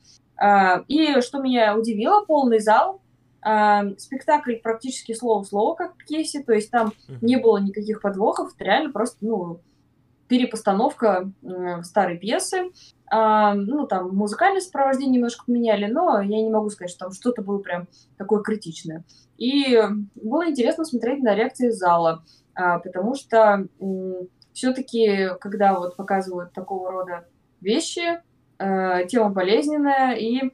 И 0.88 1.20
что 1.20 1.42
меня 1.42 1.76
удивило, 1.76 2.24
полный 2.24 2.60
зал, 2.60 3.02
Спектакль 3.42 4.56
практически 4.56 5.14
слово 5.14 5.44
в 5.44 5.48
слово, 5.48 5.76
как 5.76 5.94
в 5.94 6.06
пьесе, 6.06 6.44
то 6.44 6.54
есть 6.54 6.72
там 6.72 6.90
uh-huh. 6.90 7.18
не 7.22 7.38
было 7.38 7.58
никаких 7.58 8.02
подвохов, 8.02 8.54
это 8.54 8.66
реально 8.66 8.92
просто, 8.92 9.18
ну, 9.22 9.62
перепостановка 10.30 11.32
э, 11.42 11.82
старой 11.84 12.18
пьесы. 12.18 12.72
Uh, 13.12 13.54
ну, 13.56 13.88
там 13.88 14.16
музыкальное 14.16 14.62
сопровождение 14.62 15.16
немножко 15.16 15.46
поменяли, 15.48 15.92
но 15.92 16.22
я 16.22 16.44
не 16.44 16.50
могу 16.50 16.70
сказать, 16.70 16.92
что 16.92 17.06
там 17.06 17.12
что-то 17.12 17.42
было 17.42 17.58
прям 17.58 17.88
такое 18.20 18.44
критичное. 18.44 19.04
И 19.38 19.82
было 20.14 20.48
интересно 20.48 20.86
смотреть 20.86 21.24
на 21.24 21.34
реакции 21.34 21.70
зала, 21.70 22.24
uh, 22.56 22.80
потому 22.84 23.16
что 23.16 23.68
все-таки, 24.54 25.30
когда 25.42 25.74
вот 25.74 25.96
показывают 25.96 26.54
такого 26.54 26.92
рода 26.92 27.26
вещи, 27.62 28.22
тема 28.60 29.30
болезненная, 29.30 30.16
и 30.16 30.52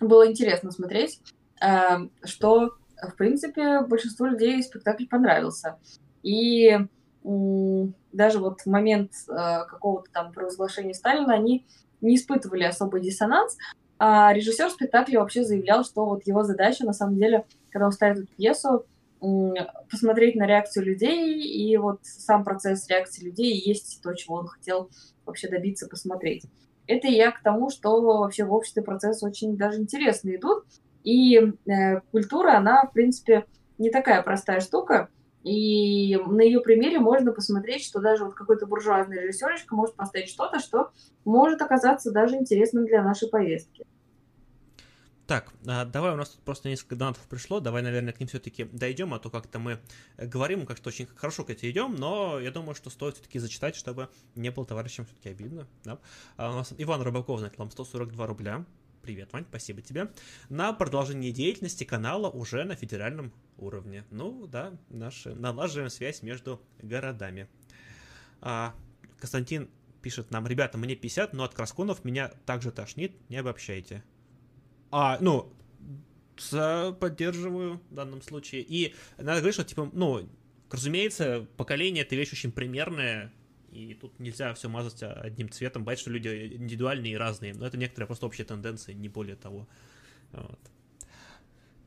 было 0.00 0.28
интересно 0.28 0.72
смотреть. 0.72 1.20
Эм, 1.60 2.10
что, 2.24 2.70
в 3.02 3.16
принципе, 3.16 3.80
большинству 3.82 4.26
людей 4.26 4.62
спектакль 4.62 5.06
понравился. 5.06 5.78
И 6.22 6.78
даже 7.22 8.38
вот 8.38 8.62
в 8.62 8.66
момент 8.66 9.12
э, 9.28 9.34
какого-то 9.68 10.10
там 10.10 10.32
провозглашения 10.32 10.94
Сталина 10.94 11.34
они 11.34 11.66
не 12.00 12.16
испытывали 12.16 12.64
особый 12.64 13.02
диссонанс, 13.02 13.58
а 13.98 14.32
режиссер 14.32 14.70
спектакля 14.70 15.20
вообще 15.20 15.44
заявлял, 15.44 15.84
что 15.84 16.06
вот 16.06 16.26
его 16.26 16.44
задача, 16.44 16.86
на 16.86 16.94
самом 16.94 17.16
деле, 17.16 17.44
когда 17.70 17.86
он 17.86 17.92
ставит 17.92 18.20
эту 18.20 18.34
пьесу, 18.36 18.86
посмотреть 19.90 20.36
на 20.36 20.46
реакцию 20.46 20.86
людей, 20.86 21.42
и 21.42 21.76
вот 21.76 22.00
сам 22.02 22.42
процесс 22.42 22.88
реакции 22.88 23.26
людей 23.26 23.60
есть 23.60 24.00
то, 24.02 24.14
чего 24.14 24.36
он 24.36 24.46
хотел 24.46 24.88
вообще 25.26 25.48
добиться, 25.48 25.86
посмотреть. 25.88 26.44
Это 26.86 27.06
я 27.06 27.30
к 27.30 27.42
тому, 27.42 27.68
что 27.68 28.00
вообще 28.00 28.44
в 28.44 28.52
обществе 28.54 28.82
процессы 28.82 29.26
очень 29.26 29.58
даже 29.58 29.78
интересно 29.78 30.34
идут, 30.34 30.64
и 31.04 31.36
э, 31.36 32.00
культура, 32.12 32.56
она, 32.56 32.84
в 32.84 32.92
принципе, 32.92 33.46
не 33.78 33.90
такая 33.90 34.22
простая 34.22 34.60
штука. 34.60 35.08
И 35.42 36.16
на 36.16 36.42
ее 36.42 36.60
примере 36.60 36.98
можно 36.98 37.32
посмотреть, 37.32 37.82
что 37.82 38.00
даже 38.00 38.24
вот 38.24 38.34
какой-то 38.34 38.66
буржуазный 38.66 39.22
режиссерочка 39.22 39.74
может 39.74 39.94
поставить 39.96 40.28
что-то, 40.28 40.58
что 40.58 40.90
может 41.24 41.62
оказаться 41.62 42.10
даже 42.10 42.36
интересным 42.36 42.84
для 42.84 43.02
нашей 43.02 43.28
повестки. 43.30 43.86
Так, 45.30 45.52
а, 45.64 45.84
давай, 45.84 46.12
у 46.12 46.16
нас 46.16 46.30
тут 46.30 46.42
просто 46.42 46.68
несколько 46.68 46.96
донатов 46.96 47.22
пришло, 47.28 47.60
давай, 47.60 47.82
наверное, 47.82 48.12
к 48.12 48.18
ним 48.18 48.28
все-таки 48.28 48.64
дойдем, 48.64 49.14
а 49.14 49.20
то 49.20 49.30
как-то 49.30 49.60
мы 49.60 49.78
говорим, 50.18 50.66
как-то 50.66 50.88
очень 50.88 51.06
хорошо 51.06 51.44
к 51.44 51.50
этим 51.50 51.70
идем, 51.70 51.94
но 51.94 52.40
я 52.40 52.50
думаю, 52.50 52.74
что 52.74 52.90
стоит 52.90 53.14
все-таки 53.14 53.38
зачитать, 53.38 53.76
чтобы 53.76 54.08
не 54.34 54.50
было 54.50 54.66
товарищам 54.66 55.06
все-таки 55.06 55.28
обидно. 55.28 55.68
Да? 55.84 56.00
А 56.36 56.50
у 56.50 56.54
нас 56.54 56.74
Иван 56.76 57.02
Рыбаков 57.02 57.40
на 57.40 57.52
нам 57.56 57.70
142 57.70 58.26
рубля. 58.26 58.64
Привет, 59.02 59.32
Вань, 59.32 59.46
спасибо 59.48 59.80
тебе. 59.80 60.12
На 60.50 60.72
продолжение 60.74 61.32
деятельности 61.32 61.84
канала 61.84 62.28
уже 62.28 62.64
на 62.64 62.76
федеральном 62.76 63.32
уровне. 63.56 64.04
Ну, 64.10 64.46
да, 64.46 64.74
наши 64.90 65.34
налаживаем 65.34 65.88
связь 65.88 66.22
между 66.22 66.60
городами. 66.82 67.48
А, 68.42 68.74
Константин 69.18 69.70
пишет 70.02 70.30
нам, 70.30 70.46
ребята, 70.46 70.76
мне 70.76 70.96
50, 70.96 71.32
но 71.32 71.44
от 71.44 71.54
красконов 71.54 72.04
меня 72.04 72.28
также 72.44 72.70
тошнит, 72.70 73.12
не 73.30 73.38
обобщайте. 73.38 74.04
А, 74.90 75.18
ну, 75.20 75.50
поддерживаю 77.00 77.80
в 77.90 77.94
данном 77.94 78.20
случае. 78.20 78.62
И 78.62 78.94
надо 79.16 79.40
говорить, 79.40 79.54
что, 79.54 79.64
типа, 79.64 79.90
ну, 79.94 80.28
разумеется, 80.70 81.46
поколение— 81.56 82.04
это 82.04 82.16
вещь 82.16 82.32
очень 82.32 82.52
примерная, 82.52 83.32
и 83.72 83.94
тут 83.94 84.18
нельзя 84.18 84.52
все 84.54 84.68
мазать 84.68 85.02
одним 85.02 85.50
цветом, 85.50 85.82
бывает, 85.82 85.98
что 85.98 86.10
люди 86.10 86.28
индивидуальные 86.28 87.14
и 87.14 87.16
разные, 87.16 87.54
но 87.54 87.66
это 87.66 87.76
некоторые 87.76 88.06
просто 88.06 88.26
общие 88.26 88.44
тенденции, 88.44 88.92
не 88.92 89.08
более 89.08 89.36
того. 89.36 89.68
Вот. 90.32 90.60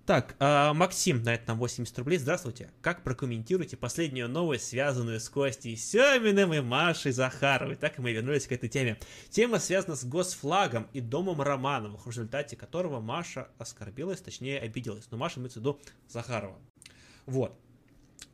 Так, 0.06 0.36
э, 0.40 0.74
Максим 0.74 1.24
на 1.24 1.34
этом 1.34 1.58
80 1.58 1.98
рублей. 2.00 2.18
Здравствуйте. 2.18 2.72
Как 2.82 3.04
прокомментируете 3.04 3.78
последнюю 3.78 4.28
новость, 4.28 4.68
связанную 4.68 5.22
с 5.22 5.30
Костей 5.30 5.78
Семиным 5.78 6.54
и 6.54 6.60
Машей 6.60 7.14
Захаровой? 7.14 7.78
Так 7.78 8.00
и 8.00 8.02
мы 8.02 8.12
вернулись 8.12 8.46
к 8.46 8.52
этой 8.52 8.68
теме. 8.68 9.00
Тема 9.30 9.60
связана 9.60 9.96
с 9.96 10.04
госфлагом 10.04 10.90
и 10.92 11.00
домом 11.00 11.42
Романовых, 11.42 12.06
в 12.06 12.10
результате 12.10 12.58
которого 12.58 13.00
Маша 13.00 13.48
оскорбилась, 13.58 14.20
точнее 14.20 14.60
обиделась. 14.60 15.08
Но 15.10 15.16
Маша 15.16 15.40
имеется 15.40 15.60
в 15.60 15.62
виду 15.62 15.80
Захарова. 16.10 16.60
Вот. 17.26 17.58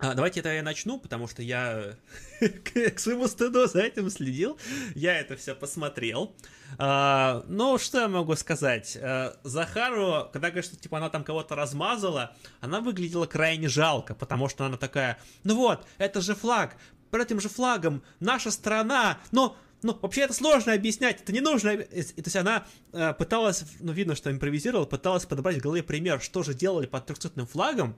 А, 0.02 0.14
давайте 0.14 0.39
это 0.39 0.54
я 0.54 0.64
начну, 0.64 0.97
потому 0.97 1.28
что 1.28 1.41
я 1.41 1.95
к 2.39 3.00
своему 3.00 3.28
стыду 3.28 3.68
за 3.68 3.82
этим 3.82 4.10
следил. 4.10 4.58
Я 4.95 5.20
это 5.20 5.36
все 5.36 5.54
посмотрел. 5.54 6.34
А, 6.78 7.43
ну, 7.50 7.78
что 7.78 8.00
я 8.00 8.08
могу 8.08 8.36
сказать? 8.36 8.97
А, 9.02 9.38
Захару, 9.43 10.30
когда 10.32 10.52
говорит, 10.52 10.66
что 10.66 10.78
типа 10.78 11.00
она 11.00 11.10
там 11.10 11.26
кого-то 11.26 11.56
размазала, 11.56 12.34
она 12.62 12.80
выглядела 12.80 13.26
крайне 13.26 13.68
жалко, 13.68 14.16
потому 14.16 14.47
что 14.47 14.66
она 14.66 14.78
такая, 14.78 15.20
ну 15.43 15.56
вот, 15.56 15.86
это 15.97 16.22
же 16.22 16.34
флаг, 16.34 16.78
под 17.12 17.22
этим 17.22 17.41
же 17.41 17.50
флагом 17.50 18.02
наша 18.22 18.52
страна, 18.52 19.20
но 19.32 19.58
ну, 19.82 19.97
вообще 20.02 20.22
это 20.22 20.34
сложно 20.34 20.74
объяснять, 20.74 21.22
это 21.22 21.32
не 21.32 21.39
нужно. 21.39 21.78
То 21.78 21.86
есть 21.93 22.36
она 22.36 22.66
э, 22.91 23.14
пыталась, 23.14 23.64
ну, 23.80 23.93
видно, 23.93 24.16
что 24.16 24.30
импровизировала, 24.30 24.86
пыталась 24.86 25.26
подобрать 25.26 25.58
в 25.58 25.62
голове 25.62 25.84
пример, 25.84 26.22
что 26.22 26.43
же 26.43 26.54
делали 26.54 26.86
под 26.86 27.06
трехцветным 27.06 27.47
флагом, 27.47 27.95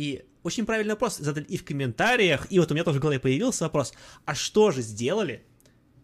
и 0.00 0.24
очень 0.44 0.64
правильный 0.64 0.94
вопрос 0.94 1.18
задали 1.18 1.44
и 1.44 1.58
в 1.58 1.64
комментариях, 1.66 2.46
и 2.50 2.58
вот 2.58 2.70
у 2.70 2.74
меня 2.74 2.84
тоже 2.84 3.00
в 3.00 3.02
голове 3.02 3.20
появился 3.20 3.64
вопрос, 3.64 3.92
а 4.24 4.34
что 4.34 4.70
же 4.70 4.80
сделали 4.80 5.44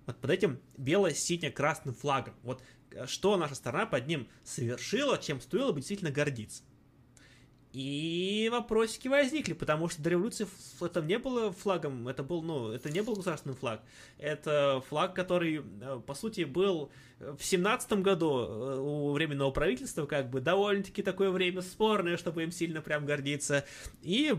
вот 0.05 0.19
под 0.19 0.31
этим 0.31 0.61
бело-сине-красным 0.77 1.95
флагом? 1.95 2.35
Вот 2.43 2.63
э, 2.91 3.07
что 3.07 3.39
наша 3.39 3.55
страна 3.55 3.87
под 3.87 4.07
ним 4.07 4.29
совершила, 4.45 5.17
чем 5.17 5.41
стоило 5.41 5.73
бы 5.73 5.79
действительно 5.79 6.11
гордиться? 6.11 6.63
И 7.77 8.49
вопросики 8.51 9.07
возникли, 9.07 9.53
потому 9.53 9.91
что 9.91 10.01
до 10.01 10.09
революции 10.09 10.47
это 10.81 11.03
не 11.03 11.19
было 11.19 11.53
флагом, 11.53 12.09
это 12.09 12.23
был, 12.23 12.41
ну, 12.41 12.71
это 12.71 12.91
не 12.91 13.03
был 13.03 13.17
государственный 13.17 13.55
флаг. 13.55 13.83
Это 14.17 14.83
флаг, 14.89 15.13
который, 15.15 15.63
э, 15.83 16.01
по 16.07 16.15
сути, 16.15 16.45
был 16.45 16.91
в 17.19 17.45
семнадцатом 17.45 18.03
году 18.03 18.39
э, 18.39 18.79
у 18.81 19.13
Временного 19.13 19.51
правительства, 19.51 20.07
как 20.07 20.31
бы, 20.31 20.41
довольно-таки 20.41 21.03
такое 21.03 21.29
время 21.29 21.61
спорное, 21.61 22.17
чтобы 22.17 22.45
им 22.45 22.51
сильно 22.51 22.81
прям 22.81 23.05
гордиться. 23.05 23.67
И, 24.01 24.35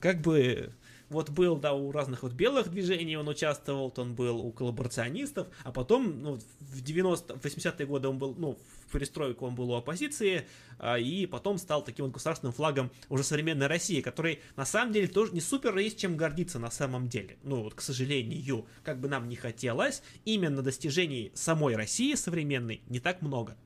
как 0.00 0.20
бы, 0.20 0.72
вот 1.08 1.30
был, 1.30 1.56
да, 1.56 1.72
у 1.72 1.90
разных 1.90 2.22
вот 2.22 2.34
белых 2.34 2.70
движений 2.70 3.16
он 3.16 3.26
участвовал, 3.26 3.92
он 3.96 4.14
был 4.14 4.38
у 4.38 4.52
коллаборационистов, 4.52 5.48
а 5.64 5.72
потом, 5.72 6.22
ну, 6.22 6.38
в 6.60 6.80
90 6.82 7.34
80-е 7.34 7.86
годы 7.86 8.06
он 8.06 8.18
был, 8.18 8.36
ну, 8.38 8.56
в 8.86 8.92
перестройку 8.92 9.46
он 9.46 9.54
был 9.54 9.70
у 9.70 9.74
оппозиции, 9.74 10.46
а, 10.78 10.98
и 10.98 11.26
потом 11.26 11.58
стал 11.58 11.82
таким 11.82 12.06
вот 12.06 12.14
государственным 12.14 12.52
флагом 12.52 12.90
уже 13.08 13.24
современной 13.24 13.66
России, 13.66 14.00
который 14.00 14.40
на 14.56 14.64
самом 14.64 14.92
деле 14.92 15.08
тоже 15.08 15.32
не 15.32 15.40
супер 15.40 15.76
есть 15.78 15.98
чем 15.98 16.16
гордиться 16.16 16.58
на 16.58 16.70
самом 16.70 17.08
деле. 17.08 17.38
Ну, 17.42 17.62
вот, 17.62 17.74
к 17.74 17.80
сожалению, 17.80 18.66
как 18.82 19.00
бы 19.00 19.08
нам 19.08 19.28
не 19.28 19.36
хотелось, 19.36 20.02
именно 20.24 20.62
достижений 20.62 21.32
самой 21.34 21.76
России 21.76 22.14
современной 22.14 22.82
не 22.88 23.00
так 23.00 23.22
много. 23.22 23.56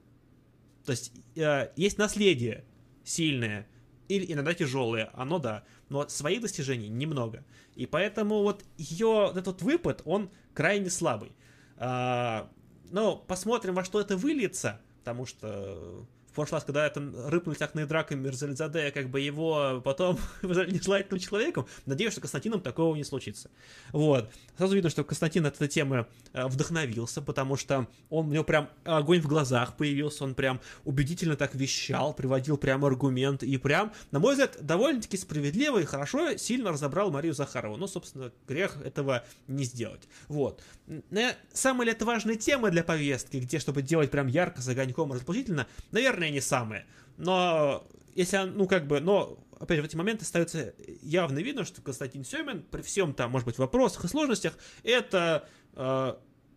То 0.84 0.92
есть, 0.92 1.12
э, 1.36 1.70
есть 1.76 1.98
наследие 1.98 2.64
сильное, 3.04 3.66
или 4.08 4.32
иногда 4.32 4.54
тяжелое, 4.54 5.10
оно 5.12 5.38
да, 5.38 5.64
но 5.88 6.08
своих 6.08 6.40
достижений 6.40 6.88
немного. 6.88 7.44
И 7.76 7.86
поэтому 7.86 8.42
вот 8.42 8.64
ее 8.76 9.32
этот 9.34 9.62
выпад, 9.62 10.02
он 10.04 10.30
крайне 10.52 10.90
слабый. 10.90 11.32
А, 11.76 12.50
ну, 12.90 13.16
посмотрим, 13.16 13.74
во 13.74 13.84
что 13.84 14.00
это 14.00 14.16
выльется, 14.16 14.80
потому 15.10 15.26
что 15.26 16.06
в 16.30 16.34
прошлый 16.34 16.58
раз, 16.58 16.64
когда 16.64 16.86
это 16.86 17.00
рыпнули 17.26 17.56
тяхные 17.56 17.86
драками 17.86 18.20
Мерзалидзаде, 18.20 18.90
как 18.92 19.10
бы 19.10 19.20
его 19.20 19.80
потом 19.84 20.18
нежелательным 20.42 21.20
человеком, 21.20 21.66
надеюсь, 21.86 22.12
что 22.12 22.20
Константином 22.20 22.60
такого 22.60 22.94
не 22.94 23.04
случится. 23.04 23.50
Вот. 23.92 24.30
Сразу 24.56 24.74
видно, 24.74 24.90
что 24.90 25.02
Константин 25.02 25.46
от 25.46 25.56
этой 25.56 25.68
темы 25.68 26.06
э, 26.32 26.46
вдохновился, 26.46 27.20
потому 27.20 27.56
что 27.56 27.88
он, 28.10 28.28
у 28.28 28.32
него 28.32 28.44
прям 28.44 28.68
огонь 28.84 29.20
в 29.20 29.26
глазах 29.26 29.76
появился, 29.76 30.24
он 30.24 30.34
прям 30.34 30.60
убедительно 30.84 31.36
так 31.36 31.54
вещал, 31.54 32.14
приводил 32.14 32.56
прям 32.56 32.84
аргумент, 32.84 33.42
и 33.42 33.56
прям, 33.56 33.92
на 34.10 34.20
мой 34.20 34.32
взгляд, 34.32 34.56
довольно-таки 34.60 35.16
справедливо 35.16 35.78
и 35.78 35.84
хорошо 35.84 36.36
сильно 36.36 36.70
разобрал 36.70 37.10
Марию 37.10 37.34
Захарову. 37.34 37.76
Ну, 37.76 37.86
собственно, 37.86 38.32
грех 38.46 38.76
этого 38.84 39.24
не 39.48 39.64
сделать. 39.64 40.02
Вот. 40.28 40.62
Самая 41.52 41.86
ли 41.86 41.92
это 41.92 42.04
важная 42.04 42.36
тема 42.36 42.70
для 42.70 42.84
повестки, 42.84 43.38
где, 43.38 43.58
чтобы 43.58 43.82
делать 43.82 44.10
прям 44.10 44.26
ярко, 44.26 44.60
с 44.60 44.68
огоньком, 44.68 45.12
разрушительно, 45.12 45.66
наверное, 45.90 46.19
наверное, 46.20 46.36
не 46.36 46.40
самое. 46.40 46.86
Но 47.16 47.86
если, 48.14 48.38
ну, 48.38 48.66
как 48.66 48.86
бы, 48.86 49.00
но, 49.00 49.38
опять 49.58 49.76
же, 49.76 49.82
в 49.82 49.86
эти 49.86 49.96
моменты 49.96 50.24
остается 50.24 50.74
явно 51.02 51.38
видно, 51.38 51.64
что 51.64 51.82
Константин 51.82 52.24
Семин, 52.24 52.62
при 52.62 52.82
всем 52.82 53.14
там, 53.14 53.30
может 53.30 53.46
быть, 53.46 53.58
вопросах 53.58 54.04
и 54.04 54.08
сложностях, 54.08 54.56
это 54.82 55.48
э, 55.74 56.14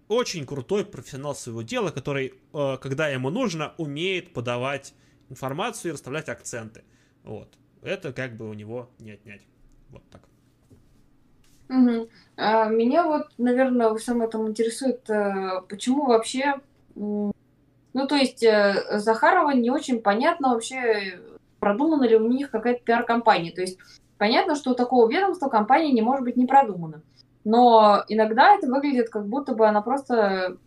очень 0.08 0.46
крутой 0.46 0.86
профессионал 0.86 1.36
своего 1.36 1.62
дела, 1.62 1.90
который, 1.90 2.34
э, 2.54 2.78
когда 2.82 3.08
ему 3.08 3.30
нужно, 3.30 3.74
умеет 3.78 4.34
подавать 4.34 4.94
информацию 5.30 5.92
и 5.92 5.94
расставлять 5.94 6.30
акценты. 6.30 6.84
Вот. 7.24 7.58
Это 7.82 8.14
как 8.14 8.38
бы 8.38 8.50
у 8.50 8.54
него 8.54 8.90
не 9.00 9.12
отнять. 9.12 9.42
Вот 9.90 10.04
так. 10.10 10.22
Угу. 11.70 12.10
Меня 12.38 13.06
вот, 13.06 13.28
наверное, 13.38 13.90
во 13.90 13.98
всем 13.98 14.22
этом 14.22 14.48
интересует, 14.50 15.10
э, 15.10 15.62
почему 15.68 16.06
вообще 16.08 16.56
ну, 17.94 18.08
то 18.08 18.16
есть 18.16 18.44
э, 18.44 19.00
Захарова 19.00 19.52
не 19.52 19.70
очень 19.70 20.02
понятно 20.02 20.50
вообще, 20.50 21.20
продумана 21.60 22.06
ли 22.06 22.16
у 22.16 22.28
них 22.28 22.50
какая-то 22.50 22.84
пиар-компания. 22.84 23.52
То 23.52 23.62
есть 23.62 23.78
понятно, 24.18 24.56
что 24.56 24.72
у 24.72 24.76
такого 24.76 25.10
ведомства 25.10 25.48
компания 25.50 25.92
не 25.92 26.02
может 26.02 26.26
быть 26.26 26.36
не 26.36 26.46
продумана. 26.46 27.02
Но 27.44 28.04
иногда 28.08 28.56
это 28.56 28.68
выглядит, 28.68 29.10
как 29.10 29.28
будто 29.28 29.54
бы 29.54 29.68
она 29.68 29.82
просто 29.82 30.58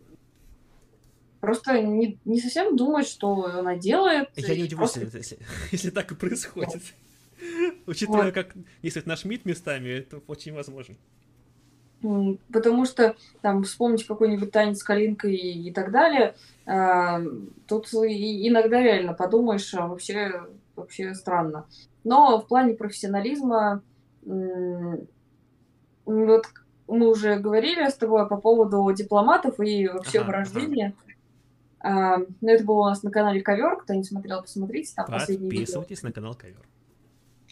просто 1.39 1.81
не, 1.81 2.17
не 2.25 2.39
совсем 2.39 2.75
думает, 2.75 3.07
что 3.07 3.45
она 3.45 3.75
делает. 3.75 4.29
Я 4.35 4.55
не 4.55 4.63
удивлюсь, 4.63 4.91
просто... 4.91 5.17
если, 5.17 5.37
если 5.71 5.89
так 5.91 6.11
и 6.11 6.15
происходит. 6.15 6.81
Учитывая, 7.85 8.31
как 8.31 8.53
действует 8.81 9.05
наш 9.05 9.25
МИД 9.25 9.45
местами, 9.45 9.89
это 9.89 10.17
очень 10.27 10.53
возможно. 10.53 10.95
Потому 12.53 12.85
что 12.85 13.15
там 13.41 13.63
вспомнить 13.63 14.05
какой-нибудь 14.05 14.51
танец 14.51 14.79
с 14.79 14.83
калинкой 14.83 15.35
и, 15.35 15.69
и 15.69 15.73
так 15.73 15.91
далее, 15.91 16.35
а, 16.65 17.21
тут 17.67 17.87
иногда 17.87 18.81
реально 18.81 19.13
подумаешь, 19.13 19.73
а 19.73 19.87
вообще, 19.87 20.43
вообще 20.75 21.15
странно. 21.15 21.65
Но 22.03 22.39
в 22.39 22.47
плане 22.47 22.75
профессионализма, 22.75 23.81
вот 26.05 26.45
мы 26.87 27.09
уже 27.09 27.37
говорили 27.37 27.89
с 27.89 27.95
тобой 27.95 28.27
по 28.27 28.37
поводу 28.37 28.89
дипломатов 28.93 29.59
и 29.59 29.87
вообще 29.87 30.19
ага, 30.19 30.27
вырождения. 30.27 30.93
Ага. 30.95 31.07
А, 31.79 32.17
но 32.41 32.51
это 32.51 32.63
было 32.63 32.81
у 32.81 32.85
нас 32.85 33.03
на 33.03 33.11
канале 33.11 33.41
Ковер. 33.41 33.77
Кто 33.77 33.93
не 33.93 34.03
смотрел, 34.03 34.41
посмотрите. 34.41 34.93
Там 34.95 35.05
Подписывайтесь 35.07 36.03
на 36.03 36.11
канал 36.11 36.35
Ковер. 36.35 36.65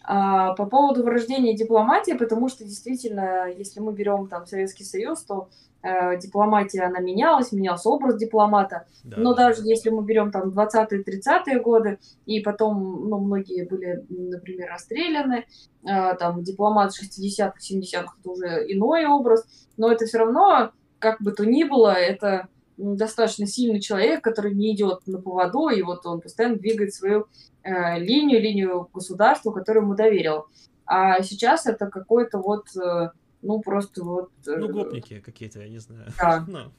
А, 0.07 0.53
по 0.53 0.65
поводу 0.65 1.03
вырождения 1.03 1.55
дипломатии, 1.55 2.13
потому 2.13 2.47
что 2.47 2.63
действительно, 2.63 3.47
если 3.47 3.79
мы 3.79 3.91
берем 3.91 4.27
там 4.27 4.45
Советский 4.45 4.83
Союз, 4.83 5.23
то 5.23 5.49
э, 5.81 6.19
дипломатия, 6.19 6.83
она 6.83 6.99
менялась, 6.99 7.51
менялся 7.51 7.89
образ 7.89 8.17
дипломата. 8.17 8.85
Да. 9.03 9.17
Но 9.17 9.33
даже 9.33 9.63
если 9.63 9.89
мы 9.89 10.03
берем 10.03 10.31
там 10.31 10.49
20-е, 10.49 11.01
30-е 11.01 11.59
годы, 11.59 11.97
и 12.27 12.39
потом, 12.39 13.09
ну, 13.09 13.17
многие 13.17 13.65
были, 13.65 14.05
например, 14.09 14.69
расстреляны, 14.71 15.45
э, 15.83 16.15
там 16.19 16.43
дипломат 16.43 16.91
60-х, 16.91 17.55
70-х, 17.59 18.15
это 18.19 18.29
уже 18.29 18.47
иной 18.67 19.07
образ, 19.07 19.43
но 19.75 19.91
это 19.91 20.05
все 20.05 20.19
равно, 20.19 20.71
как 20.99 21.19
бы 21.19 21.31
то 21.31 21.45
ни 21.47 21.63
было, 21.63 21.93
это 21.93 22.47
достаточно 22.77 23.45
сильный 23.45 23.79
человек, 23.79 24.23
который 24.23 24.53
не 24.53 24.73
идет 24.73 25.07
на 25.07 25.21
поводу, 25.21 25.69
и 25.69 25.81
вот 25.81 26.05
он 26.05 26.21
постоянно 26.21 26.57
двигает 26.57 26.93
свою 26.93 27.27
э, 27.63 27.99
линию, 27.99 28.41
линию 28.41 28.89
государства, 28.93 29.51
которое 29.51 29.81
ему 29.81 29.95
доверил. 29.95 30.45
А 30.85 31.21
сейчас 31.21 31.65
это 31.65 31.87
какой-то 31.87 32.39
вот, 32.39 32.67
э, 32.75 33.09
ну, 33.41 33.61
просто 33.61 34.03
вот... 34.03 34.31
Э, 34.47 34.57
ну, 34.57 34.69
гопники 34.69 35.19
какие-то, 35.19 35.61
я 35.61 35.69
не 35.69 35.79
знаю. 35.79 36.11
Да. 36.19 36.45
Ну. 36.47 36.71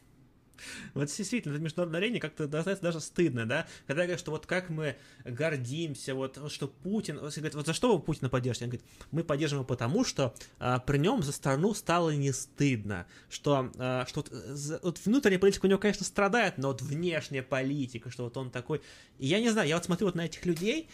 Вот 0.94 1.06
действительно, 1.06 1.58
на 1.58 1.62
международной 1.62 1.98
арене 1.98 2.20
как-то 2.20 2.46
даже, 2.46 2.76
даже 2.76 3.00
стыдно, 3.00 3.46
да? 3.46 3.66
Когда 3.86 4.02
говорят, 4.02 4.20
что 4.20 4.30
вот 4.30 4.46
как 4.46 4.70
мы 4.70 4.96
гордимся, 5.24 6.14
вот 6.14 6.38
что 6.50 6.68
Путин, 6.68 7.18
вот, 7.18 7.34
говорит, 7.34 7.54
вот 7.54 7.66
за 7.66 7.72
что 7.72 7.96
вы 7.96 8.02
Путина 8.02 8.28
поддержите? 8.28 8.64
Он 8.64 8.70
говорит, 8.70 8.86
мы 9.10 9.24
поддерживаем 9.24 9.62
его 9.62 9.68
потому, 9.68 10.04
что 10.04 10.34
а, 10.58 10.78
при 10.78 10.98
нем 10.98 11.22
за 11.22 11.32
страну 11.32 11.74
стало 11.74 12.10
не 12.10 12.32
стыдно, 12.32 13.06
что, 13.28 13.70
а, 13.78 14.04
что 14.06 14.20
вот, 14.20 14.28
за, 14.30 14.80
вот 14.82 14.98
внутренняя 15.04 15.38
политика 15.38 15.66
у 15.66 15.68
него, 15.68 15.78
конечно, 15.78 16.04
страдает, 16.04 16.58
но 16.58 16.68
вот 16.68 16.82
внешняя 16.82 17.42
политика, 17.42 18.10
что 18.10 18.24
вот 18.24 18.36
он 18.36 18.50
такой... 18.50 18.80
И 19.18 19.26
я 19.26 19.40
не 19.40 19.50
знаю, 19.50 19.68
я 19.68 19.76
вот 19.76 19.84
смотрю 19.84 20.08
вот 20.08 20.14
на 20.14 20.26
этих 20.26 20.44
людей, 20.46 20.88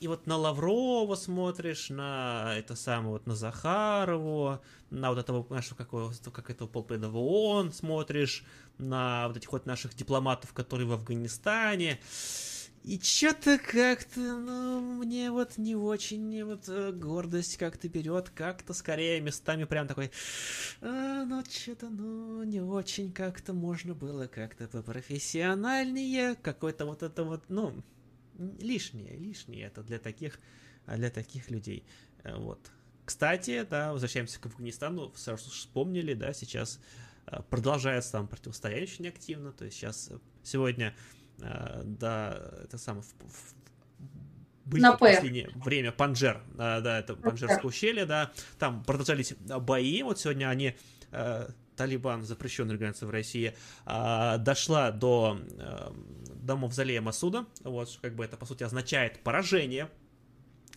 и 0.00 0.08
вот 0.08 0.26
на 0.26 0.36
Лаврова 0.36 1.14
смотришь, 1.14 1.90
на 1.90 2.54
это 2.56 2.76
самое, 2.76 3.12
вот 3.12 3.26
на 3.26 3.34
Захарову, 3.34 4.60
на 4.90 5.10
вот 5.10 5.18
этого 5.18 5.46
нашего 5.52 5.76
какого, 5.76 6.12
как 6.32 6.50
этого 6.50 6.68
полпреда 6.68 7.08
в 7.08 7.16
ООН 7.16 7.72
смотришь, 7.72 8.44
на 8.78 9.28
вот 9.28 9.36
этих 9.36 9.52
вот 9.52 9.66
наших 9.66 9.94
дипломатов, 9.94 10.52
которые 10.52 10.86
в 10.86 10.92
Афганистане. 10.92 11.98
И 12.84 12.98
что-то 13.00 13.58
как-то, 13.58 14.20
ну, 14.20 14.80
мне 14.80 15.30
вот 15.30 15.58
не 15.58 15.74
очень 15.74 16.44
вот 16.44 16.68
э, 16.68 16.92
гордость 16.92 17.58
как-то 17.58 17.88
берет, 17.88 18.30
как-то 18.30 18.72
скорее 18.72 19.20
местами 19.20 19.64
прям 19.64 19.88
такой, 19.88 20.10
а, 20.80 21.24
ну, 21.24 21.42
что-то, 21.44 21.90
ну, 21.90 22.44
не 22.44 22.60
очень 22.62 23.12
как-то 23.12 23.52
можно 23.52 23.94
было 23.94 24.26
как-то 24.26 24.68
попрофессиональнее, 24.68 26.36
какой-то 26.36 26.86
вот 26.86 27.02
это 27.02 27.24
вот, 27.24 27.42
ну, 27.48 27.74
лишнее, 28.38 29.16
лишнее 29.16 29.66
это 29.66 29.82
для 29.82 29.98
таких, 29.98 30.38
а, 30.86 30.96
для 30.96 31.10
таких 31.10 31.50
людей. 31.50 31.84
Э, 32.24 32.36
вот. 32.36 32.70
Кстати, 33.04 33.66
да, 33.68 33.92
возвращаемся 33.92 34.40
к 34.40 34.46
Афганистану, 34.46 35.12
сразу 35.14 35.50
вспомнили, 35.50 36.14
да, 36.14 36.32
сейчас 36.32 36.80
э, 37.26 37.40
продолжается 37.50 38.12
там 38.12 38.28
противостояние 38.28 38.84
очень 38.84 39.08
активно, 39.08 39.52
то 39.52 39.64
есть 39.64 39.76
сейчас 39.76 40.10
э, 40.10 40.18
сегодня, 40.42 40.94
да, 41.38 42.50
это 42.64 42.78
самое, 42.78 43.04
в, 43.04 43.14
в, 43.20 43.54
были 44.64 44.82
в 44.82 44.96
последнее 44.98 45.48
время 45.54 45.92
Панжер, 45.92 46.42
да, 46.56 46.98
это 46.98 47.14
Панжерское 47.14 47.62
ущелье, 47.62 48.06
да, 48.06 48.32
там 48.58 48.82
продолжались 48.82 49.34
бои, 49.38 50.02
вот 50.02 50.18
сегодня 50.18 50.48
они 50.50 50.74
Талибан, 51.78 52.24
запрещенная 52.24 52.72
организация 52.72 53.06
в 53.06 53.10
России, 53.10 53.54
а, 53.86 54.36
дошла 54.38 54.90
до, 54.90 55.38
а, 55.58 55.94
до 56.34 56.56
мавзолея 56.56 57.00
Масуда, 57.00 57.46
вот, 57.62 57.98
как 58.02 58.16
бы 58.16 58.24
это, 58.24 58.36
по 58.36 58.44
сути, 58.44 58.64
означает 58.64 59.22
поражение, 59.22 59.88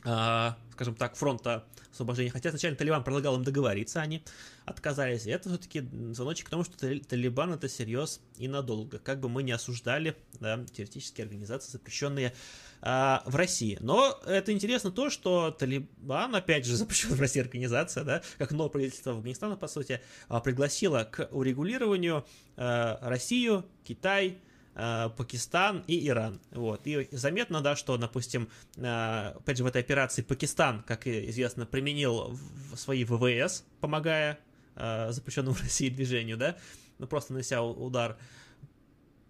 а, 0.03 0.57
скажем 0.71 0.95
так, 0.95 1.15
фронта 1.15 1.65
освобождения. 1.91 2.29
Хотя 2.29 2.49
изначально 2.49 2.77
Талибан 2.77 3.03
предлагал 3.03 3.35
им 3.35 3.43
договориться, 3.43 4.01
они 4.01 4.23
отказались. 4.65 5.25
И 5.25 5.31
это 5.31 5.49
все-таки 5.49 5.81
звоночек 6.11 6.47
к 6.47 6.49
тому, 6.49 6.63
что 6.63 6.77
Талибан 6.77 7.53
это 7.53 7.67
серьез 7.67 8.21
и 8.37 8.47
надолго. 8.47 8.99
Как 8.99 9.19
бы 9.19 9.27
мы 9.27 9.43
не 9.43 9.51
осуждали 9.51 10.15
да, 10.39 10.63
теоретические 10.71 11.25
организации, 11.25 11.71
запрещенные 11.71 12.33
а, 12.81 13.21
в 13.25 13.35
России. 13.35 13.77
Но 13.79 14.19
это 14.25 14.51
интересно 14.51 14.91
то, 14.91 15.11
что 15.11 15.51
Талибан, 15.51 16.35
опять 16.35 16.65
же, 16.65 16.75
запрещенная 16.77 17.15
в 17.17 17.19
России 17.19 17.39
организация, 17.39 18.03
да, 18.03 18.21
как 18.37 18.51
новое 18.51 18.69
правительство 18.69 19.13
Афганистана, 19.13 19.55
по 19.55 19.67
сути, 19.67 20.01
а, 20.27 20.39
пригласило 20.39 21.07
к 21.09 21.29
урегулированию 21.31 22.25
а, 22.57 22.97
Россию, 23.01 23.65
Китай, 23.83 24.37
Пакистан 24.73 25.83
и 25.85 26.07
Иран. 26.07 26.39
Вот. 26.51 26.87
И 26.87 27.09
заметно, 27.11 27.59
да, 27.59 27.75
что, 27.75 27.97
допустим, 27.97 28.47
опять 28.77 29.57
же, 29.57 29.65
в 29.65 29.67
этой 29.67 29.81
операции 29.81 30.21
Пакистан, 30.21 30.81
как 30.83 31.07
известно, 31.07 31.65
применил 31.65 32.39
свои 32.77 33.03
ВВС, 33.03 33.65
помогая 33.81 34.39
запрещенному 34.77 35.53
в 35.53 35.61
России 35.61 35.89
движению, 35.89 36.37
да, 36.37 36.55
ну, 36.99 37.07
просто 37.07 37.33
нанося 37.33 37.61
удар. 37.61 38.17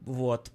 Вот. 0.01 0.51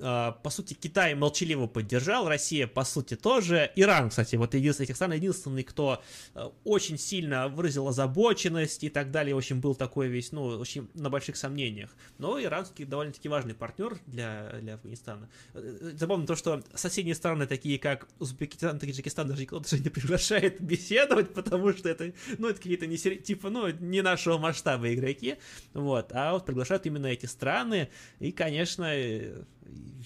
А, 0.00 0.32
по 0.32 0.50
сути, 0.50 0.74
Китай 0.74 1.14
молчаливо 1.14 1.66
поддержал, 1.66 2.28
Россия, 2.28 2.66
по 2.66 2.84
сути, 2.84 3.16
тоже. 3.16 3.70
Иран, 3.76 4.10
кстати, 4.10 4.36
вот 4.36 4.54
единственный 4.54 4.84
этих 4.84 4.96
стран, 4.96 5.12
единственный, 5.12 5.62
кто 5.62 6.02
э, 6.34 6.50
очень 6.64 6.98
сильно 6.98 7.48
выразил 7.48 7.88
озабоченность 7.88 8.84
и 8.84 8.88
так 8.88 9.10
далее, 9.10 9.34
в 9.34 9.38
общем, 9.38 9.60
был 9.60 9.74
такой 9.74 10.08
весь, 10.08 10.32
ну, 10.32 10.44
очень 10.44 10.88
на 10.94 11.10
больших 11.10 11.36
сомнениях. 11.36 11.90
Но 12.18 12.42
иранский 12.42 12.84
довольно-таки 12.84 13.28
важный 13.28 13.54
партнер 13.54 13.98
для, 14.06 14.58
для 14.60 14.74
Афганистана. 14.74 15.28
Э, 15.54 15.92
Запомню 15.94 16.26
то, 16.26 16.36
что 16.36 16.62
соседние 16.74 17.14
страны, 17.14 17.46
такие 17.46 17.78
как 17.78 18.08
Узбекистан, 18.18 18.78
Таджикистан, 18.78 19.28
даже 19.28 19.42
никто 19.42 19.60
даже 19.60 19.82
не 19.82 19.90
приглашает 19.90 20.60
беседовать, 20.60 21.32
потому 21.32 21.72
что 21.72 21.88
это, 21.88 22.12
ну, 22.38 22.48
это 22.48 22.58
какие-то 22.58 22.86
не, 22.86 22.96
типа, 22.96 23.50
ну, 23.50 23.68
не 23.68 24.02
нашего 24.02 24.38
масштаба 24.38 24.92
игроки, 24.92 25.36
вот, 25.72 26.10
а 26.12 26.32
вот 26.32 26.46
приглашают 26.46 26.86
именно 26.86 27.06
эти 27.06 27.26
страны, 27.26 27.90
и, 28.18 28.32
конечно, 28.32 28.84
э, 28.84 29.44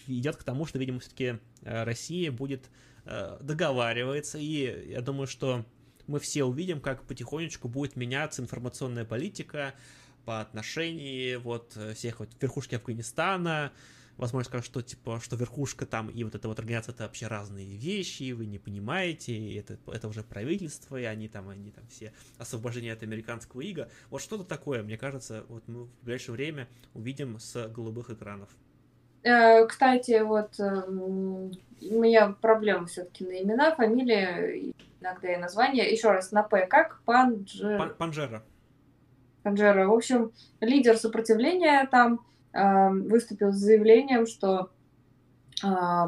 идет 0.07 0.37
к 0.37 0.45
тому, 0.45 0.67
что, 0.67 0.79
видимо, 0.79 1.01
все-таки 1.01 1.39
э, 1.63 1.85
Россия 1.85 2.33
будет 2.33 2.71
э, 3.05 3.39
договариваться, 3.41 4.39
и 4.39 4.91
я 4.91 5.01
думаю, 5.01 5.27
что 5.27 5.65
мы 6.07 6.21
все 6.21 6.45
увидим, 6.45 6.81
как 6.81 7.05
потихонечку 7.05 7.69
будет 7.69 7.97
меняться 7.97 8.43
информационная 8.43 9.05
политика 9.05 9.75
по 10.25 10.41
отношению 10.41 11.41
вот 11.41 11.77
э, 11.77 11.95
всех 11.95 12.21
вот 12.21 12.31
верхушки 12.41 12.75
Афганистана, 12.75 13.73
возможно, 14.19 14.49
скажут, 14.49 14.67
что 14.67 14.83
типа, 14.83 15.21
что 15.23 15.37
верхушка 15.37 15.87
там 15.87 16.11
и 16.11 16.25
вот 16.25 16.35
эта 16.35 16.49
вот 16.49 16.59
организация 16.59 16.93
это 16.93 17.05
вообще 17.05 17.29
разные 17.29 17.77
вещи, 17.77 18.33
вы 18.33 18.47
не 18.47 18.59
понимаете, 18.59 19.57
это, 19.57 19.79
это 19.87 20.09
уже 20.09 20.23
правительство, 20.23 20.97
и 20.97 21.05
они 21.05 21.29
там, 21.29 21.49
они 21.49 21.71
там 21.71 21.87
все 21.89 22.13
освобождение 22.37 22.93
от 22.93 23.03
американского 23.03 23.61
ига. 23.63 23.89
Вот 24.11 24.21
что-то 24.21 24.45
такое, 24.45 24.83
мне 24.83 24.99
кажется, 24.99 25.45
вот 25.49 25.67
мы 25.69 25.85
в 25.85 26.03
ближайшее 26.03 26.35
время 26.35 26.69
увидим 26.95 27.39
с 27.39 27.69
голубых 27.69 28.11
экранов. 28.11 28.51
Э, 29.23 29.67
кстати, 29.67 30.21
вот 30.23 30.59
эм, 30.61 31.53
у 31.81 32.01
меня 32.01 32.35
проблема 32.41 32.87
все-таки 32.87 33.25
на 33.25 33.43
имена, 33.43 33.75
фамилия, 33.75 34.73
иногда 35.01 35.33
и 35.33 35.37
название. 35.37 35.91
Еще 35.91 36.11
раз, 36.11 36.33
на 36.33 36.43
П 36.43 36.67
как? 36.67 37.03
Панджера. 37.05 37.95
Панжера. 37.95 38.43
Панжера. 39.43 39.87
В 39.87 39.93
общем, 39.93 40.33
лидер 40.61 40.97
сопротивления 40.97 41.87
там 41.91 42.25
э, 42.53 42.89
выступил 42.91 43.53
с 43.53 43.57
заявлением, 43.57 44.27
что 44.27 44.71
э, 45.65 45.67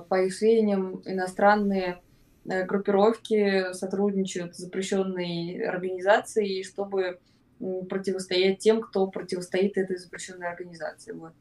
по 0.08 0.22
их 0.22 0.34
сведениям 0.34 1.02
иностранные 1.04 2.00
э, 2.48 2.64
группировки 2.64 3.72
сотрудничают 3.72 4.56
с 4.56 4.58
запрещенной 4.58 5.62
организацией, 5.64 6.64
чтобы 6.64 7.18
противостоять 7.58 8.58
тем, 8.58 8.80
кто 8.80 9.06
противостоит 9.06 9.76
этой 9.76 9.98
запрещенной 9.98 10.48
организации. 10.48 11.12
Вот 11.12 11.34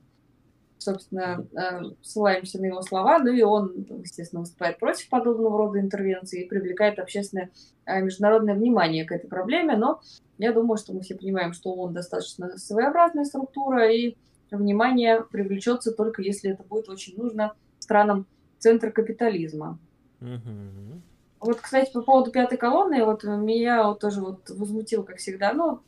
собственно, 0.80 1.46
э, 1.54 1.82
ссылаемся 2.02 2.60
на 2.60 2.66
его 2.66 2.82
слова, 2.82 3.20
ну 3.20 3.32
и 3.32 3.42
он, 3.42 3.86
естественно, 4.02 4.42
выступает 4.42 4.80
против 4.80 5.10
подобного 5.10 5.58
рода 5.58 5.80
интервенции 5.80 6.44
и 6.44 6.48
привлекает 6.48 7.00
общественное 7.00 7.52
э, 7.86 8.02
международное 8.02 8.56
внимание 8.56 9.06
к 9.06 9.12
этой 9.12 9.28
проблеме, 9.28 9.76
но 9.76 10.02
я 10.38 10.54
думаю, 10.54 10.78
что 10.78 10.94
мы 10.94 11.02
все 11.02 11.16
понимаем, 11.16 11.54
что 11.54 11.74
он 11.74 11.94
достаточно 11.94 12.58
своеобразная 12.58 13.26
структура, 13.26 13.92
и 13.92 14.16
внимание 14.52 15.22
привлечется 15.22 15.92
только 15.92 16.22
если 16.22 16.52
это 16.52 16.64
будет 16.64 16.90
очень 16.90 17.16
нужно 17.18 17.54
странам 17.80 18.26
центра 18.58 18.90
капитализма. 18.90 19.78
Mm-hmm. 20.22 21.02
Вот, 21.42 21.62
кстати, 21.62 21.92
по 21.92 22.02
поводу 22.02 22.32
пятой 22.32 22.58
колонны, 22.58 23.04
вот 23.06 23.24
меня 23.24 23.88
вот 23.88 24.00
тоже 24.00 24.22
вот 24.22 24.50
возмутил, 24.50 25.04
как 25.04 25.18
всегда, 25.18 25.54
ну, 25.54 25.82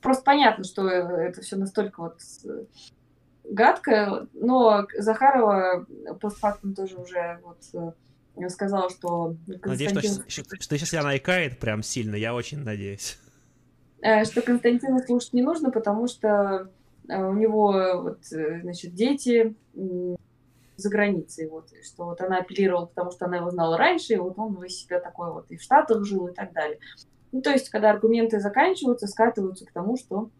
просто 0.00 0.22
понятно, 0.22 0.64
что 0.64 0.88
это 0.88 1.40
все 1.40 1.56
настолько 1.56 2.00
вот 2.00 2.18
гадкое, 3.44 4.26
но 4.32 4.86
Захарова 4.98 5.86
постфактум 6.20 6.74
тоже 6.74 6.96
уже 6.96 7.40
вот 7.42 7.94
э, 8.36 8.48
сказала, 8.48 8.90
что 8.90 9.36
Константин... 9.60 9.94
Надеюсь, 9.94 10.20
что, 10.28 10.44
что, 10.44 10.56
что 10.60 10.78
сейчас 10.78 10.94
она 10.94 11.16
икает 11.16 11.58
прям 11.58 11.82
сильно, 11.82 12.16
я 12.16 12.34
очень 12.34 12.58
надеюсь. 12.58 13.18
Э, 14.02 14.24
что 14.24 14.42
Константина 14.42 15.00
слушать 15.00 15.32
не 15.32 15.42
нужно, 15.42 15.70
потому 15.70 16.08
что 16.08 16.70
э, 17.08 17.22
у 17.22 17.34
него 17.34 18.02
вот, 18.02 18.24
значит, 18.24 18.94
дети, 18.94 19.54
за 20.76 20.90
границей, 20.90 21.48
вот, 21.48 21.68
что 21.84 22.04
вот 22.06 22.20
она 22.20 22.38
апеллировала, 22.38 22.86
потому 22.86 23.10
что 23.12 23.26
она 23.26 23.36
его 23.36 23.50
знала 23.50 23.76
раньше, 23.76 24.14
и 24.14 24.16
вот 24.16 24.38
он 24.38 24.60
весь 24.60 24.78
себя 24.78 25.00
такой 25.00 25.32
вот 25.32 25.50
и 25.50 25.56
в 25.56 25.62
Штатах 25.62 26.04
жил 26.04 26.26
и 26.26 26.34
так 26.34 26.52
далее. 26.52 26.78
Ну, 27.32 27.42
то 27.42 27.50
есть, 27.50 27.68
когда 27.68 27.90
аргументы 27.90 28.40
заканчиваются, 28.40 29.06
скатываются 29.06 29.66
к 29.66 29.72
тому, 29.72 29.96
что 29.96 30.30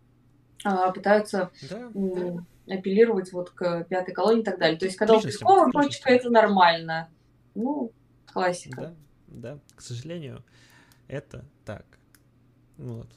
а, 0.64 0.93
пытаются 0.93 1.51
да, 1.68 1.90
м- 1.94 2.47
апеллировать 2.66 3.32
вот 3.32 3.51
к 3.51 3.85
пятой 3.85 4.15
колонии 4.15 4.43
и 4.43 4.45
так 4.45 4.59
далее. 4.59 4.78
То 4.78 4.86
есть, 4.86 4.97
когда 4.97 5.15
личностью, 5.15 5.47
у 5.47 5.51
Пескова 5.51 5.73
точка, 5.73 6.11
это 6.11 6.31
нормально. 6.31 7.09
Ну, 7.55 7.93
классика. 8.27 8.95
Да, 9.27 9.55
да, 9.55 9.59
к 9.74 9.81
сожалению, 9.81 10.43
это 11.09 11.45
так. 11.65 11.85
Вот. 12.77 13.09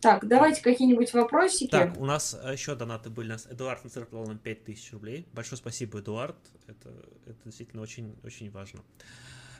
Так, 0.00 0.28
давайте 0.28 0.62
какие-нибудь 0.62 1.12
вопросики. 1.14 1.70
Так, 1.70 1.98
у 1.98 2.04
нас 2.04 2.38
э, 2.40 2.52
еще 2.52 2.74
донаты 2.74 3.10
были. 3.10 3.28
У 3.28 3.32
нас 3.32 3.46
Эдуард 3.50 3.82
нацарапал 3.82 4.26
нам 4.26 4.38
5000 4.38 4.92
рублей. 4.92 5.26
Большое 5.32 5.56
спасибо, 5.56 6.00
Эдуард. 6.00 6.36
Это, 6.66 6.90
это 7.26 7.38
действительно 7.44 7.82
очень, 7.82 8.14
очень 8.22 8.50
важно. 8.50 8.80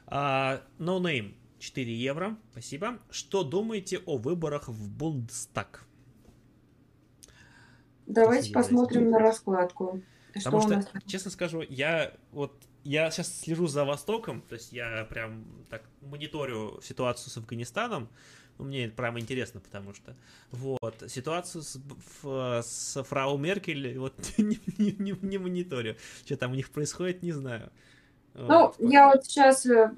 Uh, 0.07 0.62
no 0.78 1.01
Name 1.01 1.35
4 1.59 1.93
евро. 1.93 2.36
Спасибо. 2.53 2.98
Что 3.11 3.43
думаете 3.43 3.98
о 4.07 4.19
выборах 4.19 4.69
в 4.69 4.89
Бундстаг? 4.89 5.85
Давайте 8.07 8.53
посмотрим 8.53 9.11
на 9.11 9.19
раскладку. 9.19 10.01
Потому 10.33 10.61
что, 10.61 10.83
что 10.83 11.01
честно 11.07 11.31
скажу, 11.31 11.62
я 11.69 12.12
вот 12.33 12.53
я 12.85 13.11
сейчас 13.11 13.41
слежу 13.41 13.66
за 13.66 13.85
Востоком, 13.85 14.43
то 14.43 14.55
есть 14.55 14.73
я 14.73 15.05
прям 15.11 15.45
так 15.70 15.83
мониторю 16.03 16.81
ситуацию 16.83 17.31
с 17.31 17.37
Афганистаном. 17.37 18.09
Ну, 18.59 18.65
мне 18.65 18.87
это 18.87 18.95
прям 18.95 19.19
интересно, 19.19 19.61
потому 19.61 19.93
что 19.93 20.15
вот 20.51 21.03
ситуацию 21.09 21.62
с, 21.62 21.78
в, 22.23 22.62
с 22.62 23.03
фрау 23.03 23.37
Меркель 23.39 23.99
вот 23.99 24.15
не, 24.39 24.61
не, 24.78 24.93
не, 24.99 25.16
не 25.20 25.39
мониторю. 25.39 25.97
Что 26.24 26.37
там 26.37 26.53
у 26.53 26.55
них 26.55 26.70
происходит, 26.70 27.23
не 27.23 27.33
знаю. 27.33 27.70
Ну, 28.35 28.66
вот. 28.66 28.77
я 28.78 29.09
вот 29.09 29.24
сейчас 29.24 29.66
э, 29.66 29.91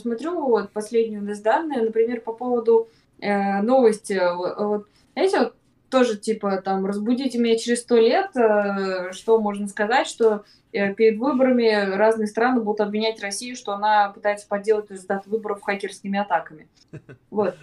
смотрю 0.00 0.46
вот 0.46 0.70
последние 0.72 1.20
у 1.20 1.24
нас 1.24 1.40
данные, 1.40 1.82
например, 1.82 2.20
по 2.20 2.32
поводу 2.32 2.88
э, 3.20 3.62
новости. 3.62 4.20
Вот, 4.36 4.88
знаете, 5.14 5.38
вот 5.38 5.54
тоже 5.94 6.16
типа 6.16 6.60
там 6.60 6.84
разбудите 6.84 7.38
меня 7.38 7.56
через 7.56 7.82
сто 7.82 7.96
лет, 7.96 8.36
э, 8.36 9.12
что 9.12 9.40
можно 9.40 9.68
сказать, 9.68 10.08
что 10.08 10.44
э, 10.72 10.92
перед 10.92 11.20
выборами 11.20 11.94
разные 11.94 12.26
страны 12.26 12.60
будут 12.60 12.80
обвинять 12.80 13.22
Россию, 13.22 13.54
что 13.54 13.74
она 13.74 14.08
пытается 14.08 14.48
подделать 14.48 14.90
результаты 14.90 15.30
выборов 15.30 15.62
хакерскими 15.62 16.18
атаками. 16.18 16.68
Вот. 17.30 17.54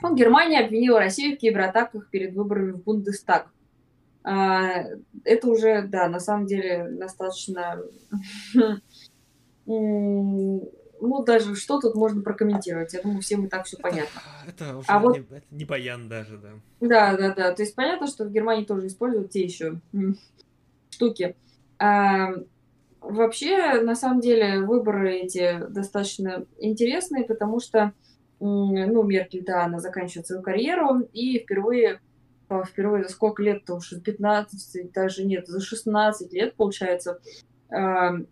Ну, 0.00 0.16
Германия 0.16 0.60
обвинила 0.60 0.98
Россию 0.98 1.36
в 1.36 1.40
кибератаках 1.40 2.08
перед 2.08 2.34
выборами 2.34 2.72
в 2.72 2.82
Бундестаг. 2.82 3.48
А, 4.24 4.84
это 5.22 5.48
уже, 5.48 5.82
да, 5.82 6.08
на 6.08 6.20
самом 6.20 6.46
деле 6.46 6.88
достаточно... 6.90 7.82
Ну, 11.04 11.24
даже 11.24 11.56
что 11.56 11.80
тут 11.80 11.96
можно 11.96 12.22
прокомментировать? 12.22 12.94
Я 12.94 13.02
думаю, 13.02 13.20
всем 13.22 13.44
и 13.44 13.48
так 13.48 13.66
все 13.66 13.76
понятно. 13.76 14.22
Это 14.46 14.76
уже 14.76 14.86
а 14.88 15.00
не, 15.00 15.06
вот... 15.06 15.16
это 15.18 15.42
не 15.50 15.64
баян 15.64 16.08
даже, 16.08 16.38
да. 16.38 16.50
Да, 16.80 17.16
да, 17.16 17.34
да. 17.34 17.52
То 17.52 17.62
есть 17.62 17.74
понятно, 17.74 18.06
что 18.06 18.24
в 18.24 18.30
Германии 18.30 18.64
тоже 18.64 18.86
используют 18.86 19.30
те 19.30 19.42
еще 19.42 19.80
штуки. 20.90 21.34
А, 21.80 22.28
вообще, 23.00 23.80
на 23.80 23.96
самом 23.96 24.20
деле, 24.20 24.60
выборы 24.60 25.16
эти 25.16 25.58
достаточно 25.70 26.46
интересные, 26.58 27.24
потому 27.24 27.58
что 27.58 27.92
ну, 28.38 29.02
Меркель, 29.02 29.44
да, 29.44 29.64
она 29.64 29.80
заканчивает 29.80 30.28
свою 30.28 30.42
карьеру, 30.42 31.00
и 31.12 31.40
впервые, 31.40 32.00
впервые 32.68 33.04
за 33.04 33.10
сколько 33.10 33.42
лет-то 33.42 33.74
уже, 33.74 34.00
15, 34.00 34.92
даже 34.92 35.24
нет, 35.24 35.48
за 35.48 35.60
16 35.60 36.32
лет, 36.32 36.54
получается, 36.54 37.20
э, 37.70 38.24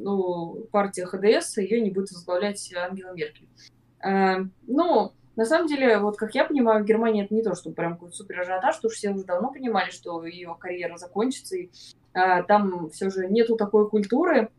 ну, 0.00 0.66
партия 0.70 1.06
ХДС, 1.06 1.58
ее 1.58 1.80
не 1.80 1.90
будет 1.90 2.10
возглавлять 2.10 2.72
Ангела 2.74 3.12
Меркель. 3.12 3.48
Э, 4.04 4.44
ну, 4.66 5.12
на 5.36 5.44
самом 5.44 5.66
деле, 5.68 5.98
вот 5.98 6.16
как 6.16 6.34
я 6.34 6.44
понимаю, 6.44 6.82
в 6.82 6.86
Германии 6.86 7.24
это 7.24 7.34
не 7.34 7.42
то, 7.42 7.54
что 7.54 7.70
прям 7.70 7.94
какой-то 7.94 8.16
супер 8.16 8.40
ажиотаж, 8.40 8.74
что 8.74 8.88
все 8.88 9.10
уже 9.10 9.24
давно 9.24 9.50
понимали, 9.52 9.90
что 9.90 10.24
ее 10.24 10.56
карьера 10.58 10.96
закончится, 10.96 11.56
и 11.56 11.70
э, 12.14 12.42
там 12.44 12.90
все 12.90 13.10
же 13.10 13.28
нету 13.28 13.56
такой 13.56 13.88
культуры, 13.88 14.50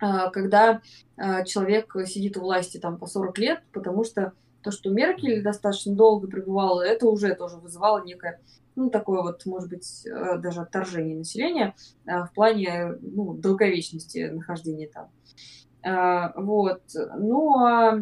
а, 0.00 0.30
когда 0.30 0.80
а, 1.16 1.44
человек 1.44 1.94
сидит 2.06 2.36
у 2.38 2.40
власти 2.40 2.78
там 2.78 2.96
по 2.96 3.06
40 3.06 3.38
лет, 3.38 3.62
потому 3.72 4.02
что 4.04 4.32
то, 4.62 4.70
что 4.70 4.90
Меркель 4.90 5.42
достаточно 5.42 5.94
долго 5.94 6.28
пребывала, 6.28 6.82
это 6.82 7.06
уже 7.06 7.34
тоже 7.34 7.56
вызывало 7.56 8.04
некое, 8.04 8.40
ну, 8.76 8.90
такое 8.90 9.22
вот, 9.22 9.44
может 9.46 9.68
быть, 9.68 10.06
а, 10.06 10.38
даже 10.38 10.60
отторжение 10.60 11.16
населения 11.16 11.74
в 12.04 12.30
плане, 12.34 12.98
ну, 13.00 13.34
долговечности 13.34 14.30
нахождения 14.30 14.88
там. 14.88 15.10
Вот. 16.36 16.82
Ну, 17.16 17.58
а 17.58 17.98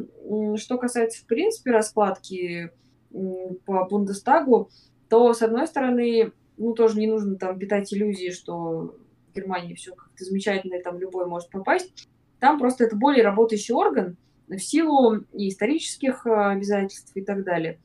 что 0.57 0.79
касается, 0.79 1.23
в 1.23 1.27
принципе, 1.27 1.71
раскладки 1.71 2.73
по 3.11 3.85
Бундестагу, 3.85 4.71
то, 5.09 5.33
с 5.33 5.43
одной 5.43 5.67
стороны, 5.69 6.33
ну, 6.57 6.75
тоже 6.75 6.99
не 6.99 7.07
нужно 7.07 7.37
там 7.37 7.57
питать 7.59 7.95
иллюзии, 7.95 8.31
что 8.31 8.97
Германии 9.35 9.75
все 9.75 9.95
как-то 9.95 10.25
замечательно, 10.25 10.75
и 10.75 10.83
там 10.83 10.99
любой 10.99 11.27
может 11.27 11.51
попасть. 11.51 12.09
Там 12.41 12.59
просто 12.59 12.85
это 12.85 12.97
более 12.97 13.25
работающий 13.25 13.75
орган 13.75 14.17
в 14.49 14.59
силу 14.59 15.25
и 15.33 15.49
исторических 15.49 16.27
э, 16.27 16.31
обязательств 16.31 17.13
и 17.15 17.23
так 17.23 17.45
далее. 17.45 17.79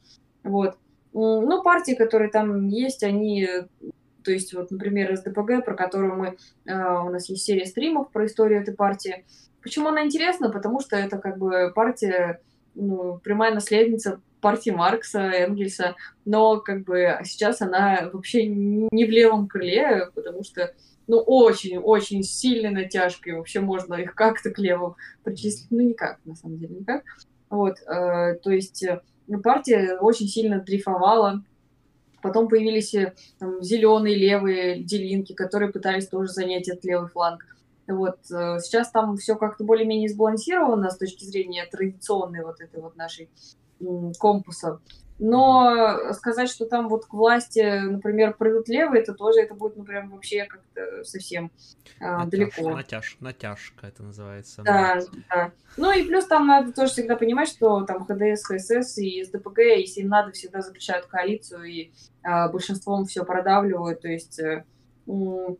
Вот. 0.43 0.77
Ну, 1.13 1.61
партии, 1.61 1.93
которые 1.93 2.31
там 2.31 2.67
есть, 2.67 3.03
они, 3.03 3.47
то 4.23 4.31
есть 4.31 4.53
вот, 4.53 4.71
например, 4.71 5.15
СДПГ, 5.15 5.63
про 5.63 5.75
которую 5.75 6.15
мы, 6.15 6.37
э, 6.65 6.73
у 6.73 7.09
нас 7.09 7.29
есть 7.29 7.43
серия 7.43 7.65
стримов 7.65 8.11
про 8.11 8.25
историю 8.25 8.61
этой 8.61 8.73
партии. 8.73 9.25
Почему 9.61 9.89
она 9.89 10.03
интересна? 10.03 10.49
Потому 10.49 10.79
что 10.79 10.95
это 10.95 11.17
как 11.19 11.37
бы 11.37 11.71
партия, 11.73 12.41
ну, 12.73 13.19
прямая 13.23 13.53
наследница 13.53 14.21
партии 14.41 14.71
Маркса, 14.71 15.19
Энгельса, 15.19 15.95
но 16.25 16.59
как 16.59 16.83
бы 16.83 17.19
сейчас 17.23 17.61
она 17.61 18.09
вообще 18.11 18.45
не 18.45 19.05
в 19.05 19.09
левом 19.09 19.47
крыле, 19.47 20.09
потому 20.13 20.43
что 20.43 20.73
ну, 21.07 21.17
очень-очень 21.17 22.23
сильной 22.23 22.69
натяжкой. 22.69 23.33
Вообще 23.33 23.59
можно 23.59 23.95
их 23.95 24.15
как-то 24.15 24.51
к 24.51 24.59
левым 24.59 24.95
причислить. 25.23 25.71
Ну, 25.71 25.81
никак, 25.81 26.19
на 26.25 26.35
самом 26.35 26.57
деле, 26.57 26.75
никак. 26.75 27.03
Вот, 27.49 27.79
э, 27.81 28.35
то 28.35 28.51
есть 28.51 28.83
э, 28.83 29.01
партия 29.43 29.97
очень 29.99 30.27
сильно 30.27 30.59
дрейфовала. 30.59 31.43
Потом 32.21 32.47
появились 32.47 32.93
э, 32.95 33.13
там, 33.37 33.61
зеленые, 33.61 34.15
левые 34.15 34.81
делинки, 34.81 35.33
которые 35.33 35.71
пытались 35.71 36.07
тоже 36.07 36.31
занять 36.31 36.67
этот 36.67 36.85
левый 36.85 37.09
фланг. 37.09 37.45
Вот, 37.87 38.19
э, 38.31 38.59
сейчас 38.59 38.89
там 38.91 39.17
все 39.17 39.35
как-то 39.35 39.65
более-менее 39.65 40.09
сбалансировано 40.09 40.89
с 40.89 40.97
точки 40.97 41.25
зрения 41.25 41.65
традиционной 41.65 42.43
вот 42.43 42.61
этой 42.61 42.81
вот 42.81 42.95
нашей 42.95 43.29
компаса. 44.19 44.79
Но 45.25 46.11
сказать, 46.11 46.49
что 46.49 46.65
там 46.65 46.89
вот 46.89 47.05
к 47.05 47.13
власти, 47.13 47.79
например, 47.79 48.33
придут 48.33 48.67
левые, 48.67 49.03
это 49.03 49.13
тоже 49.13 49.39
это 49.39 49.53
будет, 49.53 49.77
ну, 49.77 49.85
прям 49.85 50.09
вообще 50.09 50.43
как-то 50.43 51.05
совсем 51.05 51.49
а, 52.01 52.25
далеко. 52.25 52.69
Натяж, 52.71 53.15
натяжка 53.21 53.87
это 53.87 54.03
называется. 54.03 54.63
Да, 54.63 54.99
да. 55.29 55.51
Ну 55.77 55.93
и 55.93 56.03
плюс 56.03 56.25
там 56.25 56.45
надо 56.45 56.73
тоже 56.73 56.91
всегда 56.91 57.15
понимать, 57.15 57.47
что 57.47 57.85
там 57.85 58.05
ХДС, 58.05 58.43
ХСС 58.43 58.97
и 58.97 59.23
СДПГ, 59.23 59.59
если 59.59 60.01
им 60.01 60.09
надо, 60.09 60.33
всегда 60.33 60.59
заключают 60.59 61.05
коалицию 61.05 61.63
и 61.63 61.91
а, 62.21 62.49
большинством 62.49 63.05
все 63.05 63.23
продавливают. 63.23 64.01
То 64.01 64.09
есть, 64.09 64.41
э, 64.41 64.65
то 65.05 65.57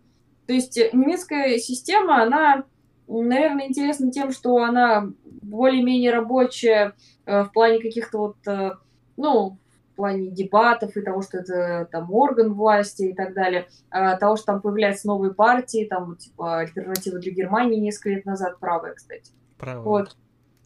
есть 0.50 0.76
немецкая 0.92 1.58
система, 1.58 2.22
она, 2.22 2.66
наверное, 3.08 3.70
интересна 3.70 4.12
тем, 4.12 4.34
что 4.34 4.58
она 4.58 5.08
более-менее 5.24 6.12
рабочая 6.12 6.96
э, 7.26 7.44
в 7.44 7.54
плане 7.54 7.80
каких-то 7.80 8.18
вот 8.18 8.38
э, 8.46 8.72
ну, 9.18 9.58
в 9.94 9.96
плане 9.96 10.32
дебатов 10.32 10.98
и 10.98 11.02
того, 11.02 11.22
что 11.22 11.38
это 11.38 11.88
там 11.92 12.12
орган 12.12 12.54
власти 12.54 13.04
и 13.04 13.14
так 13.14 13.34
далее, 13.34 13.68
а, 13.92 14.18
того, 14.18 14.36
что 14.38 14.48
там 14.48 14.62
появляются 14.62 15.08
новые 15.08 15.34
партии, 15.34 15.86
там 15.88 16.16
типа 16.16 16.60
альтернатива 16.60 17.20
для 17.20 17.32
Германии 17.32 17.80
несколько 17.80 18.10
лет 18.10 18.26
назад, 18.26 18.60
правая, 18.60 18.96
кстати. 18.96 19.32
Правая. 19.58 19.84
Вот. 19.84 20.18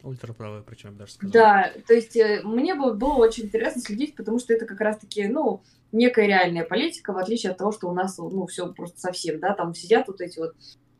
Ультраправая, 0.03 0.61
причем 0.61 0.95
даже 0.95 1.13
сказал. 1.13 1.33
Да, 1.33 1.71
то 1.85 1.93
есть 1.93 2.15
э, 2.15 2.41
мне 2.43 2.75
было, 2.75 2.93
было 2.93 3.15
очень 3.15 3.45
интересно 3.45 3.81
следить, 3.81 4.15
потому 4.15 4.39
что 4.39 4.53
это 4.53 4.65
как 4.65 4.79
раз-таки, 4.79 5.27
ну, 5.27 5.61
некая 5.91 6.27
реальная 6.27 6.63
политика, 6.63 7.11
в 7.11 7.17
отличие 7.17 7.51
от 7.51 7.57
того, 7.57 7.71
что 7.71 7.89
у 7.89 7.93
нас, 7.93 8.17
ну, 8.17 8.45
все 8.45 8.71
просто 8.71 8.99
совсем, 8.99 9.39
да, 9.39 9.53
там 9.53 9.73
сидят 9.73 10.07
вот 10.07 10.21
эти 10.21 10.39
вот 10.39 10.53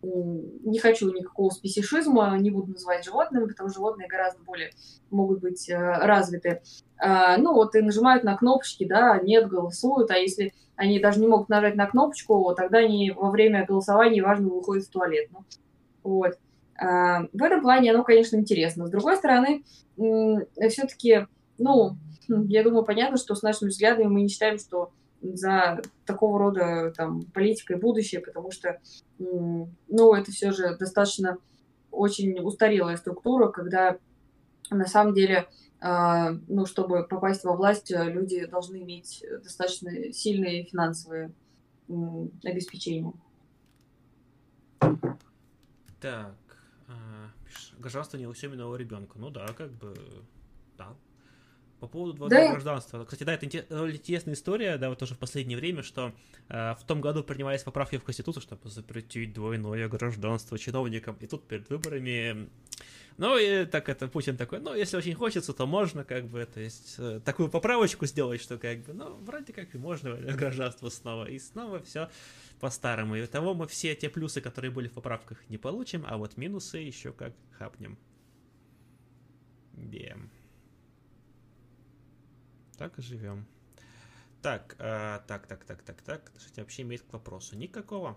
не 0.03 0.79
хочу 0.79 1.11
никакого 1.11 1.49
спесишизма, 1.49 2.37
не 2.37 2.51
буду 2.51 2.71
называть 2.71 3.03
животными, 3.03 3.47
потому 3.47 3.69
что 3.69 3.79
животные 3.79 4.07
гораздо 4.07 4.43
более 4.43 4.71
могут 5.09 5.39
быть 5.39 5.69
э, 5.69 5.75
развиты. 5.75 6.61
А, 6.99 7.37
ну, 7.37 7.53
вот 7.53 7.75
и 7.75 7.81
нажимают 7.81 8.23
на 8.23 8.35
кнопочки, 8.35 8.85
да, 8.85 9.19
нет, 9.21 9.47
голосуют, 9.47 10.11
а 10.11 10.17
если 10.17 10.53
они 10.75 10.99
даже 10.99 11.19
не 11.19 11.27
могут 11.27 11.49
нажать 11.49 11.75
на 11.75 11.87
кнопочку, 11.87 12.53
тогда 12.55 12.79
они 12.79 13.11
во 13.11 13.29
время 13.29 13.65
голосования, 13.65 14.21
важно, 14.21 14.49
выходят 14.49 14.85
в 14.85 14.89
туалет. 14.89 15.29
Ну, 15.31 15.43
вот. 16.03 16.37
А, 16.79 17.21
в 17.33 17.43
этом 17.43 17.61
плане 17.61 17.91
оно, 17.93 18.03
конечно, 18.03 18.35
интересно. 18.35 18.87
С 18.87 18.91
другой 18.91 19.17
стороны, 19.17 19.63
все-таки, 19.95 21.27
ну, 21.57 21.97
я 22.27 22.63
думаю, 22.63 22.83
понятно, 22.83 23.17
что 23.17 23.35
с 23.35 23.41
нашими 23.41 23.69
взглядами 23.69 24.07
мы 24.07 24.21
не 24.21 24.27
считаем, 24.27 24.59
что 24.59 24.91
за 25.21 25.81
такого 26.05 26.37
рода 26.37 26.93
там 26.95 27.23
политикой 27.33 27.77
будущее, 27.77 28.21
потому 28.21 28.51
что, 28.51 28.79
ну, 29.17 30.13
это 30.13 30.31
все 30.31 30.51
же 30.51 30.75
достаточно 30.77 31.37
очень 31.89 32.39
устарелая 32.39 32.97
структура, 32.97 33.47
когда 33.47 33.97
на 34.69 34.85
самом 34.85 35.13
деле, 35.13 35.47
ну, 35.79 36.65
чтобы 36.65 37.07
попасть 37.07 37.43
во 37.43 37.55
власть, 37.55 37.91
люди 37.91 38.45
должны 38.45 38.77
иметь 38.77 39.23
достаточно 39.43 40.11
сильные 40.11 40.63
финансовые 40.63 41.31
э, 41.87 41.93
обеспечения. 42.43 43.13
Так, 45.99 46.35
э, 46.87 46.93
гражданство 47.79 48.17
неусеменного 48.17 48.75
ребенка. 48.75 49.19
Ну 49.19 49.29
да, 49.29 49.47
как 49.49 49.71
бы, 49.71 49.95
да, 50.77 50.95
по 51.79 51.87
поводу 51.87 52.13
двойного 52.13 52.45
да. 52.45 52.51
гражданства. 52.53 53.05
Кстати, 53.05 53.23
да, 53.23 53.33
это 53.33 53.45
интересная 53.45 54.33
история, 54.33 54.77
да, 54.77 54.89
вот 54.89 54.99
тоже 54.99 55.15
в 55.15 55.19
последнее 55.19 55.57
время, 55.57 55.83
что 55.83 56.13
э, 56.49 56.73
в 56.73 56.83
том 56.85 57.01
году 57.01 57.23
принимались 57.23 57.63
поправки 57.63 57.97
в 57.97 58.03
Конституцию, 58.03 58.41
чтобы 58.41 58.69
запретить 58.69 59.33
двойное 59.33 59.87
гражданство 59.87 60.57
чиновникам, 60.57 61.17
и 61.19 61.27
тут 61.27 61.47
перед 61.47 61.69
выборами 61.69 62.49
ну, 63.17 63.37
и 63.37 63.65
так 63.65 63.89
это 63.89 64.07
Путин 64.07 64.37
такой, 64.37 64.59
ну, 64.59 64.75
если 64.75 64.95
очень 64.95 65.15
хочется, 65.15 65.51
то 65.53 65.65
можно, 65.65 66.03
как 66.03 66.25
бы, 66.27 66.45
то 66.45 66.59
есть, 66.59 66.95
э, 66.99 67.19
такую 67.25 67.49
поправочку 67.49 68.05
сделать, 68.05 68.41
что, 68.41 68.59
как 68.59 68.79
бы, 68.79 68.93
ну, 68.93 69.15
вроде 69.17 69.53
как 69.53 69.73
и 69.73 69.77
можно 69.77 70.15
гражданство 70.33 70.89
снова, 70.89 71.25
и 71.25 71.39
снова 71.39 71.81
все 71.81 72.09
по-старому. 72.59 73.15
И 73.15 73.25
того 73.25 73.55
мы 73.55 73.67
все 73.67 73.95
те 73.95 74.09
плюсы, 74.09 74.39
которые 74.39 74.69
были 74.69 74.87
в 74.87 74.93
поправках, 74.93 75.37
не 75.49 75.57
получим, 75.57 76.05
а 76.07 76.17
вот 76.17 76.37
минусы 76.37 76.77
еще 76.77 77.11
как 77.11 77.33
хапнем. 77.57 77.97
Бем. 79.73 80.29
Так 82.77 82.99
и 82.99 83.01
живем. 83.01 83.47
Так, 84.43 84.75
э, 84.77 85.19
так, 85.27 85.47
так, 85.47 85.63
так, 85.65 85.81
так, 85.81 86.01
так. 86.03 86.31
Что 86.37 86.61
вообще 86.61 86.83
имеет 86.83 87.01
к 87.01 87.13
вопросу? 87.13 87.55
Никакого. 87.55 88.15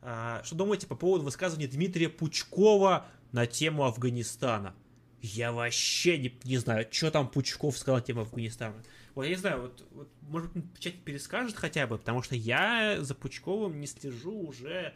А, 0.00 0.42
что 0.44 0.56
думаете 0.56 0.86
по 0.86 0.96
поводу 0.96 1.24
высказывания 1.24 1.66
Дмитрия 1.66 2.08
Пучкова 2.08 3.06
на 3.34 3.46
тему 3.46 3.84
Афганистана? 3.84 4.74
Я 5.20 5.50
вообще 5.50 6.18
не, 6.18 6.38
не 6.44 6.56
знаю, 6.58 6.86
что 6.90 7.10
там 7.10 7.28
Пучков 7.28 7.76
сказал 7.76 7.98
на 7.98 8.02
тему 8.02 8.20
Афганистана. 8.20 8.76
Вот 9.16 9.24
я 9.24 9.30
не 9.30 9.36
знаю, 9.36 9.62
вот, 9.62 9.84
вот 9.90 10.08
может 10.22 10.52
быть, 10.52 10.72
печать 10.72 11.02
перескажет 11.02 11.56
хотя 11.56 11.86
бы, 11.88 11.98
потому 11.98 12.22
что 12.22 12.36
я 12.36 12.98
за 13.00 13.14
Пучковым 13.14 13.80
не 13.80 13.88
слежу 13.88 14.46
уже 14.46 14.94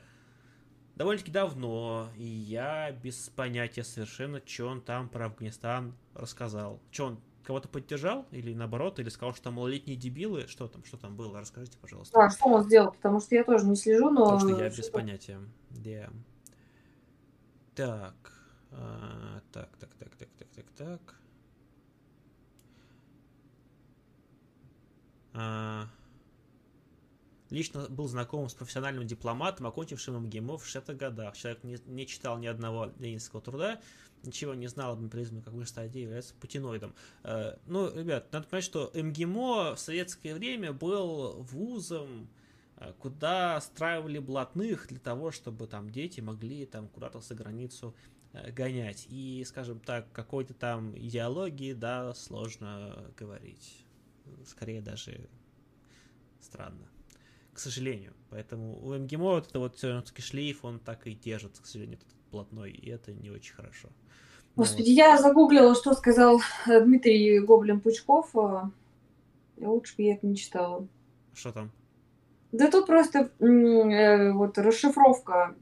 довольно-таки 0.95 1.33
давно, 1.33 2.11
и 2.17 2.25
я 2.25 2.93
без 2.93 3.29
понятия 3.29 3.83
совершенно, 3.83 4.41
что 4.45 4.69
он 4.69 4.83
там 4.83 5.09
про 5.09 5.27
Афганистан 5.27 5.95
рассказал. 6.15 6.81
Что 6.93 7.07
он 7.07 7.21
кого-то 7.43 7.69
поддержал 7.69 8.27
или 8.31 8.55
наоборот, 8.55 9.01
или 9.01 9.09
сказал, 9.09 9.35
что 9.35 9.45
там 9.45 9.55
малолетние 9.55 9.97
дебилы, 9.97 10.47
что 10.47 10.69
там, 10.69 10.85
что 10.85 10.97
там 10.97 11.17
было, 11.17 11.41
расскажите, 11.41 11.77
пожалуйста. 11.79 12.23
А 12.23 12.31
что 12.31 12.47
он 12.47 12.65
сделал, 12.65 12.93
потому 12.93 13.19
что 13.21 13.35
я 13.35 13.43
тоже 13.43 13.65
не 13.67 13.75
слежу, 13.75 14.11
но... 14.11 14.25
Потому 14.27 14.53
что 14.53 14.63
я 14.63 14.71
без 14.71 14.91
понятия, 14.91 15.41
yeah. 15.71 16.13
Так, 17.79 18.33
а, 18.73 19.41
так, 19.53 19.77
так, 19.77 19.95
так, 19.95 20.17
так, 20.17 20.29
так, 20.37 20.49
так, 20.49 20.67
так. 20.77 21.15
А, 25.33 25.87
Лично 27.51 27.87
был 27.89 28.09
знаком 28.09 28.49
с 28.49 28.55
профессиональным 28.55 29.07
дипломатом, 29.07 29.69
окончившим 29.69 30.21
МГИМО 30.25 30.59
в 30.59 30.67
60-х 30.67 30.95
годах. 30.95 31.37
Человек 31.37 31.63
не, 31.63 31.79
не 31.87 32.05
читал 32.09 32.37
ни 32.39 32.49
одного 32.49 32.91
ленинского 32.99 33.41
труда, 33.41 33.81
ничего 34.25 34.55
не 34.55 34.67
знал 34.67 34.95
об 34.95 35.01
империализме 35.01 35.41
как 35.41 35.55
высшей 35.55 35.69
стадии, 35.69 36.01
является 36.01 36.35
путиноидом. 36.35 36.97
Э, 37.23 37.59
ну, 37.67 37.97
ребят, 37.97 38.33
надо 38.33 38.49
понять, 38.49 38.65
что 38.65 38.91
МГИМО 38.93 39.77
в 39.77 39.79
советское 39.79 40.35
время 40.35 40.73
был 40.73 41.43
вузом, 41.43 42.29
куда 42.99 43.61
страивали 43.61 44.19
блатных 44.19 44.89
для 44.89 44.99
того, 44.99 45.31
чтобы 45.31 45.67
там 45.67 45.91
дети 45.91 46.21
могли 46.21 46.67
там 46.67 46.89
куда-то 46.89 47.21
за 47.21 47.35
границу 47.35 47.95
э, 48.33 48.51
гонять. 48.53 49.07
И, 49.09 49.45
скажем 49.47 49.81
так, 49.81 50.11
какой-то 50.13 50.55
там 50.55 50.97
идеологии, 50.97 51.73
да, 51.73 52.15
сложно 52.15 53.13
говорить. 53.17 53.85
Скорее 54.45 54.81
даже 54.81 55.29
странно 56.41 56.89
к 57.59 57.61
сожалению. 57.61 58.13
Поэтому 58.31 58.79
у 58.87 58.95
МГИМО 58.95 59.31
вот 59.31 59.49
это 59.49 59.59
вот 59.59 59.75
все-таки 59.75 60.23
шлейф, 60.23 60.65
он 60.65 60.79
так 60.79 61.09
и 61.09 61.15
держит, 61.15 61.59
к 61.59 61.67
сожалению, 61.67 61.99
этот 61.99 62.15
плотной, 62.31 62.71
и 62.71 62.89
это 62.89 63.13
не 63.13 63.31
очень 63.31 63.53
хорошо. 63.53 63.89
Господи, 64.55 64.91
я 64.91 65.19
загуглила, 65.19 65.75
что 65.75 65.93
сказал 65.95 66.41
э, 66.67 66.85
Дмитрий 66.85 67.41
Гоблин-Пучков. 67.41 68.31
Э, 68.35 68.71
лучше 69.57 69.97
бы 69.97 70.05
я 70.05 70.15
это 70.15 70.27
не 70.29 70.37
читала. 70.37 70.87
Что 71.35 71.51
там? 71.51 71.73
Да 72.53 72.71
тут 72.71 72.87
просто 72.87 73.31
э, 73.41 74.33
вот 74.33 74.57
расшифровка 74.59 75.55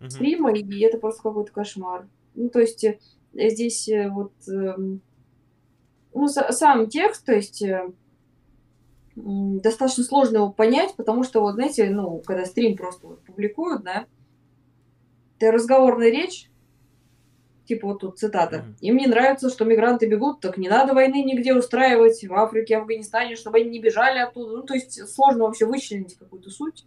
угу. 0.00 0.10
стрима, 0.10 0.52
и 0.52 0.80
это 0.80 0.98
просто 0.98 1.22
какой-то 1.22 1.52
кошмар. 1.52 2.06
Ну, 2.34 2.50
то 2.50 2.60
есть 2.60 2.84
э, 2.84 2.98
здесь 3.34 3.88
вот 4.10 4.32
э, 4.48 4.74
ну, 6.14 6.28
сам 6.28 6.88
текст, 6.88 7.24
то 7.24 7.32
есть 7.32 7.62
э, 7.62 7.90
достаточно 9.14 10.04
сложно 10.04 10.36
его 10.36 10.52
понять, 10.52 10.94
потому 10.96 11.24
что, 11.24 11.40
вот, 11.40 11.54
знаете, 11.54 11.90
ну, 11.90 12.22
когда 12.24 12.44
стрим 12.44 12.76
просто 12.76 13.06
вот 13.06 13.20
публикуют, 13.22 13.82
да, 13.82 14.06
это 15.38 15.52
разговорная 15.52 16.10
речь, 16.10 16.50
типа 17.68 17.88
вот 17.88 18.00
тут 18.00 18.18
цитата. 18.18 18.56
Mm-hmm. 18.56 18.76
Им 18.80 18.96
не 18.96 19.06
нравится, 19.06 19.50
что 19.50 19.64
мигранты 19.64 20.08
бегут, 20.08 20.40
так 20.40 20.56
не 20.56 20.68
надо 20.68 20.94
войны 20.94 21.22
нигде 21.22 21.54
устраивать 21.54 22.24
в 22.24 22.34
Африке, 22.34 22.78
Афганистане, 22.78 23.36
чтобы 23.36 23.58
они 23.58 23.70
не 23.70 23.80
бежали 23.80 24.18
оттуда. 24.18 24.56
Ну, 24.56 24.62
то 24.62 24.74
есть 24.74 25.08
сложно 25.08 25.44
вообще 25.44 25.66
вычленить 25.66 26.16
какую-то 26.16 26.50
суть. 26.50 26.86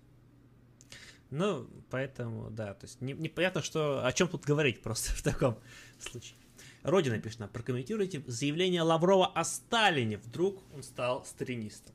Ну, 1.30 1.68
поэтому, 1.90 2.50
да, 2.50 2.74
то 2.74 2.86
есть 2.86 3.00
не, 3.00 3.14
непонятно, 3.14 3.62
что, 3.62 4.06
о 4.06 4.12
чем 4.12 4.28
тут 4.28 4.44
говорить 4.44 4.82
просто 4.82 5.12
в 5.16 5.22
таком 5.22 5.58
случае. 6.00 6.38
Родина 6.84 7.20
пишет 7.20 7.40
нам, 7.40 7.50
прокомментируйте 7.50 8.24
заявление 8.26 8.82
Лаврова 8.82 9.28
о 9.28 9.44
Сталине. 9.44 10.18
Вдруг 10.18 10.60
он 10.74 10.82
стал 10.82 11.24
сталинистом. 11.26 11.94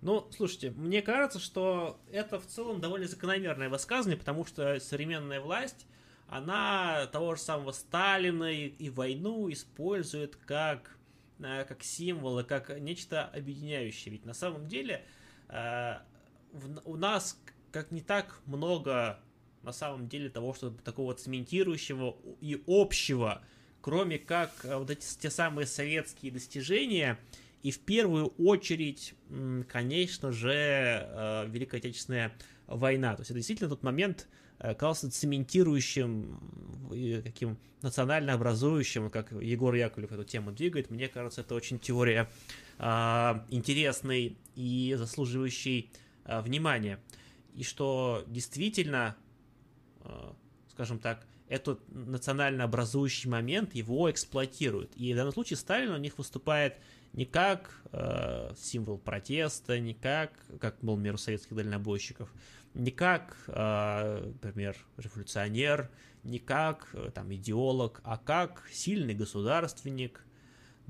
Ну, 0.00 0.26
слушайте, 0.34 0.70
мне 0.70 1.02
кажется, 1.02 1.38
что 1.38 2.00
это 2.10 2.40
в 2.40 2.46
целом 2.46 2.80
довольно 2.80 3.06
закономерное 3.06 3.68
высказывание, 3.68 4.18
потому 4.18 4.44
что 4.44 4.80
современная 4.80 5.40
власть 5.40 5.86
она 6.32 7.06
того 7.08 7.34
же 7.34 7.42
самого 7.42 7.72
Сталина 7.72 8.50
и, 8.50 8.68
и 8.68 8.88
войну 8.88 9.52
использует 9.52 10.36
как, 10.36 10.96
э, 11.40 11.64
как 11.68 11.82
символы, 11.82 12.42
как 12.42 12.70
нечто 12.80 13.26
объединяющее. 13.26 14.12
Ведь 14.12 14.24
на 14.24 14.32
самом 14.32 14.66
деле 14.66 15.04
э, 15.48 15.98
в, 16.52 16.88
у 16.88 16.96
нас 16.96 17.38
как 17.70 17.90
не 17.90 18.00
так 18.00 18.40
много 18.46 19.20
на 19.62 19.72
самом 19.72 20.08
деле 20.08 20.30
того, 20.30 20.54
что 20.54 20.70
такого 20.70 21.12
цементирующего 21.12 22.16
и 22.40 22.62
общего, 22.66 23.42
кроме 23.82 24.18
как 24.18 24.52
э, 24.64 24.74
вот 24.78 24.88
эти 24.88 25.04
те 25.18 25.28
самые 25.28 25.66
советские 25.66 26.32
достижения, 26.32 27.18
и 27.62 27.70
в 27.70 27.80
первую 27.80 28.28
очередь, 28.38 29.14
конечно 29.68 30.32
же, 30.32 31.46
Великая 31.48 31.76
Отечественная 31.76 32.32
война. 32.66 33.14
То 33.14 33.20
есть 33.20 33.30
это 33.30 33.38
действительно 33.38 33.70
тот 33.70 33.84
момент, 33.84 34.26
оказался 34.70 35.10
цементирующим 35.10 36.38
и 36.92 37.20
таким 37.22 37.58
национально 37.82 38.34
образующим, 38.34 39.10
как 39.10 39.32
Егор 39.32 39.74
Яковлев 39.74 40.12
эту 40.12 40.24
тему 40.24 40.52
двигает. 40.52 40.90
Мне 40.90 41.08
кажется, 41.08 41.40
это 41.40 41.54
очень 41.54 41.78
теория 41.78 42.30
э, 42.78 42.84
интересной 43.50 44.36
и 44.54 44.94
заслуживающей 44.96 45.90
э, 46.24 46.40
внимания. 46.42 47.00
И 47.54 47.64
что 47.64 48.24
действительно, 48.28 49.16
э, 50.04 50.32
скажем 50.70 50.98
так, 51.00 51.26
этот 51.48 51.80
национально 51.88 52.64
образующий 52.64 53.28
момент 53.28 53.74
его 53.74 54.10
эксплуатируют. 54.10 54.92
И 54.96 55.12
в 55.12 55.16
данном 55.16 55.32
случае 55.32 55.58
Сталин 55.58 55.90
у 55.90 55.98
них 55.98 56.16
выступает 56.16 56.78
не 57.12 57.26
как 57.26 57.82
э, 57.92 58.54
символ 58.56 58.96
протеста, 58.96 59.78
не 59.78 59.92
как, 59.92 60.32
как 60.60 60.78
был 60.80 60.96
мир 60.96 61.18
советских 61.18 61.54
дальнобойщиков, 61.54 62.32
не 62.74 62.90
как, 62.90 63.36
э, 63.48 64.30
например, 64.32 64.76
революционер, 64.96 65.90
не 66.22 66.38
как 66.38 66.88
э, 66.92 67.10
там 67.14 67.32
идеолог, 67.34 68.00
а 68.04 68.16
как 68.16 68.64
сильный 68.70 69.14
государственник, 69.14 70.24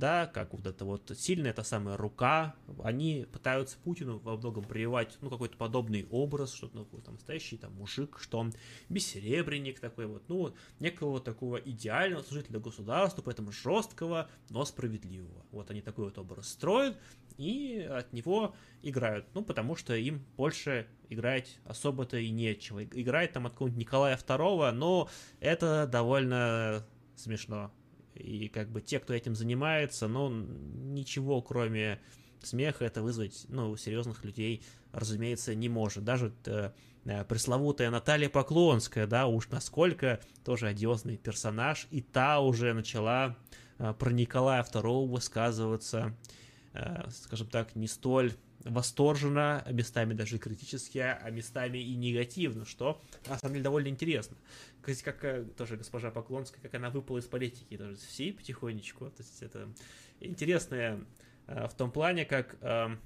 да, 0.02 0.26
как 0.26 0.52
вот 0.52 0.66
это 0.66 0.84
вот 0.84 1.12
сильная 1.16 1.52
эта 1.52 1.62
самая 1.62 1.96
рука, 1.96 2.56
они 2.82 3.24
пытаются 3.30 3.78
Путину 3.78 4.18
во 4.18 4.36
многом 4.36 4.64
прививать, 4.64 5.16
ну, 5.20 5.30
какой-то 5.30 5.56
подобный 5.56 6.08
образ, 6.10 6.52
что 6.52 6.68
ну, 6.74 6.84
там 7.02 7.14
настоящий 7.14 7.56
там 7.56 7.72
мужик, 7.74 8.18
что 8.20 8.40
он 8.40 8.52
бессеребренник 8.88 9.78
такой 9.78 10.06
вот, 10.06 10.24
ну, 10.26 10.56
некого 10.80 11.20
такого 11.20 11.58
идеального 11.58 12.24
служителя 12.24 12.58
государства, 12.58 13.22
поэтому 13.22 13.52
жесткого, 13.52 14.28
но 14.50 14.64
справедливого. 14.64 15.46
Вот 15.52 15.70
они 15.70 15.82
такой 15.82 16.06
вот 16.06 16.18
образ 16.18 16.48
строят, 16.48 16.98
и 17.38 17.88
от 17.88 18.12
него 18.12 18.56
играют, 18.82 19.26
ну, 19.34 19.44
потому 19.44 19.76
что 19.76 19.94
им 19.94 20.26
больше 20.36 20.88
играть 21.10 21.60
особо-то 21.64 22.16
и 22.16 22.28
нечего. 22.28 22.82
Играть 22.82 23.34
там 23.34 23.46
от 23.46 23.52
какого-нибудь 23.52 23.78
Николая 23.78 24.16
II, 24.16 24.72
но 24.72 25.08
это 25.38 25.86
довольно 25.86 26.84
смешно 27.14 27.70
и 28.14 28.48
как 28.48 28.70
бы 28.70 28.80
те, 28.80 28.98
кто 28.98 29.14
этим 29.14 29.34
занимается, 29.34 30.08
ну, 30.08 30.28
ничего 30.30 31.42
кроме 31.42 32.00
смеха 32.42 32.84
это 32.84 33.02
вызвать, 33.02 33.46
ну, 33.48 33.76
серьезных 33.76 34.24
людей, 34.24 34.62
разумеется, 34.92 35.54
не 35.54 35.68
может. 35.68 36.04
Даже 36.04 36.32
э, 36.46 36.70
э, 37.04 37.24
пресловутая 37.24 37.90
Наталья 37.90 38.28
Поклонская, 38.28 39.06
да, 39.06 39.26
уж 39.26 39.48
насколько 39.48 40.20
тоже 40.44 40.68
одиозный 40.68 41.16
персонаж, 41.16 41.86
и 41.90 42.00
та 42.00 42.40
уже 42.40 42.72
начала 42.74 43.36
э, 43.78 43.94
про 43.98 44.10
Николая 44.10 44.62
II 44.62 45.06
высказываться, 45.06 46.16
э, 46.72 47.08
скажем 47.10 47.48
так, 47.48 47.74
не 47.76 47.86
столь 47.86 48.32
восторженно, 48.64 49.62
а 49.64 49.72
местами 49.72 50.14
даже 50.14 50.38
критически, 50.38 50.98
а 50.98 51.28
местами 51.30 51.78
и 51.78 51.94
негативно, 51.94 52.64
что 52.64 53.00
на 53.26 53.38
самом 53.38 53.54
деле 53.54 53.64
довольно 53.64 53.88
интересно. 53.88 54.36
Как, 54.82 54.98
как 55.02 55.24
э, 55.24 55.44
тоже 55.56 55.76
госпожа 55.76 56.10
Поклонская, 56.10 56.60
как 56.60 56.74
она 56.74 56.90
выпала 56.90 57.18
из 57.18 57.26
политики, 57.26 57.76
тоже 57.76 57.96
всей 57.96 58.32
потихонечку. 58.32 59.06
То 59.06 59.22
есть 59.22 59.42
это 59.42 59.68
интересное 60.20 61.04
э, 61.46 61.68
в 61.68 61.74
том 61.74 61.90
плане, 61.90 62.24
как 62.24 62.56
э, 62.60 62.96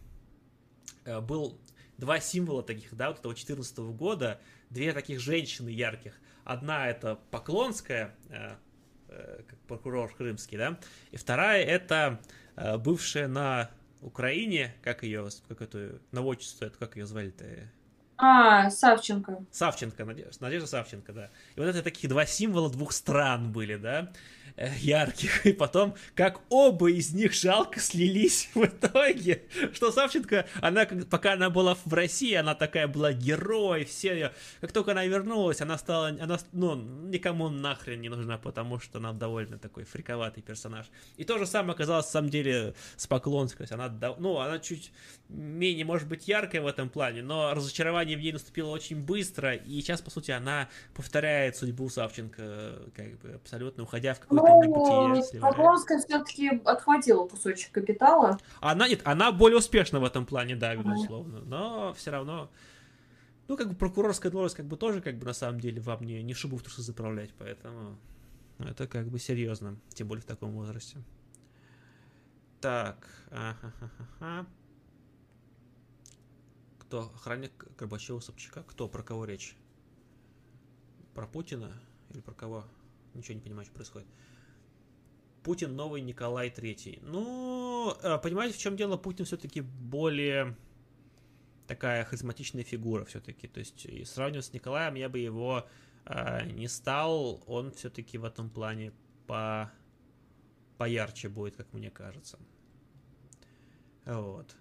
э, 1.04 1.20
был 1.20 1.58
два 1.98 2.20
символа 2.20 2.62
таких, 2.62 2.94
да, 2.94 3.08
вот 3.08 3.20
этого 3.20 3.34
14 3.34 3.78
года, 3.78 4.40
две 4.70 4.92
таких 4.92 5.20
женщины 5.20 5.68
ярких. 5.70 6.18
Одна 6.44 6.88
это 6.88 7.18
Поклонская, 7.30 8.14
как 9.08 9.58
прокурор 9.66 10.14
крымский, 10.14 10.58
да, 10.58 10.78
и 11.10 11.16
вторая 11.16 11.64
это 11.64 12.20
бывшая 12.78 13.26
на 13.26 13.70
Украине, 14.00 14.74
как 14.82 15.02
ее, 15.02 15.28
как 15.48 15.62
эту 15.62 16.00
наводчицу, 16.12 16.66
это 16.66 16.78
как 16.78 16.96
ее 16.96 17.06
звали-то? 17.06 17.44
А, 18.18 18.70
Савченко. 18.70 19.44
Савченко, 19.50 20.04
Надежда, 20.04 20.42
Надежда 20.42 20.66
Савченко, 20.68 21.12
да. 21.12 21.30
И 21.54 21.60
вот 21.60 21.66
это 21.66 21.82
такие 21.82 22.08
два 22.08 22.24
символа 22.24 22.70
двух 22.70 22.92
стран 22.92 23.52
были, 23.52 23.76
да. 23.76 24.12
Э, 24.58 24.70
ярких, 24.80 25.44
и 25.44 25.52
потом, 25.52 25.94
как 26.14 26.40
оба 26.48 26.90
из 26.90 27.12
них 27.12 27.34
жалко 27.34 27.78
слились 27.78 28.48
в 28.54 28.64
итоге, 28.64 29.42
что 29.74 29.92
Савченко, 29.92 30.46
она, 30.62 30.86
пока 31.10 31.34
она 31.34 31.50
была 31.50 31.74
в 31.84 31.92
России, 31.92 32.32
она 32.32 32.54
такая 32.54 32.88
была 32.88 33.12
герой, 33.12 33.84
все 33.84 34.14
ее, 34.14 34.32
как 34.62 34.72
только 34.72 34.92
она 34.92 35.04
вернулась, 35.04 35.60
она 35.60 35.76
стала, 35.76 36.08
она, 36.08 36.38
ну, 36.52 36.74
никому 36.74 37.50
нахрен 37.50 38.00
не 38.00 38.08
нужна, 38.08 38.38
потому 38.38 38.80
что 38.80 38.96
она 38.96 39.12
довольно 39.12 39.58
такой 39.58 39.84
фриковатый 39.84 40.42
персонаж. 40.42 40.86
И 41.18 41.24
то 41.24 41.36
же 41.36 41.46
самое 41.46 41.72
оказалось, 41.72 42.06
на 42.06 42.12
самом 42.12 42.30
деле, 42.30 42.74
с 42.96 43.06
Поклонской, 43.06 43.66
она, 43.68 43.92
ну, 44.18 44.38
она 44.38 44.58
чуть 44.58 44.90
менее, 45.28 45.84
может 45.84 46.08
быть, 46.08 46.28
яркая 46.28 46.62
в 46.62 46.66
этом 46.66 46.88
плане, 46.88 47.22
но 47.22 47.52
разочарование 47.52 48.16
в 48.16 48.20
ней 48.20 48.32
наступило 48.32 48.70
очень 48.70 49.02
быстро, 49.02 49.54
и 49.54 49.82
сейчас, 49.82 50.00
по 50.00 50.10
сути, 50.10 50.30
она 50.30 50.70
повторяет 50.94 51.56
судьбу 51.56 51.90
Савченко, 51.90 52.78
как 52.94 53.18
бы, 53.18 53.32
абсолютно 53.34 53.82
уходя 53.82 54.14
в 54.14 54.20
какую-то 54.20 54.45
ну, 54.48 55.40
Поклонская 55.40 55.98
все-таки 55.98 56.60
отхватила 56.64 57.26
кусочек 57.26 57.72
капитала. 57.72 58.38
Она 58.60 58.88
нет, 58.88 59.02
она 59.04 59.32
более 59.32 59.58
успешна 59.58 60.00
в 60.00 60.04
этом 60.04 60.26
плане, 60.26 60.56
да, 60.56 60.74
безусловно. 60.76 61.40
Но 61.40 61.92
все 61.94 62.10
равно. 62.10 62.50
Ну, 63.48 63.56
как 63.56 63.68
бы 63.68 63.74
прокурорская 63.76 64.32
должность, 64.32 64.56
как 64.56 64.66
бы 64.66 64.76
тоже, 64.76 65.00
как 65.00 65.18
бы 65.18 65.26
на 65.26 65.32
самом 65.32 65.60
деле, 65.60 65.80
вам 65.80 66.04
не, 66.04 66.22
не 66.22 66.34
шубу 66.34 66.56
в 66.56 66.62
трусы 66.62 66.82
заправлять, 66.82 67.30
поэтому 67.38 67.96
это 68.58 68.88
как 68.88 69.08
бы 69.08 69.18
серьезно, 69.18 69.76
тем 69.90 70.08
более 70.08 70.22
в 70.22 70.26
таком 70.26 70.52
возрасте. 70.52 70.98
Так, 72.60 73.06
ага, 73.30 74.46
Кто? 76.80 77.12
Охранник 77.14 77.52
Горбачева 77.78 78.20
Собчака? 78.20 78.64
Кто? 78.64 78.88
Про 78.88 79.02
кого 79.02 79.24
речь? 79.24 79.56
Про 81.14 81.26
Путина? 81.26 81.72
Или 82.10 82.20
про 82.20 82.34
кого? 82.34 82.64
Ничего 83.14 83.34
не 83.34 83.40
понимаю, 83.40 83.66
что 83.66 83.74
происходит. 83.74 84.08
Путин 85.46 85.76
новый 85.76 86.00
Николай 86.00 86.50
Третий. 86.50 86.98
Ну, 87.02 87.96
э, 88.02 88.18
понимаете, 88.18 88.56
в 88.56 88.58
чем 88.58 88.76
дело? 88.76 88.96
Путин 88.96 89.26
все-таки 89.26 89.60
более 89.60 90.56
такая 91.68 92.04
харизматичная 92.04 92.64
фигура 92.64 93.04
все-таки. 93.04 93.46
То 93.46 93.60
есть, 93.60 93.86
и 93.86 94.04
сравнивать 94.04 94.46
с 94.46 94.52
Николаем 94.52 94.96
я 94.96 95.08
бы 95.08 95.20
его 95.20 95.68
э, 96.04 96.46
не 96.50 96.66
стал. 96.66 97.44
Он 97.46 97.70
все-таки 97.70 98.18
в 98.18 98.24
этом 98.24 98.50
плане 98.50 98.92
по 99.28 99.70
поярче 100.78 101.28
будет, 101.28 101.54
как 101.54 101.72
мне 101.72 101.90
кажется. 101.90 102.40
Вот. 104.04 104.56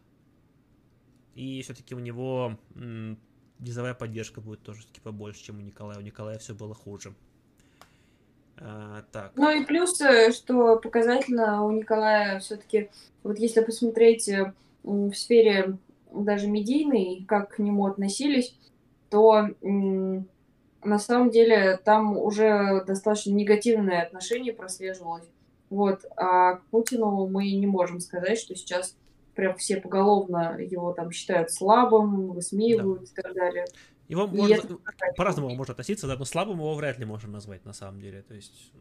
И 1.34 1.64
все-таки 1.64 1.95
у 1.95 1.99
него 1.99 2.60
м, 2.76 3.18
низовая 3.57 3.95
поддержка 3.95 4.40
будет 4.40 4.62
тоже 4.62 4.86
таки 4.86 5.02
побольше, 5.02 5.45
чем 5.45 5.57
у 5.57 5.62
Николая. 5.62 5.98
У 5.98 6.02
Николая 6.02 6.38
все 6.38 6.53
было 6.53 6.76
хуже. 6.76 7.16
А, 8.57 9.03
так. 9.11 9.32
Ну 9.36 9.52
и 9.52 9.65
плюс, 9.65 9.99
э, 10.02 10.32
что 10.32 10.77
показательно 10.77 11.65
у 11.65 11.72
Николая 11.72 12.40
все-таки, 12.40 12.90
вот 13.23 13.38
если 13.38 13.61
посмотреть 13.61 14.30
э, 14.30 14.53
в 14.84 15.14
сфере 15.14 15.77
даже 16.11 16.48
медийной, 16.48 17.26
как 17.27 17.56
к 17.56 17.60
нему 17.60 17.86
относились, 17.86 18.56
то 19.10 19.49
на 19.61 20.99
самом 20.99 21.32
деле 21.32 21.77
там 21.84 22.18
уже 22.18 22.84
достаточно 22.86 23.32
негативное 23.32 24.03
отношение 24.03 24.53
прослеживалось. 24.53 25.26
Вот. 25.69 26.06
А 26.15 26.56
к 26.56 26.65
Путину 26.65 27.27
мы 27.27 27.52
не 27.52 27.68
можем 27.68 27.99
сказать, 27.99 28.38
что 28.38 28.56
сейчас 28.56 28.95
прям 29.34 29.57
все 29.57 29.77
поголовно 29.77 30.57
его 30.60 30.94
там 30.94 31.11
считают 31.11 31.52
слабым, 31.52 32.32
высмеивают 32.32 33.02
да. 33.02 33.06
и 33.06 33.23
так 33.23 33.34
далее. 33.34 33.65
Его 34.07 34.27
можно, 34.27 34.77
по-разному 35.18 35.56
можно 35.56 35.72
относиться, 35.72 36.07
да, 36.07 36.15
но 36.15 36.26
слабым 36.26 36.57
его 36.57 36.76
вряд 36.76 36.99
ли 36.99 37.06
можно 37.06 37.30
назвать 37.30 37.65
на 37.65 37.73
самом 37.73 38.02
деле. 38.02 38.22
То 38.22 38.36
есть 38.36 38.72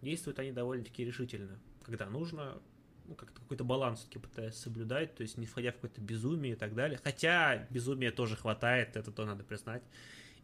действуют 0.00 0.38
они 0.38 0.52
довольно-таки 0.52 1.04
решительно, 1.04 1.58
когда 1.82 2.06
нужно, 2.06 2.58
ну, 3.06 3.14
как-то 3.14 3.40
какой-то 3.40 3.64
баланс 3.64 4.00
все-таки 4.00 4.18
пытаясь 4.18 4.54
соблюдать, 4.54 5.14
то 5.14 5.22
есть 5.22 5.36
не 5.36 5.46
входя 5.46 5.70
в 5.72 5.74
какое-то 5.74 6.00
безумие 6.00 6.54
и 6.54 6.56
так 6.56 6.74
далее. 6.74 6.98
Хотя 7.02 7.66
безумия 7.70 8.10
тоже 8.10 8.36
хватает, 8.36 8.96
это 8.96 9.10
то 9.12 9.24
надо 9.26 9.44
признать. 9.44 9.82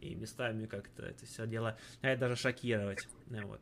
И 0.01 0.15
местами 0.15 0.65
как-то 0.65 1.03
это 1.03 1.25
все 1.25 1.47
дело, 1.47 1.77
а 2.01 2.15
даже 2.15 2.35
шокировать. 2.35 3.07
Вот. 3.27 3.61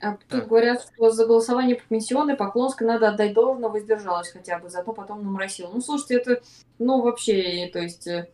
А 0.00 0.12
тут 0.12 0.28
так. 0.28 0.48
говорят, 0.48 0.82
что 0.82 1.10
за 1.10 1.26
голосование 1.26 1.76
по 1.76 1.82
пенсионной 1.88 2.36
Поклонской 2.36 2.86
надо 2.86 3.08
отдать 3.08 3.32
должное, 3.32 3.68
воздержалась 3.68 4.30
хотя 4.30 4.58
бы, 4.58 4.68
зато 4.68 4.92
потом 4.92 5.24
наморосила. 5.24 5.72
Ну, 5.72 5.80
слушайте, 5.80 6.16
это, 6.16 6.42
ну, 6.78 7.02
вообще, 7.02 7.68
то 7.72 7.80
есть 7.80 8.06
э, 8.06 8.28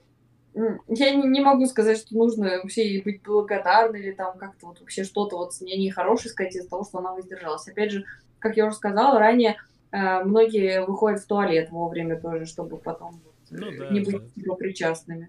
я 0.55 1.14
не, 1.14 1.28
не 1.28 1.40
могу 1.40 1.66
сказать, 1.66 1.98
что 1.98 2.14
нужно 2.14 2.60
вообще 2.62 3.02
быть 3.05 3.22
благодарной 3.22 4.01
или 4.01 4.12
там 4.12 4.39
как-то 4.39 4.66
вот 4.68 4.81
вообще 4.81 5.05
что-то 5.05 5.36
вот 5.36 5.55
с 5.55 5.60
ней 5.60 5.90
хорошее 5.90 6.31
сказать 6.31 6.55
из-за 6.55 6.68
того, 6.68 6.85
что 6.85 6.98
она 6.98 7.12
воздержалась. 7.12 7.66
Опять 7.66 7.90
же, 7.90 8.05
как 8.39 8.56
я 8.56 8.66
уже 8.66 8.76
сказала 8.76 9.18
ранее, 9.18 9.56
э, 9.90 10.22
многие 10.22 10.85
выходят 10.85 11.20
в 11.20 11.26
туалет 11.26 11.70
вовремя 11.70 12.20
тоже, 12.20 12.47
чтобы 12.47 12.76
потом 12.76 13.20
ну, 13.51 13.70
да, 13.76 13.90
не 13.90 14.01
быть 14.01 14.22
да. 14.36 14.55
причастными. 14.55 15.28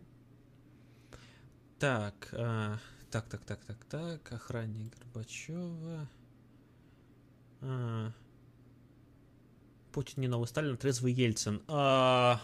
Так, 1.80 2.30
а, 2.31 2.77
так, 3.11 3.26
так, 3.27 3.41
так, 3.45 3.60
так, 3.65 3.77
так, 3.85 4.31
охранник 4.31 4.93
Горбачева. 4.97 6.07
А, 7.61 8.11
Путин 9.91 10.22
не 10.22 10.27
новый 10.27 10.47
Сталин, 10.47 10.77
трезвый 10.77 11.14
Ельцин. 11.14 11.61
А, 11.68 12.39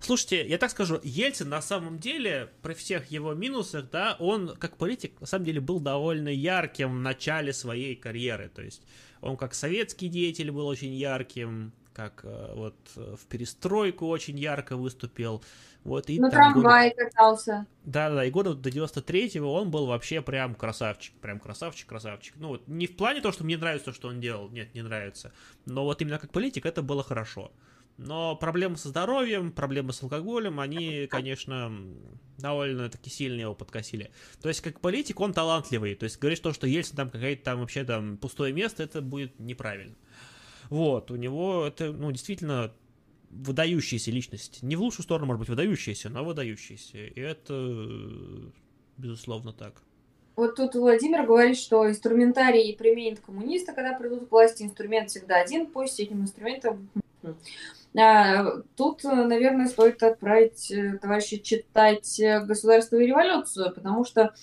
Слушайте, 0.00 0.46
я 0.46 0.58
так 0.58 0.70
скажу, 0.70 1.00
Ельцин 1.02 1.48
на 1.48 1.62
самом 1.62 1.98
деле, 1.98 2.50
при 2.62 2.74
всех 2.74 3.10
его 3.10 3.34
минусах, 3.34 3.90
да, 3.90 4.16
он 4.18 4.56
как 4.56 4.76
политик 4.76 5.20
на 5.20 5.26
самом 5.26 5.44
деле 5.44 5.60
был 5.60 5.80
довольно 5.80 6.28
ярким 6.28 6.98
в 6.98 7.00
начале 7.00 7.52
своей 7.52 7.96
карьеры. 7.96 8.50
То 8.54 8.62
есть 8.62 8.82
он 9.20 9.36
как 9.36 9.54
советский 9.54 10.08
деятель 10.08 10.50
был 10.50 10.66
очень 10.66 10.94
ярким, 10.94 11.72
как 11.94 12.20
э, 12.24 12.52
вот 12.54 12.74
в 12.94 13.26
перестройку 13.26 14.06
очень 14.06 14.38
ярко 14.38 14.76
выступил. 14.76 15.42
Вот, 15.84 16.08
и 16.08 16.18
На 16.18 16.30
трамвае 16.30 16.90
года... 16.90 17.10
катался. 17.10 17.66
Да-да, 17.84 18.24
и 18.24 18.30
года 18.30 18.54
до 18.54 18.70
93-го 18.70 19.52
он 19.52 19.70
был 19.70 19.86
вообще 19.86 20.22
прям 20.22 20.54
красавчик, 20.54 21.14
прям 21.20 21.38
красавчик, 21.38 21.86
красавчик. 21.86 22.34
Ну 22.36 22.48
вот 22.48 22.66
не 22.66 22.86
в 22.86 22.96
плане 22.96 23.20
того, 23.20 23.32
что 23.32 23.44
мне 23.44 23.58
нравится 23.58 23.86
то, 23.86 23.92
что 23.92 24.08
он 24.08 24.20
делал, 24.20 24.48
нет, 24.48 24.74
не 24.74 24.82
нравится, 24.82 25.32
но 25.66 25.84
вот 25.84 26.00
именно 26.00 26.18
как 26.18 26.32
политик 26.32 26.64
это 26.64 26.82
было 26.82 27.04
хорошо. 27.04 27.52
Но 27.96 28.34
проблемы 28.34 28.76
со 28.76 28.88
здоровьем, 28.88 29.52
проблемы 29.52 29.92
с 29.92 30.02
алкоголем, 30.02 30.58
они, 30.58 31.06
конечно, 31.08 31.72
довольно-таки 32.38 33.08
сильно 33.08 33.42
его 33.42 33.54
подкосили. 33.54 34.10
То 34.42 34.48
есть, 34.48 34.60
как 34.62 34.80
политик, 34.80 35.20
он 35.20 35.32
талантливый. 35.32 35.94
То 35.94 36.04
есть, 36.04 36.18
говорить 36.18 36.42
то, 36.42 36.52
что 36.52 36.66
Ельцин 36.66 36.96
там 36.96 37.10
какая-то 37.10 37.44
там 37.44 37.60
вообще 37.60 37.84
там 37.84 38.16
пустое 38.16 38.52
место, 38.52 38.82
это 38.82 39.00
будет 39.00 39.38
неправильно. 39.38 39.94
Вот, 40.70 41.10
у 41.10 41.16
него 41.16 41.66
это, 41.66 41.92
ну, 41.92 42.10
действительно 42.10 42.72
выдающаяся 43.30 44.10
личность. 44.10 44.62
Не 44.62 44.76
в 44.76 44.80
лучшую 44.80 45.04
сторону, 45.04 45.26
может 45.26 45.40
быть, 45.40 45.48
выдающаяся, 45.48 46.08
но 46.08 46.24
выдающаяся. 46.24 46.98
И 46.98 47.20
это, 47.20 48.50
безусловно, 48.96 49.52
так. 49.52 49.82
Вот 50.36 50.56
тут 50.56 50.74
Владимир 50.74 51.24
говорит, 51.26 51.56
что 51.56 51.88
инструментарий 51.88 52.74
применит 52.74 53.20
коммунисты, 53.20 53.72
когда 53.72 53.96
придут 53.96 54.28
к 54.28 54.32
власти. 54.32 54.64
Инструмент 54.64 55.10
всегда 55.10 55.40
один, 55.40 55.66
пусть 55.66 56.00
этим 56.00 56.22
инструментом 56.22 56.90
тут, 57.94 59.04
наверное, 59.04 59.68
стоит 59.68 60.02
отправить 60.02 60.70
э, 60.70 60.98
товарища 60.98 61.38
читать 61.38 62.18
э, 62.18 62.40
«Государственную 62.40 63.06
революцию», 63.06 63.72
потому 63.72 64.04
что, 64.04 64.34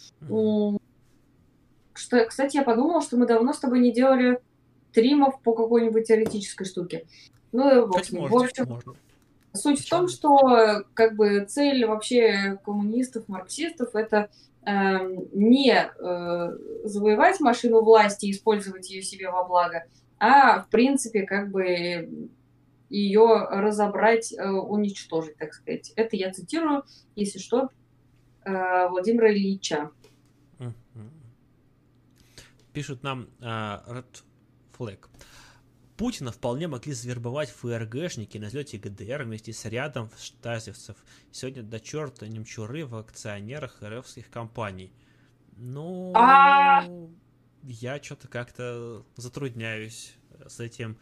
что, 1.93 2.25
кстати, 2.25 2.55
я 2.55 2.63
подумала, 2.63 3.01
что 3.01 3.17
мы 3.17 3.27
давно 3.27 3.51
с 3.51 3.59
тобой 3.59 3.79
не 3.79 3.91
делали 3.91 4.39
стримов 4.91 5.41
по 5.41 5.53
какой-нибудь 5.53 6.07
теоретической 6.07 6.65
штуке. 6.65 7.05
Ну, 7.51 7.87
в 7.87 7.97
общем, 7.97 8.25
в 8.25 8.37
общем 8.37 8.65
можно. 8.67 8.93
суть 9.53 9.79
Почему? 9.79 9.85
в 9.85 9.89
том, 9.89 10.07
что 10.07 10.85
как 10.93 11.15
бы 11.15 11.45
цель 11.45 11.85
вообще 11.85 12.57
коммунистов, 12.63 13.27
марксистов 13.27 13.95
это 13.95 14.29
э, 14.65 14.97
не 15.33 15.73
э, 15.73 16.57
завоевать 16.85 17.41
машину 17.41 17.81
власти 17.81 18.27
и 18.27 18.31
использовать 18.31 18.89
ее 18.89 19.01
себе 19.01 19.29
во 19.29 19.43
благо, 19.43 19.83
а 20.19 20.61
в 20.61 20.69
принципе 20.69 21.23
как 21.23 21.51
бы 21.51 22.29
ее 22.91 23.47
разобрать, 23.49 24.33
э, 24.33 24.49
уничтожить, 24.49 25.37
так 25.37 25.53
сказать. 25.53 25.93
Это 25.95 26.17
я 26.17 26.31
цитирую, 26.31 26.83
если 27.15 27.39
что, 27.39 27.69
э, 28.43 28.87
Владимира 28.89 29.31
Ильича. 29.31 29.91
Пишут 32.73 33.03
нам 33.03 33.27
uh, 33.39 33.85
Red 33.85 34.23
Flag. 34.77 35.07
Путина 35.97 36.31
вполне 36.31 36.67
могли 36.69 36.93
завербовать 36.93 37.49
ФРГшники 37.49 38.37
на 38.37 38.47
взлете 38.47 38.77
ГДР 38.77 39.23
вместе 39.23 39.51
с 39.51 39.65
рядом 39.65 40.09
штазевцев. 40.17 40.95
Сегодня 41.31 41.63
до 41.63 41.81
черта 41.81 42.27
немчуры 42.27 42.85
в 42.85 42.95
акционерах 42.95 43.83
РФских 43.83 44.29
компаний. 44.29 44.93
Ну, 45.57 46.13
а... 46.15 46.85
я 47.63 48.01
что-то 48.01 48.29
как-то 48.29 49.05
затрудняюсь 49.17 50.15
с 50.47 50.61
этим 50.61 50.97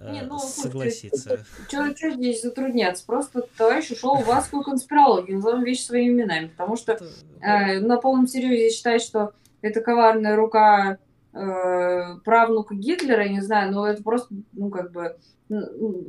не, 0.00 0.22
ну, 0.22 0.38
согласиться. 0.38 1.44
Что 1.68 2.10
здесь 2.10 2.42
затрудняться? 2.42 3.04
Просто 3.04 3.46
товарищ 3.56 3.90
ушел 3.90 4.16
в 4.16 4.30
адскую 4.30 4.62
конспирологию, 4.62 5.36
назовем 5.36 5.62
вещи 5.62 5.82
своими 5.82 6.14
именами, 6.14 6.48
потому 6.48 6.76
что 6.76 6.98
э, 7.40 7.80
на 7.80 7.98
полном 7.98 8.26
серьезе 8.26 8.74
считать, 8.74 9.02
что 9.02 9.32
это 9.60 9.82
коварная 9.82 10.36
рука 10.36 10.98
э, 11.34 12.16
правнука 12.24 12.74
Гитлера, 12.74 13.24
я 13.24 13.30
не 13.30 13.42
знаю, 13.42 13.72
но 13.72 13.86
это 13.86 14.02
просто, 14.02 14.34
ну, 14.52 14.70
как 14.70 14.90
бы, 14.90 15.16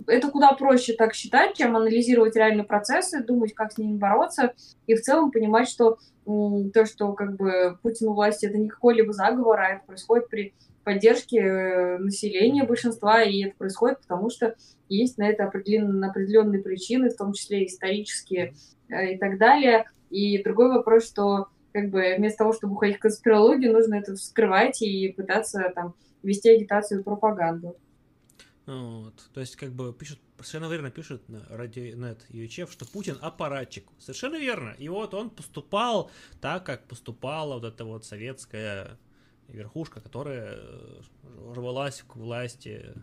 это 0.07 0.29
куда 0.29 0.53
проще 0.53 0.93
так 0.93 1.13
считать, 1.13 1.55
чем 1.57 1.75
анализировать 1.75 2.35
реальные 2.35 2.63
процессы, 2.63 3.23
думать, 3.23 3.53
как 3.53 3.73
с 3.73 3.77
ними 3.77 3.97
бороться, 3.97 4.53
и 4.87 4.95
в 4.95 5.01
целом 5.01 5.31
понимать, 5.31 5.67
что 5.67 5.97
то, 6.25 6.85
что 6.85 7.13
как 7.13 7.35
бы 7.35 7.77
Путин 7.81 8.09
у 8.09 8.13
власти, 8.13 8.45
это 8.45 8.57
не 8.57 8.69
какой-либо 8.69 9.11
заговор, 9.11 9.59
а 9.59 9.69
это 9.69 9.85
происходит 9.85 10.29
при 10.29 10.53
поддержки 10.83 11.35
э, 11.35 11.97
населения 11.97 12.63
большинства, 12.63 13.21
и 13.23 13.45
это 13.45 13.55
происходит 13.57 14.01
потому, 14.01 14.29
что 14.29 14.55
есть 14.89 15.17
на 15.17 15.29
это 15.29 15.45
определенные, 15.45 16.09
определенные 16.09 16.61
причины, 16.61 17.09
в 17.09 17.17
том 17.17 17.33
числе 17.33 17.65
исторические 17.65 18.53
э, 18.89 19.13
и 19.13 19.17
так 19.17 19.37
далее. 19.37 19.85
И 20.09 20.41
другой 20.43 20.69
вопрос, 20.69 21.07
что 21.07 21.47
как 21.71 21.89
бы 21.89 22.15
вместо 22.17 22.39
того, 22.39 22.53
чтобы 22.53 22.73
уходить 22.73 22.97
в 22.97 23.01
конспирологию, 23.01 23.73
нужно 23.73 23.95
это 23.95 24.15
вскрывать 24.15 24.81
и 24.81 25.09
пытаться 25.09 25.71
там 25.73 25.95
вести 26.23 26.49
агитацию 26.49 26.99
и 26.99 27.03
пропаганду. 27.03 27.77
Вот. 28.65 29.29
То 29.33 29.39
есть, 29.39 29.55
как 29.55 29.71
бы 29.71 29.93
пишут, 29.93 30.19
совершенно 30.37 30.71
верно 30.71 30.91
пишут 30.91 31.27
на 31.29 31.45
Радионет 31.49 32.25
Ючев, 32.29 32.71
что 32.71 32.85
Путин 32.85 33.17
аппаратчик. 33.21 33.85
Совершенно 33.99 34.35
верно. 34.35 34.75
И 34.77 34.87
вот 34.89 35.13
он 35.13 35.29
поступал 35.29 36.11
так, 36.39 36.65
как 36.65 36.87
поступала 36.87 37.55
вот 37.55 37.65
эта 37.65 37.85
вот 37.85 38.05
советская 38.05 38.97
верхушка, 39.51 40.01
которая 40.01 40.55
э, 40.55 41.01
рвалась 41.53 42.03
к 42.07 42.15
власти, 42.15 42.93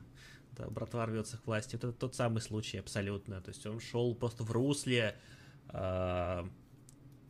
да, 0.53 0.69
братва 0.69 1.07
рвется 1.07 1.39
к 1.39 1.47
власти. 1.47 1.77
Вот 1.77 1.85
это 1.85 1.93
тот 1.93 2.15
самый 2.15 2.41
случай 2.41 2.79
абсолютно. 2.79 3.41
То 3.41 3.51
есть 3.51 3.65
он 3.67 3.81
шел 3.81 4.15
просто 4.15 4.45
в 4.45 4.51
русле 4.51 5.17
э, 5.69 6.45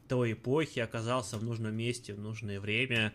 той 0.09 0.33
эпохи, 0.33 0.81
оказался 0.81 1.39
в 1.39 1.45
нужном 1.45 1.75
месте 1.75 2.15
в 2.15 2.21
нужное 2.21 2.61
время 2.61 3.15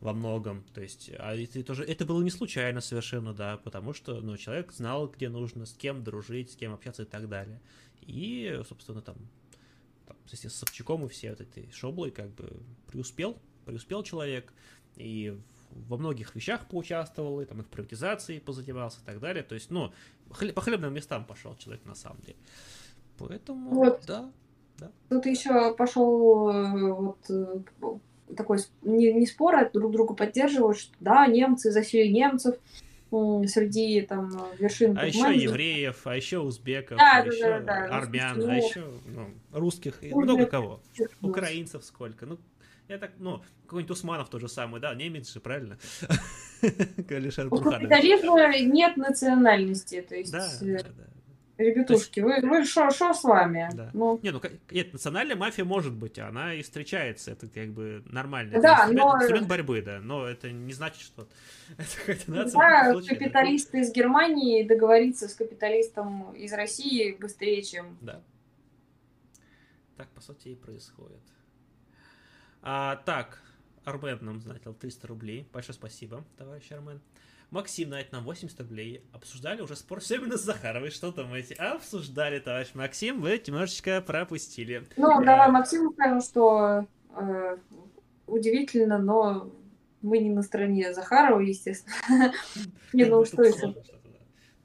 во 0.00 0.12
многом. 0.14 0.64
То 0.74 0.80
есть, 0.80 1.10
а 1.18 1.34
это 1.36 1.62
тоже, 1.62 1.84
это 1.84 2.06
было 2.06 2.22
не 2.22 2.30
случайно 2.30 2.80
совершенно, 2.80 3.34
да, 3.34 3.58
потому 3.58 3.92
что, 3.92 4.20
ну, 4.20 4.36
человек 4.36 4.72
знал, 4.72 5.08
где 5.08 5.28
нужно, 5.28 5.66
с 5.66 5.74
кем 5.74 6.02
дружить, 6.02 6.52
с 6.52 6.56
кем 6.56 6.72
общаться 6.72 7.02
и 7.02 7.06
так 7.06 7.28
далее. 7.28 7.60
И, 8.00 8.60
собственно, 8.66 9.02
там, 9.02 9.16
там 10.06 10.16
с 10.26 10.48
Собчаком 10.48 11.04
и 11.04 11.08
все 11.08 11.30
вот 11.30 11.42
этой 11.42 11.70
шоблой 11.70 12.10
как 12.10 12.30
бы 12.34 12.62
преуспел, 12.86 13.38
преуспел 13.66 14.02
человек, 14.02 14.52
и 15.00 15.38
во 15.70 15.96
многих 15.96 16.34
вещах 16.34 16.68
поучаствовал, 16.68 17.40
и 17.40 17.44
там 17.44 17.60
и 17.60 17.62
в 17.62 17.68
приватизации 17.68 18.38
позанимался 18.38 19.00
и 19.00 19.04
так 19.04 19.20
далее. 19.20 19.42
То 19.42 19.54
есть, 19.54 19.70
ну, 19.70 19.92
по 20.28 20.60
хлебным 20.60 20.92
местам 20.92 21.24
пошел 21.24 21.56
человек 21.56 21.84
на 21.84 21.94
самом 21.94 22.20
деле. 22.22 22.36
Поэтому, 23.18 23.70
вот. 23.70 24.02
да, 24.06 24.30
да. 24.78 24.90
Тут 25.08 25.26
еще 25.26 25.74
пошел 25.74 26.50
э, 26.50 26.92
вот 26.92 27.18
э, 27.28 27.60
такой 28.34 28.58
не, 28.82 29.12
не 29.12 29.26
спор, 29.26 29.56
а 29.56 29.70
друг 29.70 29.92
друга 29.92 30.14
поддерживают, 30.14 30.78
что 30.78 30.92
да, 31.00 31.26
немцы 31.26 31.70
засели 31.70 32.08
немцев 32.08 32.56
среди 33.10 34.02
там 34.02 34.30
вершин. 34.58 34.96
А 34.96 35.06
еще 35.06 35.34
евреев, 35.34 36.06
а 36.06 36.16
еще 36.16 36.38
узбеков, 36.38 36.96
да, 36.96 37.18
а 37.18 37.22
да, 37.24 37.28
еще 37.28 37.60
да, 37.60 37.60
да, 37.60 37.96
армян, 37.96 38.48
а 38.48 38.54
еще 38.54 38.84
ну, 39.06 39.26
русских, 39.52 40.02
и 40.02 40.14
много 40.14 40.46
кого. 40.46 40.80
Украинцев 41.20 41.84
сколько. 41.84 42.26
Ну, 42.26 42.38
я 42.90 42.98
так, 42.98 43.12
ну, 43.18 43.42
какой-нибудь 43.66 43.96
Усманов 43.96 44.28
тот 44.28 44.40
же 44.40 44.48
самый, 44.48 44.80
да, 44.80 44.94
немец 44.94 45.32
же, 45.32 45.40
правильно? 45.40 45.78
У 46.60 47.60
капитализма 47.60 48.58
нет 48.58 48.96
национальности, 48.96 50.04
то 50.06 50.16
есть... 50.16 50.32
Да, 50.32 50.46
э, 50.60 50.82
да, 50.82 50.88
да. 50.96 51.04
Ребятушки, 51.56 52.20
вы, 52.20 52.40
вы 52.40 52.64
что 52.64 52.90
с 52.90 53.22
вами? 53.22 53.68
Да. 53.74 53.90
Ну... 53.92 54.18
Не, 54.22 54.30
ну 54.30 54.40
нет, 54.70 54.92
национальная 54.92 55.36
мафия 55.36 55.64
может 55.64 55.92
быть, 55.92 56.18
она 56.18 56.54
и 56.54 56.62
встречается, 56.62 57.30
это 57.30 57.48
как 57.48 57.68
бы 57.68 58.02
нормально. 58.06 58.60
Да, 58.60 58.86
это 58.86 58.92
но... 58.92 59.16
инструмент 59.16 59.46
борьбы, 59.46 59.82
да, 59.82 60.00
но 60.00 60.26
это 60.26 60.50
не 60.50 60.72
значит, 60.72 61.00
что 61.00 61.28
это. 62.06 62.50
Да, 62.52 62.92
случае, 62.92 63.18
капиталисты 63.18 63.72
да. 63.72 63.80
из 63.80 63.92
Германии 63.92 64.66
договориться 64.66 65.28
с 65.28 65.34
капиталистом 65.34 66.32
из 66.32 66.52
России 66.52 67.16
быстрее, 67.20 67.62
чем... 67.62 67.98
Да. 68.00 68.20
Так, 69.96 70.08
по 70.08 70.20
сути, 70.22 70.48
и 70.48 70.54
происходит. 70.56 71.20
А, 72.62 72.96
так, 73.04 73.42
Армен 73.84 74.18
нам 74.20 74.40
занятил 74.40 74.74
300 74.74 75.06
рублей. 75.06 75.48
Большое 75.52 75.74
спасибо, 75.74 76.24
товарищ 76.36 76.70
Армен. 76.72 77.00
Максим 77.50 77.90
дает 77.90 78.12
нам 78.12 78.24
80 78.24 78.60
рублей. 78.60 79.02
Обсуждали 79.12 79.60
уже 79.60 79.74
спор 79.74 79.98
именно 80.10 80.36
с 80.36 80.42
Захаровой. 80.42 80.90
Что 80.90 81.10
думаете? 81.10 81.54
Обсуждали, 81.54 82.38
товарищ 82.38 82.70
Максим. 82.74 83.20
Вы 83.20 83.42
немножечко 83.44 84.00
пропустили. 84.00 84.86
Ну, 84.96 85.10
а... 85.10 85.24
давай 85.24 85.50
Максиму 85.50 85.92
скажем, 85.92 86.20
что 86.20 86.86
э, 87.16 87.56
удивительно, 88.26 88.98
но 88.98 89.50
мы 90.00 90.18
не 90.18 90.30
на 90.30 90.42
стороне 90.42 90.94
Захарова, 90.94 91.40
естественно. 91.40 91.94
Не, 92.92 93.04
ну 93.04 93.24
что 93.24 93.42
еще? 93.42 93.74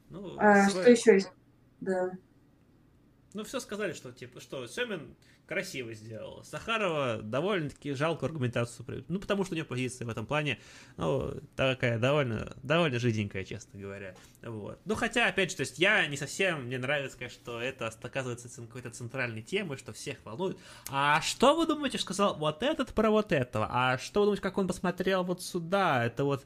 Ну, 0.09 0.35
а, 0.37 0.69
что 0.69 0.89
еще 0.89 1.15
есть? 1.15 1.31
Да. 1.81 2.11
Ну, 3.33 3.43
все 3.43 3.59
сказали, 3.59 3.91
что, 3.91 4.13
типа, 4.13 4.39
что 4.39 4.65
Семин 4.65 5.15
красиво 5.47 5.93
сделала. 5.93 6.43
Сахарова 6.43 7.21
довольно-таки 7.21 7.93
жалкую 7.93 8.27
аргументацию 8.27 8.85
приводит. 8.85 9.09
Ну, 9.09 9.19
потому 9.19 9.43
что 9.43 9.53
у 9.53 9.55
нее 9.55 9.65
позиция 9.65 10.05
в 10.05 10.09
этом 10.09 10.25
плане, 10.25 10.59
ну, 10.97 11.33
такая 11.55 11.99
довольно, 11.99 12.55
довольно 12.63 12.99
жиденькая, 12.99 13.43
честно 13.43 13.79
говоря. 13.79 14.15
Вот. 14.41 14.79
Ну, 14.85 14.95
хотя, 14.95 15.27
опять 15.27 15.51
же, 15.51 15.57
то 15.57 15.61
есть 15.61 15.79
я 15.79 16.05
не 16.07 16.17
совсем, 16.17 16.65
мне 16.65 16.77
нравится, 16.77 17.17
конечно, 17.17 17.41
что 17.41 17.61
это 17.61 17.87
оказывается 18.01 18.49
какой-то 18.61 18.89
центральной 18.91 19.41
темой, 19.41 19.77
что 19.77 19.93
всех 19.93 20.17
волнует. 20.23 20.57
А 20.89 21.21
что 21.21 21.55
вы 21.55 21.65
думаете, 21.65 21.97
сказал 21.97 22.35
вот 22.35 22.63
этот 22.63 22.93
про 22.93 23.09
вот 23.09 23.31
этого? 23.31 23.67
А 23.69 23.97
что 23.97 24.21
вы 24.21 24.25
думаете, 24.27 24.41
как 24.41 24.57
он 24.57 24.67
посмотрел 24.67 25.23
вот 25.23 25.41
сюда? 25.41 26.05
Это 26.05 26.23
вот 26.23 26.45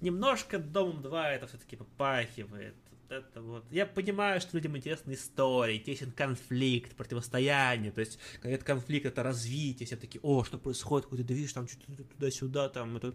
немножко 0.00 0.58
Домом 0.58 1.02
2 1.02 1.32
это 1.32 1.46
все-таки 1.46 1.76
попахивает 1.76 2.74
это 3.08 3.42
вот. 3.42 3.64
Я 3.70 3.86
понимаю, 3.86 4.40
что 4.40 4.56
людям 4.56 4.76
интересны 4.76 5.14
истории, 5.14 5.76
интересен 5.76 6.12
конфликт, 6.12 6.94
противостояние. 6.96 7.92
То 7.92 8.00
есть, 8.00 8.18
когда 8.34 8.50
это 8.50 8.64
конфликт, 8.64 9.06
это 9.06 9.22
развитие, 9.22 9.86
все 9.86 9.96
такие, 9.96 10.20
о, 10.22 10.44
что 10.44 10.58
происходит, 10.58 11.06
какой-то 11.06 11.24
движ, 11.24 11.52
там 11.52 11.68
что-то 11.68 12.04
туда-сюда, 12.04 12.68
там 12.68 12.96
это 12.96 13.14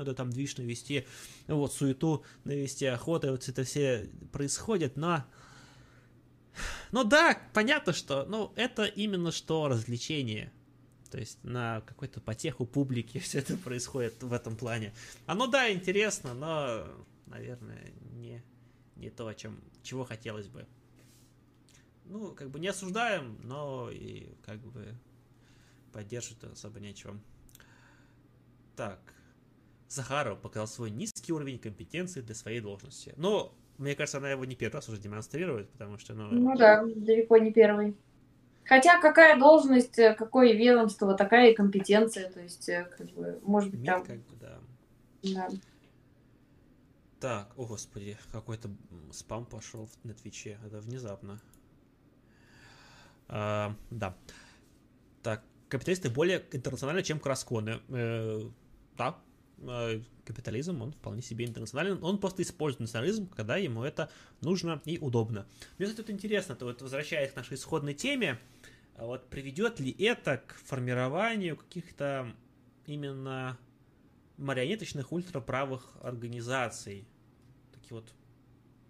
надо 0.00 0.14
там 0.14 0.30
движ 0.30 0.56
навести, 0.56 1.06
вот, 1.46 1.74
суету 1.74 2.24
навести, 2.44 2.86
охота, 2.86 3.30
вот 3.32 3.46
это 3.48 3.64
все 3.64 4.10
происходит, 4.32 4.96
но... 4.96 5.24
Ну 6.90 7.04
да, 7.04 7.38
понятно, 7.52 7.92
что, 7.92 8.24
ну, 8.24 8.52
это 8.56 8.84
именно 8.84 9.30
что 9.30 9.68
развлечение. 9.68 10.52
То 11.10 11.18
есть 11.18 11.42
на 11.42 11.82
какой-то 11.82 12.20
потеху 12.20 12.66
публики 12.66 13.18
все 13.20 13.38
это 13.40 13.56
происходит 13.56 14.22
в 14.22 14.32
этом 14.32 14.56
плане. 14.56 14.94
Оно, 15.26 15.46
да, 15.46 15.70
интересно, 15.70 16.34
но, 16.34 16.86
наверное, 17.26 17.92
не 18.12 18.42
не 19.00 19.10
то, 19.10 19.32
чем, 19.32 19.60
чего 19.82 20.04
хотелось 20.04 20.48
бы. 20.48 20.66
Ну, 22.04 22.34
как 22.34 22.50
бы 22.50 22.60
не 22.60 22.68
осуждаем, 22.68 23.38
но 23.42 23.90
и 23.90 24.34
как 24.44 24.58
бы 24.60 24.94
поддерживать 25.92 26.44
особо 26.44 26.80
нечего. 26.80 27.18
Так. 28.76 29.00
Захаров 29.88 30.40
показал 30.40 30.68
свой 30.68 30.90
низкий 30.90 31.32
уровень 31.32 31.58
компетенции 31.58 32.20
для 32.20 32.34
своей 32.34 32.60
должности. 32.60 33.12
Но, 33.16 33.52
мне 33.78 33.96
кажется, 33.96 34.18
она 34.18 34.30
его 34.30 34.44
не 34.44 34.54
первый 34.54 34.74
раз 34.74 34.88
уже 34.88 35.00
демонстрирует, 35.00 35.68
потому 35.70 35.98
что, 35.98 36.14
ну... 36.14 36.30
Ну 36.30 36.56
да, 36.56 36.84
далеко 36.84 37.38
не 37.38 37.52
первый. 37.52 37.96
Хотя 38.64 39.00
какая 39.00 39.38
должность, 39.38 39.96
какое 39.96 40.52
ведомство, 40.52 41.14
такая 41.14 41.50
и 41.50 41.54
компетенция, 41.54 42.30
то 42.30 42.40
есть, 42.40 42.68
э, 42.68 42.88
как 42.96 43.10
бы, 43.10 43.40
может 43.42 43.70
быть, 43.70 43.84
там... 43.84 44.04
Как 44.04 44.18
бы, 44.18 44.36
да. 44.40 44.58
Да. 45.22 45.48
Так, 47.20 47.52
о 47.58 47.66
господи, 47.66 48.16
какой-то 48.32 48.70
спам 49.12 49.44
пошел 49.44 49.90
на 50.04 50.14
Твиче. 50.14 50.58
Это 50.64 50.80
внезапно. 50.80 51.38
А, 53.28 53.76
да. 53.90 54.16
Так, 55.22 55.44
капиталисты 55.68 56.08
более 56.08 56.42
интернациональны, 56.50 57.02
чем 57.02 57.20
красконы. 57.20 57.80
Э, 57.88 58.40
да, 58.96 59.18
э, 59.58 60.00
капитализм, 60.24 60.80
он 60.80 60.92
вполне 60.92 61.20
себе 61.20 61.44
интернационален. 61.44 62.02
Он 62.02 62.16
просто 62.16 62.40
использует 62.40 62.80
национализм, 62.80 63.28
когда 63.28 63.58
ему 63.58 63.84
это 63.84 64.10
нужно 64.40 64.80
и 64.86 64.98
удобно. 64.98 65.46
Мне, 65.76 65.88
кстати, 65.88 65.98
тут 66.06 66.08
интересно, 66.08 66.56
то 66.56 66.64
вот 66.64 66.80
возвращаясь 66.80 67.32
к 67.32 67.36
нашей 67.36 67.56
исходной 67.56 67.92
теме, 67.92 68.40
а 68.96 69.04
вот 69.04 69.28
приведет 69.28 69.78
ли 69.78 69.92
это 69.92 70.38
к 70.38 70.54
формированию 70.54 71.58
каких-то 71.58 72.34
именно 72.86 73.58
марионеточных 74.38 75.12
ультраправых 75.12 75.96
организаций. 76.02 77.06
Такие 77.90 78.14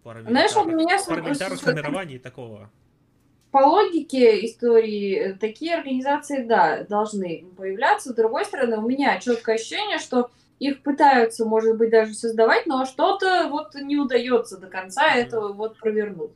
вот 0.02 0.28
Знаешь, 0.28 0.56
у 0.56 0.64
меня 0.64 0.98
парламентарных 1.06 1.60
формирований 1.60 2.18
такого. 2.18 2.70
По 3.50 3.58
логике 3.58 4.44
истории, 4.46 5.16
э, 5.16 5.34
такие 5.34 5.74
организации, 5.74 6.44
да, 6.44 6.84
должны 6.84 7.46
появляться. 7.56 8.10
С 8.10 8.14
другой 8.14 8.44
стороны, 8.44 8.78
у 8.78 8.88
меня 8.88 9.18
четкое 9.18 9.56
ощущение, 9.56 9.98
что 9.98 10.30
их 10.60 10.82
пытаются, 10.82 11.44
может 11.44 11.76
быть, 11.76 11.90
даже 11.90 12.14
создавать, 12.14 12.66
но 12.66 12.84
что-то 12.84 13.48
вот 13.50 13.74
не 13.74 13.96
удается 13.96 14.56
до 14.56 14.68
конца 14.68 15.16
mm-hmm. 15.16 15.20
этого 15.20 15.52
вот 15.52 15.78
провернуть. 15.78 16.30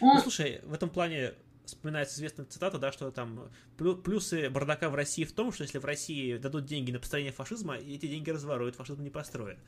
Ну, 0.00 0.18
слушай, 0.18 0.60
в 0.64 0.74
этом 0.74 0.90
плане 0.90 1.32
вспоминается 1.64 2.16
известная 2.16 2.44
цитата, 2.44 2.76
да, 2.76 2.92
что 2.92 3.10
там 3.10 3.48
плюсы 3.78 4.50
бардака 4.50 4.90
в 4.90 4.94
России 4.94 5.24
в 5.24 5.32
том, 5.32 5.52
что 5.52 5.62
если 5.62 5.78
в 5.78 5.84
России 5.86 6.36
дадут 6.36 6.66
деньги 6.66 6.92
на 6.92 6.98
построение 6.98 7.32
фашизма, 7.32 7.76
эти 7.76 8.06
деньги 8.06 8.28
разворуют, 8.28 8.76
фашизм 8.76 9.02
не 9.02 9.10
построят. 9.10 9.58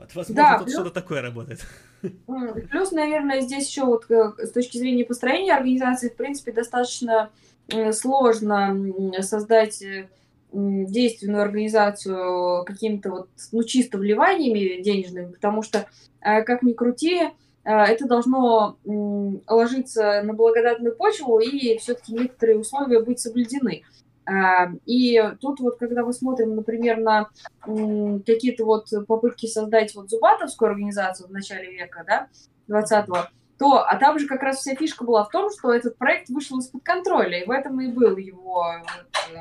Вот, 0.00 0.14
возможно, 0.14 0.34
да, 0.34 0.58
тут 0.58 0.64
плюс... 0.64 0.74
что-то 0.74 0.90
такое 0.90 1.20
работает. 1.20 1.60
Плюс, 2.70 2.92
наверное, 2.92 3.42
здесь 3.42 3.68
еще 3.68 3.84
вот 3.84 4.10
э, 4.10 4.32
с 4.38 4.50
точки 4.50 4.78
зрения 4.78 5.04
построения 5.04 5.54
организации, 5.54 6.08
в 6.08 6.16
принципе, 6.16 6.52
достаточно 6.52 7.30
э, 7.68 7.92
сложно 7.92 8.74
создать 9.20 9.82
э, 9.82 10.08
действенную 10.52 11.42
организацию 11.42 12.64
какими-то 12.64 13.10
вот, 13.10 13.28
ну, 13.52 13.62
чисто 13.62 13.98
вливаниями 13.98 14.82
денежными, 14.82 15.32
потому 15.32 15.62
что, 15.62 15.86
как 16.20 16.62
ни 16.62 16.72
крути, 16.72 17.20
это 17.62 18.08
должно 18.08 18.76
ложиться 18.84 20.22
на 20.24 20.32
благодатную 20.32 20.96
почву, 20.96 21.38
и 21.38 21.78
все-таки 21.78 22.14
некоторые 22.14 22.58
условия 22.58 23.00
быть 23.00 23.20
соблюдены. 23.20 23.84
А, 24.26 24.70
и 24.86 25.20
тут 25.40 25.60
вот, 25.60 25.78
когда 25.78 26.04
мы 26.04 26.12
смотрим, 26.12 26.54
например, 26.54 26.98
на 26.98 27.28
какие-то 27.64 28.64
вот 28.64 28.88
попытки 29.06 29.46
создать 29.46 29.94
вот 29.94 30.10
Зубатовскую 30.10 30.70
организацию 30.70 31.28
в 31.28 31.32
начале 31.32 31.72
века, 31.72 32.04
да, 32.06 32.28
20-го, 32.68 33.28
то, 33.58 33.84
а 33.86 33.96
там 33.96 34.18
же 34.18 34.26
как 34.26 34.42
раз 34.42 34.58
вся 34.58 34.74
фишка 34.74 35.04
была 35.04 35.24
в 35.24 35.28
том, 35.28 35.50
что 35.50 35.72
этот 35.72 35.96
проект 35.98 36.30
вышел 36.30 36.58
из-под 36.58 36.82
контроля, 36.82 37.42
и 37.42 37.46
в 37.46 37.50
этом 37.50 37.80
и 37.80 37.88
был 37.88 38.16
его 38.16 38.74
вот, 38.78 39.06
э, 39.34 39.40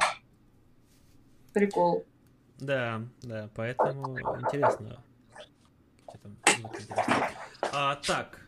прикол. 1.54 2.06
Да, 2.60 3.02
да, 3.22 3.50
поэтому 3.56 4.20
интересно. 4.40 4.98
интересно. 6.46 7.30
А, 7.72 7.96
так, 7.96 8.42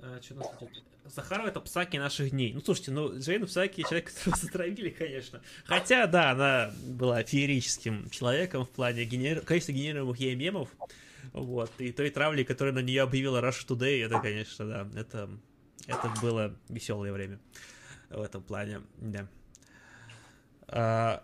а, 0.00 0.20
что 0.20 0.34
у 0.34 0.38
нас 0.38 0.50
тут? 0.58 0.82
Захарова 1.04 1.48
это 1.48 1.60
Псаки 1.60 1.96
наших 1.96 2.30
дней. 2.30 2.52
Ну, 2.52 2.60
слушайте, 2.60 2.92
ну, 2.92 3.18
Джейн 3.18 3.46
Псаки 3.46 3.82
человек, 3.82 4.12
которого 4.12 4.36
затравили, 4.36 4.90
конечно. 4.90 5.42
Хотя, 5.64 6.06
да, 6.06 6.30
она 6.30 6.72
была 6.86 7.22
феерическим 7.22 8.08
человеком 8.10 8.64
в 8.64 8.70
плане 8.70 9.04
генер... 9.04 9.40
количества 9.40 9.72
генерируемых 9.72 10.16
ей 10.18 10.34
мемов. 10.34 10.68
Вот, 11.32 11.70
и 11.78 11.92
той 11.92 12.10
травли, 12.10 12.44
которую 12.44 12.74
на 12.74 12.80
нее 12.80 13.02
объявила 13.02 13.40
Russia 13.40 13.66
Today, 13.66 14.04
это, 14.04 14.20
конечно, 14.20 14.66
да, 14.66 15.00
это, 15.00 15.30
это 15.86 16.12
было 16.20 16.54
веселое 16.68 17.12
время 17.12 17.38
в 18.10 18.20
этом 18.20 18.42
плане, 18.42 18.82
да. 18.98 19.28
А, 20.68 21.22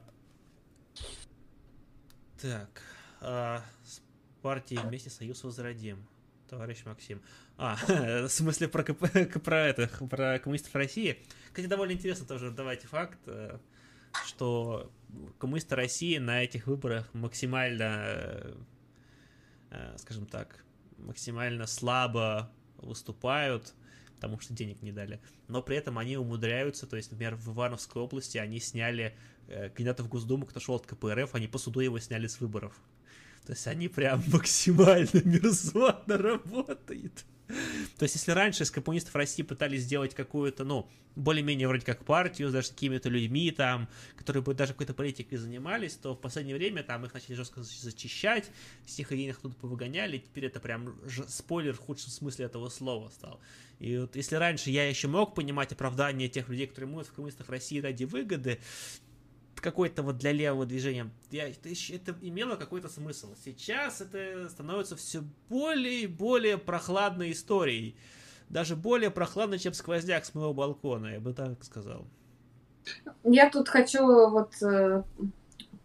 так, 2.41 2.83
а, 3.21 3.63
с 3.85 4.01
партией 4.41 4.81
вместе 4.81 5.11
Союз 5.11 5.43
Возродим 5.45 6.07
товарищ 6.49 6.85
Максим. 6.85 7.23
А, 7.57 7.77
в 7.87 8.29
смысле 8.29 8.69
про, 8.69 8.83
КП, 8.83 9.05
про 9.45 9.67
это, 9.67 9.89
про 10.09 10.39
коммунистов 10.39 10.75
России. 10.75 11.19
Кстати, 11.49 11.67
довольно 11.67 11.93
интересно 11.93 12.27
тоже 12.27 12.51
давайте 12.51 12.87
факт, 12.87 13.19
э, 13.27 13.59
что 14.27 14.91
коммунисты 15.39 15.77
России 15.77 16.19
на 16.19 16.43
этих 16.43 16.67
выборах 16.67 17.13
максимально, 17.15 18.57
э, 19.71 19.97
скажем 19.99 20.27
так, 20.27 20.65
максимально 20.97 21.67
слабо 21.67 22.51
выступают, 22.79 23.75
потому 24.17 24.41
что 24.41 24.55
денег 24.55 24.83
не 24.83 24.93
дали. 24.93 25.21
Но 25.47 25.63
при 25.63 25.77
этом 25.77 25.99
они 25.99 26.17
умудряются, 26.17 26.87
то 26.87 26.97
есть, 26.97 27.11
например, 27.11 27.37
в 27.37 27.53
Ивановской 27.53 28.03
области 28.03 28.39
они 28.39 28.59
сняли 28.61 29.17
э, 29.49 29.69
кандидата 29.69 30.03
в 30.03 30.09
Госдуму, 30.09 30.47
кто 30.47 30.61
шел 30.61 30.77
от 30.77 30.87
КПРФ, 30.87 31.35
они 31.35 31.47
по 31.47 31.59
суду 31.59 31.81
его 31.81 31.99
сняли 31.99 32.27
с 32.27 32.41
выборов. 32.41 32.75
То 33.49 33.53
есть 33.53 33.67
они 33.67 33.89
прям 33.89 34.23
максимально 34.31 35.09
мерзотно 35.25 36.19
работают. 36.19 37.25
То 37.97 38.03
есть, 38.03 38.17
если 38.17 38.33
раньше 38.33 38.65
из 38.65 38.71
коммунистов 38.71 39.15
России 39.15 39.43
пытались 39.43 39.85
сделать 39.85 40.15
какую-то, 40.15 40.65
ну, 40.65 40.87
более-менее 41.17 41.67
вроде 41.67 41.87
как 41.87 42.05
партию, 42.05 42.51
даже 42.51 42.67
с 42.67 42.71
какими-то 42.73 43.09
людьми 43.09 43.51
там, 43.51 43.89
которые 44.19 44.43
бы 44.43 44.53
даже 44.53 44.75
какой-то 44.75 44.93
политикой 44.93 45.37
занимались, 45.37 45.95
то 45.95 46.15
в 46.15 46.21
последнее 46.21 46.57
время 46.57 46.83
там 46.83 47.07
их 47.07 47.15
начали 47.15 47.37
жестко 47.37 47.63
зачищать, 47.63 48.51
всех 48.85 49.13
идейных 49.13 49.39
оттуда 49.39 49.55
повыгоняли, 49.55 50.19
теперь 50.19 50.45
это 50.45 50.61
прям 50.61 50.95
спойлер 51.27 51.73
в 51.73 51.79
худшем 51.79 52.11
смысле 52.11 52.45
этого 52.45 52.69
слова 52.69 53.09
стал. 53.09 53.41
И 53.79 53.97
вот 53.97 54.15
если 54.15 54.37
раньше 54.37 54.69
я 54.69 54.87
еще 54.87 55.09
мог 55.09 55.35
понимать 55.35 55.73
оправдание 55.73 56.29
тех 56.29 56.51
людей, 56.51 56.67
которые 56.67 56.91
могут 56.91 57.07
в 57.07 57.13
коммунистах 57.15 57.49
России 57.49 57.81
ради 57.81 58.05
выгоды, 58.05 58.61
какой-то 59.61 60.03
вот 60.03 60.19
для 60.19 60.33
левого 60.33 60.67
движения, 60.67 61.11
я, 61.31 61.49
это, 61.49 61.69
это 61.69 62.15
имело 62.21 62.57
какой-то 62.57 62.89
смысл. 62.89 63.35
Сейчас 63.45 64.01
это 64.01 64.49
становится 64.49 64.97
все 64.97 65.23
более 65.49 66.03
и 66.03 66.07
более 66.07 66.59
прохладной 66.59 67.33
историей. 67.33 67.97
Даже 68.49 68.77
более 68.77 69.11
прохладной, 69.11 69.59
чем 69.59 69.75
сквозняк 69.75 70.25
с 70.25 70.35
моего 70.35 70.55
балкона, 70.55 71.15
я 71.15 71.21
бы 71.21 71.35
так 71.35 71.63
сказал. 71.65 72.07
Я 73.25 73.51
тут 73.51 73.69
хочу 73.69 74.03
вот 74.31 74.55
э, 74.63 75.03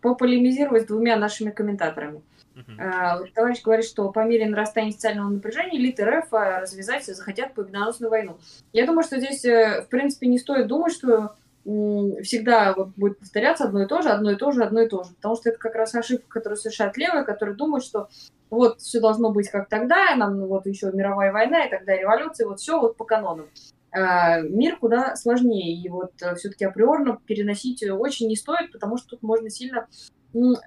пополемизировать 0.02 0.84
с 0.84 0.88
двумя 0.88 1.18
нашими 1.18 1.52
комментаторами. 1.52 2.22
Uh-huh. 2.56 3.28
Товарищ 3.34 3.64
говорит, 3.64 3.86
что 3.86 4.12
по 4.12 4.24
мере 4.24 4.48
нарастания 4.48 4.92
социального 4.92 5.30
напряжения 5.30 5.80
элиты 5.80 6.06
РФ 6.06 6.32
а, 6.34 6.60
развязать 6.62 7.04
захотят 7.06 7.56
победоносную 7.56 8.12
войну. 8.12 8.38
Я 8.74 8.86
думаю, 8.86 9.04
что 9.04 9.18
здесь, 9.18 9.44
э, 9.44 9.82
в 9.82 9.88
принципе, 9.88 10.28
не 10.28 10.38
стоит 10.38 10.68
думать, 10.68 10.94
что 10.94 11.36
всегда 11.64 12.74
вот 12.74 12.90
будет 12.96 13.20
повторяться 13.20 13.66
одно 13.66 13.84
и 13.84 13.88
то 13.88 14.02
же, 14.02 14.10
одно 14.10 14.32
и 14.32 14.36
то 14.36 14.52
же, 14.52 14.64
одно 14.64 14.82
и 14.82 14.88
то 14.88 15.04
же. 15.04 15.14
Потому 15.16 15.36
что 15.36 15.50
это 15.50 15.60
как 15.60 15.76
раз 15.76 15.96
ошибка, 15.96 16.28
которую 16.28 16.58
совершают 16.58 16.98
левые, 16.98 17.24
которые 17.24 17.56
думают, 17.56 17.86
что 17.86 18.10
вот 18.50 18.82
все 18.82 19.00
должно 19.00 19.32
быть 19.32 19.50
как 19.50 19.70
тогда, 19.70 20.16
нам 20.16 20.46
вот 20.46 20.66
еще 20.68 20.92
мировая 20.92 21.32
война 21.32 21.66
и 21.66 21.70
тогда 21.70 21.96
революция, 21.96 22.48
вот 22.48 22.60
все 22.60 22.80
вот 22.80 22.98
по 22.98 23.06
канонам. 23.06 23.48
А, 23.92 24.42
мир 24.42 24.78
куда 24.78 25.16
сложнее, 25.16 25.76
и 25.76 25.88
вот 25.88 26.12
э, 26.22 26.36
все-таки 26.36 26.66
априорно 26.66 27.20
переносить 27.26 27.84
очень 27.84 28.28
не 28.28 28.36
стоит, 28.36 28.72
потому 28.72 28.98
что 28.98 29.10
тут 29.10 29.24
можно 29.24 29.50
сильно 29.50 29.88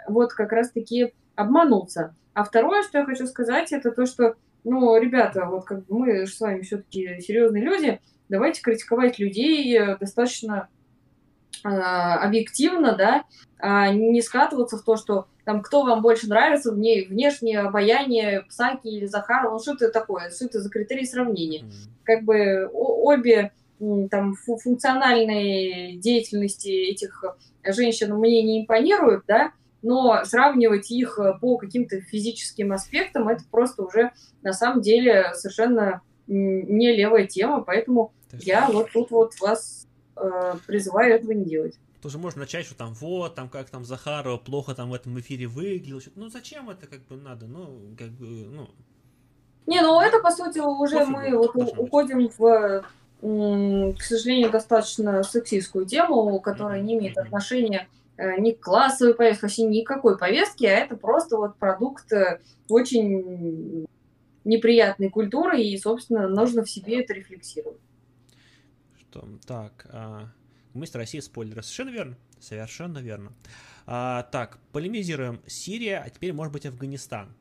вот 0.09 0.33
как 0.33 0.53
раз-таки 0.53 1.13
обмануться. 1.35 2.15
А 2.35 2.45
второе, 2.45 2.83
что 2.83 2.99
я 2.99 3.05
хочу 3.05 3.27
сказать, 3.27 3.73
это 3.73 3.91
то, 3.91 4.07
что, 4.07 4.37
ну, 4.63 4.97
ребята, 4.97 5.47
вот 5.47 5.65
как 5.65 5.87
бы 5.87 5.99
мы 5.99 6.27
с 6.27 6.39
вами 6.39 6.61
все-таки 6.61 7.21
серьезные 7.21 7.65
люди, 7.65 8.01
давайте 8.29 8.63
критиковать 8.63 9.19
людей 9.19 9.77
э, 9.77 9.97
достаточно 9.97 10.69
объективно, 11.65 12.95
да, 12.97 13.25
а 13.59 13.91
не 13.91 14.21
скатываться 14.23 14.77
в 14.79 14.83
то, 14.83 14.97
что 14.97 15.27
там 15.45 15.63
кто 15.63 15.83
вам 15.83 16.03
больше 16.03 16.29
нравится, 16.29 16.73
вне, 16.73 17.07
внешнее 17.09 17.61
обаяние 17.61 18.43
Псаки 18.49 18.89
или 18.89 19.07
Захарова, 19.07 19.53
ну 19.53 19.59
что 19.59 19.73
это 19.73 19.91
такое, 19.91 20.31
что 20.31 20.47
это 20.47 20.61
за 20.61 20.69
критерии 20.69 21.05
сравнения. 21.05 21.63
Mm-hmm. 21.63 22.05
Как 22.05 22.25
бы 22.25 22.69
обе 22.73 23.53
там 24.11 24.35
функциональные 24.35 25.99
деятельности 25.99 26.69
этих 26.69 27.23
женщин 27.65 28.15
мне 28.17 28.43
не 28.43 28.63
импонируют, 28.63 29.25
да, 29.27 29.53
но 29.83 30.25
сравнивать 30.25 30.91
их 30.91 31.19
по 31.41 31.59
каким-то 31.59 32.01
физическим 32.01 32.73
аспектам 32.73 33.29
это 33.29 33.45
просто 33.51 33.83
уже 33.83 34.13
на 34.43 34.53
самом 34.53 34.81
деле 34.81 35.33
совершенно 35.35 36.01
не 36.27 36.97
левая 36.97 37.27
тема, 37.27 37.61
поэтому 37.63 38.13
я 38.33 38.69
вот 38.69 38.91
тут 38.93 39.11
вот 39.11 39.39
вас 39.41 39.86
э, 39.86 39.86
призываю 40.67 41.15
этого 41.15 41.33
не 41.33 41.45
делать. 41.45 41.79
Тоже 42.03 42.19
можно 42.19 42.41
начать, 42.43 42.67
что 42.67 42.77
там 42.77 42.95
вот, 42.95 43.35
там 43.35 43.49
как 43.49 43.69
там 43.69 43.85
Захарова 43.85 44.37
плохо 44.37 44.75
там 44.75 44.91
в 44.91 44.95
этом 44.95 45.19
эфире 45.21 45.47
выглядел. 45.47 46.01
Ну 46.15 46.29
зачем 46.29 46.71
это 46.71 46.87
как 46.87 47.05
бы 47.07 47.17
надо? 47.17 47.47
Ну, 47.47 47.81
как 47.99 48.11
бы, 48.11 48.27
ну. 48.27 48.69
Не, 49.67 49.81
ну 49.83 50.01
это 50.01 50.21
по 50.21 50.31
сути 50.31 50.61
уже 50.61 50.99
Пофигу, 50.99 51.17
мы 51.17 51.37
вот 51.37 51.57
уходим 51.57 52.29
в, 52.39 52.85
к 53.21 54.03
сожалению, 54.03 54.51
достаточно 54.51 55.23
сексистскую 55.23 55.87
тему, 55.87 56.39
которая 56.41 56.81
не 56.81 56.95
имеет 56.95 57.19
отношения 57.19 57.89
э, 58.17 58.39
ни 58.39 58.53
к 58.53 58.61
классовой 58.61 59.15
повестке, 59.15 59.43
вообще 59.43 59.63
никакой 59.65 60.17
повестки, 60.17 60.65
а 60.65 60.71
это 60.71 60.97
просто 60.97 61.37
вот 61.37 61.57
продукт 61.57 62.13
э, 62.13 62.41
очень 62.69 63.87
неприятной 64.45 65.11
культурой, 65.11 65.65
и, 65.67 65.77
собственно, 65.77 66.29
нужно 66.29 66.63
в 66.63 66.71
себе 66.71 67.03
это 67.03 67.15
рефлексировать. 67.15 67.81
Что? 69.17 69.29
Так, 69.47 69.87
а... 69.91 70.29
мы 70.75 70.87
с 70.87 70.95
России 70.95 71.21
спойлеры. 71.21 71.63
Совершенно 71.63 71.91
верно. 71.91 72.17
Совершенно 72.39 72.99
верно. 72.99 73.33
А, 73.87 74.25
так, 74.25 74.59
полемизируем. 74.73 75.41
Сирия, 75.47 76.03
а 76.05 76.11
теперь, 76.11 76.33
может 76.33 76.53
быть, 76.53 76.67
Афганистан. 76.67 77.35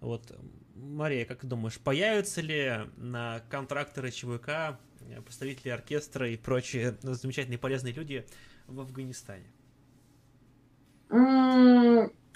Вот, 0.00 0.32
Мария, 0.74 1.24
как 1.24 1.40
ты 1.40 1.46
думаешь, 1.46 1.78
появятся 1.78 2.40
ли 2.40 2.88
на 2.96 3.42
контракторы 3.50 4.10
ЧВК 4.10 4.78
представители 5.24 5.70
оркестра 5.70 6.30
и 6.30 6.36
прочие 6.36 6.96
замечательные 7.02 7.58
полезные 7.58 7.92
люди 7.92 8.24
в 8.66 8.80
Афганистане? 8.80 9.46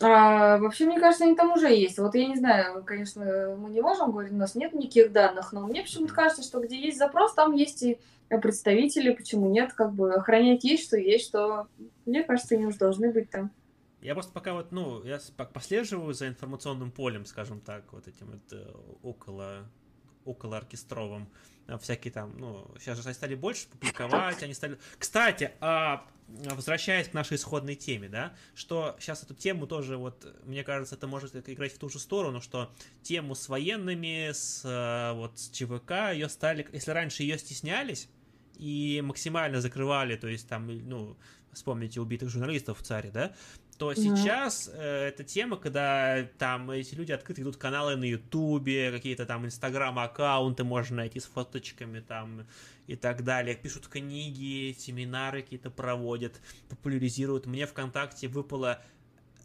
А, 0.03 0.59
вообще, 0.59 0.87
мне 0.87 0.99
кажется, 0.99 1.25
они 1.25 1.35
там 1.35 1.53
уже 1.53 1.69
есть. 1.69 1.99
Вот 1.99 2.15
я 2.15 2.27
не 2.27 2.37
знаю, 2.37 2.83
конечно, 2.85 3.57
мы 3.59 3.71
не 3.71 3.81
можем 3.81 4.11
говорить, 4.11 4.33
у 4.33 4.37
нас 4.37 4.55
нет 4.55 4.73
никаких 4.73 5.13
данных, 5.13 5.53
но 5.53 5.67
мне 5.67 5.83
почему-то 5.83 6.15
кажется, 6.15 6.43
что 6.43 6.61
где 6.61 6.79
есть 6.81 6.99
запрос, 6.99 7.35
там 7.35 7.53
есть 7.53 7.83
и 7.83 7.99
представители, 8.41 9.13
почему 9.13 9.51
нет, 9.51 9.73
как 9.73 9.93
бы 9.93 10.15
охранять 10.15 10.65
есть, 10.65 10.85
что 10.85 10.97
есть, 10.97 11.27
что, 11.27 11.67
мне 12.07 12.23
кажется, 12.23 12.55
они 12.55 12.67
уже 12.67 12.79
должны 12.79 13.13
быть 13.13 13.31
там. 13.31 13.51
Я 14.01 14.15
просто 14.15 14.33
пока 14.33 14.55
вот, 14.55 14.73
ну, 14.73 15.03
я 15.05 15.21
послеживаю 15.53 16.13
за 16.13 16.29
информационным 16.29 16.91
полем, 16.91 17.25
скажем 17.25 17.61
так, 17.61 17.85
вот 17.93 18.09
этим 18.09 18.27
вот 18.33 18.53
э, 18.53 18.67
около, 19.03 19.69
около 20.25 20.57
оркестровым. 20.59 21.29
Э, 21.67 21.79
всякие 21.79 22.13
там, 22.13 22.37
ну, 22.39 22.67
сейчас 22.79 23.03
же 23.03 23.15
стали 23.15 23.35
больше 23.35 23.69
публиковать, 23.69 24.43
они 24.43 24.55
стали... 24.55 24.79
Кстати, 24.99 25.53
а, 25.61 26.07
возвращаясь 26.29 27.09
к 27.09 27.15
нашей 27.15 27.37
исходной 27.37 27.75
теме, 27.75 28.09
да, 28.09 28.35
что 28.55 28.97
сейчас 28.99 29.23
эту 29.23 29.35
тему 29.35 29.67
тоже, 29.67 29.97
вот, 29.97 30.27
мне 30.45 30.65
кажется, 30.65 30.95
это 30.95 31.07
может 31.07 31.37
играть 31.49 31.73
в 31.73 31.79
ту 31.79 31.89
же 31.89 31.99
сторону, 31.99 32.41
что 32.41 32.73
тему 33.03 33.35
с 33.35 33.49
военными, 33.49 34.31
с, 34.33 34.63
э, 34.65 35.13
вот, 35.15 35.39
с 35.39 35.51
ЧВК, 35.51 36.13
ее 36.13 36.29
стали, 36.29 36.67
если 36.73 36.91
раньше 36.91 37.23
ее 37.23 37.39
стеснялись, 37.39 38.09
и 38.57 39.03
максимально 39.05 39.61
закрывали, 39.61 40.17
то 40.17 40.29
есть 40.29 40.49
там, 40.49 40.67
ну, 40.89 41.17
вспомните 41.53 42.01
убитых 42.01 42.29
журналистов 42.31 42.81
в 42.81 42.83
царе, 42.83 43.11
да, 43.11 43.35
то 43.83 43.93
сейчас 43.95 44.71
э, 44.73 45.09
эта 45.09 45.25
тема, 45.25 45.57
когда 45.57 46.25
там 46.39 46.71
эти 46.71 46.95
люди 46.95 47.11
открыто 47.11 47.43
идут 47.43 47.57
каналы 47.57 47.97
на 47.97 48.05
Ютубе, 48.05 48.93
какие-то 48.93 49.27
там 49.27 49.45
Инстаграм-аккаунты 49.45 50.63
можно 50.63 50.99
найти 50.99 51.19
с 51.19 51.25
фоточками 51.25 51.99
там 51.99 52.47
и 52.87 52.95
так 52.95 53.25
далее, 53.25 53.57
пишут 53.57 53.89
книги, 53.89 54.73
семинары 54.79 55.43
какие-то 55.43 55.69
проводят, 55.69 56.41
популяризируют. 56.69 57.47
Мне 57.47 57.67
ВКонтакте 57.67 58.29
выпала 58.29 58.81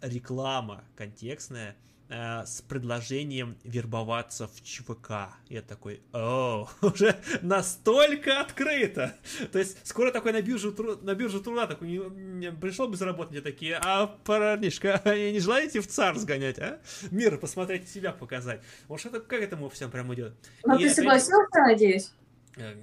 реклама 0.04 0.84
контекстная, 0.96 1.76
Э, 2.10 2.46
с 2.46 2.62
предложением 2.62 3.58
вербоваться 3.66 4.48
в 4.48 4.64
ЧВК. 4.64 5.36
Я 5.50 5.62
такой, 5.62 6.02
о, 6.14 6.70
уже 6.82 7.18
настолько 7.42 8.40
открыто. 8.40 9.14
То 9.52 9.60
есть 9.60 9.86
скоро 9.86 10.14
такой 10.14 10.32
на 10.32 10.42
биржу, 10.42 10.74
на 11.02 11.16
биржу 11.16 11.42
труда 11.42 11.68
такой 11.68 11.90
не, 11.90 11.98
не, 11.98 12.52
пришел 12.54 12.88
безработный, 12.88 13.42
такие, 13.42 13.78
а 13.84 14.08
парнишка, 14.08 15.02
не 15.06 15.40
желаете 15.42 15.82
в 15.82 15.88
ЦАР 15.88 16.18
сгонять, 16.18 16.60
а? 16.60 16.80
Мир 17.12 17.38
посмотреть, 17.38 17.90
себя 17.90 18.14
показать. 18.14 18.62
Вот 18.88 19.02
что-то, 19.02 19.20
как 19.20 19.42
этому 19.42 19.68
всем 19.68 19.92
прям 19.92 20.14
идет. 20.14 20.34
Ну, 20.64 20.78
ты 20.78 20.86
опять... 20.86 20.96
согласился, 20.96 21.60
надеюсь? 21.60 22.14
Э, 22.56 22.74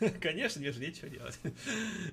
конечно, 0.22 0.62
мне 0.62 0.72
же 0.72 0.80
нечего 0.80 1.10
делать. 1.10 1.38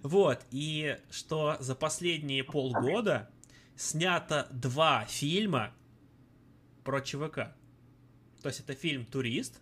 Вот, 0.04 0.42
и 0.52 0.98
что 1.12 1.56
за 1.62 1.76
последние 1.76 2.44
полгода 2.44 3.30
снято 3.78 4.48
два 4.52 5.06
фильма, 5.08 5.74
про 6.84 7.02
ЧВК. 7.02 7.54
То 8.42 8.48
есть 8.48 8.60
это 8.60 8.74
фильм 8.74 9.06
«Турист», 9.06 9.62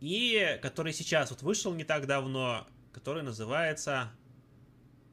и 0.00 0.58
который 0.62 0.92
сейчас 0.92 1.30
вот 1.30 1.42
вышел 1.42 1.74
не 1.74 1.84
так 1.84 2.06
давно, 2.06 2.66
который 2.92 3.22
называется... 3.22 4.10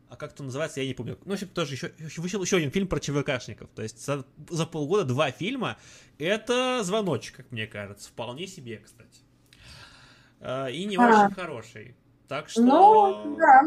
А 0.10 0.18
как 0.18 0.34
это 0.34 0.44
называется, 0.44 0.82
я 0.82 0.88
не 0.88 0.94
помню. 0.94 1.18
Ну, 1.24 1.32
в 1.32 1.34
общем, 1.36 1.48
тоже 1.48 1.76
еще, 1.76 1.94
вышел 2.18 2.44
еще 2.44 2.58
один 2.58 2.70
фильм 2.70 2.88
про 2.88 3.00
ЧВКшников. 3.00 3.70
То 3.74 3.82
есть 3.82 4.06
за, 4.06 4.26
за 4.50 4.66
полгода 4.66 5.06
два 5.06 5.32
фильма. 5.32 5.78
Это 6.18 6.82
звоночек, 6.84 7.38
как 7.38 7.52
мне 7.52 7.66
кажется. 7.66 8.10
Вполне 8.10 8.46
себе, 8.46 8.80
кстати. 8.80 9.22
А, 10.42 10.68
и 10.68 10.84
не 10.84 10.98
а. 10.98 11.28
очень 11.28 11.34
хороший. 11.34 11.96
Так 12.28 12.50
что... 12.50 12.62
Ну, 12.62 13.38
да. 13.38 13.62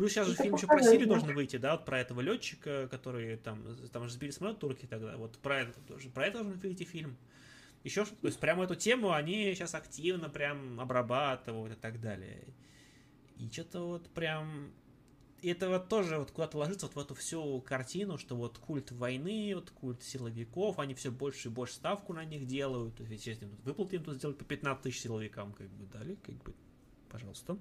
Плюс 0.00 0.12
сейчас 0.12 0.28
же 0.28 0.34
фильм 0.34 0.54
еще 0.54 0.66
про 0.66 0.82
Сирию 0.82 1.06
должен 1.06 1.34
выйти, 1.34 1.58
да, 1.58 1.72
вот 1.72 1.84
про 1.84 2.00
этого 2.00 2.22
летчика, 2.22 2.88
который 2.90 3.36
там, 3.36 3.62
там 3.92 4.08
же 4.08 4.14
сбили 4.14 4.30
самолет 4.30 4.58
турки 4.58 4.86
тогда, 4.86 5.14
вот 5.18 5.36
про 5.36 5.60
это 5.60 5.78
тоже, 5.82 6.08
про 6.08 6.26
это 6.26 6.38
должен 6.38 6.58
выйти 6.58 6.84
фильм. 6.84 7.18
Еще 7.84 8.06
что 8.06 8.14
то 8.14 8.26
есть 8.28 8.40
прямо 8.40 8.64
эту 8.64 8.76
тему 8.76 9.12
они 9.12 9.52
сейчас 9.54 9.74
активно 9.74 10.30
прям 10.30 10.80
обрабатывают 10.80 11.74
и 11.74 11.76
так 11.78 12.00
далее. 12.00 12.46
И 13.36 13.50
что-то 13.50 13.88
вот 13.88 14.08
прям 14.08 14.72
и 15.42 15.50
это 15.50 15.68
вот 15.68 15.90
тоже 15.90 16.16
вот 16.16 16.30
куда-то 16.30 16.56
ложится 16.56 16.86
вот 16.86 16.94
в 16.94 16.98
эту 16.98 17.14
всю 17.14 17.60
картину, 17.60 18.16
что 18.16 18.36
вот 18.36 18.56
культ 18.56 18.92
войны, 18.92 19.52
вот 19.54 19.70
культ 19.70 20.02
силовиков, 20.02 20.78
они 20.78 20.94
все 20.94 21.10
больше 21.10 21.48
и 21.48 21.50
больше 21.50 21.74
ставку 21.74 22.14
на 22.14 22.24
них 22.24 22.46
делают. 22.46 22.96
То 22.96 23.02
есть, 23.02 23.12
естественно, 23.16 23.52
выплаты 23.64 23.96
им 23.96 24.04
тут 24.04 24.14
сделать 24.14 24.38
по 24.38 24.46
15 24.46 24.82
тысяч 24.82 25.02
силовикам, 25.02 25.52
как 25.52 25.68
бы 25.68 25.84
дали, 25.92 26.14
как 26.14 26.36
бы, 26.36 26.54
пожалуйста. 27.10 27.58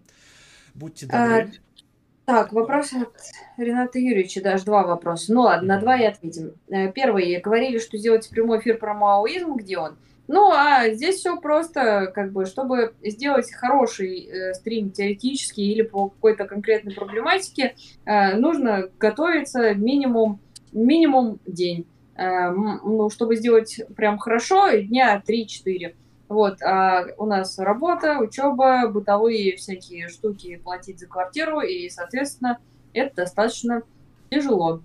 Будьте 0.74 1.06
а, 1.08 1.42
добры. 1.42 1.58
А, 1.58 1.89
так, 2.30 2.54
вопрос 2.54 2.94
от 2.94 3.10
Рената 3.58 3.98
Юрьевича, 3.98 4.44
даже 4.44 4.64
два 4.64 4.84
вопроса. 4.86 5.34
Ну 5.34 5.42
ладно, 5.42 5.76
на 5.76 5.80
два 5.80 5.98
и 5.98 6.06
ответим. 6.06 6.54
Э, 6.70 6.92
первый, 6.92 7.42
говорили, 7.42 7.80
что 7.80 7.98
сделать 7.98 8.30
прямой 8.30 8.60
эфир 8.60 8.78
про 8.78 8.94
маоизм, 8.94 9.56
где 9.56 9.80
он? 9.80 9.98
Ну, 10.28 10.52
а 10.52 10.90
здесь 10.90 11.16
все 11.16 11.42
просто, 11.42 12.12
как 12.14 12.32
бы, 12.32 12.46
чтобы 12.46 12.94
сделать 13.04 13.52
хороший 13.52 14.28
э, 14.28 14.54
стрим 14.54 14.92
теоретический 14.92 15.72
или 15.72 15.82
по 15.82 16.10
какой-то 16.10 16.46
конкретной 16.46 16.94
проблематике, 16.94 17.74
э, 18.06 18.36
нужно 18.36 18.90
готовиться 19.00 19.74
минимум, 19.74 20.40
минимум 20.72 21.40
день. 21.48 21.88
Э, 22.16 22.52
ну, 22.52 23.10
чтобы 23.10 23.38
сделать 23.38 23.82
прям 23.96 24.20
хорошо, 24.20 24.70
дня 24.78 25.20
3-4. 25.28 25.96
Вот, 26.30 26.62
а 26.62 27.08
у 27.18 27.26
нас 27.26 27.58
работа, 27.58 28.20
учеба, 28.20 28.88
бытовые 28.88 29.58
всякие 29.58 30.10
штуки, 30.10 30.62
платить 30.64 31.00
за 31.00 31.08
квартиру, 31.08 31.62
и, 31.62 31.90
соответственно, 31.90 32.60
это 32.94 33.16
достаточно 33.24 33.82
тяжело. 34.30 34.82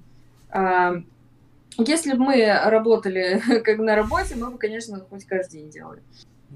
А, 0.50 0.94
если 1.76 2.14
бы 2.14 2.24
мы 2.24 2.46
работали 2.64 3.42
как 3.64 3.78
на 3.78 3.94
работе, 3.94 4.36
мы 4.36 4.50
бы, 4.50 4.58
конечно, 4.58 5.00
хоть 5.10 5.26
каждый 5.26 5.60
день 5.60 5.70
делали. 5.70 6.02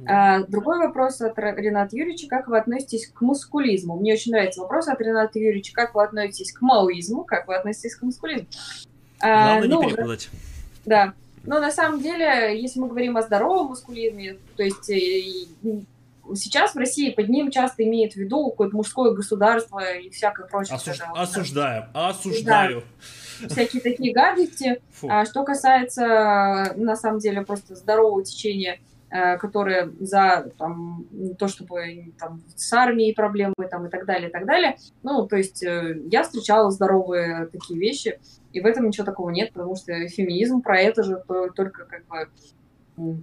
А, 0.06 0.44
другой 0.44 0.78
вопрос 0.78 1.20
от 1.20 1.38
Рената 1.38 1.96
Юрьевича. 1.96 2.28
Как 2.28 2.48
вы 2.48 2.58
относитесь 2.58 3.08
к 3.08 3.20
мускулизму? 3.20 3.96
Мне 3.96 4.14
очень 4.14 4.32
нравится 4.32 4.62
вопрос 4.62 4.88
от 4.88 5.00
Рената 5.00 5.38
Юрьевича. 5.38 5.72
Как 5.74 5.94
вы 5.94 6.04
относитесь 6.04 6.52
к 6.52 6.60
маоизму? 6.60 7.24
Как 7.24 7.48
вы 7.48 7.56
относитесь 7.56 7.96
к 7.96 8.02
мускулизму? 8.02 8.46
А, 9.20 9.58
Главное 9.58 9.68
ну, 9.68 9.82
не 9.82 9.90
перепутать. 9.90 10.30
Да. 10.86 11.14
Но 11.48 11.60
на 11.60 11.70
самом 11.70 12.02
деле, 12.02 12.60
если 12.60 12.78
мы 12.78 12.88
говорим 12.88 13.16
о 13.16 13.22
здоровом 13.22 13.68
мускулизме, 13.68 14.36
то 14.54 14.62
есть 14.62 14.90
э, 14.90 15.46
сейчас 16.34 16.74
в 16.74 16.78
России 16.78 17.10
под 17.10 17.30
ним 17.30 17.50
часто 17.50 17.84
имеют 17.84 18.12
в 18.12 18.16
виду 18.16 18.50
какое-то 18.50 18.76
мужское 18.76 19.12
государство 19.12 19.80
и 19.96 20.10
всякое 20.10 20.46
прочее. 20.46 20.76
Осуж... 20.76 20.98
Осуждаю, 21.14 21.86
осуждаю. 21.94 22.82
Да, 23.40 23.48
всякие 23.48 23.80
такие 23.80 24.12
гадости. 24.12 24.82
А 25.08 25.24
что 25.24 25.42
касается, 25.42 26.74
на 26.76 26.96
самом 26.96 27.18
деле, 27.20 27.40
просто 27.40 27.76
здорового 27.76 28.22
течения 28.22 28.78
которые 29.10 29.90
за 30.00 30.52
там, 30.58 31.06
то, 31.38 31.48
чтобы 31.48 32.12
там, 32.18 32.42
с 32.54 32.72
армией 32.72 33.14
проблемы 33.14 33.54
там, 33.70 33.86
и 33.86 33.90
так 33.90 34.04
далее, 34.04 34.28
и 34.28 34.32
так 34.32 34.46
далее. 34.46 34.76
Ну, 35.02 35.26
то 35.26 35.36
есть 35.36 35.62
э, 35.64 36.02
я 36.10 36.22
встречала 36.22 36.70
здоровые 36.70 37.46
такие 37.46 37.80
вещи, 37.80 38.18
и 38.52 38.60
в 38.60 38.66
этом 38.66 38.86
ничего 38.86 39.06
такого 39.06 39.30
нет, 39.30 39.52
потому 39.52 39.76
что 39.76 39.92
феминизм 40.08 40.60
про 40.60 40.78
это 40.80 41.02
же 41.02 41.22
то, 41.26 41.48
только 41.48 41.84
как 41.86 42.06
бы 42.06 42.28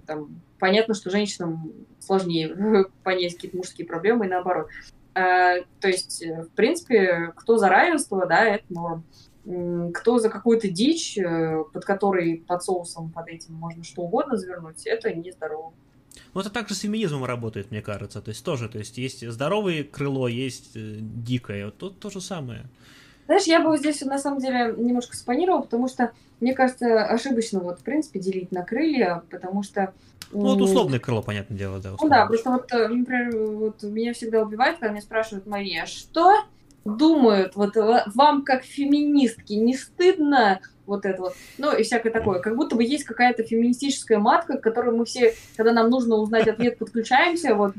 там, 0.06 0.40
понятно, 0.58 0.94
что 0.94 1.10
женщинам 1.10 1.72
сложнее 2.00 2.86
понять 3.04 3.34
какие-то 3.34 3.56
мужские 3.58 3.86
проблемы 3.86 4.26
и 4.26 4.30
наоборот. 4.30 4.68
А, 5.14 5.60
то 5.80 5.88
есть, 5.88 6.22
в 6.26 6.50
принципе, 6.54 7.32
кто 7.36 7.56
за 7.56 7.68
равенство, 7.68 8.26
да, 8.26 8.44
это 8.44 8.64
норм 8.68 9.04
кто 9.94 10.18
за 10.18 10.28
какую-то 10.28 10.68
дичь, 10.68 11.16
э, 11.18 11.62
под 11.72 11.84
которой 11.84 12.38
под 12.46 12.64
соусом, 12.64 13.10
под 13.10 13.28
этим 13.28 13.54
можно 13.54 13.84
что 13.84 14.02
угодно 14.02 14.36
завернуть, 14.36 14.84
это 14.86 15.12
нездорово. 15.14 15.72
Ну, 16.34 16.40
это 16.40 16.50
также 16.50 16.74
с 16.74 16.80
феминизмом 16.80 17.24
работает, 17.24 17.70
мне 17.70 17.80
кажется. 17.80 18.20
То 18.20 18.30
есть 18.30 18.44
тоже, 18.44 18.68
то 18.68 18.78
есть 18.78 18.98
есть 18.98 19.28
здоровое 19.28 19.84
крыло, 19.84 20.26
есть 20.26 20.72
э, 20.74 20.96
дикое. 21.00 21.66
Вот 21.66 21.78
тут 21.78 22.00
то 22.00 22.10
же 22.10 22.20
самое. 22.20 22.64
Знаешь, 23.26 23.44
я 23.44 23.60
бы 23.60 23.76
здесь 23.76 24.00
на 24.02 24.18
самом 24.18 24.40
деле 24.40 24.74
немножко 24.76 25.16
спанировала, 25.16 25.62
потому 25.62 25.88
что, 25.88 26.12
мне 26.40 26.54
кажется, 26.54 27.04
ошибочно 27.04 27.60
вот, 27.60 27.80
в 27.80 27.82
принципе, 27.82 28.20
делить 28.20 28.52
на 28.52 28.64
крылья, 28.64 29.22
потому 29.30 29.62
что... 29.62 29.92
Ну, 30.32 30.40
вот 30.40 30.60
условное 30.60 30.98
крыло, 30.98 31.22
понятное 31.22 31.56
дело, 31.56 31.78
да. 31.78 31.94
Ну 32.00 32.08
да, 32.08 32.26
просто 32.26 32.50
вот, 32.50 32.72
э, 32.72 32.88
например, 32.88 33.36
вот 33.36 33.82
меня 33.84 34.12
всегда 34.12 34.42
убивает, 34.42 34.78
когда 34.78 34.92
меня 34.92 35.02
спрашивают, 35.02 35.46
Мария, 35.46 35.86
что 35.86 36.34
думают, 36.86 37.56
вот 37.56 37.76
вам 37.76 38.44
как 38.44 38.62
феминистки 38.64 39.54
не 39.54 39.74
стыдно 39.74 40.60
вот 40.86 41.04
это 41.04 41.20
вот, 41.20 41.34
ну 41.58 41.76
и 41.76 41.82
всякое 41.82 42.10
такое. 42.10 42.38
Как 42.38 42.56
будто 42.56 42.76
бы 42.76 42.84
есть 42.84 43.04
какая-то 43.04 43.42
феминистическая 43.42 44.18
матка, 44.18 44.56
к 44.56 44.62
которой 44.62 44.96
мы 44.96 45.04
все, 45.04 45.34
когда 45.56 45.72
нам 45.72 45.90
нужно 45.90 46.16
узнать 46.16 46.46
ответ, 46.48 46.78
подключаемся, 46.78 47.54
вот, 47.54 47.74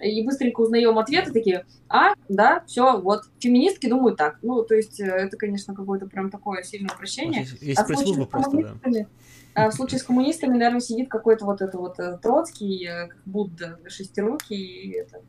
и 0.00 0.24
быстренько 0.24 0.60
узнаем 0.60 0.98
ответы 0.98 1.32
такие, 1.32 1.66
а, 1.88 2.14
да, 2.28 2.64
все, 2.66 2.98
вот, 3.00 3.24
феминистки 3.38 3.88
думают 3.88 4.16
так. 4.16 4.38
Ну, 4.42 4.62
то 4.62 4.74
есть, 4.74 4.98
э, 5.00 5.04
это, 5.04 5.36
конечно, 5.36 5.74
какое-то 5.74 6.06
прям 6.06 6.30
такое 6.30 6.62
сильное 6.62 6.94
упрощение. 6.94 7.42
Есть, 7.42 7.62
есть 7.62 7.78
а 7.78 7.84
в 7.84 8.26
просто, 8.26 8.78
да. 8.84 9.06
А 9.52 9.68
в 9.68 9.74
случае 9.74 9.98
с 9.98 10.04
коммунистами, 10.04 10.52
наверное, 10.52 10.80
сидит 10.80 11.10
какой-то 11.10 11.44
вот 11.44 11.60
это 11.60 11.76
вот 11.76 11.98
э, 11.98 12.18
Троцкий, 12.22 12.86
э, 12.86 13.08
Будда, 13.26 13.78
шестирукий, 13.88 14.56
и 14.56 14.90
это 14.92 15.22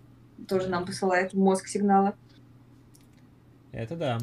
тоже 0.47 0.69
нам 0.69 0.85
посылает 0.85 1.33
мозг 1.33 1.67
сигналы. 1.67 2.13
Это 3.71 3.95
да. 3.95 4.17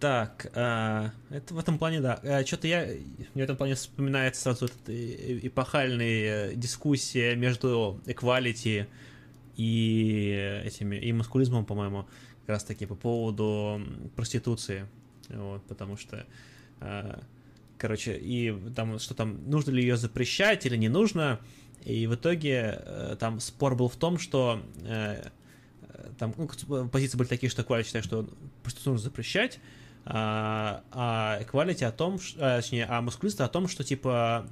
Так, 0.00 0.50
э, 0.54 1.10
это 1.30 1.54
в 1.54 1.58
этом 1.58 1.78
плане, 1.78 2.00
да. 2.00 2.20
Э, 2.22 2.44
Что-то 2.44 2.66
я, 2.66 2.86
мне 3.34 3.42
в 3.42 3.44
этом 3.44 3.56
плане 3.56 3.74
вспоминается 3.74 4.42
сразу 4.42 4.66
эта 4.66 5.46
эпохальная 5.46 6.54
дискуссия 6.54 7.36
между 7.36 8.00
equality 8.04 8.86
и 9.56 10.62
этими, 10.64 10.96
и 10.96 11.12
маскулизмом, 11.12 11.64
по-моему, 11.64 12.06
как 12.40 12.48
раз 12.48 12.64
таки 12.64 12.86
по 12.86 12.94
поводу 12.94 13.80
проституции. 14.14 14.86
Вот, 15.30 15.62
потому 15.64 15.96
что 15.96 16.26
э, 16.80 17.18
короче, 17.78 18.16
и 18.16 18.54
там, 18.74 18.98
что 18.98 19.14
там, 19.14 19.38
нужно 19.48 19.70
ли 19.70 19.82
ее 19.82 19.96
запрещать 19.96 20.66
или 20.66 20.76
не 20.76 20.88
нужно, 20.88 21.40
и 21.84 22.06
в 22.06 22.14
итоге 22.14 22.78
э, 22.78 23.16
там 23.18 23.40
спор 23.40 23.74
был 23.74 23.88
в 23.88 23.96
том, 23.96 24.18
что 24.18 24.62
э, 24.82 25.28
там 26.18 26.34
ну, 26.36 26.88
позиции 26.88 27.16
были 27.16 27.28
такие, 27.28 27.50
что 27.50 27.64
Кваль 27.64 27.84
считает, 27.84 28.04
что 28.04 28.28
проституцию 28.62 28.94
нужно 28.94 29.04
запрещать, 29.04 29.60
а, 30.06 30.82
а 30.90 31.40
equality 31.40 31.84
о 31.84 31.92
том, 31.92 32.18
а, 32.38 32.60
точнее, 32.60 32.86
а 32.86 33.00
мускулисты 33.00 33.42
о 33.42 33.48
том, 33.48 33.68
что, 33.68 33.84
типа, 33.84 34.46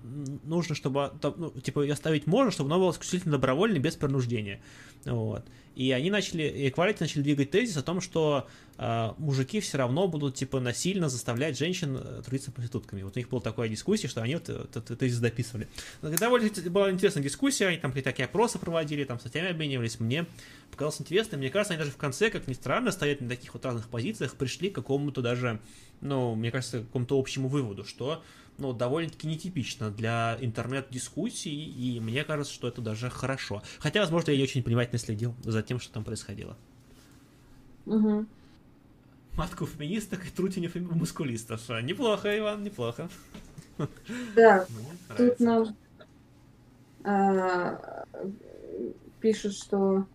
нужно, 0.44 0.74
чтобы, 0.74 1.12
ну, 1.22 1.50
типа, 1.50 1.82
ее 1.82 1.92
оставить 1.92 2.26
можно, 2.26 2.50
чтобы 2.50 2.70
она 2.70 2.78
была 2.78 2.92
исключительно 2.92 3.32
добровольной, 3.32 3.78
без 3.78 3.96
принуждения. 3.96 4.60
Вот. 5.04 5.44
И 5.74 5.90
они 5.92 6.10
начали, 6.10 6.70
Equality 6.70 6.98
начали 7.00 7.22
двигать 7.22 7.50
тезис 7.50 7.76
о 7.76 7.82
том, 7.82 8.00
что 8.00 8.46
э, 8.78 9.10
мужики 9.18 9.60
все 9.60 9.78
равно 9.78 10.06
будут, 10.08 10.34
типа, 10.34 10.60
насильно 10.60 11.08
заставлять 11.08 11.58
женщин 11.58 11.96
э, 11.96 12.22
трудиться 12.22 12.50
проститутками. 12.50 13.02
Вот 13.02 13.16
у 13.16 13.18
них 13.18 13.28
была 13.28 13.40
такая 13.40 13.68
дискуссия, 13.68 14.08
что 14.08 14.22
они 14.22 14.34
вот 14.34 14.48
этот 14.48 14.98
тезис 14.98 15.18
дописывали. 15.18 15.68
Довольно 16.02 16.50
была 16.70 16.90
интересная 16.90 17.22
дискуссия, 17.22 17.68
они 17.68 17.78
там 17.78 17.92
такие 17.92 18.24
опросы 18.26 18.58
проводили, 18.58 19.04
там 19.04 19.18
статьями 19.18 19.50
обменивались. 19.50 19.98
Мне 19.98 20.26
показалось 20.70 21.00
интересно. 21.00 21.38
Мне 21.38 21.50
кажется, 21.50 21.74
они 21.74 21.78
даже 21.78 21.92
в 21.92 21.96
конце, 21.96 22.30
как 22.30 22.46
ни 22.48 22.52
странно, 22.52 22.90
стоят 22.90 23.20
на 23.20 23.28
таких 23.28 23.54
вот 23.54 23.64
разных 23.64 23.88
позициях, 23.88 24.34
пришли 24.34 24.70
к 24.70 24.74
какому-то 24.74 25.22
даже, 25.22 25.60
ну, 26.00 26.34
мне 26.34 26.50
кажется, 26.50 26.80
к 26.80 26.86
какому-то 26.86 27.18
общему 27.18 27.48
выводу, 27.48 27.84
что 27.84 28.22
ну, 28.58 28.72
довольно-таки 28.72 29.26
нетипично 29.26 29.90
для 29.90 30.36
интернет-дискуссий, 30.40 31.50
и 31.50 32.00
мне 32.00 32.24
кажется, 32.24 32.52
что 32.52 32.68
это 32.68 32.80
даже 32.80 33.10
хорошо. 33.10 33.62
Хотя, 33.78 34.00
возможно, 34.00 34.30
я 34.30 34.36
не 34.36 34.42
очень 34.42 34.62
внимательно 34.62 34.98
следил 34.98 35.34
за 35.42 35.62
тем, 35.62 35.80
что 35.80 35.92
там 35.92 36.04
происходило. 36.04 36.56
Угу. 37.86 38.26
Матку 39.36 39.66
феминисток 39.66 40.26
и 40.26 40.30
трутине 40.30 40.70
мускулистов. 40.74 41.68
Неплохо, 41.82 42.38
Иван, 42.38 42.62
неплохо. 42.62 43.08
Да, 44.36 44.66
тут 45.16 45.40
нам 45.40 45.74
а, 47.04 48.04
пишут, 49.20 49.54
что 49.54 50.06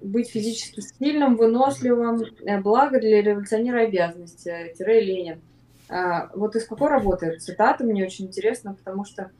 быть 0.00 0.30
физически 0.30 0.80
сильным, 0.80 1.36
выносливым, 1.36 2.22
э, 2.44 2.60
благо 2.60 3.00
для 3.00 3.22
революционера 3.22 3.80
обязанности, 3.80 4.74
тире 4.78 5.04
Ленин. 5.04 5.40
А, 5.88 6.30
вот 6.34 6.56
из 6.56 6.66
какой 6.66 6.88
работы? 6.88 7.38
Цитата 7.38 7.84
мне 7.84 8.04
очень 8.04 8.26
интересно, 8.26 8.74
потому 8.74 9.04
что, 9.04 9.30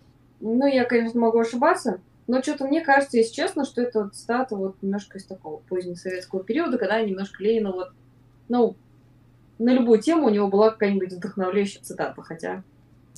ну, 0.40 0.66
я, 0.66 0.84
конечно, 0.84 1.20
могу 1.20 1.38
ошибаться, 1.40 2.00
но 2.26 2.42
что-то 2.42 2.66
мне 2.66 2.80
кажется, 2.80 3.16
если 3.16 3.34
честно, 3.34 3.64
что 3.64 3.82
это 3.82 4.04
вот 4.04 4.14
цитата 4.14 4.56
вот 4.56 4.76
немножко 4.82 5.18
из 5.18 5.24
такого 5.24 5.58
позднесоветского 5.68 6.42
периода, 6.42 6.78
когда 6.78 7.00
немножко 7.00 7.42
Ленина 7.42 7.72
вот, 7.72 7.90
ну, 8.48 8.76
на 9.58 9.72
любую 9.72 10.00
тему 10.00 10.26
у 10.26 10.30
него 10.30 10.48
была 10.48 10.70
какая-нибудь 10.70 11.12
вдохновляющая 11.12 11.82
цитата, 11.82 12.20
хотя... 12.22 12.62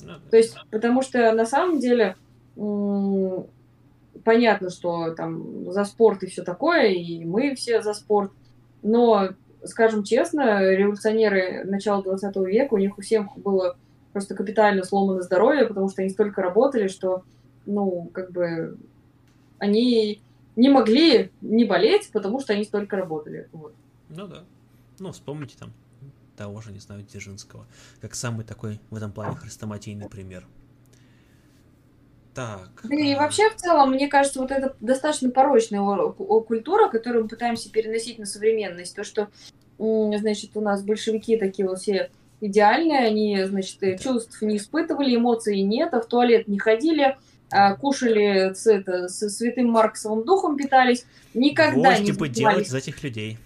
Ну 0.01 0.13
То 0.31 0.37
есть, 0.37 0.55
потому 0.71 1.01
что 1.01 1.31
на 1.33 1.45
самом 1.45 1.79
деле 1.79 2.15
понятно, 4.23 4.69
что 4.69 5.11
там 5.11 5.71
за 5.71 5.83
спорт 5.85 6.23
и 6.23 6.27
все 6.27 6.43
такое, 6.43 6.87
и 6.87 7.25
мы 7.25 7.55
все 7.55 7.81
за 7.81 7.93
спорт, 7.93 8.31
но 8.81 9.29
скажем 9.65 10.03
честно, 10.03 10.61
революционеры 10.71 11.63
начала 11.65 12.03
20 12.03 12.35
века, 12.37 12.73
у 12.73 12.77
них 12.77 12.97
у 12.97 13.01
всех 13.01 13.37
было 13.37 13.77
просто 14.13 14.35
капитально 14.35 14.83
сломано 14.83 15.21
здоровье, 15.21 15.65
потому 15.65 15.89
что 15.89 16.01
они 16.01 16.09
столько 16.09 16.41
работали, 16.41 16.87
что, 16.87 17.23
ну, 17.65 18.09
как 18.13 18.31
бы, 18.31 18.77
они 19.57 20.21
не 20.55 20.69
могли 20.69 21.31
не 21.41 21.65
болеть, 21.65 22.09
потому 22.11 22.39
что 22.39 22.53
они 22.53 22.63
столько 22.63 22.97
работали. 22.97 23.47
Вот. 23.51 23.73
Ну 24.09 24.27
да. 24.27 24.43
Ну, 24.99 25.11
вспомните 25.11 25.55
там 25.57 25.71
того 26.35 26.61
же, 26.61 26.71
не 26.71 26.79
знаю, 26.79 27.03
Дзержинского, 27.03 27.65
как 28.01 28.15
самый 28.15 28.45
такой 28.45 28.79
в 28.89 28.95
этом 28.95 29.11
плане 29.11 29.35
хрестоматийный 29.35 30.09
пример. 30.09 30.45
Так. 32.33 32.69
Да 32.83 32.95
и 32.95 33.15
вообще 33.15 33.49
в 33.49 33.55
целом, 33.55 33.91
мне 33.91 34.07
кажется, 34.07 34.39
вот 34.39 34.51
это 34.51 34.75
достаточно 34.79 35.29
порочная 35.29 35.81
культура, 36.11 36.89
которую 36.89 37.23
мы 37.23 37.29
пытаемся 37.29 37.71
переносить 37.71 38.19
на 38.19 38.25
современность. 38.25 38.95
То, 38.95 39.03
что, 39.03 39.29
значит, 39.77 40.51
у 40.55 40.61
нас 40.61 40.83
большевики 40.83 41.37
такие 41.37 41.67
вот 41.67 41.79
все 41.79 42.11
идеальные, 42.41 42.99
они, 42.99 43.43
значит, 43.45 43.79
чувств 44.01 44.41
не 44.41 44.57
испытывали, 44.57 45.15
эмоций 45.15 45.61
нет, 45.61 45.93
а 45.93 46.01
в 46.01 46.05
туалет 46.05 46.47
не 46.47 46.59
ходили, 46.59 47.17
а 47.51 47.75
кушали 47.75 48.53
с, 48.53 48.67
это, 48.67 49.07
с 49.07 49.27
святым 49.29 49.69
Марксовым 49.71 50.23
духом 50.23 50.55
питались, 50.55 51.05
никогда 51.33 51.91
вот, 51.91 51.99
не 51.99 52.05
типа 52.05 52.27
делать 52.27 52.67
из 52.67 52.73
этих 52.73 53.03
людей. 53.03 53.37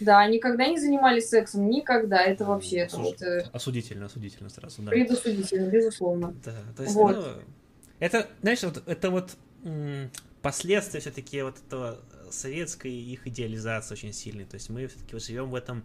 Да, 0.00 0.26
никогда 0.26 0.66
не 0.66 0.78
занимались 0.78 1.28
сексом, 1.28 1.70
никогда. 1.70 2.22
Это 2.22 2.44
вообще 2.44 2.78
это 2.78 2.98
вот... 2.98 3.22
Э, 3.22 3.44
осудительно, 3.52 4.06
осудительно 4.06 4.50
сразу, 4.50 4.82
да. 4.82 4.90
Предосудительно, 4.90 5.70
безусловно. 5.70 6.34
Да, 6.44 6.52
то 6.76 6.82
есть, 6.82 6.94
вот. 6.94 7.16
ну, 7.16 7.42
это, 8.04 8.28
знаешь, 8.42 8.62
вот 8.62 8.82
это 8.86 9.10
вот 9.10 9.36
последствия 10.42 11.00
все-таки 11.00 11.40
вот 11.40 11.56
этого 11.66 12.00
советской 12.30 12.92
их 12.92 13.26
идеализации 13.26 13.94
очень 13.94 14.12
сильной. 14.12 14.44
То 14.44 14.56
есть 14.56 14.68
мы 14.68 14.86
все-таки 14.88 15.14
вот 15.14 15.24
живем 15.24 15.50
в 15.50 15.54
этом 15.54 15.82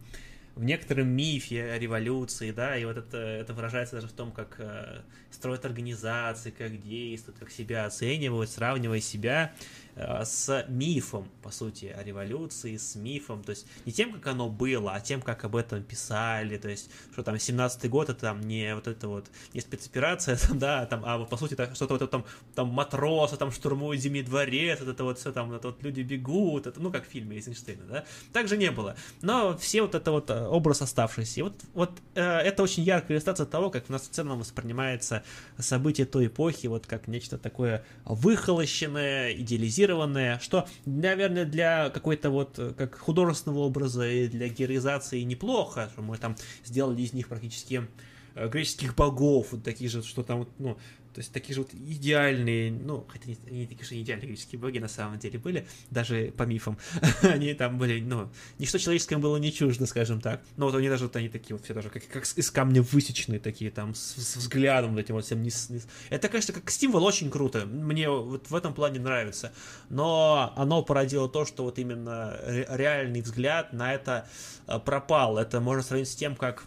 в 0.56 0.64
некотором 0.66 1.08
мифе 1.08 1.72
о 1.72 1.80
революции, 1.80 2.52
да, 2.52 2.76
и 2.78 2.84
вот 2.84 2.98
это, 2.98 3.18
это 3.18 3.54
выражается 3.54 3.96
даже 3.96 4.10
в 4.10 4.12
том, 4.12 4.34
как 4.34 4.56
э, 4.58 5.00
строят 5.32 5.64
организации, 5.64 6.50
как 6.50 6.82
действуют, 6.82 7.40
как 7.40 7.50
себя 7.52 7.86
оценивают, 7.86 8.50
сравнивая 8.50 9.00
себя 9.00 9.54
с 10.00 10.66
мифом, 10.70 11.30
по 11.42 11.52
сути, 11.52 11.86
о 11.86 12.04
революции, 12.04 12.78
с 12.78 12.96
мифом, 12.96 13.44
то 13.44 13.52
есть 13.52 13.68
не 13.86 13.92
тем, 13.92 14.14
как 14.14 14.28
оно 14.28 14.50
было, 14.50 14.94
а 14.94 15.00
тем, 15.00 15.22
как 15.22 15.44
об 15.44 15.56
этом 15.56 15.84
писали, 15.84 16.58
то 16.58 16.70
есть, 16.70 16.90
что 17.12 17.24
там 17.24 17.36
17-й 17.36 17.90
год, 17.90 18.10
это 18.10 18.22
там 18.22 18.42
не 18.42 18.76
вот 18.76 18.88
это 18.88 19.08
вот, 19.08 19.28
не 19.54 19.62
спецоперация, 19.62 20.38
там, 20.48 20.60
да, 20.60 20.86
там, 20.86 21.04
а 21.06 21.26
по 21.26 21.38
сути, 21.38 21.54
что-то 21.54 21.94
вот 21.94 22.02
это 22.02 22.08
там, 22.08 22.26
там 22.56 22.68
матросы, 22.68 23.38
там 23.38 23.52
штурмуют 23.52 24.02
Зимний 24.02 24.24
дворец, 24.24 24.80
вот 24.80 24.90
это 24.90 25.04
вот 25.04 25.20
все 25.20 25.32
там, 25.32 25.52
это 25.54 25.70
вот 25.70 25.84
люди 25.84 26.02
бегут, 26.02 26.68
это, 26.68 26.80
ну, 26.80 26.92
как 26.92 27.08
в 27.08 27.10
фильме 27.10 27.38
Эйзенштейна, 27.38 27.84
да, 27.86 28.06
так 28.34 28.48
же 28.48 28.58
не 28.58 28.72
было, 28.72 28.96
но 29.22 29.58
все 29.58 29.82
вот 29.82 29.96
это 29.96 30.12
вот 30.12 30.30
э, 30.30 30.46
образ 30.48 30.82
оставшийся, 30.82 31.40
и 31.40 31.44
вот, 31.44 31.56
вот 31.74 31.92
э, 32.16 32.22
это 32.22 32.64
очень 32.64 32.84
яркая 32.84 33.18
иллюстрация 33.18 33.46
того, 33.46 33.70
как 33.70 33.90
у 33.90 33.92
нас 33.92 34.04
в 34.04 34.10
целом 34.10 34.40
воспринимается 34.40 35.24
событие 35.58 36.06
той 36.06 36.28
эпохи, 36.28 36.68
вот 36.68 36.86
как 36.86 37.08
нечто 37.08 37.38
такое 37.38 37.84
выхолощенное, 38.06 39.34
идеализированное, 39.34 39.89
адаптированное, 39.90 40.40
что, 40.40 40.68
наверное, 40.86 41.46
для 41.46 41.90
какой-то 41.90 42.30
вот, 42.30 42.60
э, 42.60 42.74
как 42.78 42.98
художественного 42.98 43.60
образа 43.60 44.08
и 44.08 44.28
для 44.28 44.48
героизации 44.48 45.22
неплохо, 45.22 45.90
что 45.94 46.02
мы 46.02 46.18
там 46.18 46.36
сделали 46.64 47.02
из 47.02 47.14
них 47.14 47.28
практически 47.28 47.88
э, 48.36 48.48
греческих 48.48 48.96
богов, 48.96 49.48
вот 49.52 49.64
такие 49.64 49.90
же, 49.90 50.04
что 50.04 50.24
там, 50.24 50.48
ну, 50.60 50.78
то 51.20 51.22
есть 51.22 51.34
такие 51.34 51.54
же 51.54 51.64
вот 51.64 51.74
идеальные, 51.74 52.72
ну, 52.72 53.06
хотя 53.10 53.26
они, 53.26 53.38
они 53.46 53.68
такие 53.68 53.84
же 53.84 54.02
идеальные 54.02 54.30
греческие 54.30 54.58
боги 54.58 54.80
на 54.80 54.88
самом 54.88 55.20
деле 55.20 55.38
были, 55.38 55.68
даже 55.92 56.32
по 56.38 56.44
мифам. 56.44 56.78
они 57.24 57.54
там 57.56 57.78
были, 57.78 58.00
ну, 58.00 58.32
ничто 58.58 58.78
человеческое 58.78 59.18
было 59.18 59.36
не 59.36 59.52
чуждо, 59.52 59.86
скажем 59.86 60.22
так. 60.22 60.42
Но 60.56 60.68
вот 60.68 60.76
они 60.76 60.88
даже 60.88 61.04
вот 61.04 61.18
они 61.18 61.28
такие 61.28 61.58
вот 61.58 61.66
все 61.66 61.74
даже 61.74 61.90
как, 61.90 62.08
как 62.08 62.24
из 62.24 62.50
камня 62.50 62.82
высеченные 62.82 63.42
такие 63.42 63.70
там, 63.70 63.96
с, 63.96 64.16
с 64.16 64.38
взглядом 64.38 64.92
вот 64.94 65.02
этим 65.02 65.16
вот 65.16 65.26
всем 65.26 65.44
низ, 65.44 65.70
низ. 65.70 65.90
Это, 66.10 66.30
конечно, 66.30 66.54
как 66.54 66.72
стимул 66.72 67.04
очень 67.04 67.30
круто. 67.30 67.66
Мне 67.66 68.10
вот 68.10 68.50
в 68.50 68.56
этом 68.56 68.74
плане 68.74 69.02
нравится. 69.02 69.52
Но 69.90 70.54
оно 70.56 70.84
породило 70.84 71.28
то, 71.28 71.44
что 71.44 71.66
вот 71.66 71.80
именно 71.80 72.40
реальный 72.48 73.20
взгляд 73.20 73.74
на 73.74 73.94
это 73.94 74.26
э, 74.68 74.80
пропал. 74.80 75.38
Это 75.38 75.60
можно 75.60 75.84
сравнить 75.84 76.08
с 76.08 76.16
тем, 76.16 76.38
как, 76.38 76.64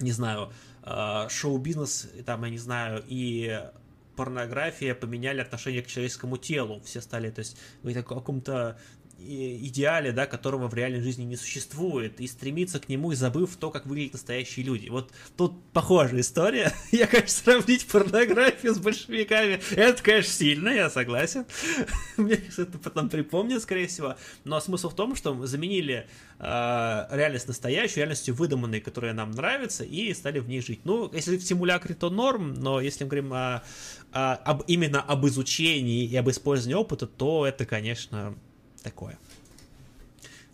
не 0.00 0.10
знаю, 0.10 0.50
шоу-бизнес, 1.28 2.08
там, 2.24 2.44
я 2.44 2.50
не 2.50 2.58
знаю, 2.58 3.04
и 3.06 3.62
порнография 4.16 4.94
поменяли 4.94 5.40
отношение 5.40 5.82
к 5.82 5.86
человеческому 5.86 6.38
телу. 6.38 6.80
Все 6.84 7.00
стали, 7.00 7.30
то 7.30 7.38
есть, 7.38 7.56
говорить 7.82 7.98
о 7.98 8.02
каком-то 8.02 8.78
идеале, 9.18 10.12
да, 10.12 10.26
которого 10.26 10.68
в 10.68 10.74
реальной 10.74 11.00
жизни 11.00 11.24
не 11.24 11.36
существует, 11.36 12.20
и 12.20 12.26
стремиться 12.26 12.78
к 12.78 12.88
нему, 12.88 13.12
и 13.12 13.16
забыв 13.16 13.56
то, 13.56 13.70
как 13.70 13.86
выглядят 13.86 14.14
настоящие 14.14 14.64
люди. 14.64 14.88
Вот 14.88 15.10
тут 15.36 15.60
похожая 15.72 16.20
история. 16.20 16.72
Я, 16.92 17.06
конечно, 17.06 17.28
сравнить 17.28 17.86
порнографию 17.86 18.74
с 18.74 18.78
большевиками, 18.78 19.60
это, 19.72 20.02
конечно, 20.02 20.32
сильно, 20.32 20.68
я 20.68 20.90
согласен. 20.90 21.46
Мне 22.16 22.40
это 22.56 22.78
потом 22.78 23.08
припомнит, 23.08 23.62
скорее 23.62 23.86
всего. 23.86 24.16
Но 24.44 24.60
смысл 24.60 24.88
в 24.90 24.94
том, 24.94 25.16
что 25.16 25.46
заменили 25.46 26.06
э, 26.38 26.44
реальность 27.10 27.48
настоящую, 27.48 27.98
реальностью 27.98 28.34
выдуманной, 28.34 28.80
которая 28.80 29.12
нам 29.12 29.32
нравится, 29.32 29.84
и 29.84 30.12
стали 30.14 30.38
в 30.38 30.48
ней 30.48 30.60
жить. 30.60 30.80
Ну, 30.84 31.10
если 31.12 31.36
в 31.36 31.42
симулякре, 31.42 31.94
то 31.94 32.10
норм, 32.10 32.54
но 32.54 32.80
если 32.80 33.04
мы 33.04 33.10
говорим 33.10 33.32
о, 33.32 33.62
о, 34.12 34.34
об, 34.34 34.62
именно 34.66 35.00
об 35.00 35.26
изучении 35.26 36.06
и 36.06 36.16
об 36.16 36.30
использовании 36.30 36.74
опыта, 36.74 37.06
то 37.06 37.46
это, 37.46 37.66
конечно, 37.66 38.36
такое. 38.88 39.18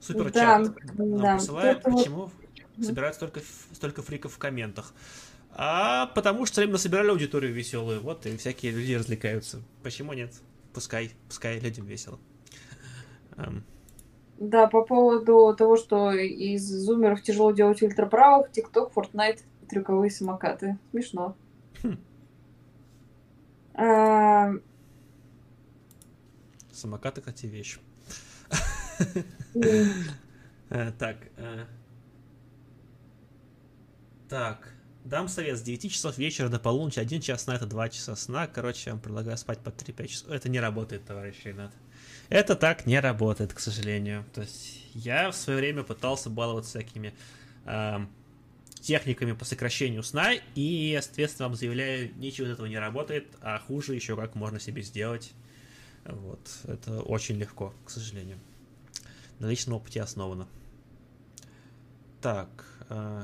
Супер 0.01 0.32
да, 0.32 0.40
чат 0.40 0.77
нам 0.98 1.19
да. 1.19 1.36
присылает, 1.36 1.78
это 1.78 1.90
почему 1.90 2.31
вот... 2.77 2.86
собирают 2.86 3.16
столько, 3.16 3.40
столько 3.73 4.02
фриков 4.02 4.35
в 4.35 4.39
комментах. 4.39 4.93
А 5.56 6.06
потому 6.06 6.47
что 6.47 6.62
именно 6.62 6.78
собирали 6.78 7.11
аудиторию 7.11 7.52
веселую, 7.55 8.01
вот, 8.01 8.27
и 8.27 8.36
всякие 8.36 8.73
люди 8.73 8.94
развлекаются. 8.94 9.62
Почему 9.82 10.12
нет? 10.12 10.32
Пускай, 10.73 11.12
пускай 11.28 11.61
людям 11.61 11.86
весело. 11.86 12.19
Да, 14.39 14.66
по 14.66 14.82
поводу 14.82 15.55
того, 15.56 15.77
что 15.77 16.11
из 16.12 16.69
зумеров 16.69 17.23
тяжело 17.23 17.52
делать 17.52 17.81
ультраправых, 17.82 18.51
ТикТок, 18.51 18.93
Fortnite, 18.93 19.43
трюковые 19.69 20.11
самокаты. 20.11 20.77
Смешно. 20.90 21.36
Хм. 21.82 21.98
А... 23.74 24.51
Самокаты, 26.73 27.20
кстати, 27.20 27.47
вещь. 27.47 27.78
Э, 30.71 30.91
так. 30.99 31.16
Э. 31.37 31.66
Так. 34.29 34.75
Дам 35.05 35.29
совет 35.29 35.59
с 35.59 35.62
9 35.62 35.93
часов 35.93 36.16
вечера 36.16 36.49
до 36.49 36.59
полуночи, 36.59 36.99
1 36.99 37.21
час 37.21 37.43
сна 37.43 37.57
это 37.57 37.66
2 37.66 37.91
часа 37.91 38.16
сна. 38.16 38.47
Короче, 38.47 38.85
я 38.87 38.93
вам 38.95 39.03
предлагаю 39.03 39.37
спать 39.37 39.61
по 39.61 39.69
3-5 39.69 40.07
часов. 40.09 40.31
Это 40.31 40.49
не 40.49 40.59
работает, 40.59 41.05
товарищ 41.05 41.37
Ренат. 41.45 41.73
Это 42.31 42.57
так 42.57 42.87
не 42.87 42.99
работает, 42.99 43.53
к 43.53 43.61
сожалению. 43.61 44.25
То 44.33 44.41
есть 44.41 44.87
я 44.95 45.31
в 45.31 45.37
свое 45.37 45.59
время 45.59 45.83
пытался 45.83 46.31
баловаться 46.31 46.71
всякими 46.71 47.15
э, 47.66 47.99
техниками 48.81 49.33
по 49.33 49.45
сокращению 49.45 50.03
сна, 50.03 50.33
и, 50.55 50.99
соответственно, 51.03 51.49
вам 51.49 51.57
заявляю, 51.57 52.11
ничего 52.16 52.47
из 52.47 52.53
этого 52.53 52.66
не 52.66 52.79
работает, 52.79 53.27
а 53.43 53.59
хуже 53.59 53.95
еще 53.95 54.16
как 54.16 54.35
можно 54.35 54.59
себе 54.59 54.83
сделать. 54.83 55.33
Вот. 56.07 56.41
Это 56.65 57.01
очень 57.03 57.37
легко, 57.37 57.73
к 57.85 57.91
сожалению 57.91 58.39
на 59.39 59.47
личном 59.47 59.77
опыте 59.77 60.03
основано. 60.03 60.49
Так. 62.21 62.49
Э, 62.91 63.23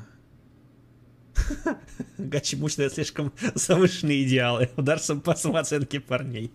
Гачи 2.19 2.57
мучные 2.57 2.90
слишком 2.90 3.32
завышенные 3.55 4.24
идеалы. 4.24 4.69
Удар 4.77 4.98
по 5.24 5.35
самооценке 5.35 6.01
парней. 6.01 6.51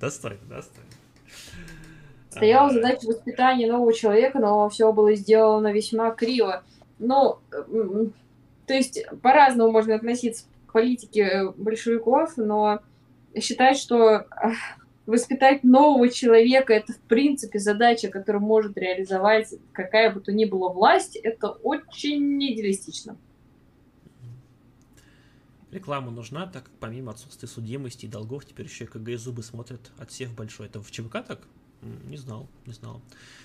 Достойно, 0.00 0.40
достойно. 0.48 0.90
Стояла 2.30 2.70
задача 2.70 3.06
воспитания 3.06 3.70
нового 3.70 3.92
человека, 3.92 4.38
но 4.38 4.68
все 4.68 4.92
было 4.92 5.14
сделано 5.14 5.72
весьма 5.72 6.12
криво. 6.12 6.62
Ну, 6.98 7.38
то 8.66 8.74
есть 8.74 9.04
по-разному 9.22 9.72
можно 9.72 9.96
относиться 9.96 10.44
к 10.66 10.72
политике 10.72 11.50
большевиков, 11.56 12.36
но 12.36 12.80
считать, 13.34 13.78
что 13.78 14.26
воспитать 15.06 15.64
нового 15.64 16.08
человека, 16.08 16.72
это 16.72 16.92
в 16.92 17.00
принципе 17.00 17.58
задача, 17.58 18.08
которую 18.08 18.42
может 18.42 18.76
реализовать 18.76 19.54
какая 19.72 20.12
бы 20.12 20.20
то 20.20 20.32
ни 20.32 20.44
была 20.44 20.70
власть, 20.70 21.16
это 21.16 21.48
очень 21.48 22.38
неидеалистично. 22.38 23.16
Реклама 25.70 26.10
нужна, 26.10 26.46
так 26.46 26.64
как 26.64 26.72
помимо 26.80 27.12
отсутствия 27.12 27.48
судимости 27.48 28.06
и 28.06 28.08
долгов, 28.08 28.44
теперь 28.44 28.66
еще 28.66 28.84
и 28.84 28.86
КГ 28.88 29.16
зубы 29.18 29.42
смотрят 29.42 29.92
от 29.98 30.10
всех 30.10 30.32
большой. 30.32 30.66
Это 30.66 30.82
в 30.82 30.90
ЧВК 30.90 31.24
так? 31.26 31.46
Не 31.82 32.16
знал, 32.16 32.48
не 32.66 32.72
знал. 32.72 33.00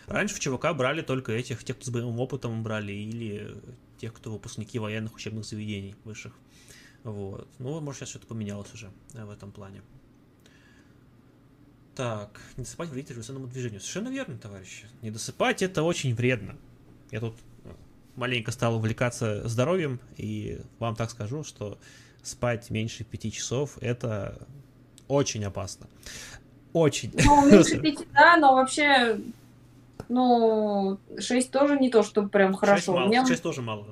Раньше 0.07 0.35
в 0.35 0.39
ЧВК 0.39 0.73
брали 0.75 1.01
только 1.01 1.31
этих, 1.31 1.63
тех, 1.63 1.77
кто 1.77 1.85
с 1.85 1.89
боевым 1.89 2.19
опытом 2.19 2.63
брали, 2.63 2.91
или 2.91 3.55
тех, 3.97 4.13
кто 4.13 4.31
выпускники 4.31 4.77
военных 4.77 5.15
учебных 5.15 5.45
заведений 5.45 5.95
высших. 6.03 6.33
Вот. 7.05 7.47
Ну, 7.59 7.79
может, 7.81 7.99
сейчас 7.99 8.09
что-то 8.09 8.25
поменялось 8.25 8.73
уже 8.73 8.91
э, 9.13 9.23
в 9.23 9.29
этом 9.29 9.51
плане. 9.51 9.83
Так, 11.95 12.41
не 12.57 12.63
досыпать 12.63 12.89
вредит 12.89 13.11
революционному 13.11 13.47
движению. 13.47 13.79
Совершенно 13.79 14.09
верно, 14.09 14.37
товарищи. 14.37 14.87
Не 15.03 15.11
досыпать 15.11 15.61
это 15.61 15.83
очень 15.83 16.15
вредно. 16.15 16.57
Я 17.11 17.19
тут 17.19 17.35
э, 17.63 17.69
маленько 18.15 18.51
стал 18.51 18.75
увлекаться 18.75 19.47
здоровьем, 19.47 19.99
и 20.17 20.59
вам 20.79 20.95
так 20.95 21.11
скажу, 21.11 21.43
что 21.43 21.77
спать 22.23 22.71
меньше 22.71 23.03
пяти 23.03 23.31
часов 23.31 23.77
это 23.81 24.47
очень 25.07 25.45
опасно. 25.45 25.87
Очень. 26.73 27.13
Ну, 27.23 27.47
меньше 27.47 27.79
пяти, 27.81 28.07
да, 28.13 28.35
но 28.37 28.55
вообще, 28.55 29.19
ну, 30.09 30.97
шесть 31.19 31.51
тоже 31.51 31.77
не 31.77 31.91
то, 31.91 32.01
что 32.01 32.27
прям 32.27 32.55
хорошо. 32.55 32.97
6 32.97 33.13
мало, 33.13 33.27
6 33.27 33.43
тоже 33.43 33.61
мало. 33.61 33.85